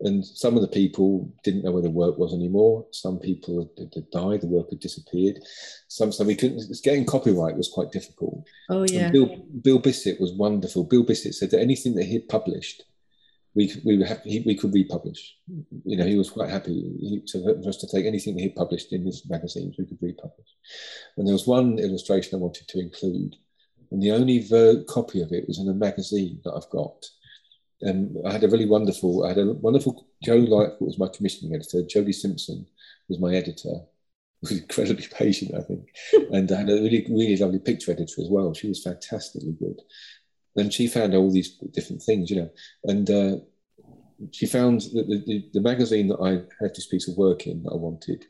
And 0.00 0.24
some 0.24 0.56
of 0.56 0.62
the 0.62 0.68
people 0.68 1.32
didn't 1.42 1.64
know 1.64 1.72
where 1.72 1.82
the 1.82 1.90
work 1.90 2.16
was 2.16 2.32
anymore. 2.32 2.86
Some 2.92 3.18
people 3.18 3.70
had, 3.76 3.92
had 3.92 4.10
died, 4.10 4.42
the 4.42 4.46
work 4.46 4.70
had 4.70 4.78
disappeared. 4.78 5.40
Some, 5.88 6.12
so 6.12 6.24
we 6.24 6.36
couldn't, 6.36 6.62
getting 6.84 7.06
copyright 7.06 7.56
was 7.56 7.70
quite 7.70 7.92
difficult. 7.92 8.46
Oh, 8.68 8.84
yeah. 8.84 9.10
Bill, 9.10 9.36
Bill 9.62 9.78
Bissett 9.78 10.20
was 10.20 10.32
wonderful. 10.32 10.84
Bill 10.84 11.02
Bissett 11.02 11.34
said 11.34 11.50
that 11.50 11.60
anything 11.60 11.94
that 11.96 12.04
he'd 12.04 12.28
published, 12.28 12.82
we, 13.54 13.72
we, 13.84 14.02
happy, 14.04 14.30
he, 14.30 14.42
we 14.46 14.54
could 14.54 14.74
republish. 14.74 15.34
You 15.84 15.96
know, 15.96 16.04
he 16.04 16.16
was 16.16 16.30
quite 16.30 16.50
happy 16.50 16.74
he, 17.00 17.22
to, 17.28 17.62
for 17.62 17.68
us 17.68 17.78
to 17.78 17.88
take 17.88 18.04
anything 18.04 18.36
that 18.36 18.42
he'd 18.42 18.54
published 18.54 18.92
in 18.92 19.06
his 19.06 19.26
magazines, 19.28 19.76
we 19.78 19.86
could 19.86 19.98
republish. 20.02 20.48
And 21.16 21.26
there 21.26 21.32
was 21.32 21.46
one 21.46 21.78
illustration 21.78 22.34
I 22.34 22.42
wanted 22.42 22.68
to 22.68 22.80
include. 22.80 23.36
And 23.90 24.02
the 24.02 24.10
only 24.10 24.46
ver- 24.46 24.84
copy 24.84 25.20
of 25.22 25.32
it 25.32 25.46
was 25.46 25.58
in 25.58 25.68
a 25.68 25.74
magazine 25.74 26.40
that 26.44 26.52
I've 26.52 26.70
got. 26.70 27.06
And 27.82 28.16
I 28.26 28.32
had 28.32 28.44
a 28.44 28.48
really 28.48 28.66
wonderful, 28.66 29.24
I 29.24 29.28
had 29.28 29.38
a 29.38 29.52
wonderful 29.52 30.06
Jo 30.24 30.36
Lightfoot 30.36 30.80
was 30.80 30.98
my 30.98 31.08
commissioning 31.08 31.54
editor, 31.54 31.82
Jodie 31.82 32.14
Simpson 32.14 32.66
was 33.08 33.20
my 33.20 33.34
editor, 33.34 33.80
was 34.42 34.52
incredibly 34.52 35.06
patient, 35.06 35.54
I 35.54 35.62
think, 35.62 35.88
and 36.32 36.50
I 36.50 36.58
had 36.58 36.70
a 36.70 36.74
really, 36.74 37.06
really 37.08 37.36
lovely 37.36 37.58
picture 37.58 37.92
editor 37.92 38.22
as 38.22 38.28
well. 38.30 38.54
She 38.54 38.68
was 38.68 38.82
fantastically 38.82 39.54
good, 39.58 39.80
and 40.56 40.72
she 40.72 40.88
found 40.88 41.14
all 41.14 41.30
these 41.30 41.56
different 41.72 42.02
things, 42.02 42.30
you 42.30 42.36
know, 42.36 42.50
and 42.84 43.10
uh, 43.10 43.36
she 44.32 44.46
found 44.46 44.80
that 44.80 45.06
the, 45.08 45.22
the, 45.26 45.50
the, 45.54 45.60
magazine 45.60 46.08
that 46.08 46.20
I 46.20 46.30
had 46.62 46.74
this 46.74 46.86
piece 46.86 47.08
of 47.08 47.16
work 47.16 47.46
in 47.46 47.62
that 47.62 47.72
I 47.72 47.76
wanted 47.76 48.24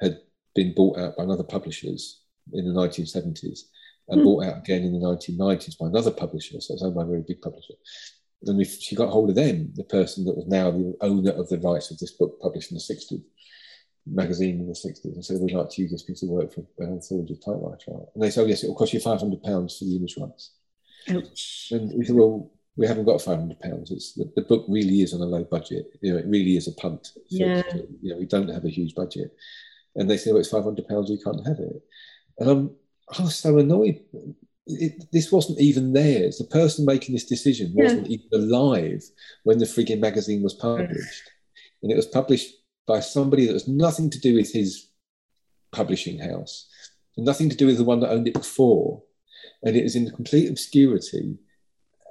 had 0.00 0.18
been 0.54 0.74
bought 0.74 0.98
out 0.98 1.16
by 1.16 1.24
another 1.24 1.44
publishers 1.44 2.22
in 2.52 2.66
the 2.66 2.80
1970s 2.80 3.60
and 4.08 4.20
mm. 4.20 4.24
bought 4.24 4.44
out 4.44 4.58
again 4.58 4.82
in 4.82 4.92
the 4.92 5.06
1990s 5.06 5.78
by 5.78 5.86
another 5.86 6.10
publisher. 6.10 6.60
So 6.60 6.74
it's 6.74 6.82
owned 6.82 6.94
by 6.94 7.02
a 7.02 7.06
very 7.06 7.24
big 7.26 7.40
publisher. 7.40 7.74
And 8.42 8.58
we, 8.58 8.64
she 8.64 8.94
got 8.94 9.10
hold 9.10 9.30
of 9.30 9.36
them, 9.36 9.72
the 9.74 9.84
person 9.84 10.24
that 10.26 10.36
was 10.36 10.46
now 10.46 10.70
the 10.70 10.96
owner 11.00 11.32
of 11.32 11.48
the 11.48 11.58
rights 11.58 11.90
of 11.90 11.98
this 11.98 12.12
book 12.12 12.38
published 12.40 12.70
in 12.70 12.76
the 12.76 12.94
60s, 12.94 13.22
magazine 14.06 14.60
in 14.60 14.68
the 14.68 14.72
60s, 14.72 15.04
and 15.04 15.24
said, 15.24 15.38
We'd 15.40 15.54
like 15.54 15.70
to 15.70 15.82
use 15.82 15.90
this 15.90 16.04
piece 16.04 16.22
of 16.22 16.28
work 16.28 16.52
for 16.52 16.60
an 16.78 16.92
anthology 16.92 17.34
of 17.34 17.44
typewriter 17.44 17.92
art. 17.94 18.08
And 18.14 18.22
they 18.22 18.30
said, 18.30 18.42
oh, 18.42 18.46
Yes, 18.46 18.62
it 18.62 18.68
will 18.68 18.76
cost 18.76 18.92
you 18.92 19.00
£500 19.00 19.40
for 19.42 19.84
the 19.84 19.96
image 19.96 20.16
rights. 20.18 20.52
Ouch. 21.10 21.68
And 21.72 21.92
we 21.98 22.04
said, 22.04 22.16
Well, 22.16 22.52
we 22.76 22.86
haven't 22.86 23.06
got 23.06 23.20
£500. 23.20 23.56
It's, 23.90 24.12
the, 24.12 24.30
the, 24.36 24.42
book 24.42 24.66
really 24.68 25.00
is 25.00 25.14
on 25.14 25.22
a 25.22 25.24
low 25.24 25.44
budget. 25.44 25.86
You 26.02 26.12
know, 26.12 26.18
it 26.18 26.26
really 26.26 26.56
is 26.56 26.68
a 26.68 26.72
punt. 26.72 27.06
So 27.06 27.20
yeah. 27.30 27.62
You 28.02 28.12
know, 28.12 28.18
we 28.18 28.26
don't 28.26 28.48
have 28.48 28.66
a 28.66 28.70
huge 28.70 28.94
budget. 28.94 29.34
And 29.94 30.10
they 30.10 30.18
said, 30.18 30.34
Well, 30.34 30.40
it's 30.40 30.52
£500, 30.52 31.08
we 31.08 31.22
can't 31.22 31.46
have 31.46 31.58
it. 31.58 31.82
And 32.38 32.50
I'm, 32.50 32.70
I 33.18 33.22
was 33.22 33.36
so 33.36 33.58
annoyed 33.58 34.00
it, 34.66 35.10
this 35.12 35.30
wasn't 35.30 35.60
even 35.60 35.92
theirs. 35.92 36.38
The 36.38 36.44
person 36.44 36.84
making 36.84 37.14
this 37.14 37.26
decision 37.26 37.72
wasn't 37.74 38.10
yeah. 38.10 38.18
even 38.18 38.50
alive 38.50 39.02
when 39.44 39.58
the 39.58 39.64
frigging 39.64 40.00
magazine 40.00 40.42
was 40.42 40.54
published. 40.54 41.30
And 41.82 41.92
it 41.92 41.96
was 41.96 42.06
published 42.06 42.52
by 42.86 43.00
somebody 43.00 43.46
that 43.46 43.52
was 43.52 43.68
nothing 43.68 44.10
to 44.10 44.20
do 44.20 44.34
with 44.34 44.52
his 44.52 44.88
publishing 45.72 46.18
house, 46.18 46.68
nothing 47.16 47.48
to 47.50 47.56
do 47.56 47.66
with 47.66 47.78
the 47.78 47.84
one 47.84 48.00
that 48.00 48.10
owned 48.10 48.26
it 48.28 48.34
before. 48.34 49.02
And 49.62 49.76
it 49.76 49.84
was 49.84 49.96
in 49.96 50.10
complete 50.10 50.50
obscurity. 50.50 51.38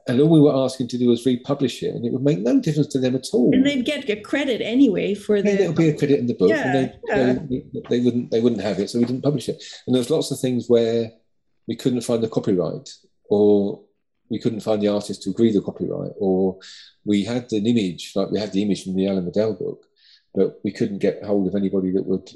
And 0.07 0.21
all 0.21 0.29
we 0.29 0.39
were 0.39 0.55
asking 0.55 0.87
to 0.89 0.99
do 0.99 1.07
was 1.07 1.25
republish 1.25 1.81
it, 1.81 1.95
and 1.95 2.05
it 2.05 2.13
would 2.13 2.21
make 2.21 2.39
no 2.39 2.59
difference 2.59 2.87
to 2.89 2.99
them 2.99 3.15
at 3.15 3.25
all. 3.33 3.51
And 3.53 3.65
they'd 3.65 3.83
get 3.83 4.07
a 4.07 4.15
credit 4.15 4.61
anyway 4.61 5.15
for 5.15 5.41
the. 5.41 5.49
Yeah, 5.49 5.55
there 5.57 5.67
would 5.67 5.77
be 5.77 5.89
a 5.89 5.97
credit 5.97 6.19
in 6.19 6.27
the 6.27 6.35
book, 6.35 6.49
yeah, 6.49 6.67
and 6.67 6.75
they, 6.75 6.93
yeah. 7.07 7.33
they, 7.33 7.79
they, 7.89 7.99
wouldn't 8.01 8.29
they 8.29 8.39
wouldn't 8.39 8.61
have 8.61 8.79
it, 8.79 8.89
so 8.89 8.99
we 8.99 9.05
didn't 9.05 9.23
publish 9.23 9.49
it. 9.49 9.63
And 9.87 9.95
there's 9.95 10.11
lots 10.11 10.29
of 10.29 10.39
things 10.39 10.67
where 10.67 11.11
we 11.67 11.75
couldn't 11.75 12.01
find 12.01 12.21
the 12.21 12.27
copyright 12.27 12.89
or 13.29 13.81
we 14.29 14.39
couldn't 14.39 14.61
find 14.61 14.81
the 14.81 14.87
artist 14.87 15.23
to 15.23 15.29
agree 15.29 15.51
the 15.51 15.61
copyright 15.61 16.11
or 16.17 16.57
we 17.03 17.23
had 17.23 17.51
an 17.51 17.65
image 17.65 18.11
like 18.15 18.31
we 18.31 18.39
had 18.39 18.51
the 18.51 18.61
image 18.61 18.83
from 18.83 18.95
the 18.95 19.07
Alan 19.07 19.25
Riddell 19.25 19.53
book 19.53 19.85
but 20.33 20.59
we 20.63 20.71
couldn't 20.71 20.99
get 20.99 21.23
hold 21.23 21.47
of 21.47 21.55
anybody 21.55 21.91
that 21.91 22.05
would 22.05 22.29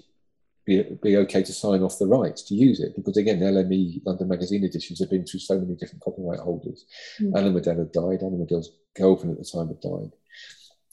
be, 0.69 0.97
be 1.01 1.17
okay 1.17 1.43
to 1.43 1.51
sign 1.51 1.83
off 1.83 1.99
the 1.99 2.07
rights 2.07 2.43
to 2.43 2.53
use 2.55 2.79
it 2.79 2.95
because 2.95 3.17
again 3.17 3.39
LME 3.39 4.01
London 4.05 4.27
Magazine 4.27 4.63
editions 4.63 4.99
have 4.99 5.09
been 5.09 5.25
through 5.25 5.41
so 5.41 5.59
many 5.59 5.75
different 5.75 6.03
copyright 6.03 6.39
holders 6.39 6.85
mm. 7.19 7.31
Alan 7.35 7.53
Riddell 7.53 7.77
had 7.77 7.91
died 7.91 8.21
Alan 8.21 8.39
Riddell's 8.39 8.71
girlfriend 8.95 9.37
at 9.37 9.43
the 9.43 9.49
time 9.51 9.67
had 9.67 9.81
died 9.81 10.11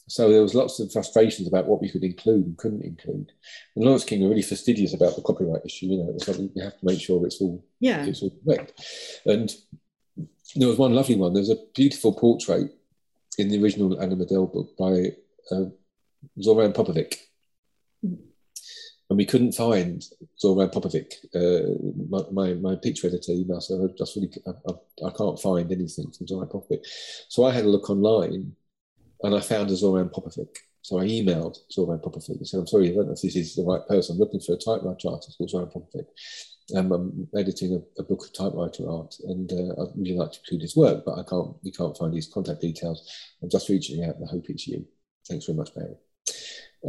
so 0.09 0.31
there 0.31 0.41
was 0.41 0.55
lots 0.55 0.79
of 0.79 0.91
frustrations 0.91 1.47
about 1.47 1.67
what 1.67 1.81
we 1.81 1.89
could 1.89 2.03
include 2.03 2.45
and 2.45 2.57
couldn't 2.57 2.85
include. 2.85 3.33
And 3.75 3.85
Laurence 3.85 4.05
King 4.05 4.23
were 4.23 4.29
really 4.29 4.41
fastidious 4.41 4.93
about 4.93 5.15
the 5.15 5.21
copyright 5.21 5.65
issue. 5.65 5.87
You 5.87 5.97
know, 5.97 6.13
it's 6.15 6.27
like 6.27 6.37
we 6.37 6.61
have 6.61 6.79
to 6.79 6.85
make 6.85 7.01
sure 7.01 7.25
it's 7.25 7.41
all 7.41 7.63
yeah 7.79 8.05
it's 8.05 8.21
all 8.21 8.33
correct. 8.45 8.81
And 9.25 9.53
there 10.55 10.69
was 10.69 10.77
one 10.77 10.93
lovely 10.93 11.15
one. 11.15 11.33
There's 11.33 11.49
a 11.49 11.57
beautiful 11.75 12.13
portrait 12.13 12.71
in 13.37 13.49
the 13.49 13.61
original 13.61 14.01
Alan 14.01 14.17
Riddell 14.17 14.47
book 14.47 14.77
by 14.77 15.11
uh, 15.51 15.65
Zoran 16.41 16.73
Popovic. 16.73 17.15
And 19.09 19.17
we 19.17 19.25
couldn't 19.25 19.53
find 19.53 20.03
Zoran 20.39 20.69
Popovic. 20.69 21.13
Uh, 21.33 21.73
my, 22.09 22.23
my, 22.31 22.53
my, 22.55 22.75
picture 22.75 23.07
editor 23.07 23.31
emailed, 23.31 23.63
so 23.63 23.83
I 23.83 23.87
just 23.97 24.15
really, 24.15 24.29
I, 24.45 24.51
I, 24.69 25.07
I 25.07 25.11
can't 25.11 25.39
find 25.39 25.71
anything 25.71 26.11
from 26.11 26.27
Zoran 26.27 26.49
Popovic. 26.49 26.85
So 27.29 27.45
I 27.45 27.51
had 27.51 27.65
a 27.65 27.69
look 27.69 27.89
online 27.89 28.53
and 29.23 29.35
I 29.35 29.39
found 29.39 29.69
a 29.71 29.75
Zoran 29.75 30.09
Popovic. 30.09 30.57
So 30.81 30.99
I 30.99 31.05
emailed 31.05 31.57
Zoran 31.71 31.99
Popovic 31.99 32.37
and 32.37 32.47
said, 32.47 32.59
I'm 32.59 32.67
sorry, 32.67 32.89
I 32.89 32.93
don't 32.93 33.07
know 33.07 33.13
if 33.13 33.21
this 33.21 33.35
is 33.35 33.55
the 33.55 33.63
right 33.63 33.85
person. 33.87 34.15
I'm 34.15 34.19
looking 34.19 34.41
for 34.41 34.53
a 34.53 34.57
typewriter 34.57 35.09
artist 35.09 35.37
called 35.37 35.49
Zoran 35.49 35.67
Popovic. 35.67 36.05
Um, 36.75 36.91
I'm 36.91 37.27
editing 37.37 37.73
a, 37.75 38.01
a, 38.01 38.03
book 38.03 38.25
of 38.25 38.33
typewriter 38.33 38.89
art 38.89 39.15
and 39.23 39.49
uh, 39.53 39.81
I'd 39.81 39.97
really 39.97 40.17
like 40.17 40.33
to 40.33 40.39
include 40.39 40.61
his 40.63 40.75
work, 40.75 41.05
but 41.05 41.17
I 41.17 41.23
can't, 41.23 41.55
we 41.63 41.71
can't 41.71 41.97
find 41.97 42.13
his 42.13 42.27
contact 42.27 42.59
details. 42.59 43.09
I'm 43.41 43.49
just 43.49 43.69
reaching 43.69 44.03
out 44.03 44.15
and 44.15 44.25
I 44.27 44.31
hope 44.31 44.49
it's 44.49 44.67
you. 44.67 44.85
Thanks 45.27 45.45
very 45.45 45.57
much, 45.57 45.73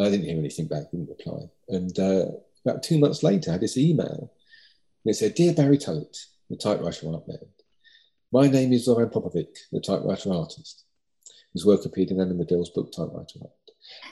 I 0.00 0.10
didn't 0.10 0.26
hear 0.26 0.38
anything 0.38 0.66
back, 0.66 0.90
didn't 0.90 1.08
reply. 1.08 1.48
And 1.68 1.98
uh, 1.98 2.26
about 2.64 2.82
two 2.82 2.98
months 2.98 3.22
later, 3.22 3.50
I 3.50 3.52
had 3.54 3.60
this 3.60 3.76
email. 3.76 4.32
And 5.04 5.10
it 5.12 5.14
said, 5.14 5.34
Dear 5.34 5.54
Barrie 5.54 5.78
Tullett, 5.78 6.16
the 6.50 6.56
typewriter 6.56 7.12
art 7.12 7.26
man, 7.26 7.38
my 8.32 8.48
name 8.48 8.72
is 8.72 8.84
Zoran 8.84 9.08
Popovic, 9.08 9.56
the 9.72 9.80
typewriter 9.80 10.32
artist 10.32 10.84
whose 11.52 11.66
work 11.66 11.84
appeared 11.84 12.10
in 12.10 12.20
Alan 12.20 12.38
Riddell's 12.38 12.70
book 12.70 12.92
Typewriter 12.92 13.40
Art. 13.42 13.52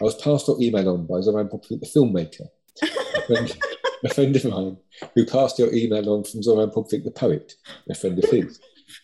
I 0.01 0.05
was 0.05 0.15
passed 0.17 0.49
your 0.49 0.61
email 0.61 0.89
on 0.89 1.07
by 1.07 1.21
Zoran 1.21 1.49
Popovic, 1.49 1.81
the 1.81 1.87
filmmaker, 1.87 2.49
a 2.83 3.23
friend, 3.23 3.57
a 4.05 4.09
friend, 4.15 4.37
of 4.37 4.45
mine, 4.47 4.77
who 5.15 5.27
passed 5.27 5.59
your 5.59 5.73
email 5.73 6.09
on 6.11 6.25
from 6.25 6.43
Zoran 6.43 6.71
Popovic, 6.71 7.05
the 7.05 7.11
poet, 7.11 7.55
a 7.89 7.95
friend 7.95 8.19
of 8.19 8.31
his, 8.31 8.61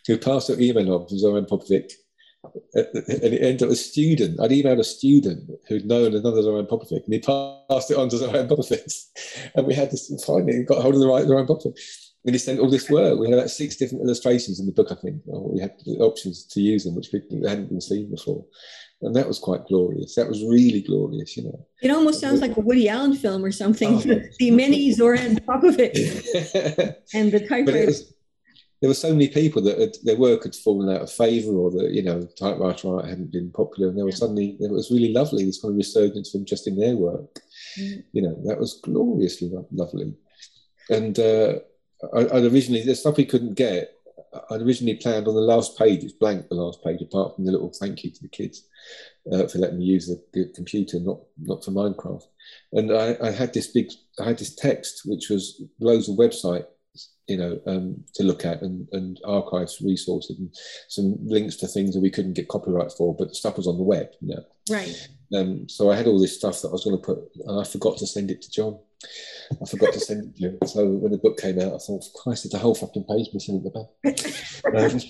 who 0.07 0.19
passed 0.19 0.49
your 0.49 0.61
email 0.61 0.95
on 0.95 1.07
from 1.07 1.19
Zoran 1.19 1.45
Popovic, 1.45 1.93
and 2.45 2.87
it 2.95 3.43
ended 3.43 3.63
up 3.63 3.71
a 3.71 3.77
student. 3.77 4.41
I'd 4.41 4.51
emailed 4.51 4.81
a 4.81 4.85
student 4.85 5.51
who'd 5.69 5.87
known 5.87 6.15
another 6.15 6.43
Zoran 6.43 6.67
Popovic, 6.67 7.05
and 7.05 7.15
he 7.15 7.21
passed 7.21 7.91
it 7.91 7.97
on 7.97 8.09
to 8.09 8.19
Zoran 8.19 8.49
Popovic. 8.49 8.93
And 9.55 9.67
we 9.67 9.75
had 9.75 9.91
this 9.91 10.13
finally 10.25 10.65
got 10.65 10.83
hold 10.83 10.95
of 10.95 11.01
the 11.01 11.09
right 11.09 11.27
Zoran 11.27 11.47
Popovic. 11.47 11.79
And 12.25 12.35
he 12.35 12.39
sent 12.39 12.61
all 12.61 12.71
this 12.71 12.89
work. 12.89 13.19
We 13.19 13.29
had 13.29 13.39
about 13.39 13.51
six 13.51 13.77
different 13.77 14.05
illustrations 14.05 14.61
in 14.61 14.67
the 14.67 14.73
book, 14.73 14.93
I 14.93 14.95
think. 14.95 15.23
We 15.27 15.61
had 15.61 15.75
options 15.99 16.45
to 16.47 16.61
use 16.61 16.85
them, 16.85 16.95
which 16.95 17.09
we 17.13 17.21
hadn't 17.49 17.69
been 17.69 17.81
seen 17.81 18.11
before. 18.11 18.45
And 19.01 19.17
that 19.17 19.27
was 19.27 19.41
quite 19.41 19.67
glorious. 19.67 20.15
That 20.15 20.29
was 20.29 20.41
really 20.45 20.83
glorious, 20.83 21.37
you 21.37 21.43
know. 21.43 21.67
It 21.83 21.91
almost 21.91 22.21
sounds 22.21 22.41
like 22.41 22.57
a 22.57 22.61
Woody 22.61 22.89
Allen 22.89 23.15
film 23.15 23.45
or 23.45 23.51
something. 23.51 23.95
Oh, 23.95 24.21
the 24.39 24.51
many 24.53 24.93
Zoran 24.93 25.37
Popovic 25.41 25.97
and 27.13 27.33
the 27.33 27.41
typewriter. 27.41 27.93
There 28.83 28.89
were 28.89 28.95
so 28.95 29.13
many 29.13 29.29
people 29.29 29.63
that 29.63 29.79
had, 29.79 29.97
their 30.03 30.17
work 30.17 30.43
had 30.43 30.57
fallen 30.57 30.95
out 30.95 31.03
of 31.03 31.11
favour, 31.11 31.53
or 31.53 31.71
that 31.71 31.93
you 31.93 32.03
know 32.03 32.29
typewriter 32.37 32.97
art 32.97 33.09
hadn't 33.09 33.31
been 33.31 33.53
popular, 33.53 33.89
and 33.89 33.97
there 33.97 34.05
was 34.05 34.19
suddenly 34.19 34.57
it 34.59 34.73
was 34.73 34.91
really 34.91 35.13
lovely 35.13 35.45
this 35.45 35.63
kind 35.63 35.71
of 35.71 35.77
resurgence 35.77 36.35
of 36.35 36.41
interest 36.41 36.67
in 36.67 36.77
their 36.77 36.97
work. 36.97 37.39
Mm. 37.79 38.03
You 38.13 38.23
know, 38.23 38.43
that 38.45 38.59
was 38.59 38.81
gloriously 38.83 39.53
lovely. 39.71 40.15
And 40.91 41.17
uh, 41.17 41.61
I, 42.13 42.25
would 42.25 42.53
originally 42.53 42.83
the 42.83 42.97
stuff 42.97 43.17
we 43.17 43.25
couldn't 43.25 43.55
get. 43.55 43.95
I'd 44.51 44.63
originally 44.63 44.97
planned 44.97 45.29
on 45.29 45.35
the 45.35 45.43
last 45.43 45.79
page. 45.79 46.03
It's 46.03 46.15
blank, 46.15 46.49
the 46.49 46.55
last 46.57 46.83
page, 46.83 47.03
apart 47.03 47.37
from 47.37 47.45
the 47.45 47.53
little 47.53 47.73
thank 47.79 48.03
you 48.03 48.11
to 48.11 48.23
the 48.23 48.29
kids 48.29 48.67
uh, 49.31 49.47
for 49.47 49.59
letting 49.59 49.79
me 49.79 49.85
use 49.85 50.07
the, 50.07 50.21
the, 50.33 50.51
computer, 50.55 50.99
not 50.99 51.21
not 51.39 51.65
for 51.65 51.71
Minecraft. 51.71 52.25
And 52.73 52.93
I, 52.93 53.17
I, 53.23 53.31
had 53.31 53.53
this 53.53 53.69
big, 53.69 53.91
I 54.19 54.25
had 54.25 54.39
this 54.39 54.55
text 54.57 55.03
which 55.05 55.29
was 55.29 55.63
loads 55.79 56.09
of 56.09 56.17
website 56.17 56.65
you 57.29 57.37
know, 57.37 57.61
um, 57.67 58.03
to 58.15 58.25
look 58.25 58.45
at 58.45 58.63
and, 58.63 58.89
and 58.93 59.21
archives 59.25 59.81
resources 59.81 60.39
and 60.39 60.55
some 60.89 61.17
links 61.23 61.57
to 61.57 61.67
things 61.67 61.95
that 61.95 62.01
we 62.01 62.11
couldn't 62.11 62.35
get 62.35 62.49
copyright 62.49 62.93
for, 62.93 63.15
but 63.15 63.29
the 63.29 63.35
stuff 63.35 63.57
was 63.57 63.67
on 63.67 63.77
the 63.77 63.83
web, 63.83 64.09
you 64.21 64.35
know. 64.35 64.45
Right. 64.71 65.09
Um, 65.35 65.69
so 65.69 65.91
I 65.91 65.97
had 65.97 66.07
all 66.07 66.21
this 66.21 66.37
stuff 66.37 66.61
that 66.63 66.69
I 66.69 66.73
was 66.73 66.85
going 66.85 66.97
to 66.97 67.03
put, 67.03 67.19
and 67.47 67.61
I 67.61 67.65
forgot 67.65 67.97
to 67.99 68.07
send 68.07 68.31
it 68.31 68.43
to 68.43 68.51
John. 68.51 68.79
I 69.61 69.67
forgot 69.67 69.93
to 69.93 70.01
send 70.01 70.25
it 70.25 70.37
to 70.37 70.49
him. 70.49 70.59
So 70.67 70.87
when 70.87 71.13
the 71.13 71.19
book 71.19 71.39
came 71.39 71.59
out, 71.59 71.75
I 71.75 71.79
thought, 71.79 72.05
Christ, 72.15 72.45
there's 72.45 72.55
a 72.55 72.59
whole 72.59 72.75
fucking 72.75 73.05
page 73.05 73.29
missing 73.33 73.57
at 73.57 73.65
the 73.65 73.71
back. 73.71 74.75
um, 74.93 75.01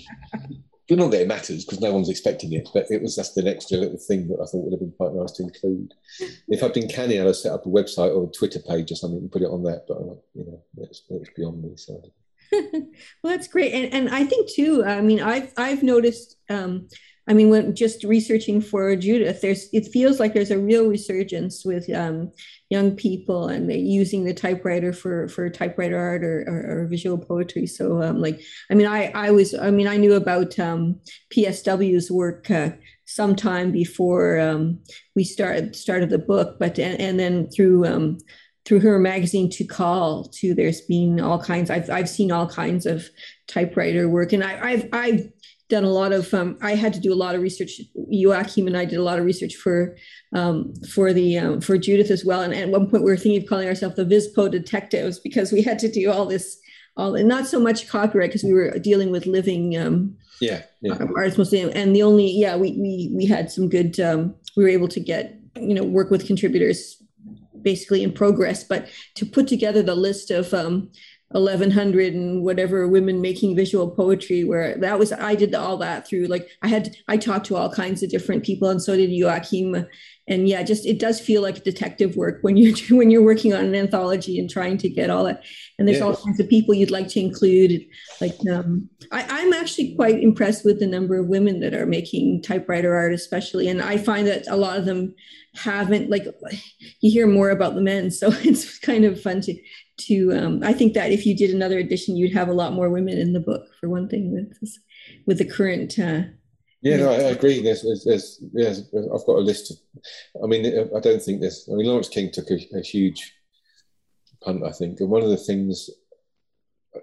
but 0.88 0.98
not 0.98 1.10
that 1.12 1.22
it 1.22 1.28
matters 1.28 1.64
because 1.64 1.80
no 1.80 1.92
one's 1.92 2.08
expecting 2.08 2.52
it, 2.52 2.68
but 2.74 2.86
it 2.90 3.02
was 3.02 3.16
just 3.16 3.36
an 3.36 3.46
extra 3.46 3.78
little 3.78 3.98
thing 3.98 4.28
that 4.28 4.40
I 4.42 4.46
thought 4.46 4.64
would 4.64 4.72
have 4.72 4.80
been 4.80 4.92
quite 4.92 5.14
nice 5.14 5.32
to 5.32 5.44
include. 5.44 5.94
If 6.48 6.62
I'd 6.62 6.74
been 6.74 6.88
canny, 6.88 7.20
I'd 7.20 7.26
have 7.26 7.36
set 7.36 7.52
up 7.52 7.66
a 7.66 7.68
website 7.68 8.14
or 8.14 8.24
a 8.24 8.32
Twitter 8.32 8.60
page 8.60 8.90
or 8.90 8.96
something 8.96 9.20
and 9.20 9.32
put 9.32 9.42
it 9.42 9.50
on 9.50 9.62
that, 9.64 9.84
but 9.86 9.98
you 10.34 10.44
know, 10.44 10.62
it's, 10.78 11.02
it's 11.08 11.30
beyond 11.36 11.62
me. 11.62 11.76
So. 11.76 12.02
well, 12.52 12.82
that's 13.22 13.48
great, 13.48 13.72
and 13.72 13.92
and 13.94 14.14
I 14.14 14.24
think 14.24 14.50
too. 14.50 14.84
I 14.84 15.00
mean, 15.00 15.20
I've 15.20 15.52
I've 15.56 15.82
noticed 15.82 16.36
um, 16.50 16.88
I 17.32 17.34
mean, 17.34 17.48
when 17.48 17.74
just 17.74 18.04
researching 18.04 18.60
for 18.60 18.94
Judith, 18.94 19.40
there's 19.40 19.70
it 19.72 19.88
feels 19.90 20.20
like 20.20 20.34
there's 20.34 20.50
a 20.50 20.58
real 20.58 20.86
resurgence 20.86 21.64
with 21.64 21.88
um, 21.94 22.30
young 22.68 22.94
people 22.94 23.48
and 23.48 23.72
using 23.72 24.24
the 24.24 24.34
typewriter 24.34 24.92
for 24.92 25.28
for 25.28 25.48
typewriter 25.48 25.96
art 25.96 26.22
or, 26.24 26.44
or, 26.46 26.82
or 26.82 26.86
visual 26.88 27.16
poetry. 27.16 27.66
So, 27.66 28.02
um, 28.02 28.20
like, 28.20 28.42
I 28.70 28.74
mean, 28.74 28.86
I 28.86 29.10
I 29.14 29.30
was 29.30 29.54
I 29.54 29.70
mean, 29.70 29.88
I 29.88 29.96
knew 29.96 30.12
about 30.12 30.58
um, 30.58 31.00
PSW's 31.34 32.10
work 32.10 32.50
uh, 32.50 32.72
sometime 33.06 33.72
before 33.72 34.38
um, 34.38 34.80
we 35.16 35.24
started 35.24 35.74
started 35.74 36.10
the 36.10 36.18
book, 36.18 36.58
but 36.58 36.78
and, 36.78 37.00
and 37.00 37.18
then 37.18 37.48
through 37.50 37.86
um, 37.86 38.18
through 38.66 38.80
her 38.80 38.98
magazine 38.98 39.48
to 39.52 39.64
call 39.64 40.24
to 40.24 40.54
there's 40.54 40.82
been 40.82 41.18
all 41.18 41.42
kinds 41.42 41.70
I've, 41.70 41.88
I've 41.88 42.10
seen 42.10 42.30
all 42.30 42.46
kinds 42.46 42.84
of 42.84 43.08
typewriter 43.48 44.08
work 44.08 44.32
and 44.32 44.44
I, 44.44 44.60
I've 44.62 44.88
I've 44.92 45.32
done 45.72 45.84
a 45.84 45.88
lot 45.88 46.12
of 46.12 46.32
um, 46.34 46.58
i 46.60 46.74
had 46.74 46.92
to 46.92 47.00
do 47.00 47.12
a 47.12 47.22
lot 47.24 47.34
of 47.34 47.40
research. 47.40 47.80
Joachim 48.08 48.66
and 48.66 48.76
i 48.76 48.84
did 48.84 48.98
a 48.98 49.02
lot 49.02 49.18
of 49.18 49.24
research 49.24 49.54
for 49.56 49.96
um, 50.34 50.74
for 50.94 51.12
the 51.12 51.38
um, 51.38 51.60
for 51.60 51.76
judith 51.78 52.10
as 52.10 52.24
well. 52.24 52.42
And 52.42 52.54
at 52.54 52.68
one 52.68 52.88
point 52.88 53.04
we 53.04 53.10
were 53.10 53.16
thinking 53.16 53.42
of 53.42 53.48
calling 53.48 53.68
ourselves 53.68 53.96
the 53.96 54.04
vispo 54.04 54.50
detectives 54.50 55.18
because 55.18 55.50
we 55.50 55.62
had 55.62 55.78
to 55.80 55.90
do 55.90 56.10
all 56.10 56.26
this 56.26 56.58
all 56.96 57.14
and 57.14 57.28
not 57.28 57.46
so 57.46 57.58
much 57.58 57.88
copyright 57.88 58.30
because 58.30 58.44
we 58.44 58.52
were 58.52 58.78
dealing 58.78 59.10
with 59.10 59.26
living 59.26 59.76
um, 59.78 60.14
yeah, 60.40 60.62
yeah. 60.82 60.98
artists 61.16 61.38
mostly. 61.38 61.60
And 61.72 61.96
the 61.96 62.02
only 62.02 62.30
yeah 62.30 62.56
we 62.56 62.72
we, 62.72 63.10
we 63.14 63.26
had 63.26 63.50
some 63.50 63.68
good 63.68 63.98
um, 63.98 64.34
we 64.56 64.64
were 64.64 64.76
able 64.78 64.88
to 64.88 65.00
get 65.00 65.38
you 65.56 65.74
know 65.74 65.84
work 65.84 66.10
with 66.10 66.26
contributors 66.26 67.02
basically 67.62 68.02
in 68.02 68.12
progress. 68.12 68.64
But 68.64 68.88
to 69.14 69.24
put 69.24 69.48
together 69.48 69.82
the 69.82 69.94
list 69.94 70.30
of 70.30 70.52
um, 70.52 70.90
1100 71.34 72.14
and 72.14 72.42
whatever 72.42 72.86
women 72.88 73.20
making 73.20 73.56
visual 73.56 73.90
poetry 73.90 74.44
where 74.44 74.76
that 74.78 74.98
was 74.98 75.12
i 75.12 75.34
did 75.34 75.54
all 75.54 75.76
that 75.76 76.06
through 76.06 76.26
like 76.26 76.48
i 76.62 76.68
had 76.68 76.94
i 77.08 77.16
talked 77.16 77.46
to 77.46 77.56
all 77.56 77.70
kinds 77.70 78.02
of 78.02 78.10
different 78.10 78.44
people 78.44 78.68
and 78.68 78.82
so 78.82 78.96
did 78.96 79.10
joachim. 79.10 79.86
And 80.28 80.48
yeah 80.48 80.62
just 80.62 80.86
it 80.86 81.00
does 81.00 81.20
feel 81.20 81.42
like 81.42 81.64
detective 81.64 82.14
work 82.16 82.38
when 82.42 82.56
you're 82.56 82.76
when 82.96 83.10
you're 83.10 83.24
working 83.24 83.54
on 83.54 83.64
an 83.64 83.74
anthology 83.74 84.38
and 84.38 84.48
trying 84.48 84.78
to 84.78 84.88
get 84.88 85.10
all 85.10 85.24
that. 85.24 85.42
And 85.78 85.88
there's 85.88 86.00
all 86.00 86.14
kinds 86.14 86.38
of 86.38 86.48
people 86.48 86.74
you'd 86.74 86.92
like 86.92 87.08
to 87.08 87.20
include 87.20 87.84
like 88.20 88.36
um, 88.48 88.88
I, 89.10 89.26
i'm 89.28 89.52
actually 89.52 89.96
quite 89.96 90.22
impressed 90.22 90.64
with 90.64 90.78
the 90.78 90.86
number 90.86 91.18
of 91.18 91.26
women 91.26 91.58
that 91.60 91.74
are 91.74 91.86
making 91.86 92.42
typewriter 92.42 92.94
art 92.94 93.12
especially. 93.12 93.66
And 93.68 93.82
i 93.82 93.98
find 93.98 94.28
that 94.28 94.46
a 94.46 94.56
lot 94.56 94.78
of 94.78 94.84
them 94.84 95.12
haven't 95.54 96.08
like 96.08 96.24
you 97.00 97.10
hear 97.10 97.26
more 97.26 97.50
about 97.50 97.74
the 97.74 97.80
men 97.80 98.10
so 98.10 98.28
it's 98.42 98.78
kind 98.78 99.04
of 99.04 99.20
fun 99.20 99.40
to 99.42 99.54
to 99.98 100.32
um, 100.32 100.60
i 100.62 100.72
think 100.72 100.94
that 100.94 101.12
if 101.12 101.26
you 101.26 101.36
did 101.36 101.50
another 101.50 101.78
edition 101.78 102.16
you'd 102.16 102.32
have 102.32 102.48
a 102.48 102.54
lot 102.54 102.72
more 102.72 102.88
women 102.88 103.18
in 103.18 103.32
the 103.32 103.40
book 103.40 103.66
for 103.80 103.88
one 103.88 104.08
thing 104.08 104.32
with 104.32 104.58
this, 104.60 104.78
with 105.26 105.38
the 105.38 105.44
current 105.44 105.98
uh, 105.98 106.22
yeah, 106.84 106.96
no, 106.96 107.12
I 107.12 107.30
agree. 107.30 107.62
There's, 107.62 107.82
there's, 107.82 108.02
there's, 108.02 108.40
there's, 108.52 109.06
I've 109.06 109.24
got 109.24 109.36
a 109.36 109.38
list 109.38 109.70
of. 109.70 109.76
I 110.42 110.48
mean, 110.48 110.66
I 110.66 110.98
don't 110.98 111.22
think 111.22 111.40
there's. 111.40 111.68
I 111.72 111.76
mean, 111.76 111.86
Laurence 111.86 112.08
King 112.08 112.32
took 112.32 112.50
a, 112.50 112.58
a 112.76 112.82
huge 112.82 113.32
punt, 114.42 114.64
I 114.66 114.72
think, 114.72 114.98
and 114.98 115.08
one 115.08 115.22
of 115.22 115.30
the 115.30 115.36
things 115.36 115.88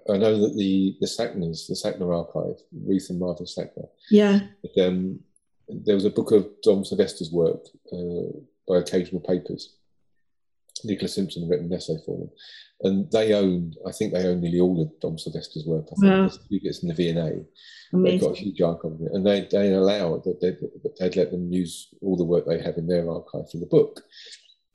I 0.08 0.16
know 0.16 0.38
that 0.38 0.56
the 0.56 0.96
the 1.00 1.06
Sackners, 1.06 1.66
the 1.66 1.74
Sackner 1.74 2.16
archive, 2.16 2.60
Ruth 2.72 3.06
and 3.10 3.18
Marvin 3.18 3.46
Sackner. 3.46 3.88
Yeah. 4.10 4.40
Um, 4.78 5.20
there 5.68 5.94
was 5.94 6.04
a 6.04 6.10
book 6.10 6.32
of 6.32 6.48
Dom 6.62 6.84
Sylvester's 6.84 7.30
work 7.32 7.64
uh, 7.92 8.38
by 8.68 8.78
Occasional 8.78 9.20
Papers. 9.20 9.76
Nicola 10.84 11.08
Simpson 11.08 11.48
written 11.48 11.66
an 11.66 11.72
essay 11.72 11.96
for 12.04 12.18
them, 12.18 12.30
and 12.82 13.10
they 13.10 13.34
own. 13.34 13.74
I 13.86 13.92
think 13.92 14.12
they 14.12 14.26
own 14.26 14.40
nearly 14.40 14.60
all 14.60 14.80
of 14.80 15.00
Dom 15.00 15.18
Sylvester's 15.18 15.66
work. 15.66 15.86
I 15.92 15.94
think 16.00 16.12
wow. 16.12 16.30
it's 16.50 16.82
in 16.82 16.88
the 16.88 16.94
V&A. 16.94 17.44
They've 17.92 18.20
got 18.20 18.36
a 18.36 18.40
huge 18.40 18.60
archive 18.60 18.92
of 18.92 19.00
it, 19.00 19.12
and 19.12 19.26
they 19.26 19.48
they 19.50 19.72
allow 19.72 20.18
that 20.18 20.40
they'd, 20.40 20.58
they'd 20.98 21.16
let 21.16 21.30
them 21.30 21.52
use 21.52 21.88
all 22.00 22.16
the 22.16 22.24
work 22.24 22.46
they 22.46 22.62
have 22.62 22.76
in 22.76 22.86
their 22.86 23.10
archive 23.10 23.50
for 23.50 23.58
the 23.58 23.66
book. 23.66 24.02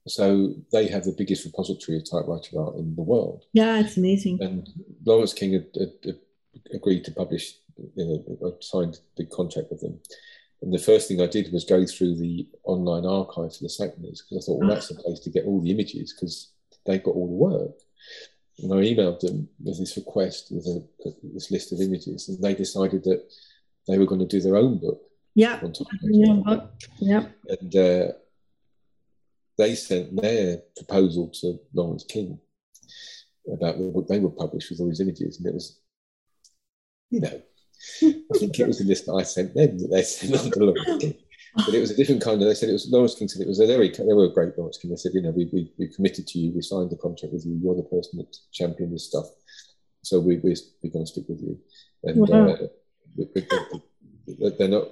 So 0.07 0.53
they 0.71 0.87
have 0.87 1.03
the 1.03 1.15
biggest 1.17 1.45
repository 1.45 1.97
of 1.97 2.09
typewriter 2.09 2.59
art 2.59 2.75
in 2.75 2.95
the 2.95 3.01
world. 3.01 3.45
Yeah, 3.53 3.79
it's 3.79 3.97
amazing. 3.97 4.37
And 4.41 4.69
Laurence 5.03 5.33
King 5.33 5.53
had, 5.53 5.67
had, 5.73 5.93
had 6.03 6.19
agreed 6.73 7.03
to 7.05 7.11
publish, 7.11 7.55
you 7.95 8.23
know, 8.39 8.57
signed 8.61 8.95
a 8.95 8.97
big 9.17 9.31
contract 9.31 9.71
with 9.71 9.81
them. 9.81 9.99
And 10.65 10.73
the 10.73 10.79
first 10.79 11.07
thing 11.07 11.21
I 11.21 11.27
did 11.27 11.53
was 11.53 11.63
go 11.63 11.85
through 11.85 12.15
the 12.15 12.47
online 12.63 13.05
archive 13.05 13.55
for 13.55 13.61
the 13.61 13.69
Sackners 13.69 14.23
because 14.23 14.37
I 14.37 14.41
thought, 14.45 14.59
well, 14.59 14.69
that's 14.69 14.87
the 14.87 14.95
place 14.95 15.19
to 15.19 15.29
get 15.29 15.45
all 15.45 15.61
the 15.61 15.69
images 15.69 16.11
because 16.11 16.53
they've 16.87 17.03
got 17.03 17.13
all 17.13 17.27
the 17.27 17.33
work. 17.33 17.71
And 18.57 18.73
I 18.73 18.77
emailed 18.77 19.19
them 19.19 19.47
with 19.63 19.77
this 19.77 19.95
request 19.95 20.47
with 20.49 20.65
a, 20.65 20.83
this 21.21 21.51
list 21.51 21.71
of 21.71 21.81
images, 21.81 22.29
and 22.29 22.41
they 22.41 22.55
decided 22.55 23.03
that 23.03 23.31
they 23.87 23.99
were 23.99 24.07
going 24.07 24.21
to 24.21 24.25
do 24.25 24.41
their 24.41 24.55
own 24.55 24.79
book. 24.79 24.99
Yeah. 25.35 25.59
Yeah. 26.01 26.61
yeah. 26.99 27.25
And 27.47 27.75
uh, 27.75 28.13
they 29.59 29.75
sent 29.75 30.19
their 30.19 30.63
proposal 30.77 31.29
to 31.41 31.59
Laurence 31.75 32.05
King 32.05 32.39
about 33.53 33.77
what 33.77 34.07
they 34.07 34.19
would 34.19 34.35
publish 34.35 34.71
with 34.71 34.79
all 34.79 34.87
these 34.87 35.01
images, 35.01 35.37
and 35.37 35.45
it 35.45 35.53
was, 35.53 35.79
you 37.11 37.19
know, 37.19 37.39
I 38.01 38.37
think 38.37 38.59
it 38.59 38.67
was 38.67 38.79
the 38.79 38.85
list 38.85 39.05
that 39.05 39.13
I 39.13 39.23
sent 39.23 39.53
them 39.53 39.77
that 39.77 39.87
they 39.91 40.01
sent 40.03 40.35
on 40.35 40.51
to 40.51 40.59
Laurence 40.59 41.15
But 41.55 41.73
it 41.73 41.79
was 41.79 41.91
a 41.91 41.95
different 41.95 42.21
kind 42.21 42.41
of. 42.41 42.47
They 42.47 42.53
said 42.53 42.69
it 42.69 42.73
was 42.73 42.89
Laurence 42.91 43.15
King 43.15 43.27
said 43.27 43.41
it 43.41 43.47
was 43.47 43.59
a 43.59 43.67
very. 43.67 43.89
They 43.89 44.03
were 44.03 44.25
a 44.25 44.33
great 44.33 44.57
Laurence 44.57 44.77
King. 44.77 44.91
They 44.91 44.97
said, 44.97 45.13
you 45.13 45.21
know, 45.21 45.31
we, 45.31 45.49
we 45.53 45.71
we 45.77 45.87
committed 45.87 46.27
to 46.27 46.39
you. 46.39 46.51
We 46.53 46.61
signed 46.61 46.89
the 46.89 46.97
contract 46.97 47.33
with 47.33 47.45
you. 47.45 47.59
You're 47.61 47.75
the 47.75 47.83
person 47.83 48.17
that 48.17 48.35
championed 48.51 48.93
this 48.93 49.07
stuff. 49.07 49.25
So 50.01 50.19
we 50.19 50.37
we 50.37 50.55
we're 50.83 50.91
going 50.91 51.05
to 51.05 51.11
stick 51.11 51.25
with 51.29 51.41
you. 51.41 51.57
And 52.03 52.27
wow. 52.27 52.49
uh, 52.49 52.57
we, 53.15 53.27
we, 54.27 54.49
they're 54.57 54.67
not. 54.67 54.89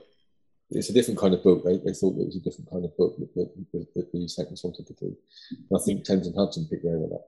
It's 0.69 0.89
a 0.89 0.93
different 0.93 1.19
kind 1.19 1.33
of 1.33 1.43
book. 1.43 1.63
They, 1.65 1.77
they 1.77 1.93
thought 1.93 2.17
it 2.17 2.25
was 2.25 2.37
a 2.37 2.39
different 2.39 2.71
kind 2.71 2.85
of 2.85 2.95
book 2.97 3.15
that, 3.19 3.35
that, 3.35 3.87
that 3.95 4.11
the 4.11 4.27
second 4.27 4.59
wanted 4.63 4.87
to 4.87 4.93
do. 4.93 5.15
And 5.51 5.79
I 5.79 5.83
think 5.83 6.03
Thames 6.03 6.25
and 6.25 6.35
Hudson 6.35 6.67
picked 6.69 6.83
their 6.83 6.97
one 6.97 7.13
up. 7.13 7.27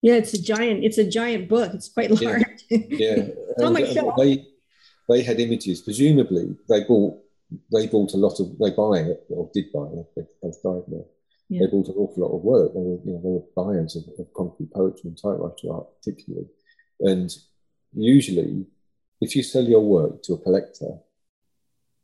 Yeah, 0.00 0.14
it's 0.14 0.34
a 0.34 0.42
giant. 0.42 0.82
It's 0.82 0.98
a 0.98 1.08
giant 1.08 1.48
book. 1.48 1.72
It's 1.74 1.88
quite 1.88 2.10
large. 2.10 2.42
Yeah, 2.70 2.78
yeah. 2.88 3.24
and, 3.58 3.76
uh, 3.76 4.12
they 4.16 4.46
they 5.08 5.22
had 5.22 5.40
images. 5.40 5.80
Presumably, 5.80 6.56
they 6.68 6.84
bought 6.84 7.18
they 7.72 7.86
bought 7.86 8.14
a 8.14 8.16
lot 8.16 8.40
of 8.40 8.58
they 8.58 8.70
buy 8.70 9.10
it 9.10 9.24
or 9.28 9.50
did 9.52 9.72
buy 9.72 9.86
it. 9.86 10.06
They 10.16 10.22
both 10.42 10.62
died 10.62 10.82
now. 10.88 11.04
Yeah. 11.48 11.60
They 11.60 11.70
bought 11.70 11.88
an 11.88 11.94
awful 11.96 12.22
lot 12.22 12.36
of 12.36 12.42
work. 12.42 12.72
They 12.72 12.80
were 12.80 12.98
you 13.04 13.12
know 13.12 13.20
they 13.22 13.28
were 13.28 13.64
buyers 13.74 13.96
of, 13.96 14.04
of 14.18 14.32
concrete 14.34 14.72
poetry 14.72 15.08
and 15.10 15.16
typewriter 15.16 15.72
art 15.72 15.86
particularly. 15.98 16.48
And 17.00 17.30
usually, 17.92 18.66
if 19.20 19.36
you 19.36 19.42
sell 19.42 19.64
your 19.64 19.80
work 19.80 20.22
to 20.24 20.34
a 20.34 20.38
collector, 20.38 20.98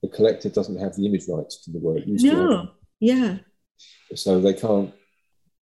the 0.02 0.08
collector 0.08 0.48
doesn't 0.48 0.78
have 0.78 0.96
the 0.96 1.06
image 1.06 1.24
rights 1.28 1.64
to 1.64 1.70
the 1.70 1.78
work. 1.78 2.02
You 2.06 2.32
no, 2.32 2.70
yeah. 3.00 3.38
So 4.14 4.40
they 4.40 4.54
can't 4.54 4.92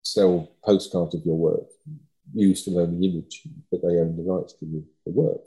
sell 0.03 0.51
postcards 0.63 1.15
of 1.15 1.25
your 1.25 1.37
work. 1.37 1.67
You 2.33 2.55
still 2.55 2.79
own 2.79 2.99
the 2.99 3.07
image, 3.07 3.41
but 3.71 3.81
they 3.81 3.99
own 3.99 4.15
the 4.15 4.23
rights 4.23 4.53
to 4.53 4.65
the, 4.65 4.83
the 5.05 5.11
work. 5.11 5.41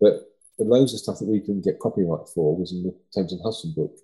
But 0.00 0.28
but 0.58 0.66
loads 0.66 0.94
of 0.94 1.00
stuff 1.00 1.18
that 1.18 1.28
we 1.28 1.40
couldn't 1.40 1.64
get 1.64 1.80
copyright 1.80 2.28
for 2.34 2.56
was 2.56 2.72
in 2.72 2.82
the 2.82 2.94
Thames 3.12 3.32
and 3.32 3.40
Hudson 3.42 3.72
book, 3.76 3.96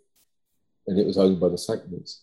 and 0.86 0.98
it 0.98 1.06
was 1.06 1.18
owned 1.18 1.40
by 1.40 1.48
the 1.48 1.56
Sackners. 1.56 2.20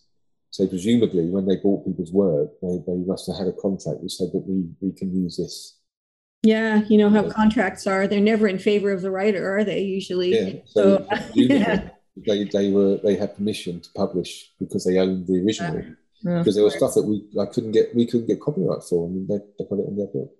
So 0.50 0.66
presumably, 0.66 1.26
when 1.26 1.46
they 1.46 1.56
bought 1.56 1.86
people's 1.86 2.12
work, 2.12 2.50
they, 2.60 2.78
they 2.86 2.98
must 3.06 3.28
have 3.28 3.38
had 3.38 3.46
a 3.46 3.52
contract 3.52 4.00
which 4.00 4.14
said 4.14 4.30
that 4.32 4.44
we, 4.46 4.68
we 4.80 4.92
can 4.92 5.14
use 5.14 5.36
this 5.36 5.78
Yeah, 6.42 6.82
you 6.88 6.98
know 6.98 7.08
how 7.10 7.30
contracts 7.30 7.86
are. 7.86 8.06
They're 8.06 8.20
never 8.20 8.48
in 8.48 8.58
favor 8.58 8.90
of 8.90 9.02
the 9.02 9.10
writer, 9.10 9.56
are 9.56 9.64
they? 9.64 9.82
Usually. 9.82 10.34
Yeah. 10.34 10.60
So, 10.66 11.06
so 11.08 11.16
yeah. 11.34 11.90
they 12.26 12.44
they 12.44 12.70
were 12.70 12.98
they 12.98 13.16
had 13.16 13.36
permission 13.36 13.80
to 13.80 13.90
publish 13.94 14.52
because 14.58 14.84
they 14.84 14.98
owned 14.98 15.26
the 15.26 15.42
original. 15.44 15.78
Uh, 15.78 16.38
because 16.38 16.54
there 16.54 16.64
was 16.64 16.76
stuff 16.76 16.94
that 16.94 17.04
we 17.04 17.24
I 17.40 17.46
couldn't 17.46 17.72
get 17.72 17.94
we 17.94 18.06
couldn't 18.06 18.26
get 18.26 18.40
copyright 18.40 18.82
for, 18.82 19.06
and 19.06 19.26
they, 19.28 19.38
they 19.58 19.64
put 19.64 19.78
it 19.78 19.88
in 19.88 19.96
their 19.96 20.06
book. 20.06 20.30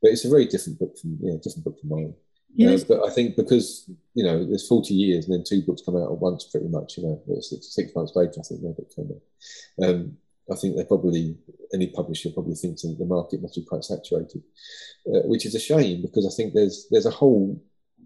But 0.00 0.12
it's 0.12 0.24
a 0.24 0.30
very 0.30 0.46
different 0.46 0.78
book 0.78 0.96
from 0.98 1.18
yeah, 1.20 1.34
different 1.42 1.64
book 1.64 1.78
from 1.80 1.90
mine. 1.90 2.14
Yes. 2.56 2.82
Uh, 2.82 2.86
but 2.88 3.06
I 3.06 3.10
think 3.10 3.36
because 3.36 3.88
you 4.14 4.24
know 4.24 4.44
there's 4.44 4.66
40 4.66 4.94
years 4.94 5.26
and 5.26 5.34
then 5.34 5.44
two 5.46 5.62
books 5.62 5.82
come 5.84 5.96
out 5.96 6.10
at 6.10 6.18
once, 6.18 6.44
pretty 6.44 6.68
much. 6.68 6.96
You 6.96 7.04
know, 7.04 7.40
six, 7.40 7.74
six 7.74 7.94
months 7.94 8.16
later, 8.16 8.40
I 8.40 8.42
think 8.42 8.62
their 8.62 8.72
book 8.72 8.94
came 8.94 9.10
out. 9.12 9.88
Um, 9.88 10.16
I 10.50 10.54
think 10.54 10.76
they 10.76 10.84
probably 10.84 11.36
any 11.74 11.88
publisher 11.88 12.30
probably 12.30 12.54
thinks 12.54 12.82
that 12.82 12.96
the 12.98 13.04
market 13.04 13.42
must 13.42 13.56
be 13.56 13.64
quite 13.64 13.84
saturated, 13.84 14.42
uh, 15.08 15.20
which 15.24 15.44
is 15.44 15.54
a 15.54 15.60
shame 15.60 16.02
because 16.02 16.26
I 16.26 16.34
think 16.34 16.54
there's 16.54 16.86
there's 16.90 17.06
a 17.06 17.10
whole 17.10 17.60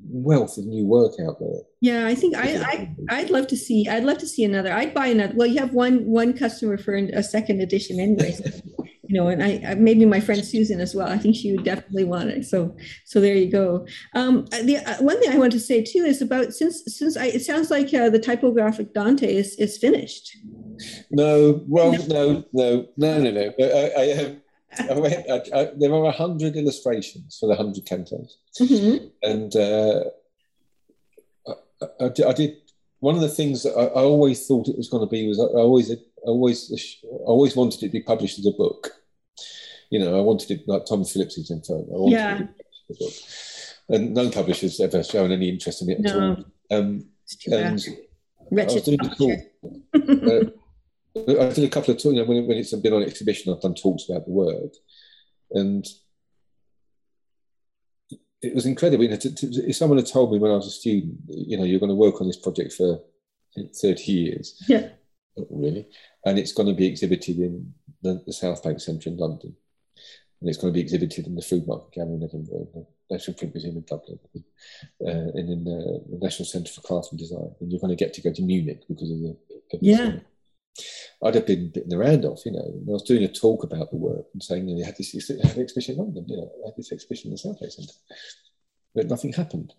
wealth 0.09 0.57
of 0.57 0.66
new 0.66 0.86
work 0.86 1.12
out 1.20 1.38
there. 1.38 1.61
Yeah, 1.80 2.07
I 2.07 2.14
think 2.14 2.36
I, 2.36 2.57
I 2.57 2.94
I'd 3.11 3.30
love 3.30 3.46
to 3.48 3.57
see 3.57 3.86
I'd 3.88 4.05
love 4.05 4.18
to 4.18 4.26
see 4.26 4.44
another. 4.44 4.72
I'd 4.72 4.94
buy 4.94 5.09
another. 5.09 5.34
Well, 5.36 5.46
you 5.46 5.61
have 5.61 5.74
one 5.74 6.07
one 6.07 6.36
customer 6.36 6.78
for 6.78 6.94
a 6.94 7.22
second 7.22 7.61
edition 7.61 8.01
anyway. 8.01 8.34
you 9.11 9.16
know, 9.16 9.26
and 9.26 9.42
I 9.42 9.74
maybe 9.74 10.04
my 10.04 10.20
friend 10.20 10.44
Susan 10.44 10.80
as 10.80 10.94
well. 10.94 11.08
I 11.08 11.18
think 11.18 11.34
she 11.34 11.50
would 11.50 11.64
definitely 11.64 12.04
want 12.04 12.30
it. 12.30 12.44
So 12.44 12.76
so 13.04 13.20
there 13.20 13.34
you 13.34 13.50
go. 13.50 13.84
Um, 14.14 14.46
the 14.62 14.76
uh, 14.76 15.02
one 15.02 15.20
thing 15.20 15.32
I 15.32 15.36
want 15.36 15.50
to 15.52 15.58
say 15.58 15.82
too 15.82 16.04
is 16.04 16.22
about 16.22 16.52
since 16.52 16.84
since 16.86 17.16
I, 17.16 17.26
it 17.26 17.42
sounds 17.42 17.72
like 17.72 17.92
uh, 17.92 18.08
the 18.08 18.20
typographic 18.20 18.94
Dante 18.94 19.26
is 19.26 19.56
is 19.56 19.78
finished. 19.78 20.36
No, 21.11 21.61
well, 21.66 21.90
no, 22.06 22.44
no, 22.52 22.86
no, 22.96 23.18
no, 23.18 23.30
no. 23.32 23.52
I, 23.58 23.92
I, 23.98 24.36
I 24.88 24.98
went, 25.00 25.28
I, 25.28 25.42
I, 25.58 25.70
there 25.76 25.92
are 25.92 26.04
a 26.04 26.12
hundred 26.12 26.54
illustrations 26.54 27.36
for 27.40 27.48
the 27.48 27.56
hundred 27.56 27.86
cantos, 27.86 28.34
mm-hmm. 28.61 29.06
and 29.24 29.56
uh, 29.56 30.04
I, 32.00 32.04
I, 32.28 32.32
did 32.32 32.58
one 33.00 33.16
of 33.16 33.22
the 33.22 33.28
things 33.28 33.64
that 33.64 33.72
I, 33.72 33.86
always 33.86 34.46
thought 34.46 34.68
it 34.68 34.76
was 34.78 34.88
going 34.88 35.04
to 35.04 35.11
be 35.11 35.26
was 35.26 35.40
I 35.40 35.44
always, 35.44 35.90
always, 36.22 37.02
always 37.24 37.56
wanted 37.56 37.82
it 37.82 37.86
to 37.86 37.92
be 37.92 38.02
published 38.02 38.38
as 38.38 38.46
a 38.46 38.52
book. 38.52 38.99
You 39.91 39.99
know, 39.99 40.18
I 40.18 40.22
wanted 40.22 40.51
it 40.53 40.68
like 40.68 40.86
Tom 40.86 41.05
Phillips's 41.05 41.51
Inferno. 41.51 42.09
yeah. 42.09 42.43
And 43.88 44.14
no 44.14 44.30
publishers 44.30 44.80
ever 44.80 45.03
shown 45.03 45.32
any 45.32 45.49
interest 45.49 45.82
in 45.82 45.91
it 45.91 46.01
no. 46.01 46.11
at 46.11 46.16
all. 46.16 46.45
Um, 46.70 47.05
and 47.47 47.80
I 48.53 48.64
was 48.64 48.82
doing 48.82 48.99
a 49.01 49.09
talk, 49.09 49.38
uh, 49.95 50.51
I 51.43 51.53
did 51.53 51.64
a 51.64 51.68
couple 51.68 51.93
of 51.93 51.97
talks, 51.97 52.05
you 52.05 52.12
know, 52.14 52.24
when, 52.24 52.47
when 52.47 52.57
it's 52.57 52.74
been 52.74 52.93
on 52.93 53.03
exhibition, 53.03 53.53
I've 53.53 53.61
done 53.61 53.74
talks 53.74 54.09
about 54.09 54.26
the 54.26 54.32
work. 54.32 54.72
And 55.51 55.84
it 58.43 58.55
was 58.55 58.66
incredible. 58.66 59.05
You 59.05 59.11
know, 59.11 59.16
to, 59.16 59.34
to, 59.34 59.47
if 59.68 59.76
someone 59.76 59.99
had 59.99 60.07
told 60.07 60.32
me 60.32 60.38
when 60.38 60.53
I 60.53 60.57
was 60.57 60.66
a 60.66 60.70
student, 60.70 61.18
you 61.28 61.57
know, 61.57 61.64
you're 61.64 61.80
going 61.80 61.91
to 61.91 61.97
work 61.97 62.20
on 62.20 62.26
this 62.26 62.38
project 62.38 62.72
for 62.72 63.01
30 63.80 64.03
years. 64.12 64.62
Yeah. 64.68 64.88
really. 65.51 65.88
And 66.24 66.38
it's 66.38 66.53
going 66.53 66.68
to 66.68 66.74
be 66.74 66.86
exhibited 66.86 67.38
in 67.38 67.74
the, 68.03 68.22
the 68.26 68.32
South 68.32 68.62
Bank 68.62 68.80
Centre 68.80 69.11
in 69.11 69.16
London. 69.16 69.57
And 70.41 70.49
it's 70.49 70.59
going 70.59 70.72
to 70.72 70.76
be 70.76 70.80
exhibited 70.80 71.26
in 71.26 71.34
the 71.34 71.43
Fruitmarket 71.43 71.93
Gallery 71.93 72.14
in 72.14 72.22
Edinburgh, 72.22 72.68
the 72.72 72.86
National 73.11 73.36
Print 73.36 73.55
Museum 73.55 73.76
in 73.76 73.84
Dublin, 73.86 74.18
uh, 74.34 75.38
and 75.38 75.51
in 75.51 75.64
the, 75.64 76.05
the 76.11 76.18
National 76.18 76.47
Centre 76.47 76.72
for 76.72 76.80
Crafts 76.80 77.11
and 77.11 77.18
Design. 77.18 77.55
And 77.61 77.70
you're 77.70 77.80
going 77.80 77.95
to 77.97 78.05
get 78.05 78.14
to 78.14 78.22
go 78.22 78.32
to 78.32 78.43
Munich 78.43 78.82
because 78.88 79.11
of 79.11 79.18
the. 79.18 79.36
Yeah. 79.80 80.12
I'd 81.22 81.34
have 81.34 81.47
been 81.47 81.70
bitten 81.70 81.91
the 81.91 81.99
round 81.99 82.24
off, 82.24 82.47
you 82.47 82.53
know. 82.53 82.64
I 82.64 82.91
was 82.91 83.03
doing 83.03 83.24
a 83.24 83.28
talk 83.28 83.64
about 83.64 83.91
the 83.91 83.99
work 83.99 84.26
and 84.32 84.43
saying, 84.43 84.66
you 84.68 84.76
know, 84.76 84.84
had 84.84 84.97
this 84.97 85.12
had 85.28 85.57
an 85.57 85.62
exhibition 85.62 85.95
in 85.95 85.99
London, 85.99 86.24
you 86.26 86.36
know, 86.36 86.51
I 86.64 86.68
had 86.68 86.76
this 86.76 86.93
exhibition 86.93 87.28
in 87.28 87.32
the 87.32 87.38
South 87.38 87.59
Centre. 87.59 87.93
But 88.95 89.09
nothing 89.09 89.32
happened. 89.32 89.74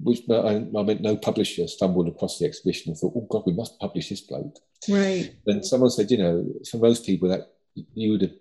Which 0.00 0.20
I, 0.30 0.64
I 0.78 0.82
meant 0.82 1.00
no 1.00 1.16
publisher 1.16 1.66
stumbled 1.66 2.06
across 2.06 2.38
the 2.38 2.46
exhibition 2.46 2.90
and 2.90 2.98
thought, 2.98 3.14
oh 3.16 3.26
God, 3.28 3.42
we 3.46 3.52
must 3.52 3.80
publish 3.80 4.10
this 4.10 4.20
bloke. 4.20 4.56
Right. 4.88 5.34
And 5.46 5.64
someone 5.64 5.90
said, 5.90 6.10
you 6.10 6.18
know, 6.18 6.46
for 6.70 6.78
most 6.78 7.04
people 7.04 7.28
that 7.30 7.52
you 7.94 8.12
would 8.12 8.22
have 8.22 8.34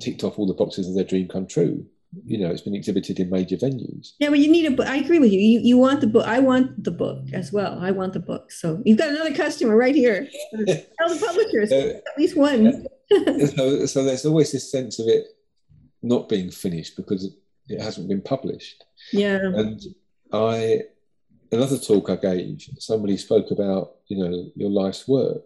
ticked 0.00 0.24
off 0.24 0.38
all 0.38 0.46
the 0.46 0.54
boxes 0.54 0.88
of 0.88 0.94
their 0.94 1.04
dream 1.04 1.28
come 1.28 1.46
true 1.46 1.86
you 2.24 2.38
know, 2.38 2.50
it's 2.50 2.62
been 2.62 2.74
exhibited 2.74 3.18
in 3.18 3.30
major 3.30 3.56
venues. 3.56 4.12
Yeah, 4.18 4.28
well, 4.28 4.40
you 4.40 4.50
need 4.50 4.66
a 4.66 4.70
book. 4.70 4.86
I 4.86 4.96
agree 4.96 5.18
with 5.18 5.32
you. 5.32 5.40
You 5.40 5.60
you 5.60 5.78
want 5.78 6.00
the 6.00 6.06
book. 6.06 6.26
I 6.26 6.38
want 6.38 6.82
the 6.82 6.90
book 6.90 7.24
as 7.32 7.52
well. 7.52 7.78
I 7.80 7.90
want 7.90 8.12
the 8.12 8.20
book. 8.20 8.50
So 8.50 8.80
you've 8.84 8.98
got 8.98 9.08
another 9.08 9.34
customer 9.34 9.76
right 9.76 9.94
here. 9.94 10.28
Tell 10.52 11.08
the 11.08 11.24
publishers 11.24 11.72
uh, 11.72 12.00
at 12.06 12.18
least 12.18 12.36
one. 12.36 12.86
so, 13.10 13.86
so 13.86 14.04
there's 14.04 14.24
always 14.24 14.52
this 14.52 14.70
sense 14.70 14.98
of 14.98 15.08
it 15.08 15.26
not 16.02 16.28
being 16.28 16.50
finished 16.50 16.96
because 16.96 17.36
it 17.68 17.80
hasn't 17.80 18.08
been 18.08 18.22
published. 18.22 18.84
Yeah. 19.12 19.38
And 19.42 19.80
I, 20.32 20.82
another 21.52 21.78
talk 21.78 22.08
I 22.08 22.16
gave, 22.16 22.62
somebody 22.78 23.16
spoke 23.16 23.50
about 23.50 23.96
you 24.06 24.18
know 24.18 24.50
your 24.54 24.70
life's 24.70 25.06
work. 25.08 25.44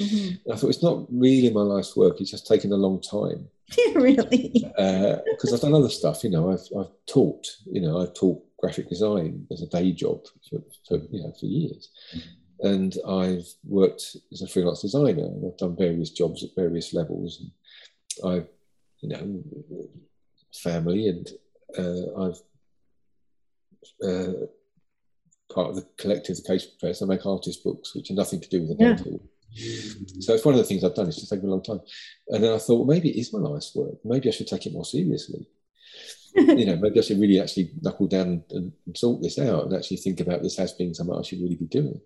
Mm-hmm. 0.00 0.50
I 0.50 0.56
thought 0.56 0.70
it's 0.70 0.82
not 0.82 1.06
really 1.10 1.50
my 1.50 1.60
life's 1.60 1.96
work. 1.96 2.20
It's 2.20 2.30
just 2.30 2.46
taken 2.46 2.72
a 2.72 2.76
long 2.76 3.00
time. 3.00 3.48
really? 3.94 4.52
Because 4.52 5.52
uh, 5.52 5.54
I've 5.54 5.60
done 5.60 5.74
other 5.74 5.88
stuff. 5.88 6.24
You 6.24 6.30
know, 6.30 6.50
I've, 6.50 6.66
I've 6.78 6.92
taught. 7.06 7.46
You 7.66 7.82
know, 7.82 8.00
I've 8.00 8.14
taught 8.14 8.42
graphic 8.58 8.88
design 8.88 9.46
as 9.50 9.62
a 9.62 9.66
day 9.66 9.92
job 9.92 10.24
for, 10.48 10.60
for 10.88 10.98
you 11.10 11.22
know 11.22 11.32
for 11.38 11.46
years, 11.46 11.90
mm-hmm. 12.14 12.66
and 12.66 12.96
I've 13.06 13.46
worked 13.64 14.16
as 14.32 14.42
a 14.42 14.48
freelance 14.48 14.82
designer. 14.82 15.24
And 15.24 15.46
I've 15.46 15.58
done 15.58 15.76
various 15.76 16.10
jobs 16.10 16.42
at 16.42 16.50
various 16.56 16.94
levels. 16.94 17.40
And 17.40 18.32
I've, 18.32 18.48
you 19.00 19.08
know, 19.08 19.86
family, 20.54 21.08
and 21.08 21.28
uh, 21.78 22.26
I've. 22.26 22.40
Uh, 24.02 24.46
part 25.52 25.70
of 25.70 25.76
the 25.76 25.86
collective 25.98 26.36
the 26.36 26.42
Case 26.42 26.66
press. 26.66 27.02
I 27.02 27.06
make 27.06 27.26
artist 27.26 27.62
books, 27.62 27.94
which 27.94 28.10
are 28.10 28.14
nothing 28.14 28.40
to 28.40 28.48
do 28.48 28.60
with 28.60 28.78
the 28.78 28.84
yeah. 28.84 28.94
So 29.54 30.34
it's 30.34 30.44
one 30.44 30.54
of 30.54 30.58
the 30.58 30.64
things 30.64 30.84
I've 30.84 30.94
done. 30.94 31.08
It's 31.08 31.18
just 31.18 31.30
taken 31.30 31.46
a 31.46 31.50
long 31.50 31.62
time. 31.62 31.80
And 32.28 32.42
then 32.42 32.52
I 32.52 32.58
thought, 32.58 32.86
well, 32.86 32.94
maybe 32.96 33.10
it 33.10 33.20
is 33.20 33.32
my 33.32 33.38
life's 33.38 33.74
work. 33.74 33.96
Maybe 34.04 34.28
I 34.28 34.32
should 34.32 34.46
take 34.46 34.66
it 34.66 34.72
more 34.72 34.84
seriously. 34.84 35.46
you 36.34 36.64
know, 36.64 36.76
maybe 36.76 36.98
I 36.98 37.02
should 37.02 37.20
really 37.20 37.40
actually 37.40 37.72
knuckle 37.82 38.06
down 38.06 38.42
and, 38.50 38.72
and, 38.86 38.96
sort 38.96 39.20
this 39.20 39.38
out 39.38 39.64
and 39.64 39.74
actually 39.74 39.98
think 39.98 40.20
about 40.20 40.42
this 40.42 40.58
as 40.58 40.72
being 40.72 40.94
something 40.94 41.14
I 41.14 41.22
should 41.22 41.42
really 41.42 41.56
be 41.56 41.66
doing. 41.66 42.00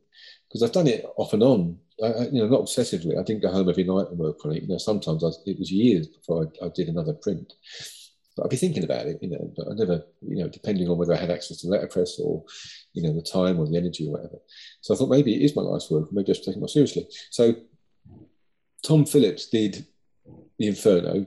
Because 0.48 0.62
I've 0.64 0.72
done 0.72 0.88
it 0.88 1.04
off 1.16 1.32
and 1.32 1.44
on, 1.44 1.78
I, 2.02 2.06
I, 2.06 2.22
you 2.24 2.40
know, 2.40 2.48
not 2.48 2.62
obsessively. 2.62 3.18
I 3.18 3.22
didn't 3.22 3.42
go 3.42 3.52
home 3.52 3.68
every 3.68 3.84
night 3.84 4.08
and 4.10 4.18
work 4.18 4.44
on 4.44 4.52
it. 4.52 4.62
You 4.62 4.68
know, 4.68 4.78
sometimes 4.78 5.22
I, 5.22 5.28
it 5.46 5.58
was 5.58 5.70
years 5.70 6.08
before 6.08 6.50
I, 6.60 6.66
I 6.66 6.70
did 6.74 6.88
another 6.88 7.12
print. 7.12 7.52
But 8.36 8.44
I'd 8.44 8.50
be 8.50 8.56
thinking 8.56 8.84
about 8.84 9.06
it, 9.06 9.18
you 9.22 9.30
know, 9.30 9.52
but 9.56 9.68
I 9.70 9.74
never, 9.74 10.04
you 10.20 10.42
know, 10.42 10.48
depending 10.48 10.88
on 10.88 10.98
whether 10.98 11.14
I 11.14 11.18
had 11.18 11.30
access 11.30 11.58
to 11.58 11.68
letterpress 11.68 12.20
or, 12.22 12.44
you 12.96 13.02
know, 13.02 13.12
the 13.12 13.22
time 13.22 13.60
or 13.60 13.66
the 13.66 13.76
energy 13.76 14.08
or 14.08 14.12
whatever. 14.12 14.38
So 14.80 14.94
I 14.94 14.96
thought 14.96 15.10
maybe 15.10 15.34
it 15.34 15.44
is 15.44 15.54
my 15.54 15.62
life's 15.62 15.90
work, 15.90 16.10
maybe 16.10 16.32
I 16.32 16.34
should 16.34 16.44
take 16.44 16.56
it 16.56 16.60
more 16.60 16.68
seriously. 16.68 17.06
So 17.30 17.54
Tom 18.82 19.04
Phillips 19.04 19.46
did 19.46 19.86
the 20.58 20.66
Inferno, 20.66 21.26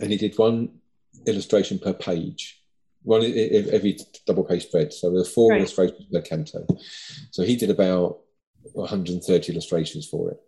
and 0.00 0.10
he 0.10 0.16
did 0.16 0.36
one 0.36 0.80
illustration 1.26 1.78
per 1.78 1.92
page, 1.92 2.60
one 3.04 3.22
every 3.22 3.98
double 4.26 4.42
page 4.42 4.64
spread. 4.64 4.92
So 4.92 5.10
there 5.10 5.20
are 5.20 5.24
four 5.24 5.50
right. 5.50 5.58
illustrations 5.58 6.06
per 6.12 6.20
canto. 6.22 6.66
So 7.30 7.44
he 7.44 7.54
did 7.54 7.70
about 7.70 8.18
130 8.72 9.52
illustrations 9.52 10.08
for 10.08 10.32
it. 10.32 10.40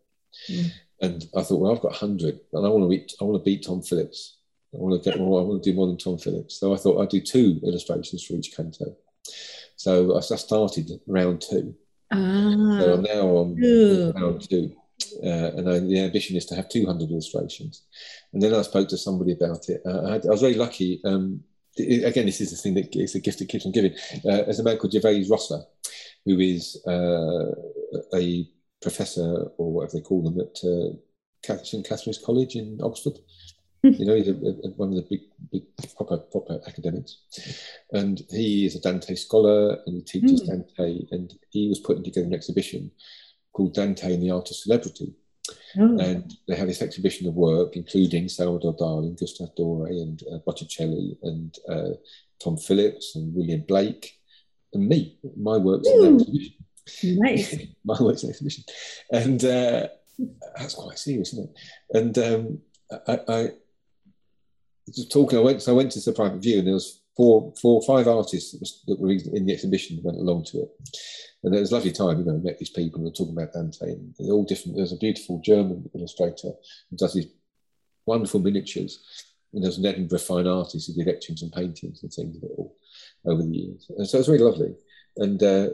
Mm. 0.50 0.70
And 1.02 1.28
I 1.36 1.42
thought, 1.42 1.60
well, 1.60 1.72
I've 1.72 1.82
got 1.82 1.92
100, 1.92 2.40
and 2.52 2.66
I 2.66 2.68
want 2.68 2.82
to 2.82 2.88
beat, 2.88 3.12
I 3.20 3.24
want 3.24 3.38
to 3.40 3.44
beat 3.44 3.64
Tom 3.64 3.82
Phillips. 3.82 4.38
I 4.74 4.78
want 4.78 5.00
to 5.00 5.10
get 5.10 5.20
more. 5.20 5.40
I 5.40 5.44
want 5.44 5.62
to 5.62 5.70
do 5.70 5.76
more 5.76 5.86
than 5.86 5.98
Tom 5.98 6.18
Phillips. 6.18 6.58
So 6.58 6.74
I 6.74 6.76
thought 6.76 7.00
I'd 7.00 7.08
do 7.10 7.20
two 7.20 7.60
illustrations 7.62 8.24
for 8.24 8.34
each 8.34 8.56
canto. 8.56 8.96
So 9.76 10.16
I 10.16 10.20
started 10.20 10.90
round 11.06 11.42
two. 11.42 11.74
Ah, 12.12 12.78
so 12.80 12.94
I'm 12.94 13.02
now 13.02 13.28
on 13.36 13.56
Ooh. 13.62 14.12
round 14.12 14.48
two. 14.48 14.74
Uh, 15.22 15.50
and 15.56 15.68
I, 15.68 15.78
the 15.80 16.00
ambition 16.00 16.36
is 16.36 16.46
to 16.46 16.54
have 16.54 16.68
200 16.68 17.10
illustrations. 17.10 17.82
And 18.32 18.42
then 18.42 18.54
I 18.54 18.62
spoke 18.62 18.88
to 18.88 18.96
somebody 18.96 19.32
about 19.32 19.68
it. 19.68 19.82
Uh, 19.84 20.06
I, 20.06 20.12
had, 20.12 20.26
I, 20.26 20.30
was 20.30 20.40
very 20.40 20.54
lucky. 20.54 21.00
Um, 21.04 21.42
it, 21.76 22.04
again, 22.04 22.26
this 22.26 22.40
is 22.40 22.50
the 22.50 22.56
thing 22.56 22.74
that 22.74 22.94
is 22.94 23.14
a 23.14 23.20
gift 23.20 23.38
that 23.40 23.48
keeps 23.48 23.66
on 23.66 23.72
giving. 23.72 23.92
Uh, 23.92 24.42
there's 24.44 24.60
a 24.60 24.64
man 24.64 24.78
called 24.78 24.92
Gervase 24.92 25.30
Rosser, 25.30 25.60
who 26.24 26.38
is 26.38 26.80
uh, 26.86 27.50
a 28.14 28.48
professor 28.80 29.50
or 29.58 29.72
whatever 29.72 29.94
they 29.94 30.02
call 30.02 30.22
them 30.22 30.40
at 30.40 30.58
uh, 30.64 31.64
St 31.64 31.86
Catherine's 31.86 32.18
College 32.18 32.56
in 32.56 32.78
Oxford. 32.82 33.18
You 33.84 34.06
know, 34.06 34.14
he's 34.14 34.28
a, 34.28 34.32
a, 34.32 34.70
one 34.76 34.90
of 34.90 34.96
the 34.96 35.06
big, 35.08 35.20
big 35.52 35.62
proper, 35.96 36.18
proper 36.18 36.60
academics. 36.66 37.18
And 37.92 38.22
he 38.30 38.66
is 38.66 38.76
a 38.76 38.80
Dante 38.80 39.14
scholar 39.14 39.78
and 39.86 39.96
he 39.96 40.02
teaches 40.02 40.42
mm. 40.42 40.46
Dante. 40.46 41.06
And 41.10 41.34
he 41.50 41.68
was 41.68 41.80
putting 41.80 42.02
together 42.02 42.26
an 42.26 42.34
exhibition 42.34 42.90
called 43.52 43.74
Dante 43.74 44.14
and 44.14 44.22
the 44.22 44.30
Art 44.30 44.50
of 44.50 44.56
Celebrity. 44.56 45.14
Oh. 45.78 45.98
And 45.98 46.32
they 46.48 46.56
have 46.56 46.68
this 46.68 46.82
exhibition 46.82 47.28
of 47.28 47.34
work, 47.34 47.76
including 47.76 48.28
Salvador 48.28 48.76
Dali, 48.76 49.18
Gustave 49.18 49.52
Doré, 49.58 49.90
and 49.90 50.22
uh, 50.32 50.38
Botticelli, 50.46 51.18
and 51.22 51.54
uh, 51.68 51.90
Tom 52.42 52.56
Phillips, 52.56 53.14
and 53.16 53.34
William 53.34 53.64
Blake, 53.66 54.18
and 54.72 54.88
me. 54.88 55.18
My 55.36 55.58
work's 55.58 55.88
Ooh. 55.88 56.04
in 56.04 56.16
the 56.16 56.22
exhibition. 56.22 56.54
Nice. 57.18 57.56
My 57.84 57.96
work's 58.00 58.22
in 58.22 58.28
the 58.28 58.32
exhibition. 58.32 58.64
And 59.12 59.44
uh, 59.44 59.88
that's 60.56 60.74
quite 60.74 60.98
serious, 60.98 61.32
isn't 61.32 61.50
it? 61.50 61.58
And 61.98 62.18
um, 62.18 62.58
I, 63.06 63.20
I 63.28 63.48
talking. 65.10 65.38
I 65.38 65.42
went. 65.42 65.62
So 65.62 65.72
I 65.72 65.76
went 65.76 65.92
to 65.92 66.00
the 66.00 66.12
private 66.12 66.42
view, 66.42 66.58
and 66.58 66.66
there 66.66 66.74
was 66.74 67.00
four, 67.16 67.52
four, 67.60 67.82
five 67.82 68.08
artists 68.08 68.52
that, 68.52 68.60
was, 68.60 68.82
that 68.86 69.00
were 69.00 69.10
in 69.10 69.46
the 69.46 69.52
exhibition 69.52 70.00
went 70.02 70.18
along 70.18 70.44
to 70.44 70.62
it, 70.62 70.68
and 71.42 71.54
it 71.54 71.60
was 71.60 71.72
a 71.72 71.74
lovely 71.74 71.92
time. 71.92 72.18
You 72.18 72.24
know, 72.24 72.38
met 72.38 72.58
these 72.58 72.70
people 72.70 72.96
and 72.96 73.04
were 73.04 73.10
talking 73.10 73.36
about 73.36 73.52
Dante, 73.52 73.92
and 73.92 74.14
they're 74.18 74.32
all 74.32 74.44
different. 74.44 74.76
There's 74.76 74.92
a 74.92 74.98
beautiful 74.98 75.40
German 75.44 75.88
illustrator 75.94 76.52
who 76.90 76.96
does 76.96 77.14
these 77.14 77.28
wonderful 78.06 78.40
miniatures, 78.40 79.02
and 79.52 79.62
there's 79.62 79.78
an 79.78 79.86
Edinburgh 79.86 80.18
fine 80.18 80.46
artist 80.46 80.86
who 80.88 81.04
did 81.04 81.14
etchings 81.14 81.42
and 81.42 81.52
paintings 81.52 82.02
and 82.02 82.12
things 82.12 82.36
all 82.42 82.76
over 83.24 83.42
the 83.42 83.56
years. 83.56 83.90
And 83.96 84.06
so 84.06 84.18
it 84.18 84.20
was 84.20 84.28
really 84.28 84.44
lovely. 84.44 84.74
And 85.16 85.42
uh, 85.42 85.68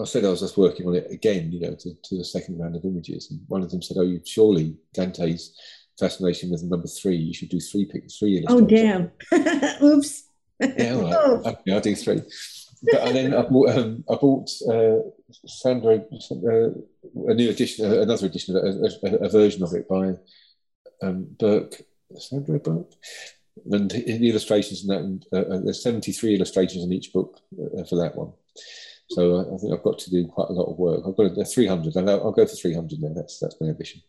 I 0.00 0.04
said 0.04 0.24
I 0.24 0.30
was 0.30 0.40
just 0.40 0.58
working 0.58 0.86
on 0.86 0.94
it 0.94 1.10
again, 1.10 1.52
you 1.52 1.60
know, 1.60 1.74
to, 1.74 1.94
to 1.94 2.18
the 2.18 2.24
second 2.24 2.58
round 2.58 2.76
of 2.76 2.84
images. 2.84 3.30
And 3.30 3.40
one 3.48 3.62
of 3.62 3.70
them 3.70 3.82
said, 3.82 3.96
"Oh, 3.98 4.02
you 4.02 4.20
surely 4.24 4.76
Dante's 4.92 5.56
fascination 5.98 6.50
with 6.50 6.62
number 6.62 6.88
three. 6.88 7.16
You 7.16 7.34
should 7.34 7.48
do 7.48 7.60
three 7.60 7.90
three 8.18 8.44
Oh 8.48 8.60
damn! 8.60 9.10
Oops. 9.82 10.24
yeah, 10.60 11.00
right. 11.00 11.14
Oh. 11.18 11.42
Okay, 11.44 11.72
I'll 11.72 11.80
do 11.80 11.94
three. 11.94 12.22
But 12.82 13.00
and 13.08 13.16
then 13.16 13.34
I 13.34 13.42
bought, 13.42 13.70
um, 13.70 14.04
I 14.08 14.14
bought 14.16 14.50
uh, 14.70 14.98
Sandow 15.46 15.96
uh, 15.96 17.30
a 17.30 17.34
new 17.34 17.50
edition, 17.50 17.86
uh, 17.86 18.02
another 18.02 18.26
edition, 18.26 18.54
a, 18.54 19.08
a, 19.08 19.26
a, 19.26 19.28
version 19.28 19.62
of 19.62 19.72
it 19.72 19.88
by 19.88 20.12
um, 21.02 21.26
Birk, 21.38 21.82
Sandow 22.16 22.58
Birk, 22.58 22.86
and 23.70 23.90
the 23.90 24.28
illustrations 24.28 24.82
in 24.82 24.88
that. 24.88 25.00
And, 25.00 25.26
uh, 25.32 25.54
uh 25.54 25.60
there's 25.64 25.82
73 25.82 26.36
illustrations 26.36 26.84
in 26.84 26.92
each 26.92 27.12
book 27.12 27.40
uh, 27.58 27.84
for 27.84 27.96
that 27.96 28.14
one. 28.14 28.32
So 29.10 29.40
I 29.40 29.58
think 29.58 29.72
I've 29.72 29.84
got 29.84 29.98
to 30.00 30.10
do 30.10 30.26
quite 30.26 30.50
a 30.50 30.52
lot 30.52 30.70
of 30.70 30.78
work. 30.78 31.02
I've 31.06 31.16
got 31.16 31.38
a, 31.38 31.44
300. 31.44 31.96
I'll, 31.96 32.10
I'll 32.10 32.32
go 32.32 32.46
for 32.46 32.56
300 32.56 33.00
now. 33.00 33.12
That's 33.14 33.38
that's 33.38 33.56
my 33.60 33.68
ambition. 33.68 34.02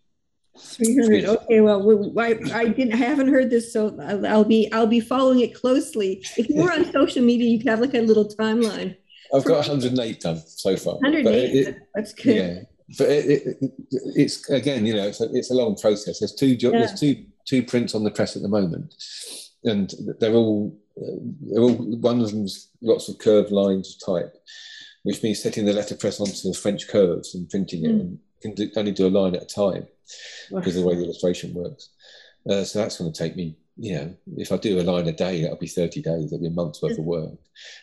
300 0.60 1.26
okay 1.26 1.62
well 1.62 2.14
I, 2.18 2.40
I 2.54 2.68
didn't 2.68 2.94
I 2.94 2.98
haven't 2.98 3.30
heard 3.30 3.50
this 3.50 3.74
so 3.74 3.98
I'll 4.28 4.44
be 4.44 4.72
I'll 4.72 4.88
be 4.88 5.00
following 5.00 5.40
it 5.40 5.54
closely. 5.54 6.24
If 6.38 6.50
you 6.50 6.64
were 6.64 6.72
on 6.72 6.92
social 7.00 7.24
media 7.24 7.50
you 7.50 7.60
could 7.60 7.70
have 7.70 7.80
like 7.80 7.94
a 7.94 8.02
little 8.02 8.28
timeline. 8.28 8.96
I've 9.34 9.44
got 9.44 9.68
108 9.68 10.20
done 10.22 10.42
so 10.46 10.76
far 10.78 10.96
108 10.96 11.34
it, 11.34 11.78
that's 11.94 12.14
good. 12.14 12.36
yeah 12.36 12.60
but 12.98 13.10
it, 13.10 13.58
it, 13.62 13.72
it's 13.92 14.50
again 14.50 14.86
you 14.86 14.96
know 14.96 15.08
it's 15.08 15.22
a, 15.22 15.30
it's 15.34 15.52
a 15.52 15.54
long 15.54 15.76
process. 15.76 16.20
There's 16.20 16.34
two 16.34 16.58
yeah. 16.60 16.72
there's 16.72 17.00
two 17.00 17.26
two 17.46 17.64
prints 17.64 17.96
on 17.96 18.04
the 18.04 18.12
press 18.12 18.36
at 18.36 18.42
the 18.42 18.48
moment 18.48 18.94
and 19.64 19.94
they're 20.20 20.34
all 20.34 20.78
they're 20.96 21.62
all 21.62 21.74
one 21.74 22.22
of 22.22 22.32
them's 22.32 22.70
lots 22.82 23.10
of 23.10 23.18
curved 23.18 23.52
lines 23.52 23.98
of 24.02 24.16
type 24.16 24.34
which 25.04 25.24
means 25.24 25.42
setting 25.42 25.66
the 25.66 25.74
letterpress 25.74 26.20
onto 26.20 26.50
the 26.50 26.54
French 26.54 26.88
curves 26.88 27.34
and 27.34 27.50
printing 27.50 27.86
it 27.86 27.92
mm. 27.92 28.02
and 28.02 28.20
can 28.42 28.54
do, 28.54 28.70
only 28.76 28.92
do 28.92 29.08
a 29.08 29.10
line 29.10 29.36
at 29.36 29.44
a 29.44 29.46
time 29.46 29.88
because 30.50 30.76
of 30.76 30.84
the 30.84 30.88
way 30.88 30.96
the 30.96 31.04
illustration 31.06 31.54
works. 31.54 31.90
Uh, 32.50 32.64
so 32.64 32.80
that's 32.80 32.98
going 32.98 33.12
to 33.12 33.18
take 33.18 33.36
me, 33.36 33.58
you 33.76 33.96
know, 33.96 34.16
if 34.38 34.52
I 34.52 34.58
do 34.58 34.80
a 34.80 34.82
line 34.82 35.08
a 35.08 35.12
day, 35.12 35.42
that'll 35.42 35.58
be 35.58 35.68
30 35.68 36.02
days, 36.02 36.30
that'll 36.30 36.40
be 36.40 36.48
a 36.48 36.52
month's 36.52 36.82
worth 36.82 36.98
of 36.98 37.04
work. 37.04 37.32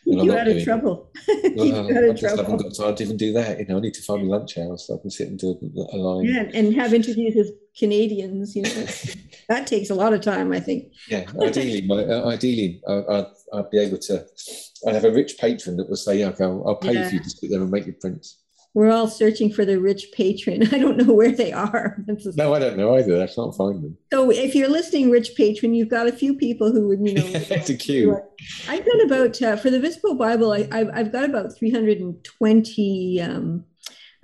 And 0.07 0.25
you 0.25 0.37
out 0.37 0.49
of 0.49 0.65
trouble. 0.65 1.11
Well, 1.57 1.87
I 1.87 2.11
just 2.13 2.21
trouble. 2.21 2.43
haven't 2.43 2.63
got 2.63 2.75
time 2.75 2.95
to 2.97 3.05
even 3.05 3.17
do 3.17 3.33
that. 3.35 3.61
You 3.61 3.67
know, 3.67 3.77
I 3.77 3.81
need 3.81 3.95
to 3.95 4.03
find 4.03 4.23
a 4.23 4.25
lunch 4.25 4.59
hour 4.59 4.77
so 4.77 4.97
I 4.97 4.99
can 5.01 5.11
sit 5.11 5.29
and 5.29 5.39
do 5.39 5.57
a 5.93 5.97
line. 5.97 6.25
Yeah, 6.25 6.51
and 6.53 6.75
have 6.75 6.93
interviews 6.93 7.35
with 7.37 7.53
Canadians, 7.79 8.57
you 8.57 8.63
know, 8.63 8.87
that 9.49 9.67
takes 9.67 9.91
a 9.91 9.95
lot 9.95 10.13
of 10.13 10.21
time, 10.21 10.53
I 10.53 10.61
think. 10.61 10.93
Yeah, 11.09 11.27
ideally, 11.41 11.83
my, 11.87 12.05
uh, 12.05 12.29
ideally, 12.29 12.83
I, 12.89 12.93
I'd, 12.93 13.27
I'd, 13.53 13.71
be 13.71 13.79
able 13.79 13.99
to, 13.99 14.27
I'd 14.87 14.95
have 14.95 15.05
a 15.05 15.11
rich 15.11 15.37
patron 15.39 15.77
that 15.77 15.89
would 15.89 15.99
say, 15.99 16.19
yeah, 16.21 16.29
okay, 16.29 16.45
I'll, 16.45 16.67
I'll 16.67 16.77
pay 16.77 16.95
yeah. 16.95 17.09
for 17.09 17.15
you 17.15 17.21
to 17.21 17.31
sit 17.31 17.51
there 17.51 17.61
and 17.61 17.71
make 17.71 17.87
your 17.87 17.97
prints 18.01 18.39
we're 18.75 18.91
all 18.91 19.07
searching 19.07 19.53
for 19.53 19.64
the 19.64 19.81
rich 19.81 20.09
patron. 20.12 20.62
I 20.72 20.79
don't 20.79 20.97
know 20.97 21.14
where 21.14 21.33
they 21.33 21.53
are. 21.53 21.97
no, 22.35 22.55
I 22.55 22.59
don't 22.59 22.77
know 22.77 22.97
either. 22.97 23.22
I 23.22 23.29
can't 23.29 23.55
find 23.55 23.83
them. 23.83 23.97
So 24.12 24.31
if 24.31 24.55
you're 24.55 24.68
listening, 24.68 25.11
rich 25.11 25.35
patron, 25.37 25.75
you've 25.75 25.89
got 25.89 26.09
a 26.09 26.12
few 26.12 26.35
people 26.35 26.72
who 26.72 26.89
would, 26.89 27.07
you 27.07 27.14
know, 27.14 27.22
to 27.64 27.77
queue. 27.77 28.20
I've 28.68 28.85
got 28.85 29.05
about 29.05 29.41
uh, 29.41 29.57
for 29.57 29.70
the 29.70 29.79
Vispo 29.79 30.18
Bible. 30.18 30.53
I, 30.53 30.68
I've, 30.72 30.91
I've 30.93 31.12
got 31.12 31.25
about 31.25 31.57
320 31.57 33.20
um, 33.20 33.64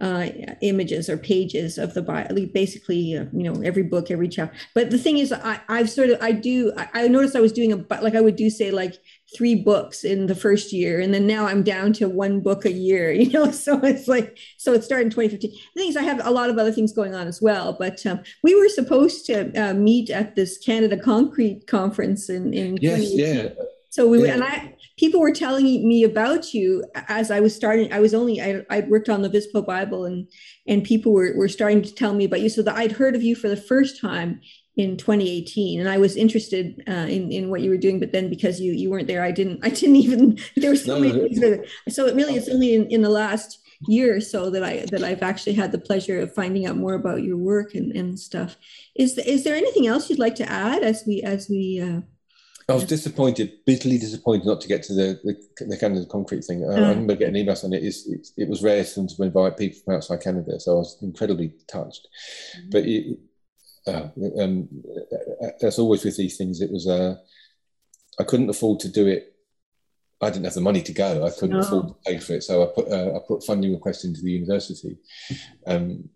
uh, 0.00 0.28
images 0.62 1.10
or 1.10 1.16
pages 1.16 1.76
of 1.76 1.94
the 1.94 2.02
Bible, 2.02 2.46
basically, 2.52 3.16
uh, 3.16 3.26
you 3.32 3.44
know, 3.44 3.60
every 3.62 3.82
book, 3.82 4.10
every 4.10 4.28
chapter. 4.28 4.56
But 4.74 4.90
the 4.90 4.98
thing 4.98 5.18
is, 5.18 5.32
I, 5.32 5.60
I've 5.68 5.90
sort 5.90 6.10
of, 6.10 6.22
I 6.22 6.32
do, 6.32 6.72
I, 6.76 6.88
I 6.94 7.08
noticed 7.08 7.36
I 7.36 7.40
was 7.40 7.52
doing 7.52 7.72
a, 7.72 8.00
like 8.00 8.14
I 8.14 8.20
would 8.20 8.36
do 8.36 8.48
say 8.48 8.70
like 8.70 8.94
three 9.36 9.54
books 9.54 10.02
in 10.02 10.26
the 10.26 10.34
first 10.34 10.72
year. 10.72 11.00
And 11.00 11.12
then 11.12 11.26
now 11.26 11.46
I'm 11.46 11.62
down 11.62 11.92
to 11.94 12.08
one 12.08 12.40
book 12.40 12.64
a 12.64 12.72
year, 12.72 13.12
you 13.20 13.30
know, 13.30 13.50
so 13.50 13.78
it's 13.80 14.08
like, 14.08 14.38
so 14.56 14.72
it 14.72 14.84
started 14.84 15.06
in 15.06 15.10
2015. 15.10 15.50
The 15.50 15.80
thing 15.80 15.90
is, 15.90 15.96
I 15.96 16.02
have 16.02 16.24
a 16.26 16.30
lot 16.30 16.50
of 16.50 16.58
other 16.58 16.72
things 16.72 16.92
going 16.92 17.14
on 17.14 17.26
as 17.26 17.42
well, 17.42 17.76
but 17.78 18.04
um, 18.06 18.20
we 18.42 18.54
were 18.54 18.68
supposed 18.68 19.26
to 19.26 19.52
uh, 19.60 19.74
meet 19.74 20.10
at 20.10 20.34
this 20.34 20.58
Canada 20.58 20.96
Concrete 20.96 21.66
conference 21.66 22.30
in, 22.30 22.54
in 22.54 22.78
yes, 22.80 23.10
yeah. 23.12 23.48
So 23.90 24.06
we 24.08 24.24
yeah. 24.24 24.34
and 24.34 24.44
I 24.44 24.76
people 24.96 25.20
were 25.20 25.32
telling 25.32 25.64
me 25.64 26.04
about 26.04 26.54
you 26.54 26.84
as 27.08 27.30
I 27.30 27.40
was 27.40 27.54
starting. 27.54 27.92
I 27.92 28.00
was 28.00 28.14
only 28.14 28.40
I 28.40 28.62
I 28.70 28.80
worked 28.80 29.08
on 29.08 29.22
the 29.22 29.28
Vispo 29.28 29.66
Bible 29.66 30.04
and 30.04 30.28
and 30.66 30.84
people 30.84 31.12
were 31.12 31.34
were 31.36 31.48
starting 31.48 31.82
to 31.82 31.94
tell 31.94 32.14
me 32.14 32.24
about 32.24 32.40
you. 32.40 32.48
So 32.48 32.62
that 32.62 32.76
I'd 32.76 32.92
heard 32.92 33.16
of 33.16 33.22
you 33.22 33.34
for 33.34 33.48
the 33.48 33.56
first 33.56 34.00
time 34.00 34.40
in 34.76 34.96
2018 34.96 35.80
and 35.80 35.88
I 35.88 35.98
was 35.98 36.16
interested 36.16 36.82
uh, 36.88 37.08
in 37.16 37.32
in 37.32 37.50
what 37.50 37.60
you 37.60 37.70
were 37.70 37.76
doing 37.76 37.98
but 37.98 38.12
then 38.12 38.30
because 38.30 38.60
you 38.60 38.72
you 38.72 38.88
weren't 38.88 39.08
there 39.08 39.22
I 39.22 39.32
didn't 39.32 39.64
I 39.64 39.68
didn't 39.68 39.96
even 40.04 40.38
there 40.56 40.70
were 40.70 40.76
so 40.76 40.94
no, 40.94 41.00
many 41.00 41.12
things 41.12 41.40
that, 41.40 41.66
so 41.88 42.06
it 42.06 42.14
really 42.14 42.36
it's 42.36 42.48
only 42.48 42.74
in, 42.74 42.86
in 42.86 43.02
the 43.02 43.10
last 43.10 43.58
year 43.88 44.16
or 44.16 44.20
so 44.20 44.50
that 44.50 44.62
I 44.62 44.86
that 44.92 45.02
I've 45.02 45.22
actually 45.22 45.54
had 45.54 45.72
the 45.72 45.78
pleasure 45.78 46.20
of 46.20 46.34
finding 46.34 46.66
out 46.66 46.76
more 46.76 46.94
about 46.94 47.24
your 47.24 47.36
work 47.36 47.74
and, 47.74 47.90
and 47.96 48.18
stuff 48.18 48.56
is 48.94 49.18
is 49.18 49.42
there 49.42 49.56
anything 49.56 49.88
else 49.88 50.08
you'd 50.08 50.20
like 50.20 50.36
to 50.36 50.50
add 50.50 50.84
as 50.84 51.02
we 51.06 51.22
as 51.22 51.48
we 51.48 51.80
uh, 51.80 52.00
I 52.70 52.74
was 52.74 52.84
disappointed, 52.84 53.52
bitterly 53.66 53.98
disappointed 53.98 54.46
not 54.46 54.60
to 54.60 54.68
get 54.68 54.82
to 54.84 54.94
the 54.94 55.20
the, 55.24 55.66
the 55.66 55.76
Canada 55.76 56.06
concrete 56.06 56.44
thing. 56.44 56.64
I, 56.64 56.74
I 56.74 56.78
mm. 56.78 56.88
remember 56.90 57.16
getting 57.16 57.44
emails 57.44 57.64
on 57.64 57.72
it. 57.72 57.82
It's, 57.82 58.06
it. 58.06 58.28
It 58.36 58.48
was 58.48 58.62
rare 58.62 58.84
for 58.84 59.00
them 59.00 59.08
to 59.08 59.22
invite 59.22 59.56
people 59.56 59.80
from 59.84 59.96
outside 59.96 60.22
Canada, 60.22 60.60
so 60.60 60.72
I 60.72 60.74
was 60.76 60.98
incredibly 61.02 61.52
touched. 61.66 62.06
Mm-hmm. 62.58 62.70
But 62.70 62.84
it, 62.86 63.18
uh, 63.86 64.08
um, 64.42 64.68
that's 65.60 65.78
always 65.78 66.04
with 66.04 66.16
these 66.16 66.36
things. 66.36 66.60
It 66.60 66.70
was 66.70 66.86
uh, 66.86 67.16
I 68.18 68.24
couldn't 68.24 68.50
afford 68.50 68.80
to 68.80 68.88
do 68.88 69.06
it. 69.06 69.34
I 70.20 70.28
didn't 70.28 70.44
have 70.44 70.54
the 70.54 70.60
money 70.60 70.82
to 70.82 70.92
go. 70.92 71.26
I 71.26 71.30
couldn't 71.30 71.58
no. 71.58 71.60
afford 71.60 71.88
to 71.88 71.94
pay 72.06 72.18
for 72.18 72.34
it, 72.34 72.42
so 72.42 72.62
I 72.62 72.66
put 72.74 72.88
uh, 72.88 73.16
I 73.16 73.18
put 73.26 73.44
funding 73.44 73.72
request 73.72 74.04
into 74.04 74.20
the 74.22 74.30
university, 74.30 74.98
um, 75.66 76.08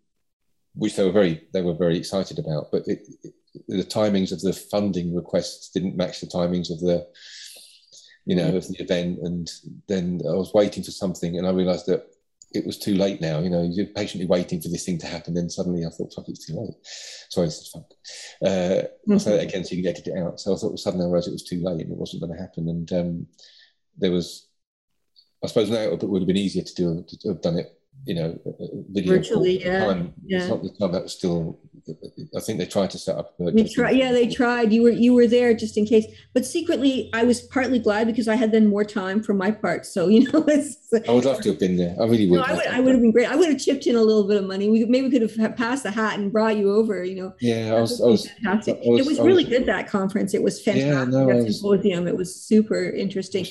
which 0.74 0.94
they 0.96 1.04
were 1.04 1.12
very 1.12 1.48
they 1.52 1.62
were 1.62 1.74
very 1.74 1.96
excited 1.96 2.38
about. 2.38 2.70
But 2.70 2.86
it, 2.86 3.00
the 3.68 3.84
timings 3.84 4.32
of 4.32 4.40
the 4.40 4.52
funding 4.52 5.14
requests 5.14 5.70
didn't 5.70 5.96
match 5.96 6.20
the 6.20 6.26
timings 6.26 6.70
of 6.70 6.80
the 6.80 7.06
you 8.26 8.36
know 8.36 8.56
of 8.56 8.66
the 8.68 8.76
event 8.82 9.18
and 9.22 9.50
then 9.88 10.20
i 10.28 10.32
was 10.32 10.52
waiting 10.54 10.82
for 10.82 10.90
something 10.90 11.36
and 11.36 11.46
i 11.46 11.50
realized 11.50 11.86
that 11.86 12.06
it 12.52 12.64
was 12.64 12.78
too 12.78 12.94
late 12.94 13.20
now 13.20 13.40
you 13.40 13.50
know 13.50 13.62
you're 13.62 13.86
patiently 13.86 14.26
waiting 14.26 14.60
for 14.60 14.68
this 14.68 14.84
thing 14.84 14.98
to 14.98 15.06
happen 15.06 15.34
then 15.34 15.50
suddenly 15.50 15.84
i 15.84 15.90
thought 15.90 16.12
fuck 16.14 16.28
it's 16.28 16.46
too 16.46 16.54
late 16.54 16.74
sorry 17.28 17.46
this 17.46 17.58
is 17.58 17.68
fun 17.68 17.84
uh, 18.44 18.48
mm-hmm. 18.48 19.12
i'll 19.12 19.18
say 19.18 19.36
that 19.36 19.44
again 19.44 19.64
so 19.64 19.74
you 19.74 19.82
can 19.82 19.90
edit 19.90 20.06
it 20.06 20.18
out 20.18 20.40
so 20.40 20.54
i 20.54 20.56
thought 20.56 20.78
suddenly 20.78 21.04
i 21.04 21.08
realized 21.08 21.28
it 21.28 21.32
was 21.32 21.44
too 21.44 21.62
late 21.62 21.82
and 21.82 21.92
it 21.92 21.98
wasn't 21.98 22.20
going 22.20 22.32
to 22.32 22.40
happen 22.40 22.68
and 22.68 22.92
um, 22.92 23.26
there 23.98 24.12
was 24.12 24.48
i 25.42 25.46
suppose 25.46 25.70
now 25.70 25.76
it 25.78 26.02
would 26.02 26.22
have 26.22 26.26
been 26.26 26.36
easier 26.36 26.62
to 26.62 26.74
do 26.74 27.04
to 27.08 27.28
have 27.28 27.42
done 27.42 27.58
it 27.58 27.78
you 28.04 28.14
know, 28.14 28.38
video 28.90 29.16
virtually. 29.16 29.64
Yeah, 29.64 29.86
time. 29.86 30.14
yeah. 30.24 30.38
It's 30.38 30.48
not 30.48 30.62
the 30.62 30.70
time 30.70 30.92
that 30.92 31.04
was 31.04 31.12
still. 31.12 31.58
I 32.34 32.40
think 32.40 32.58
they 32.58 32.66
tried 32.66 32.90
to 32.90 32.98
set 32.98 33.16
up. 33.16 33.34
Try, 33.74 33.90
yeah, 33.90 34.10
they 34.10 34.26
tried. 34.28 34.72
You 34.72 34.82
were 34.82 34.90
you 34.90 35.12
were 35.12 35.26
there 35.26 35.52
just 35.52 35.76
in 35.76 35.84
case, 35.84 36.06
but 36.32 36.46
secretly, 36.46 37.10
I 37.12 37.24
was 37.24 37.42
partly 37.42 37.78
glad 37.78 38.06
because 38.06 38.26
I 38.26 38.36
had 38.36 38.52
then 38.52 38.68
more 38.68 38.84
time 38.84 39.22
for 39.22 39.34
my 39.34 39.50
part. 39.50 39.84
So 39.84 40.08
you 40.08 40.30
know, 40.32 40.46
I 41.08 41.12
would 41.12 41.24
love 41.24 41.42
to 41.42 41.50
have 41.50 41.60
been 41.60 41.76
there. 41.76 41.94
I 42.00 42.04
really 42.04 42.28
would. 42.30 42.38
No, 42.38 42.42
I 42.42 42.52
would. 42.54 42.66
I 42.66 42.80
would 42.80 42.92
have 42.92 43.02
been 43.02 43.12
great. 43.12 43.30
I 43.30 43.36
would 43.36 43.50
have 43.50 43.60
chipped 43.60 43.86
in 43.86 43.96
a 43.96 44.02
little 44.02 44.26
bit 44.26 44.38
of 44.38 44.46
money. 44.46 44.70
We 44.70 44.84
maybe 44.86 45.08
we 45.08 45.18
could 45.18 45.38
have 45.38 45.56
passed 45.56 45.82
the 45.82 45.90
hat 45.90 46.18
and 46.18 46.32
brought 46.32 46.56
you 46.56 46.72
over. 46.72 47.04
You 47.04 47.22
know. 47.22 47.34
Yeah, 47.40 47.74
I 47.74 47.80
was. 47.80 48.00
I 48.00 48.06
was, 48.06 48.28
fantastic. 48.28 48.76
I 48.76 48.88
was, 48.88 49.00
it 49.00 49.06
was 49.06 49.20
really 49.20 49.44
good 49.44 49.66
that 49.66 49.88
conference. 49.88 50.32
It 50.32 50.42
was 50.42 50.62
fantastic. 50.62 50.90
Yeah, 50.90 51.04
no, 51.04 51.26
that 51.26 51.44
was, 51.44 51.60
symposium. 51.60 52.08
It 52.08 52.16
was 52.16 52.34
super 52.34 52.82
interesting. 52.82 53.44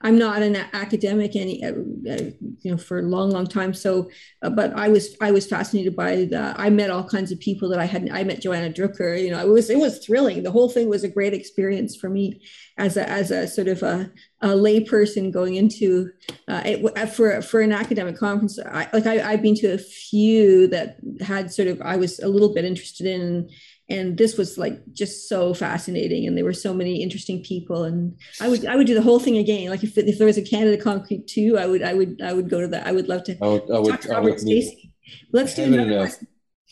I'm 0.00 0.16
not 0.16 0.42
an 0.42 0.54
academic 0.72 1.34
any, 1.34 1.64
uh, 1.64 1.70
uh, 1.70 2.30
you 2.60 2.70
know, 2.70 2.76
for 2.76 3.00
a 3.00 3.02
long, 3.02 3.30
long 3.30 3.46
time. 3.46 3.74
So, 3.74 4.10
uh, 4.42 4.50
but 4.50 4.72
I 4.76 4.88
was, 4.88 5.16
I 5.20 5.32
was 5.32 5.46
fascinated 5.46 5.96
by 5.96 6.26
the, 6.26 6.54
I 6.56 6.70
met 6.70 6.90
all 6.90 7.02
kinds 7.02 7.32
of 7.32 7.40
people 7.40 7.68
that 7.70 7.80
I 7.80 7.84
hadn't, 7.84 8.12
I 8.12 8.22
met 8.22 8.40
Johanna 8.40 8.72
Drucker, 8.72 9.20
you 9.20 9.30
know, 9.32 9.40
it 9.40 9.48
was, 9.48 9.70
it 9.70 9.78
was 9.78 9.98
thrilling. 9.98 10.44
The 10.44 10.52
whole 10.52 10.68
thing 10.68 10.88
was 10.88 11.02
a 11.02 11.08
great 11.08 11.34
experience 11.34 11.96
for 11.96 12.08
me 12.08 12.40
as 12.76 12.96
a, 12.96 13.08
as 13.08 13.32
a 13.32 13.48
sort 13.48 13.66
of 13.66 13.82
a, 13.82 14.10
a 14.40 14.54
lay 14.54 14.80
person 14.84 15.32
going 15.32 15.56
into, 15.56 16.10
uh, 16.46 16.62
it, 16.64 17.08
for, 17.08 17.42
for 17.42 17.60
an 17.60 17.72
academic 17.72 18.16
conference. 18.16 18.58
I, 18.60 18.88
like 18.92 19.06
I, 19.06 19.32
I've 19.32 19.42
been 19.42 19.56
to 19.56 19.74
a 19.74 19.78
few 19.78 20.68
that 20.68 20.98
had 21.20 21.52
sort 21.52 21.66
of, 21.66 21.82
I 21.82 21.96
was 21.96 22.20
a 22.20 22.28
little 22.28 22.54
bit 22.54 22.64
interested 22.64 23.08
in, 23.08 23.50
and 23.88 24.18
this 24.18 24.36
was 24.36 24.58
like 24.58 24.80
just 24.92 25.28
so 25.28 25.54
fascinating 25.54 26.26
and 26.26 26.36
there 26.36 26.44
were 26.44 26.52
so 26.52 26.74
many 26.74 27.02
interesting 27.02 27.42
people 27.42 27.84
and 27.84 28.16
i 28.40 28.48
would 28.48 28.64
i 28.66 28.76
would 28.76 28.86
do 28.86 28.94
the 28.94 29.02
whole 29.02 29.20
thing 29.20 29.38
again 29.38 29.70
like 29.70 29.82
if, 29.82 29.96
if 29.96 30.18
there 30.18 30.26
was 30.26 30.38
a 30.38 30.42
canada 30.42 30.82
concrete 30.82 31.26
too 31.26 31.56
i 31.58 31.66
would 31.66 31.82
i 31.82 31.94
would 31.94 32.20
i 32.22 32.32
would 32.32 32.48
go 32.48 32.60
to 32.60 32.68
that 32.68 32.86
i 32.86 32.92
would 32.92 33.08
love 33.08 33.24
to 33.24 33.36
I 33.42 33.48
would, 33.48 33.70
I 33.70 33.78
would, 33.78 33.90
talk 33.92 34.00
to 34.02 34.08
robert 34.10 34.40
stacey 34.40 34.92
let's 35.32 35.54
do 35.54 35.64
another 35.64 35.98
one. 35.98 36.10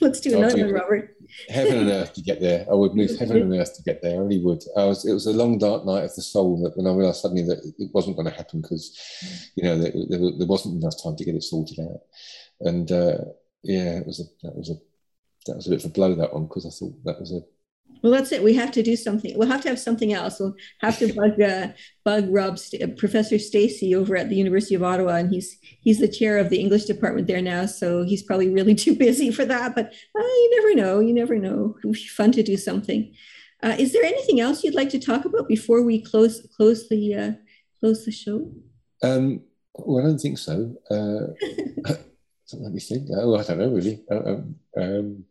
let's 0.01 0.20
do 0.20 0.36
another 0.36 0.64
one 0.64 0.74
robert 0.74 1.16
heaven 1.48 1.78
and 1.78 1.90
earth 1.90 2.12
to 2.14 2.22
get 2.22 2.40
there. 2.40 2.66
I 2.70 2.74
would 2.74 2.94
move 2.94 3.10
heaven 3.18 3.43
and 3.43 3.55
earth 3.55 3.76
to 3.76 3.82
get 3.82 4.02
there. 4.02 4.16
I 4.16 4.18
really 4.18 4.43
would. 4.43 4.62
I 4.76 4.84
was. 4.84 5.05
It 5.05 5.12
was 5.12 5.26
a 5.26 5.32
long, 5.32 5.59
dark 5.59 5.84
night 5.84 6.05
of 6.05 6.14
the 6.14 6.22
soul 6.22 6.62
that 6.62 6.76
when 6.76 6.86
I 6.86 6.97
realised 6.97 7.20
suddenly 7.20 7.44
that 7.44 7.72
it 7.78 7.90
wasn't 7.93 8.16
going 8.16 8.28
to 8.28 8.36
happen 8.36 8.60
because, 8.60 8.97
you 9.56 9.64
know, 9.64 9.78
there, 9.78 9.93
there, 10.09 10.18
there, 10.38 10.47
wasn't 10.47 10.82
enough 10.82 11.02
time 11.02 11.16
to 11.16 11.24
get 11.24 11.34
it 11.34 11.43
sorted 11.43 11.80
out. 11.80 12.01
And 12.60 12.90
uh, 12.90 13.18
yeah, 13.62 13.98
it 13.98 14.06
was 14.06 14.20
a 14.20 14.47
that 14.47 14.56
was 14.56 14.70
a 14.70 14.76
that 15.47 15.56
was 15.56 15.66
a 15.66 15.70
bit 15.70 15.85
of 15.85 15.90
a 15.90 15.94
blow 15.94 16.14
that 16.14 16.32
one 16.32 16.47
because 16.47 16.66
I 16.66 16.70
thought 16.70 17.05
that 17.05 17.20
was 17.20 17.32
a 17.32 17.40
well, 18.02 18.12
that's 18.12 18.32
it. 18.32 18.43
We 18.44 18.55
have 18.55 18.70
to 18.73 18.82
do 18.82 18.94
something. 18.94 19.36
We'll 19.36 19.48
have 19.48 19.62
to 19.62 19.68
have 19.68 19.78
something 19.78 20.12
else. 20.12 20.39
We'll 20.39 20.55
have 20.81 20.98
to 20.98 21.12
bug 21.12 21.40
uh, 21.40 21.68
bug 22.05 22.27
Rob 22.28 22.59
St- 22.59 22.82
uh, 22.82 22.94
Professor 22.97 23.39
Stacey 23.39 23.94
over 23.94 24.16
at 24.16 24.28
the 24.28 24.36
University 24.36 24.74
of 24.74 24.82
Ottawa, 24.82 25.16
and 25.16 25.31
he's 25.31 25.59
he's 25.81 25.98
the 25.98 26.09
chair 26.09 26.39
of 26.39 26.51
the 26.51 26.60
English 26.60 26.85
department 26.85 27.27
there 27.27 27.43
now. 27.43 27.66
So 27.66 28.05
he's 28.05 28.23
probably 28.23 28.48
really 28.48 28.74
too 28.85 28.94
busy 28.94 29.31
for 29.31 29.44
that. 29.44 29.74
But 29.74 29.86
uh, 29.86 30.23
you 30.23 30.51
never 30.55 30.74
know. 30.74 31.01
You 31.01 31.14
never 31.14 31.36
know. 31.39 31.77
It 31.82 31.86
would 31.86 31.94
be 31.94 32.06
fun 32.06 32.32
to 32.32 32.43
do 32.43 32.56
something. 32.56 33.12
Uh, 33.62 33.74
is 33.78 33.93
there 33.93 34.05
anything 34.05 34.40
else 34.40 34.62
you'd 34.62 34.74
like 34.74 34.90
to 34.90 35.01
talk 35.01 35.24
about 35.24 35.48
before 35.48 35.82
we 35.82 36.01
close 36.01 36.47
close 36.56 36.89
the 36.89 37.14
uh, 37.14 37.32
close 37.81 38.05
the 38.05 38.12
show? 38.12 38.52
Um, 39.02 39.43
well, 39.74 40.05
I 40.05 40.09
don't 40.09 40.18
think 40.18 40.39
so. 40.39 40.74
Uh, 40.90 41.32
let 42.52 42.73
me 42.73 42.81
think. 42.81 43.09
Oh, 43.16 43.36
I 43.36 43.43
don't 43.43 43.59
know 43.59 43.70
really. 43.70 44.05
Um, 44.10 44.56
um 44.77 45.24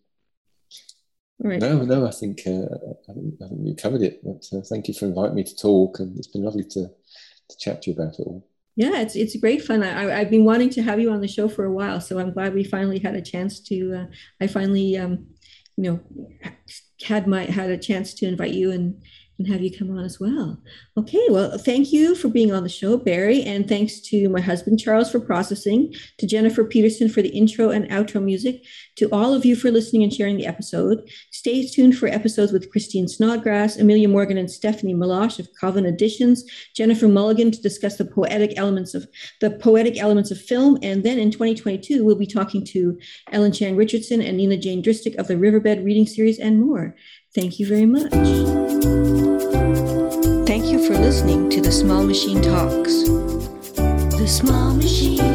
Right. 1.39 1.59
No, 1.59 1.83
no, 1.83 2.07
I 2.07 2.11
think, 2.11 2.41
uh, 2.47 2.65
I 3.09 3.13
think 3.13 3.35
I 3.43 3.47
think 3.47 3.61
you 3.63 3.75
covered 3.75 4.01
it. 4.01 4.21
But 4.23 4.45
uh, 4.57 4.61
thank 4.61 4.87
you 4.87 4.93
for 4.93 5.05
inviting 5.05 5.35
me 5.35 5.43
to 5.43 5.55
talk, 5.55 5.99
and 5.99 6.17
it's 6.17 6.27
been 6.27 6.43
lovely 6.43 6.63
to 6.63 6.87
to 7.49 7.57
chat 7.57 7.81
to 7.83 7.91
you 7.91 7.97
about 7.97 8.19
it 8.19 8.23
all. 8.23 8.47
Yeah, 8.75 9.01
it's 9.01 9.15
it's 9.15 9.35
great 9.37 9.63
fun. 9.63 9.83
I, 9.83 10.19
I've 10.19 10.29
been 10.29 10.45
wanting 10.45 10.69
to 10.71 10.81
have 10.81 10.99
you 10.99 11.11
on 11.11 11.21
the 11.21 11.27
show 11.27 11.47
for 11.47 11.65
a 11.65 11.71
while, 11.71 12.01
so 12.01 12.19
I'm 12.19 12.31
glad 12.31 12.53
we 12.53 12.63
finally 12.63 12.99
had 12.99 13.15
a 13.15 13.21
chance 13.21 13.59
to. 13.61 13.93
Uh, 13.93 14.05
I 14.41 14.47
finally, 14.47 14.97
um, 14.97 15.27
you 15.77 15.83
know, 15.83 15.99
had 17.03 17.27
my 17.27 17.43
had 17.43 17.69
a 17.69 17.77
chance 17.77 18.13
to 18.15 18.27
invite 18.27 18.53
you 18.53 18.71
and 18.71 19.01
and 19.37 19.47
have 19.47 19.61
you 19.61 19.75
come 19.75 19.91
on 19.91 20.05
as 20.05 20.19
well. 20.19 20.57
Okay, 20.97 21.27
well, 21.29 21.57
thank 21.57 21.91
you 21.91 22.15
for 22.15 22.29
being 22.29 22.53
on 22.53 22.63
the 22.63 22.69
show, 22.69 22.95
Barrie, 22.95 23.43
and 23.43 23.67
thanks 23.67 23.99
to 24.01 24.29
my 24.29 24.39
husband 24.39 24.79
Charles 24.79 25.11
for 25.11 25.19
processing, 25.19 25.93
to 26.19 26.27
Jennifer 26.27 26.63
Peterson 26.63 27.09
for 27.09 27.21
the 27.21 27.29
intro 27.29 27.69
and 27.69 27.89
outro 27.89 28.23
music, 28.23 28.63
to 28.95 29.09
all 29.11 29.33
of 29.33 29.45
you 29.45 29.55
for 29.55 29.71
listening 29.71 30.03
and 30.03 30.13
sharing 30.13 30.37
the 30.37 30.45
episode. 30.45 31.09
Stay 31.31 31.67
tuned 31.67 31.97
for 31.97 32.07
episodes 32.07 32.53
with 32.53 32.71
Christine 32.71 33.09
Snodgrass, 33.09 33.77
Amelia 33.77 34.07
Morgan, 34.07 34.37
and 34.37 34.49
Stephanie 34.49 34.93
Malosh 34.93 35.37
of 35.37 35.49
Coven 35.59 35.85
Editions, 35.85 36.45
Jennifer 36.73 37.09
Mulligan 37.09 37.51
to 37.51 37.61
discuss 37.61 37.97
the 37.97 38.05
poetic 38.05 38.57
elements 38.57 38.93
of 38.93 39.05
the 39.41 39.51
poetic 39.51 39.97
elements 39.97 40.31
of 40.31 40.39
film, 40.39 40.77
and 40.81 41.03
then 41.03 41.19
in 41.19 41.29
2022 41.29 42.05
we'll 42.05 42.15
be 42.15 42.25
talking 42.25 42.65
to 42.65 42.97
Ellen 43.31 43.51
Chang 43.51 43.75
Richardson 43.75 44.21
and 44.21 44.37
Nina 44.37 44.55
Jane 44.55 44.81
Drystek 44.81 45.15
of 45.15 45.27
the 45.27 45.37
Riverbed 45.37 45.83
Reading 45.83 46.07
Series 46.07 46.39
and 46.39 46.61
more. 46.61 46.95
Thank 47.35 47.59
you 47.59 47.67
very 47.67 47.85
much. 47.85 48.13
Thank 50.47 50.67
you 50.67 50.79
for 50.87 50.93
listening 50.93 51.49
to 51.49 51.59
The 51.59 51.69
Small 51.69 52.01
Machine 52.01 52.41
Talks. 52.41 53.03
The 53.03 54.25
Small 54.25 54.73
Machine. 54.73 55.34